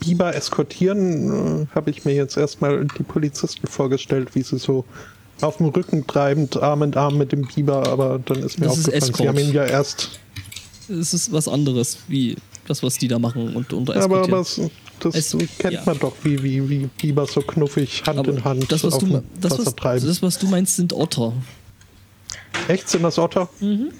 Biber 0.00 0.34
eskortieren 0.34 1.62
äh, 1.62 1.66
habe 1.74 1.90
ich 1.90 2.04
mir 2.04 2.14
jetzt 2.14 2.36
erstmal 2.36 2.84
die 2.98 3.02
Polizisten 3.04 3.66
vorgestellt, 3.68 4.34
wie 4.34 4.42
sie 4.42 4.58
so 4.58 4.84
auf 5.40 5.58
dem 5.58 5.66
Rücken 5.66 6.06
treibend, 6.06 6.56
Arm 6.56 6.82
in 6.82 6.94
Arm 6.94 7.18
mit 7.18 7.30
dem 7.32 7.46
Biber, 7.46 7.86
aber 7.88 8.18
dann 8.24 8.38
ist 8.42 8.58
mir 8.58 8.66
Das 8.66 8.78
ist 8.78 8.86
aufgefallen, 8.88 9.02
sie 9.02 9.10
Escort. 9.12 9.28
haben 9.28 9.38
ihn 9.38 9.52
ja 9.52 9.64
erst. 9.64 10.18
Es 10.88 11.14
ist 11.14 11.32
was 11.32 11.46
anderes, 11.48 11.98
wie 12.08 12.36
das, 12.66 12.82
was 12.82 12.98
die 12.98 13.08
da 13.08 13.18
machen 13.18 13.54
und 13.54 13.72
unter 13.72 13.94
Ja, 13.96 14.02
aber, 14.02 14.22
eskortieren. 14.22 14.34
aber 14.34 14.70
es, 14.70 14.70
das 15.00 15.14
Es- 15.14 15.36
kennt 15.58 15.74
ja. 15.74 15.82
man 15.84 15.98
doch, 15.98 16.14
wie, 16.22 16.42
wie, 16.42 16.68
wie 16.68 16.86
Biber 16.86 17.26
so 17.26 17.40
knuffig 17.42 18.02
Hand 18.06 18.18
Aber 18.18 18.32
in 18.32 18.44
Hand 18.44 18.70
das, 18.70 18.82
was 18.84 18.94
auf 18.94 19.04
du, 19.04 19.22
das, 19.40 19.52
Wasser 19.58 19.72
was, 19.76 20.02
das, 20.04 20.22
was 20.22 20.38
du 20.38 20.46
meinst, 20.48 20.76
sind 20.76 20.92
Otter. 20.92 21.32
Echt 22.68 22.88
sind 22.88 23.02
das 23.02 23.18
Otter? 23.18 23.48
Mhm. 23.60 23.90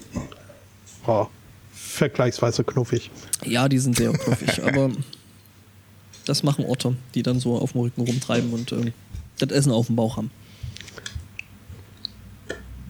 Oh, 1.05 1.27
vergleichsweise 1.73 2.63
knuffig. 2.63 3.09
Ja, 3.45 3.69
die 3.69 3.77
sind 3.79 3.95
sehr 3.95 4.11
knuffig, 4.11 4.63
aber 4.67 4.91
das 6.25 6.43
machen 6.43 6.65
Otter, 6.65 6.93
die 7.15 7.23
dann 7.23 7.39
so 7.39 7.57
auf 7.57 7.71
dem 7.71 7.81
Rücken 7.81 8.01
rumtreiben 8.01 8.51
und 8.51 8.71
ähm, 8.73 8.91
das 9.39 9.51
Essen 9.51 9.71
auf 9.71 9.87
dem 9.87 9.95
Bauch 9.95 10.17
haben. 10.17 10.31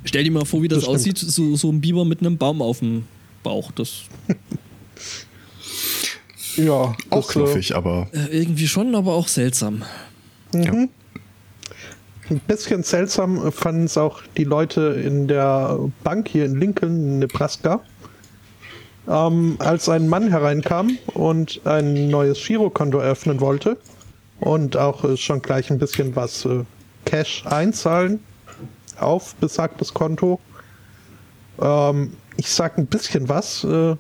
Stell 0.04 0.24
dir 0.24 0.32
mal 0.32 0.46
vor, 0.46 0.62
wie 0.64 0.68
das, 0.68 0.80
das 0.80 0.88
aussieht, 0.88 1.18
so, 1.18 1.56
so 1.56 1.70
ein 1.70 1.82
Biber 1.82 2.06
mit 2.06 2.22
einem 2.22 2.38
Baum 2.38 2.62
auf 2.62 2.80
dem 2.80 3.04
Bauch. 3.44 3.72
Das 3.74 4.04
ja, 6.58 6.94
auch 7.10 7.28
knuffig, 7.28 7.76
aber. 7.76 8.08
Äh, 8.12 8.38
irgendwie 8.38 8.68
schon, 8.68 8.96
aber 8.96 9.14
auch 9.14 9.28
seltsam. 9.28 9.84
Mhm. 10.54 10.64
Ja. 10.64 10.74
Ein 12.30 12.40
bisschen 12.46 12.84
seltsam 12.84 13.52
fanden 13.54 13.86
es 13.86 13.98
auch 13.98 14.22
die 14.36 14.44
Leute 14.44 14.82
in 14.82 15.30
der 15.30 15.80
Bank 16.04 16.28
hier 16.28 16.46
in 16.46 16.60
Lincoln, 16.60 17.20
Nebraska. 17.20 17.80
Ähm, 19.08 19.56
als 19.60 19.88
ein 19.88 20.10
Mann 20.10 20.30
hereinkam 20.30 20.98
und 21.14 21.62
ein 21.64 22.10
neues 22.10 22.46
Girokonto 22.46 22.98
eröffnen 22.98 23.40
wollte 23.40 23.78
und 24.42 24.76
auch 24.76 25.06
äh, 25.06 25.16
schon 25.16 25.42
gleich 25.42 25.72
ein 25.72 25.80
bisschen 25.80 26.14
was 26.18 26.44
äh, 26.44 26.66
Cash 27.06 27.46
einzahlen 27.46 28.20
auf 29.00 29.36
besagtes 29.36 29.94
Konto. 29.94 30.42
Ähm, 31.62 32.14
ich 32.36 32.50
sag 32.50 32.78
ein 32.78 32.88
bisschen 32.88 33.30
was. 33.30 33.64
Äh, 33.64 33.96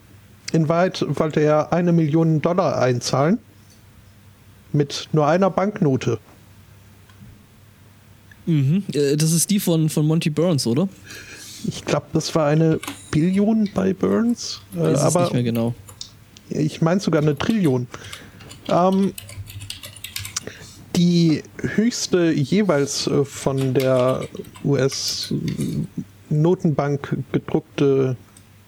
in 0.51 0.69
Wahrheit 0.69 1.03
wollte 1.07 1.41
er 1.41 1.73
eine 1.73 1.91
Million 1.91 2.41
Dollar 2.41 2.81
einzahlen. 2.81 3.39
Mit 4.73 5.07
nur 5.13 5.27
einer 5.27 5.49
Banknote. 5.49 6.19
Mhm. 8.45 8.83
Äh, 8.93 9.15
das 9.15 9.31
ist 9.31 9.49
die 9.49 9.59
von, 9.59 9.89
von 9.89 10.05
Monty 10.05 10.29
Burns, 10.29 10.67
oder? 10.67 10.87
Ich 11.65 11.85
glaube, 11.85 12.05
das 12.13 12.35
war 12.35 12.45
eine 12.47 12.79
Billion 13.11 13.69
bei 13.73 13.93
Burns. 13.93 14.61
Äh, 14.75 14.93
ist 14.93 15.01
aber 15.01 15.21
nicht 15.21 15.33
mehr 15.33 15.43
genau. 15.43 15.73
Ich 16.49 16.81
meine 16.81 16.99
sogar 16.99 17.21
eine 17.21 17.37
Trillion. 17.37 17.87
Ähm, 18.69 19.13
die 20.95 21.43
höchste 21.59 22.31
jeweils 22.31 23.05
äh, 23.07 23.25
von 23.25 23.73
der 23.73 24.27
US-Notenbank 24.63 27.17
gedruckte 27.31 28.15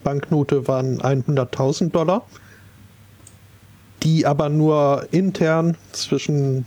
Banknote 0.03 0.67
waren 0.67 0.99
100.000 0.99 1.91
Dollar, 1.91 2.25
die 4.03 4.25
aber 4.25 4.49
nur 4.49 5.07
intern 5.11 5.75
zwischen 5.91 6.65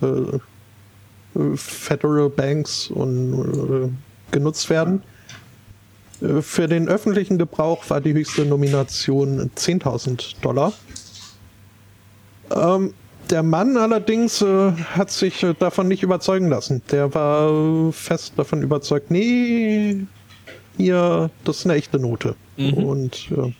äh, 0.00 0.06
äh, 0.06 1.56
Federal 1.56 2.28
Banks 2.28 2.88
und 2.88 3.90
äh, 3.90 4.32
genutzt 4.32 4.68
werden. 4.70 5.02
Äh, 6.20 6.42
für 6.42 6.66
den 6.68 6.88
öffentlichen 6.88 7.38
Gebrauch 7.38 7.88
war 7.88 8.00
die 8.00 8.12
höchste 8.12 8.44
Nomination 8.44 9.50
10.000 9.56 10.40
Dollar. 10.40 10.72
Ähm, 12.54 12.94
der 13.30 13.42
Mann 13.42 13.76
allerdings 13.76 14.42
äh, 14.42 14.72
hat 14.72 15.10
sich 15.10 15.42
äh, 15.42 15.54
davon 15.58 15.88
nicht 15.88 16.02
überzeugen 16.02 16.48
lassen. 16.48 16.82
Der 16.90 17.14
war 17.14 17.92
fest 17.92 18.34
davon 18.36 18.62
überzeugt, 18.62 19.10
nee, 19.10 20.06
hier, 20.76 21.30
das 21.44 21.58
ist 21.58 21.66
eine 21.66 21.74
echte 21.74 21.98
Note. 21.98 22.34
Mhm. 22.56 22.72
Und 22.74 23.28
äh, 23.32 23.52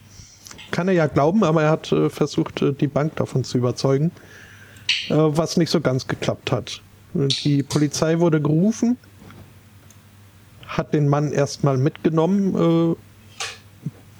kann 0.73 0.89
er 0.89 0.95
ja 0.95 1.07
glauben, 1.07 1.45
aber 1.45 1.63
er 1.63 1.71
hat 1.71 1.93
äh, 1.93 2.11
versucht, 2.11 2.63
äh, 2.63 2.73
die 2.73 2.89
Bank 2.89 3.15
davon 3.17 3.45
zu 3.45 3.59
überzeugen, 3.59 4.11
äh, 5.09 5.15
was 5.15 5.57
nicht 5.57 5.71
so 5.71 5.81
ganz 5.81 6.09
geklappt 6.09 6.51
hat. 6.51 6.81
Die 7.15 7.63
Polizei 7.63 8.19
wurde 8.19 8.41
gerufen, 8.41 8.97
hat 10.67 10.95
den 10.95 11.09
Mann 11.09 11.33
erstmal 11.33 11.77
mitgenommen, 11.77 12.95
äh, 12.95 12.97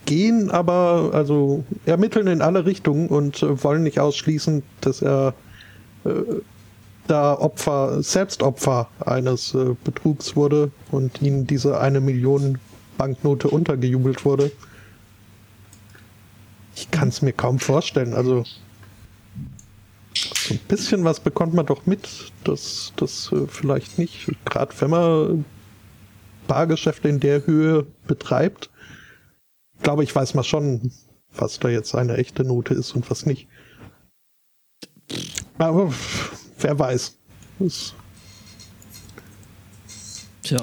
gehen 0.05 0.51
aber, 0.51 1.11
also 1.15 1.65
ermitteln 1.87 2.27
in 2.27 2.43
alle 2.43 2.67
Richtungen 2.67 3.09
und 3.09 3.43
äh, 3.43 3.65
wollen 3.65 3.83
nicht 3.83 3.99
ausschließen, 3.99 4.63
dass 4.81 5.03
er 5.03 5.35
da 7.07 7.35
Opfer, 7.35 8.03
selbst 8.03 8.43
Opfer 8.43 8.89
eines 9.07 9.57
Betrugs 9.85 10.35
wurde 10.35 10.73
und 10.91 11.23
ihnen 11.23 11.47
diese 11.47 11.79
eine 11.79 12.01
Million 12.01 12.59
Banknote 13.03 13.49
untergejubelt 13.49 14.25
wurde. 14.25 14.53
Ich 16.77 16.89
kann 16.93 17.09
es 17.09 17.21
mir 17.21 17.33
kaum 17.33 17.59
vorstellen. 17.59 18.15
Also 18.15 18.45
so 20.15 20.55
ein 20.55 20.61
bisschen 20.69 21.03
was 21.03 21.19
bekommt 21.19 21.53
man 21.53 21.67
doch 21.67 21.85
mit, 21.85 22.31
dass 22.45 22.93
das 22.95 23.33
äh, 23.33 23.49
vielleicht 23.49 23.99
nicht, 23.99 24.31
gerade 24.45 24.73
wenn 24.79 24.91
man 24.91 25.45
Bargeschäfte 26.47 27.09
in 27.09 27.19
der 27.19 27.45
Höhe 27.45 27.87
betreibt, 28.07 28.71
glaube 29.83 30.05
ich, 30.05 30.15
weiß 30.15 30.35
man 30.35 30.45
schon, 30.45 30.93
was 31.33 31.59
da 31.59 31.71
jetzt 31.71 31.97
eine 31.97 32.19
echte 32.19 32.45
Note 32.45 32.73
ist 32.73 32.93
und 32.95 33.11
was 33.11 33.27
nicht. 33.27 33.49
Aber 35.59 35.93
wer 36.61 36.79
weiß. 36.79 37.19
Das 37.59 37.95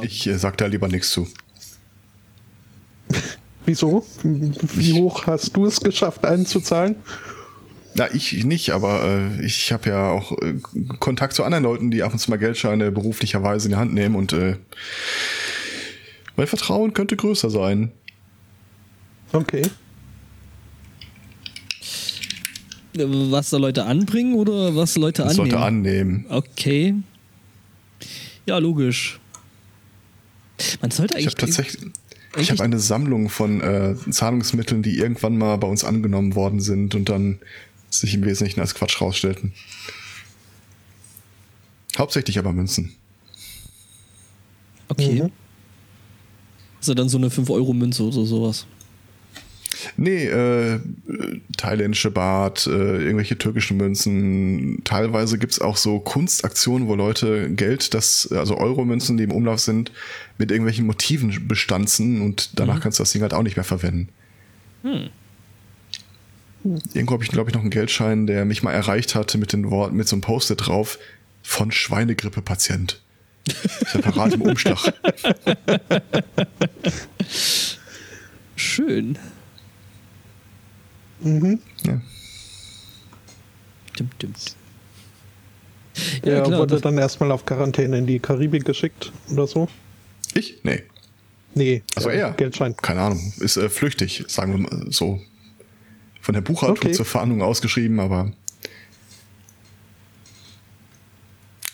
ich 0.04 0.26
äh, 0.28 0.38
sag 0.38 0.58
da 0.58 0.68
lieber 0.68 0.88
nichts 0.88 1.12
zu. 1.12 1.28
Wieso? 3.70 4.04
Wie 4.24 4.94
hoch 4.94 5.28
hast 5.28 5.56
du 5.56 5.68
es 5.68 5.80
geschafft 5.80 6.26
einzuzahlen? 6.26 6.96
Na, 7.94 8.12
ich 8.12 8.44
nicht, 8.44 8.72
aber 8.72 9.04
äh, 9.04 9.46
ich 9.46 9.72
habe 9.72 9.90
ja 9.92 10.10
auch 10.10 10.32
äh, 10.40 10.56
Kontakt 10.98 11.36
zu 11.36 11.44
anderen 11.44 11.66
Leuten, 11.66 11.92
die 11.92 12.02
ab 12.02 12.12
und 12.12 12.18
zu 12.18 12.32
mal 12.32 12.38
Geldscheine 12.38 12.92
beruflicherweise 12.92 13.68
in 13.68 13.74
die 13.74 13.78
Hand 13.78 13.94
nehmen 13.94 14.16
und 14.16 14.34
äh, 14.34 14.56
mein 16.36 16.48
Vertrauen 16.48 16.94
könnte 16.94 17.16
größer 17.16 17.52
sein. 17.52 17.92
Okay. 19.34 19.62
Was 22.96 23.52
da 23.52 23.58
Leute 23.58 23.86
anbringen 23.86 24.34
oder 24.34 24.76
was 24.76 24.98
Leute 24.98 25.26
was 25.26 25.34
annehmen? 25.38 25.52
Leute 25.52 25.64
annehmen. 25.64 26.26
Okay. 26.30 26.96
Ja, 28.48 28.58
logisch. 28.58 29.20
Man 30.82 30.90
sollte 30.90 31.18
eigentlich. 31.18 31.28
Ich 31.28 31.34
habe 31.34 31.46
tatsächlich. 31.46 31.92
Ich 32.38 32.52
habe 32.52 32.64
eine 32.64 32.80
Sammlung 32.80 33.30
von 33.30 33.62
äh, 33.62 33.96
Zahlungsmitteln, 34.10 34.84
die 34.84 34.98
irgendwann 34.98 35.38
mal 35.38 35.58
bei 35.58 35.68
uns 35.68 35.84
angenommen 35.84 36.36
worden 36.36 36.60
sind 36.60 36.94
und 36.96 37.10
dann 37.10 37.40
sich 37.90 38.14
im 38.14 38.24
Wesentlichen 38.24 38.60
als 38.60 38.76
Quatsch 38.76 39.02
rausstellten. 39.02 39.54
Hauptsächlich 41.98 42.38
aber 42.38 42.54
Münzen. 42.54 42.94
Okay. 44.90 45.24
Mhm. 45.24 45.32
Also 46.80 46.94
dann 46.94 47.10
so 47.10 47.18
eine 47.18 47.30
5-Euro-Münze 47.30 48.04
oder 48.04 48.26
sowas. 48.26 48.66
Nee, 49.98 50.26
äh, 50.26 50.80
thailändische 51.58 52.12
Bart, 52.12 52.68
äh, 52.68 52.72
irgendwelche 52.72 53.38
türkischen 53.38 53.78
Münzen. 53.78 54.82
Teilweise 54.84 55.38
gibt's 55.38 55.60
auch 55.60 55.78
so 55.78 56.00
Kunstaktionen, 56.00 56.88
wo 56.88 56.96
Leute 56.96 57.50
Geld, 57.52 57.94
das, 57.94 58.30
also 58.32 58.58
Euro-Münzen, 58.58 59.18
die 59.18 59.24
im 59.24 59.32
Umlauf 59.32 59.60
sind, 59.60 59.92
mit 60.38 60.52
irgendwelchen 60.52 60.86
Motiven 60.86 61.48
bestanzen 61.48 62.22
und 62.22 62.60
danach 62.60 62.78
mhm. 62.78 62.80
kannst 62.82 63.00
du 63.00 63.04
das 63.04 63.12
Ding 63.12 63.22
halt 63.22 63.34
auch 63.34 63.44
nicht 63.44 63.56
mehr 63.56 63.64
verwenden. 63.64 64.10
Hm. 64.84 65.10
Irgendwo 66.94 67.14
habe 67.14 67.24
ich, 67.24 67.30
glaube 67.30 67.50
ich, 67.50 67.54
noch 67.54 67.62
einen 67.62 67.70
Geldschein, 67.70 68.28
der 68.28 68.44
mich 68.46 68.64
mal 68.64 68.74
erreicht 68.74 69.16
hatte 69.16 69.38
mit 69.38 69.54
den 69.54 69.72
Worten, 69.72 69.96
mit 69.96 70.08
so 70.08 70.16
einem 70.16 70.22
Post-it 70.22 70.68
drauf, 70.68 71.00
von 71.42 71.72
Schweinegrippe-Patient. 71.72 73.02
Separat 73.92 74.34
im 74.34 74.42
Umschlag. 74.42 74.78
Schön. 78.56 79.18
Mhm. 81.22 81.60
Ja. 81.86 82.02
Stimmt, 83.94 84.14
stimmt. 84.16 84.56
Ja, 86.24 86.46
wurde 86.46 86.80
dann 86.80 86.98
erstmal 86.98 87.32
auf 87.32 87.46
Quarantäne 87.46 87.98
in 87.98 88.08
die 88.08 88.20
Karibik 88.20 88.64
geschickt 88.66 89.12
oder 89.32 89.48
so? 89.48 89.68
Ich? 90.34 90.60
Nee. 90.64 90.84
Nee. 91.56 91.84
Also 91.96 92.10
er? 92.10 92.32
Geldschein. 92.32 92.76
Keine 92.78 93.02
Ahnung. 93.02 93.34
Ist 93.40 93.58
äh, 93.58 93.70
flüchtig, 93.70 94.24
sagen 94.28 94.54
wir 94.54 94.60
mal 94.60 94.92
so. 94.92 95.20
Von 96.22 96.34
der 96.34 96.42
Buchhaltung 96.42 96.78
okay. 96.78 96.92
zur 96.92 97.06
Fahndung 97.06 97.42
ausgeschrieben, 97.42 98.00
aber 98.00 98.32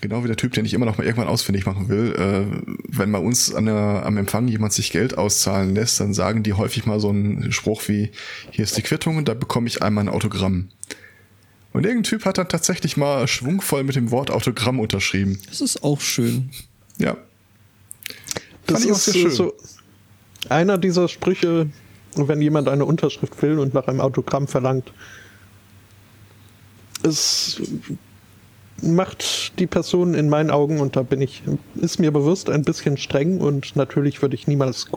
genau 0.08 0.24
wie 0.24 0.28
der 0.28 0.38
Typ, 0.38 0.54
den 0.54 0.66
ich 0.66 0.74
immer 0.74 0.86
noch 0.86 0.98
mal 0.98 1.04
irgendwann 1.04 1.28
ausfindig 1.28 1.66
machen 1.66 1.90
will. 1.90 2.14
Äh, 2.16 2.74
wenn 2.88 3.12
bei 3.12 3.20
uns 3.20 3.54
an 3.54 3.66
der, 3.66 4.04
am 4.06 4.18
Empfang 4.18 4.48
jemand 4.48 4.74
sich 4.74 4.92
Geld 4.92 5.18
auszahlen 5.18 5.74
lässt, 5.74 6.00
dann 6.00 6.14
sagen 6.14 6.44
die 6.44 6.54
häufig 6.54 6.86
mal 6.86 7.00
so 7.00 7.10
einen 7.10 7.52
Spruch 7.52 7.88
wie, 7.88 8.12
hier 8.52 8.64
ist 8.64 8.78
die 8.78 8.82
Quittung 8.82 9.18
und 9.18 9.28
da 9.28 9.34
bekomme 9.34 9.68
ich 9.68 9.82
einmal 9.82 10.06
ein 10.06 10.10
Autogramm. 10.10 10.70
Und 11.74 11.86
irgendein 11.86 12.04
Typ 12.04 12.26
hat 12.26 12.38
dann 12.38 12.48
tatsächlich 12.48 12.96
mal 12.96 13.28
schwungvoll 13.28 13.84
mit 13.84 13.96
dem 13.96 14.12
Wort 14.12 14.32
Autogramm 14.32 14.80
unterschrieben. 14.80 15.40
Das 15.50 15.60
ist 15.60 15.84
auch 15.84 16.00
schön. 16.00 16.52
Ja. 17.00 17.18
Das 18.68 18.86
ist 18.86 19.06
so 19.06 19.54
einer 20.48 20.78
dieser 20.78 21.08
Sprüche, 21.08 21.68
wenn 22.16 22.42
jemand 22.42 22.70
eine 22.70 22.86
Unterschrift 22.86 23.42
will 23.42 23.60
und 23.60 23.74
nach 23.74 23.88
einem 23.88 24.00
Autogramm 24.00 24.48
verlangt. 24.48 24.94
Es 27.04 27.62
macht 28.82 29.58
die 29.60 29.68
Person 29.68 30.14
in 30.14 30.30
meinen 30.30 30.52
Augen, 30.52 30.80
und 30.80 30.96
da 30.96 31.04
bin 31.04 31.22
ich, 31.22 31.44
ist 31.76 32.00
mir 32.00 32.12
bewusst, 32.12 32.50
ein 32.50 32.64
bisschen 32.64 32.98
streng 32.98 33.40
und 33.40 33.76
natürlich 33.76 34.22
würde 34.22 34.36
ich 34.36 34.48
niemals 34.48 34.88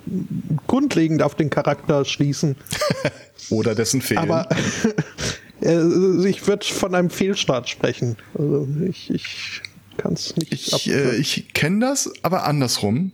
grundlegend 0.67 1.23
auf 1.23 1.35
den 1.35 1.51
Charakter 1.51 2.05
schließen. 2.05 2.57
Oder 3.51 3.75
dessen 3.75 4.03
Fehlen. 4.03 4.19
Aber 4.19 4.49
äh, 5.63 6.29
ich 6.29 6.47
würde 6.47 6.67
von 6.67 6.95
einem 6.95 7.11
Fehlstart 7.11 7.69
sprechen. 7.69 8.17
Also 8.37 8.69
ich, 8.87 9.11
ich 9.11 9.63
kann 9.97 10.15
es 10.15 10.35
nicht. 10.37 10.53
Ich, 10.53 10.91
äh, 10.91 11.17
ich 11.17 11.53
kenne 11.55 11.81
das, 11.81 12.11
aber 12.23 12.45
andersrum. 12.45 13.13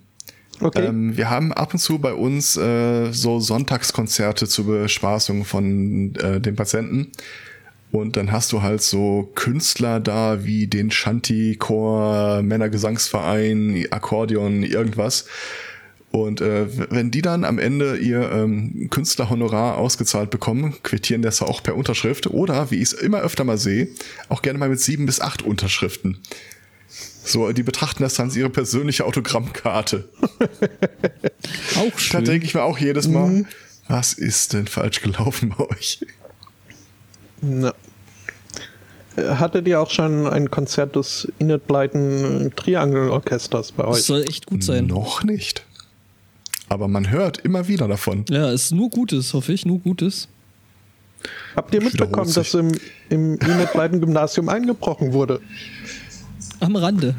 Okay. 0.60 0.86
Ähm, 0.86 1.16
wir 1.16 1.30
haben 1.30 1.52
ab 1.52 1.72
und 1.74 1.80
zu 1.80 1.98
bei 1.98 2.14
uns 2.14 2.56
äh, 2.56 3.12
so 3.12 3.40
Sonntagskonzerte 3.40 4.46
zur 4.46 4.66
Bespaßung 4.66 5.44
von 5.44 6.14
äh, 6.16 6.40
den 6.40 6.54
Patienten. 6.54 7.12
Und 7.94 8.16
dann 8.16 8.32
hast 8.32 8.50
du 8.50 8.60
halt 8.60 8.82
so 8.82 9.30
Künstler 9.36 10.00
da 10.00 10.44
wie 10.44 10.66
den 10.66 10.90
Shanty-Chor, 10.90 12.42
Männergesangsverein, 12.42 13.86
Akkordeon, 13.90 14.64
irgendwas. 14.64 15.26
Und 16.10 16.40
äh, 16.40 16.66
wenn 16.90 17.12
die 17.12 17.22
dann 17.22 17.44
am 17.44 17.60
Ende 17.60 17.96
ihr 17.98 18.32
ähm, 18.32 18.88
Künstlerhonorar 18.90 19.78
ausgezahlt 19.78 20.30
bekommen, 20.30 20.74
quittieren 20.82 21.22
das 21.22 21.40
auch 21.40 21.62
per 21.62 21.76
Unterschrift 21.76 22.26
oder, 22.26 22.72
wie 22.72 22.78
ich 22.78 22.82
es 22.82 22.92
immer 22.94 23.20
öfter 23.20 23.44
mal 23.44 23.58
sehe, 23.58 23.86
auch 24.28 24.42
gerne 24.42 24.58
mal 24.58 24.68
mit 24.68 24.80
sieben 24.80 25.06
bis 25.06 25.20
acht 25.20 25.42
Unterschriften. 25.42 26.18
So, 26.88 27.52
die 27.52 27.62
betrachten 27.62 28.02
das 28.02 28.14
dann 28.14 28.26
als 28.26 28.34
ihre 28.34 28.50
persönliche 28.50 29.04
Autogrammkarte. 29.04 30.08
auch 31.76 31.96
schön. 31.96 32.24
Da 32.24 32.32
denke 32.32 32.44
ich 32.44 32.54
mir 32.54 32.64
auch 32.64 32.78
jedes 32.78 33.06
Mal, 33.06 33.28
mhm. 33.28 33.46
was 33.86 34.14
ist 34.14 34.52
denn 34.52 34.66
falsch 34.66 35.00
gelaufen 35.00 35.54
bei 35.56 35.70
euch? 35.70 36.00
Na. 37.40 37.72
Hattet 39.16 39.68
ihr 39.68 39.80
auch 39.80 39.90
schon 39.90 40.26
ein 40.26 40.50
Konzert 40.50 40.96
des 40.96 41.28
Inet 41.38 41.66
Blyton 41.66 42.52
Triangle 42.56 43.10
Orchesters 43.10 43.72
bei 43.72 43.84
euch? 43.84 43.98
Das 43.98 44.06
soll 44.06 44.22
echt 44.22 44.46
gut 44.46 44.64
sein. 44.64 44.86
Noch 44.86 45.22
nicht. 45.22 45.64
Aber 46.68 46.88
man 46.88 47.10
hört 47.10 47.38
immer 47.38 47.68
wieder 47.68 47.86
davon. 47.86 48.24
Ja, 48.28 48.50
es 48.50 48.64
ist 48.66 48.72
nur 48.72 48.90
Gutes, 48.90 49.32
hoffe 49.32 49.52
ich, 49.52 49.64
nur 49.64 49.78
Gutes. 49.78 50.28
Habt 51.54 51.72
ihr 51.74 51.82
mitbekommen, 51.82 52.32
dass 52.32 52.54
im, 52.54 52.72
im 53.08 53.34
Inet 53.34 53.72
Blyton 53.72 54.00
Gymnasium 54.00 54.48
eingebrochen 54.48 55.12
wurde? 55.12 55.40
Am 56.60 56.74
Rande. 56.74 57.14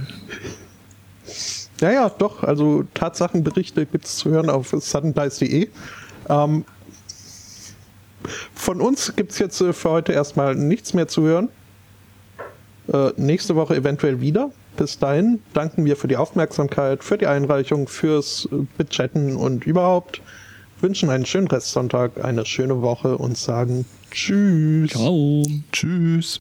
Ja, 1.80 1.92
ja, 1.92 2.10
doch. 2.10 2.44
Also 2.44 2.84
Tatsachenberichte 2.94 3.86
gibt 3.86 4.06
es 4.06 4.18
zu 4.18 4.30
hören 4.30 4.50
auf 4.50 4.76
suddendice.de. 4.78 5.70
Ähm, 6.30 6.66
von 8.54 8.82
uns 8.82 9.16
gibt 9.16 9.32
es 9.32 9.40
jetzt 9.40 9.62
äh, 9.62 9.74
für 9.74 9.92
heute 9.92 10.12
erstmal 10.12 10.56
nichts 10.56 10.94
mehr 10.94 11.08
zu 11.08 11.24
hören. 11.24 11.50
Äh, 12.91 13.12
nächste 13.18 13.56
Woche 13.56 13.76
eventuell 13.76 14.22
wieder. 14.22 14.52
Bis 14.78 14.99
dahin 14.99 15.41
danken 15.53 15.86
wir 15.86 15.95
für 15.95 16.07
die 16.07 16.18
Aufmerksamkeit, 16.18 17.03
für 17.03 17.18
die 17.18 17.28
Einreichung, 17.28 17.88
fürs 17.88 18.48
äh, 18.52 18.66
Bechatten 18.78 19.36
und 19.36 19.66
überhaupt. 19.66 20.22
Wünschen 20.82 21.10
einen 21.10 21.26
schönen 21.26 21.48
Restsonntag, 21.48 22.24
eine 22.24 22.45
schöne 22.45 22.82
Woche 22.82 23.18
und 23.18 23.38
sagen 23.38 23.86
Tschüss. 24.12 24.91
Ciao. 24.91 25.44
Tschüss. 25.72 26.40